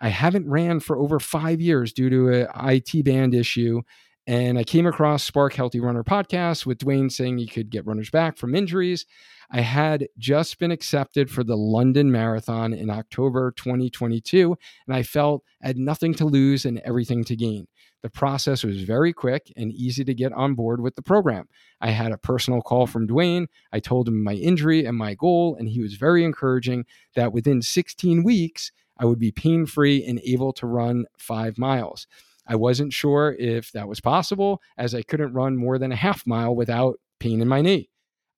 I 0.00 0.08
haven't 0.08 0.48
ran 0.48 0.80
for 0.80 0.98
over 0.98 1.20
five 1.20 1.60
years 1.60 1.92
due 1.92 2.10
to 2.10 2.44
a 2.44 2.72
IT 2.72 3.04
band 3.04 3.34
issue. 3.34 3.82
And 4.26 4.58
I 4.58 4.64
came 4.64 4.86
across 4.86 5.24
Spark 5.24 5.54
Healthy 5.54 5.80
Runner 5.80 6.04
podcast 6.04 6.66
with 6.66 6.78
Duane 6.78 7.10
saying 7.10 7.38
he 7.38 7.46
could 7.46 7.70
get 7.70 7.86
runners 7.86 8.10
back 8.10 8.36
from 8.36 8.54
injuries. 8.54 9.06
I 9.50 9.62
had 9.62 10.06
just 10.16 10.58
been 10.58 10.70
accepted 10.70 11.30
for 11.30 11.42
the 11.42 11.56
London 11.56 12.12
Marathon 12.12 12.72
in 12.72 12.88
October 12.88 13.52
2022, 13.56 14.56
and 14.86 14.94
I 14.94 15.02
felt 15.02 15.42
I 15.62 15.68
had 15.68 15.78
nothing 15.78 16.14
to 16.14 16.24
lose 16.24 16.64
and 16.64 16.78
everything 16.80 17.24
to 17.24 17.34
gain. 17.34 17.66
The 18.02 18.10
process 18.10 18.62
was 18.62 18.82
very 18.82 19.12
quick 19.12 19.52
and 19.56 19.72
easy 19.72 20.04
to 20.04 20.14
get 20.14 20.32
on 20.32 20.54
board 20.54 20.80
with 20.80 20.94
the 20.94 21.02
program. 21.02 21.48
I 21.80 21.90
had 21.90 22.12
a 22.12 22.18
personal 22.18 22.62
call 22.62 22.86
from 22.86 23.06
Duane. 23.06 23.48
I 23.72 23.80
told 23.80 24.08
him 24.08 24.22
my 24.22 24.34
injury 24.34 24.84
and 24.84 24.96
my 24.96 25.14
goal, 25.14 25.56
and 25.58 25.68
he 25.68 25.80
was 25.80 25.94
very 25.94 26.24
encouraging 26.24 26.86
that 27.16 27.32
within 27.32 27.60
16 27.60 28.22
weeks, 28.22 28.70
I 28.98 29.04
would 29.06 29.18
be 29.18 29.32
pain 29.32 29.66
free 29.66 30.04
and 30.04 30.20
able 30.24 30.52
to 30.54 30.66
run 30.66 31.06
five 31.18 31.58
miles. 31.58 32.06
I 32.50 32.56
wasn't 32.56 32.92
sure 32.92 33.36
if 33.38 33.70
that 33.72 33.86
was 33.86 34.00
possible, 34.00 34.60
as 34.76 34.92
I 34.92 35.02
couldn't 35.02 35.32
run 35.32 35.56
more 35.56 35.78
than 35.78 35.92
a 35.92 35.96
half 35.96 36.26
mile 36.26 36.54
without 36.54 36.98
pain 37.20 37.40
in 37.40 37.46
my 37.46 37.60
knee. 37.60 37.88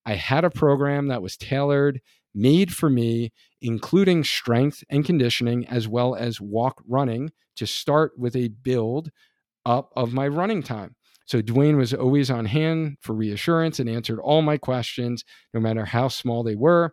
I 0.05 0.16
had 0.16 0.44
a 0.44 0.51
program 0.51 1.06
that 1.06 1.22
was 1.22 1.39
tailored, 1.39 2.02
made 2.34 2.74
for 2.74 2.90
me, 2.90 3.32
including 3.62 4.22
strength 4.22 4.84
and 4.90 5.02
conditioning, 5.02 5.66
as 5.66 5.89
well 5.89 6.14
as 6.14 6.43
walk 6.43 6.82
running 6.86 7.30
to 7.56 7.66
start 7.66 8.12
with 8.18 8.36
a 8.36 8.48
build 8.48 9.10
up 9.64 9.90
of 9.97 10.12
my 10.12 10.28
running 10.28 10.62
time. 10.62 10.94
So 11.24 11.40
Duane 11.40 11.78
was 11.78 11.94
always 11.94 12.30
on 12.30 12.44
hand 12.44 12.98
for 13.01 13.14
reassurance 13.14 13.80
and 13.80 13.89
answered 13.89 14.20
all 14.20 14.43
my 14.43 14.59
questions, 14.59 15.24
no 15.55 15.60
matter 15.60 15.86
how 15.86 16.09
small 16.09 16.43
they 16.43 16.56
were. 16.56 16.93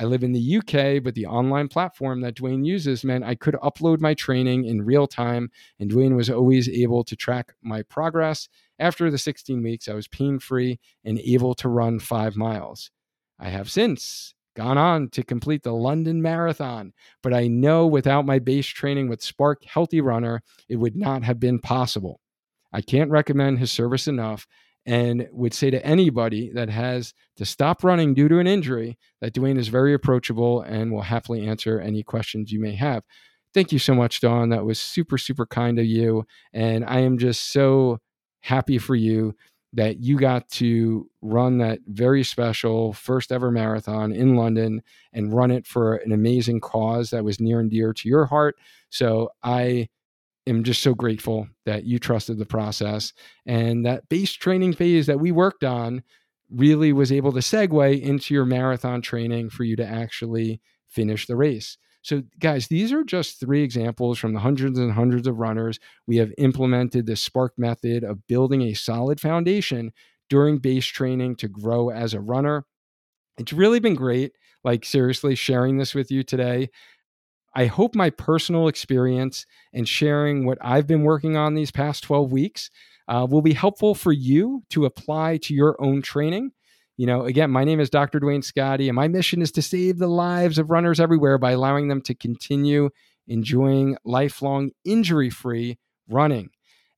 I 0.00 0.04
live 0.04 0.24
in 0.24 0.32
the 0.32 0.56
UK, 0.56 1.02
but 1.02 1.14
the 1.14 1.26
online 1.26 1.68
platform 1.68 2.22
that 2.22 2.34
Duane 2.34 2.64
uses 2.64 3.04
meant 3.04 3.22
I 3.22 3.34
could 3.34 3.54
upload 3.56 4.00
my 4.00 4.14
training 4.14 4.64
in 4.64 4.86
real 4.86 5.06
time, 5.06 5.50
and 5.78 5.90
Duane 5.90 6.16
was 6.16 6.30
always 6.30 6.70
able 6.70 7.04
to 7.04 7.14
track 7.14 7.52
my 7.62 7.82
progress 7.82 8.48
after 8.80 9.10
the 9.10 9.18
16 9.18 9.62
weeks, 9.62 9.88
I 9.88 9.94
was 9.94 10.08
pain 10.08 10.38
free 10.38 10.80
and 11.04 11.18
able 11.18 11.54
to 11.56 11.68
run 11.68 11.98
five 11.98 12.34
miles. 12.34 12.90
I 13.38 13.50
have 13.50 13.70
since 13.70 14.34
gone 14.56 14.78
on 14.78 15.10
to 15.10 15.22
complete 15.22 15.62
the 15.62 15.74
London 15.74 16.22
Marathon, 16.22 16.94
but 17.22 17.34
I 17.34 17.46
know 17.46 17.86
without 17.86 18.24
my 18.24 18.38
base 18.38 18.66
training 18.66 19.08
with 19.08 19.22
Spark 19.22 19.64
Healthy 19.64 20.00
Runner, 20.00 20.42
it 20.68 20.76
would 20.76 20.96
not 20.96 21.24
have 21.24 21.38
been 21.38 21.58
possible. 21.58 22.20
I 22.72 22.80
can't 22.80 23.10
recommend 23.10 23.58
his 23.58 23.70
service 23.70 24.08
enough 24.08 24.46
and 24.90 25.28
would 25.30 25.54
say 25.54 25.70
to 25.70 25.86
anybody 25.86 26.50
that 26.52 26.68
has 26.68 27.14
to 27.36 27.44
stop 27.44 27.84
running 27.84 28.12
due 28.12 28.28
to 28.28 28.40
an 28.40 28.48
injury 28.48 28.98
that 29.20 29.32
Duane 29.32 29.56
is 29.56 29.68
very 29.68 29.94
approachable 29.94 30.62
and 30.62 30.90
will 30.90 31.02
happily 31.02 31.46
answer 31.46 31.78
any 31.78 32.02
questions 32.02 32.50
you 32.50 32.58
may 32.58 32.74
have. 32.74 33.04
Thank 33.54 33.70
you 33.70 33.78
so 33.78 33.94
much, 33.94 34.20
Dawn. 34.20 34.48
That 34.48 34.64
was 34.64 34.80
super, 34.80 35.16
super 35.16 35.46
kind 35.46 35.78
of 35.78 35.86
you. 35.86 36.26
And 36.52 36.84
I 36.84 36.98
am 37.02 37.18
just 37.18 37.52
so 37.52 38.00
happy 38.40 38.78
for 38.78 38.96
you 38.96 39.36
that 39.74 40.00
you 40.00 40.18
got 40.18 40.48
to 40.48 41.08
run 41.22 41.58
that 41.58 41.78
very 41.86 42.24
special 42.24 42.92
first 42.92 43.30
ever 43.30 43.52
marathon 43.52 44.10
in 44.10 44.34
London 44.34 44.82
and 45.12 45.32
run 45.32 45.52
it 45.52 45.68
for 45.68 45.94
an 45.98 46.10
amazing 46.10 46.58
cause 46.58 47.10
that 47.10 47.22
was 47.22 47.38
near 47.38 47.60
and 47.60 47.70
dear 47.70 47.92
to 47.92 48.08
your 48.08 48.24
heart. 48.24 48.56
So 48.88 49.30
I 49.44 49.88
am 50.50 50.64
just 50.64 50.82
so 50.82 50.94
grateful 50.94 51.48
that 51.64 51.84
you 51.84 51.98
trusted 51.98 52.38
the 52.38 52.46
process 52.46 53.12
and 53.46 53.86
that 53.86 54.08
base 54.08 54.32
training 54.32 54.74
phase 54.74 55.06
that 55.06 55.20
we 55.20 55.32
worked 55.32 55.64
on 55.64 56.02
really 56.50 56.92
was 56.92 57.12
able 57.12 57.32
to 57.32 57.38
segue 57.38 58.02
into 58.02 58.34
your 58.34 58.44
marathon 58.44 59.00
training 59.00 59.48
for 59.48 59.64
you 59.64 59.76
to 59.76 59.86
actually 59.86 60.60
finish 60.88 61.26
the 61.26 61.36
race. 61.36 61.78
So, 62.02 62.22
guys, 62.38 62.68
these 62.68 62.92
are 62.92 63.04
just 63.04 63.38
three 63.38 63.62
examples 63.62 64.18
from 64.18 64.32
the 64.32 64.40
hundreds 64.40 64.78
and 64.78 64.92
hundreds 64.92 65.26
of 65.26 65.38
runners. 65.38 65.78
We 66.06 66.16
have 66.16 66.32
implemented 66.38 67.06
the 67.06 67.16
Spark 67.16 67.52
method 67.58 68.04
of 68.04 68.26
building 68.26 68.62
a 68.62 68.74
solid 68.74 69.20
foundation 69.20 69.92
during 70.30 70.58
base 70.58 70.86
training 70.86 71.36
to 71.36 71.48
grow 71.48 71.90
as 71.90 72.14
a 72.14 72.20
runner. 72.20 72.64
It's 73.38 73.52
really 73.52 73.80
been 73.80 73.94
great, 73.94 74.32
like, 74.64 74.84
seriously, 74.84 75.34
sharing 75.34 75.76
this 75.76 75.94
with 75.94 76.10
you 76.10 76.22
today. 76.22 76.70
I 77.54 77.66
hope 77.66 77.94
my 77.94 78.10
personal 78.10 78.68
experience 78.68 79.46
and 79.72 79.88
sharing 79.88 80.46
what 80.46 80.58
I've 80.60 80.86
been 80.86 81.02
working 81.02 81.36
on 81.36 81.54
these 81.54 81.70
past 81.70 82.04
12 82.04 82.30
weeks 82.30 82.70
uh, 83.08 83.26
will 83.28 83.42
be 83.42 83.54
helpful 83.54 83.94
for 83.94 84.12
you 84.12 84.62
to 84.70 84.84
apply 84.84 85.38
to 85.38 85.54
your 85.54 85.76
own 85.82 86.00
training. 86.00 86.52
You 86.96 87.06
know, 87.06 87.24
again, 87.24 87.50
my 87.50 87.64
name 87.64 87.80
is 87.80 87.90
Dr. 87.90 88.20
Duane 88.20 88.42
Scotti, 88.42 88.86
and 88.86 88.94
my 88.94 89.08
mission 89.08 89.42
is 89.42 89.50
to 89.52 89.62
save 89.62 89.98
the 89.98 90.06
lives 90.06 90.58
of 90.58 90.70
runners 90.70 91.00
everywhere 91.00 91.38
by 91.38 91.52
allowing 91.52 91.88
them 91.88 92.02
to 92.02 92.14
continue 92.14 92.90
enjoying 93.26 93.96
lifelong 94.04 94.70
injury 94.84 95.30
free 95.30 95.78
running. 96.08 96.50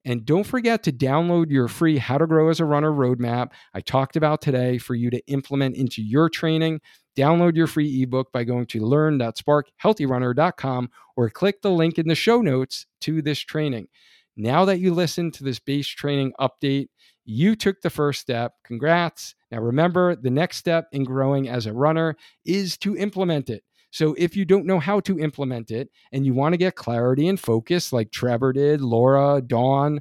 And 0.05 0.24
don't 0.24 0.45
forget 0.45 0.83
to 0.83 0.93
download 0.93 1.51
your 1.51 1.69
free 1.69 1.99
How 1.99 2.19
to 2.19 2.27
Grow 2.27 2.49
as 2.49 2.59
a 2.59 2.65
Runner 2.65 2.91
roadmap 2.91 3.53
I 3.73 3.81
talked 3.81 4.16
about 4.16 4.43
today 4.43 4.79
for 4.79 4.95
you 4.95 5.11
to 5.11 5.24
implement 5.29 5.77
into 5.77 6.03
your 6.03 6.29
training. 6.29 6.81
Download 7.16 7.56
your 7.56 7.66
free 7.66 8.02
ebook 8.02 8.30
by 8.32 8.44
going 8.44 8.66
to 8.66 8.84
learn.sparkhealthyrunner.com 8.84 10.90
or 11.16 11.30
click 11.30 11.62
the 11.62 11.70
link 11.70 11.98
in 11.98 12.09
the 12.09 12.14
show 12.14 12.40
notes 12.40 12.86
to 13.02 13.20
this 13.20 13.40
training. 13.40 13.89
Now 14.36 14.64
that 14.64 14.80
you 14.80 14.94
listen 14.94 15.30
to 15.32 15.44
this 15.44 15.59
base 15.59 15.86
training 15.86 16.32
update, 16.40 16.89
you 17.24 17.55
took 17.55 17.80
the 17.80 17.90
first 17.90 18.20
step. 18.20 18.55
Congrats. 18.64 19.34
Now, 19.51 19.60
remember, 19.60 20.16
the 20.16 20.30
next 20.30 20.56
step 20.56 20.89
in 20.93 21.05
growing 21.05 21.48
as 21.48 21.66
a 21.66 21.72
runner 21.72 22.16
is 22.44 22.76
to 22.78 22.97
implement 22.97 23.51
it. 23.51 23.62
So, 23.90 24.14
if 24.16 24.34
you 24.34 24.47
don't 24.47 24.64
know 24.64 24.80
how 24.80 25.01
to 25.01 25.20
implement 25.20 25.70
it 25.70 25.90
and 26.12 26.24
you 26.24 26.32
want 26.32 26.55
to 26.55 26.59
get 26.59 26.76
clarity 26.76 27.28
and 27.28 27.39
focus, 27.39 27.93
like 27.93 28.10
Trevor 28.10 28.55
did, 28.55 28.80
Laura, 28.80 29.43
Dawn, 29.43 30.01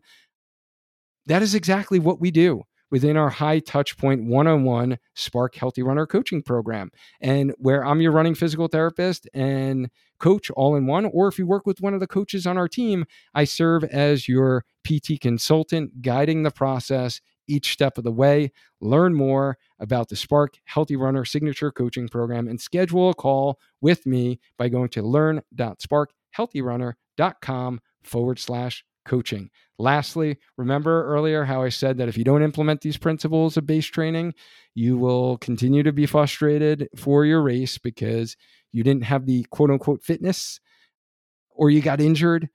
that 1.26 1.42
is 1.42 1.54
exactly 1.54 2.00
what 2.00 2.22
we 2.22 2.32
do. 2.32 2.64
Within 2.92 3.18
our 3.18 3.30
high 3.30 3.60
touch 3.60 3.98
point 3.98 4.26
one 4.26 4.48
on 4.48 4.64
one 4.64 5.00
Spark 5.16 5.56
Healthy 5.56 5.82
Runner 5.82 6.06
coaching 6.06 6.44
program. 6.44 6.92
And 7.20 7.54
where 7.58 7.84
I'm 7.86 8.02
your 8.02 8.12
running 8.12 8.36
physical 8.36 8.68
therapist 8.68 9.28
and 9.34 9.90
coach 10.20 10.52
all 10.52 10.76
in 10.76 10.86
one, 10.86 11.06
or 11.06 11.28
if 11.28 11.40
you 11.40 11.48
work 11.48 11.66
with 11.66 11.82
one 11.82 11.96
of 11.96 12.00
the 12.00 12.08
coaches 12.08 12.46
on 12.46 12.58
our 12.58 12.68
team, 12.68 13.06
I 13.34 13.46
serve 13.46 13.84
as 13.86 14.28
your 14.28 14.66
PT 14.84 15.20
consultant, 15.20 16.02
guiding 16.02 16.44
the 16.44 16.52
process 16.52 17.22
each 17.48 17.72
step 17.74 17.98
of 17.98 18.04
the 18.04 18.12
way. 18.12 18.52
Learn 18.80 19.16
more 19.16 19.58
about 19.80 20.10
the 20.10 20.16
Spark 20.16 20.60
Healthy 20.66 20.96
Runner 20.96 21.26
Signature 21.26 21.72
Coaching 21.72 22.08
Program 22.08 22.48
and 22.48 22.62
schedule 22.62 23.10
a 23.10 23.16
call 23.16 23.60
with 23.82 24.06
me 24.06 24.40
by 24.58 24.70
going 24.70 24.90
to 24.90 25.02
learn.sparkhealthyrunner.com 25.02 27.80
forward 28.04 28.40
slash 28.40 28.86
coaching. 29.12 29.50
Lastly, 29.78 30.38
remember 30.58 31.06
earlier 31.06 31.44
how 31.44 31.64
I 31.64 31.68
said 31.68 31.98
that 31.98 32.08
if 32.08 32.18
you 32.18 32.24
don't 32.24 32.44
implement 32.44 32.80
these 32.80 32.96
principles 32.96 33.58
of 33.58 33.66
base 33.66 33.86
training, 33.86 34.34
you 34.74 34.98
will 34.98 35.38
continue 35.40 35.84
to 35.84 35.92
be 35.92 36.06
frustrated 36.06 36.88
for 36.96 37.26
your 37.26 37.42
race 37.42 37.78
because 37.78 38.38
you 38.72 38.84
didn't 38.84 39.04
have 39.04 39.26
the 39.26 39.46
quote 39.52 39.70
unquote 39.70 40.02
fitness 40.02 40.62
or 41.50 41.70
you 41.70 41.82
got 41.82 42.00
injured 42.00 42.48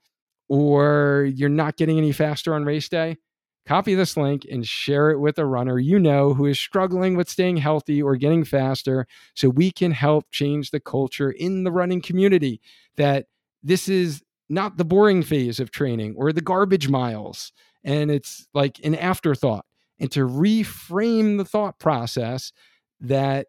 or 0.48 1.28
you're 1.34 1.50
not 1.50 1.76
getting 1.76 1.98
any 1.98 2.12
faster 2.12 2.54
on 2.54 2.64
race 2.64 2.88
day. 2.88 3.18
Copy 3.66 3.94
this 3.94 4.16
link 4.16 4.46
and 4.50 4.66
share 4.66 5.10
it 5.10 5.20
with 5.20 5.38
a 5.38 5.44
runner 5.44 5.78
you 5.78 5.98
know 5.98 6.32
who 6.32 6.46
is 6.46 6.58
struggling 6.58 7.18
with 7.18 7.28
staying 7.28 7.58
healthy 7.58 8.00
or 8.00 8.16
getting 8.16 8.44
faster 8.44 9.06
so 9.34 9.50
we 9.50 9.70
can 9.70 9.92
help 9.92 10.24
change 10.30 10.70
the 10.70 10.80
culture 10.80 11.32
in 11.32 11.64
the 11.64 11.72
running 11.72 12.00
community 12.00 12.62
that 12.96 13.26
this 13.62 13.90
is 13.90 14.22
not 14.48 14.76
the 14.76 14.84
boring 14.84 15.22
phase 15.22 15.60
of 15.60 15.70
training 15.70 16.14
or 16.16 16.32
the 16.32 16.40
garbage 16.40 16.88
miles. 16.88 17.52
And 17.84 18.10
it's 18.10 18.48
like 18.54 18.78
an 18.84 18.94
afterthought. 18.94 19.64
And 19.98 20.10
to 20.12 20.26
reframe 20.26 21.38
the 21.38 21.44
thought 21.44 21.78
process 21.78 22.52
that 23.00 23.46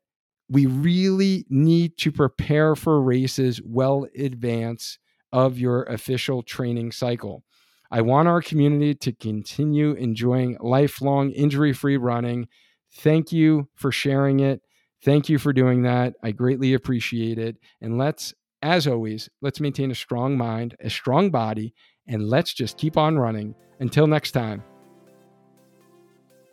we 0.49 0.65
really 0.65 1.45
need 1.49 1.98
to 1.98 2.11
prepare 2.11 2.76
for 2.76 3.02
races 3.02 3.61
well 3.64 4.07
advance 4.18 4.98
of 5.34 5.60
your 5.60 5.84
official 5.84 6.41
training 6.41 6.91
cycle. 6.91 7.44
I 7.91 8.02
want 8.02 8.28
our 8.28 8.41
community 8.41 8.95
to 8.95 9.11
continue 9.11 9.91
enjoying 9.94 10.57
lifelong 10.60 11.32
injury 11.32 11.74
free 11.74 11.98
running. 11.98 12.48
Thank 12.94 13.32
you 13.32 13.69
for 13.76 13.91
sharing 13.91 14.40
it. 14.40 14.61
Thank 15.03 15.30
you 15.30 15.38
for 15.38 15.53
doing 15.53 15.84
that. 15.84 16.15
I 16.24 16.32
greatly 16.32 16.74
appreciate 16.74 17.38
it. 17.38 17.57
And 17.82 17.98
let's 17.98 18.34
as 18.61 18.88
always, 18.88 19.29
let's 19.41 19.59
maintain 19.59 19.91
a 19.91 19.95
strong 19.95 20.38
mind, 20.38 20.75
a 20.79 20.89
strong 20.89 21.29
body, 21.29 21.73
and 22.07 22.27
let's 22.27 22.53
just 22.53 22.77
keep 22.77 22.97
on 22.97 23.17
running. 23.17 23.55
Until 23.79 24.07
next 24.07 24.31
time. 24.31 24.63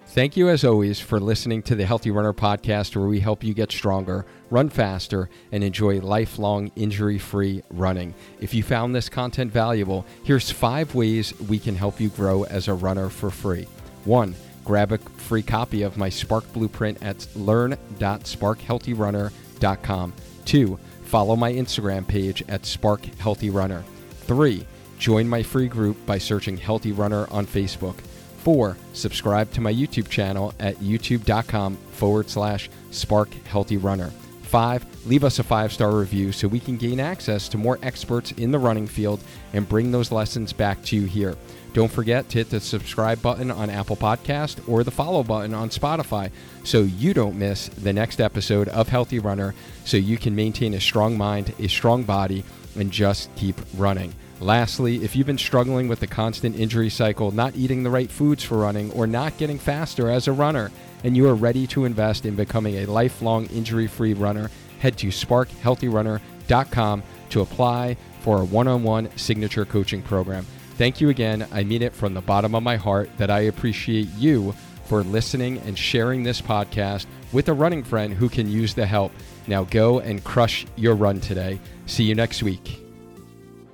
Thank 0.09 0.37
you, 0.37 0.51
as 0.51 0.65
always, 0.65 1.01
for 1.01 1.19
listening 1.19 1.63
to 1.63 1.75
the 1.75 1.87
Healthy 1.87 2.11
Runner 2.11 2.35
podcast, 2.35 2.95
where 2.95 3.09
we 3.09 3.21
help 3.21 3.43
you 3.43 3.55
get 3.55 3.73
stronger, 3.73 4.27
run 4.51 4.69
faster, 4.69 5.31
and 5.51 5.65
enjoy 5.65 6.01
lifelong 6.01 6.71
injury 6.77 7.17
free 7.19 7.63
running. 7.71 8.13
If 8.39 8.53
you 8.53 8.63
found 8.63 8.95
this 8.95 9.09
content 9.09 9.51
valuable, 9.51 10.05
here's 10.23 10.51
five 10.51 10.95
ways 10.95 11.33
we 11.41 11.59
can 11.59 11.75
help 11.75 12.01
you 12.01 12.11
grow 12.11 12.45
as 12.45 12.69
a 12.69 12.75
runner 12.75 13.09
for 13.09 13.31
free. 13.31 13.67
One, 14.05 14.35
grab 14.63 14.93
a 14.93 14.99
free 14.99 15.43
copy 15.43 15.81
of 15.83 15.97
my 15.97 16.11
Spark 16.11 16.53
Blueprint 16.53 17.03
at 17.03 17.27
learn.sparkhealthyrunner.com. 17.35 20.13
Two, 20.45 20.79
Follow 21.15 21.37
my 21.37 21.53
Instagram 21.53 22.05
page 22.05 22.43
at 22.49 22.67
Spark 22.67 23.05
Healthy 23.21 23.49
Runner. 23.49 23.85
3. 24.23 24.67
Join 24.99 25.29
my 25.29 25.45
free 25.45 25.69
group 25.69 26.05
by 26.07 26.19
searching 26.19 26.57
Healthy 26.57 26.91
Runner 26.91 27.29
on 27.31 27.47
Facebook. 27.47 27.95
4. 28.39 28.77
Subscribe 28.95 29.49
to 29.53 29.61
my 29.61 29.73
YouTube 29.73 30.09
channel 30.09 30.53
at 30.59 30.75
youtube.com 30.79 31.77
forward 31.93 32.29
slash 32.29 32.69
Spark 32.91 33.33
Healthy 33.45 33.77
Runner. 33.77 34.11
5. 34.43 35.07
Leave 35.07 35.23
us 35.23 35.39
a 35.39 35.45
five 35.45 35.73
star 35.73 35.95
review 35.95 36.33
so 36.33 36.49
we 36.49 36.59
can 36.59 36.77
gain 36.77 36.99
access 36.99 37.49
to 37.51 37.59
more 37.59 37.79
experts 37.85 38.33
in 38.33 38.51
the 38.51 38.59
running 38.59 38.89
field 38.89 39.21
and 39.53 39.69
bring 39.69 39.93
those 39.93 40.11
lessons 40.11 40.53
back 40.53 40.83
to 40.83 40.97
you 40.97 41.07
here. 41.07 41.37
Don't 41.75 41.91
forget 41.91 42.29
to 42.29 42.39
hit 42.39 42.51
the 42.51 42.61
subscribe 42.61 43.21
button 43.21 43.51
on 43.51 43.69
Apple 43.69 43.97
Podcast 43.97 44.67
or 44.69 44.85
the 44.85 44.93
follow 44.93 45.25
button 45.25 45.53
on 45.53 45.71
Spotify 45.71 46.31
so 46.63 46.83
you 46.83 47.13
don't 47.13 47.37
miss 47.37 47.67
the 47.67 47.93
next 47.93 48.21
episode 48.21 48.69
of 48.69 48.89
Healthy 48.89 49.19
Runner 49.19 49.57
so 49.85 49.97
you 49.97 50.17
can 50.17 50.37
maintain 50.37 50.75
a 50.75 50.81
strong 50.81 51.19
mind, 51.19 51.53
a 51.59 51.67
strong 51.67 52.05
body, 52.05 52.45
and 52.79 52.93
just 52.93 53.35
keep 53.35 53.57
running. 53.77 54.15
Lastly, 54.39 55.03
if 55.03 55.17
you've 55.17 55.27
been 55.27 55.37
struggling 55.37 55.89
with 55.89 55.99
the 55.99 56.07
constant 56.07 56.55
injury 56.57 56.91
cycle, 56.91 57.33
not 57.33 57.57
eating 57.57 57.83
the 57.83 57.91
right 57.91 58.11
foods 58.11 58.45
for 58.45 58.59
running, 58.59 58.93
or 58.93 59.09
not 59.09 59.37
getting 59.37 59.59
faster 59.59 60.09
as 60.09 60.29
a 60.29 60.33
runner, 60.33 60.71
and 61.03 61.17
you 61.17 61.27
are 61.29 61.35
ready 61.35 61.67
to 61.69 61.87
invest 61.87 62.25
in 62.25 62.37
becoming 62.37 62.77
a 62.77 62.87
lifelong 62.87 63.47
injury 63.47 63.89
free 63.89 64.15
runner, 64.15 64.49
head 64.79 64.97
to 64.99 65.09
sparkhealthyrunner.com 65.09 67.03
to 67.31 67.41
apply 67.41 67.97
for 68.21 68.43
a 68.43 68.45
one 68.45 68.69
on 68.69 68.85
one 68.85 69.09
signature 69.17 69.65
coaching 69.65 70.03
program. 70.03 70.47
Thank 70.77 71.01
you 71.01 71.09
again. 71.09 71.47
I 71.53 71.63
mean 71.63 71.83
it 71.83 71.93
from 71.93 72.15
the 72.15 72.21
bottom 72.21 72.55
of 72.55 72.63
my 72.63 72.77
heart 72.77 73.11
that 73.19 73.31
I 73.31 73.41
appreciate 73.41 74.09
you 74.17 74.55
for 74.87 75.03
listening 75.03 75.59
and 75.59 75.79
sharing 75.79 76.23
this 76.23 76.41
podcast 76.41 77.07
with 77.33 77.49
a 77.49 77.53
running 77.53 77.83
friend 77.83 78.13
who 78.13 78.29
can 78.29 78.51
use 78.51 78.75
the 78.75 78.87
help. 78.87 79.13
Now 79.47 79.65
go 79.65 80.01
and 80.01 80.23
crush 80.23 80.67
your 80.77 80.95
run 80.95 81.21
today. 81.21 81.61
See 81.87 82.05
you 82.05 82.15
next 82.15 82.43
week. 82.43 82.84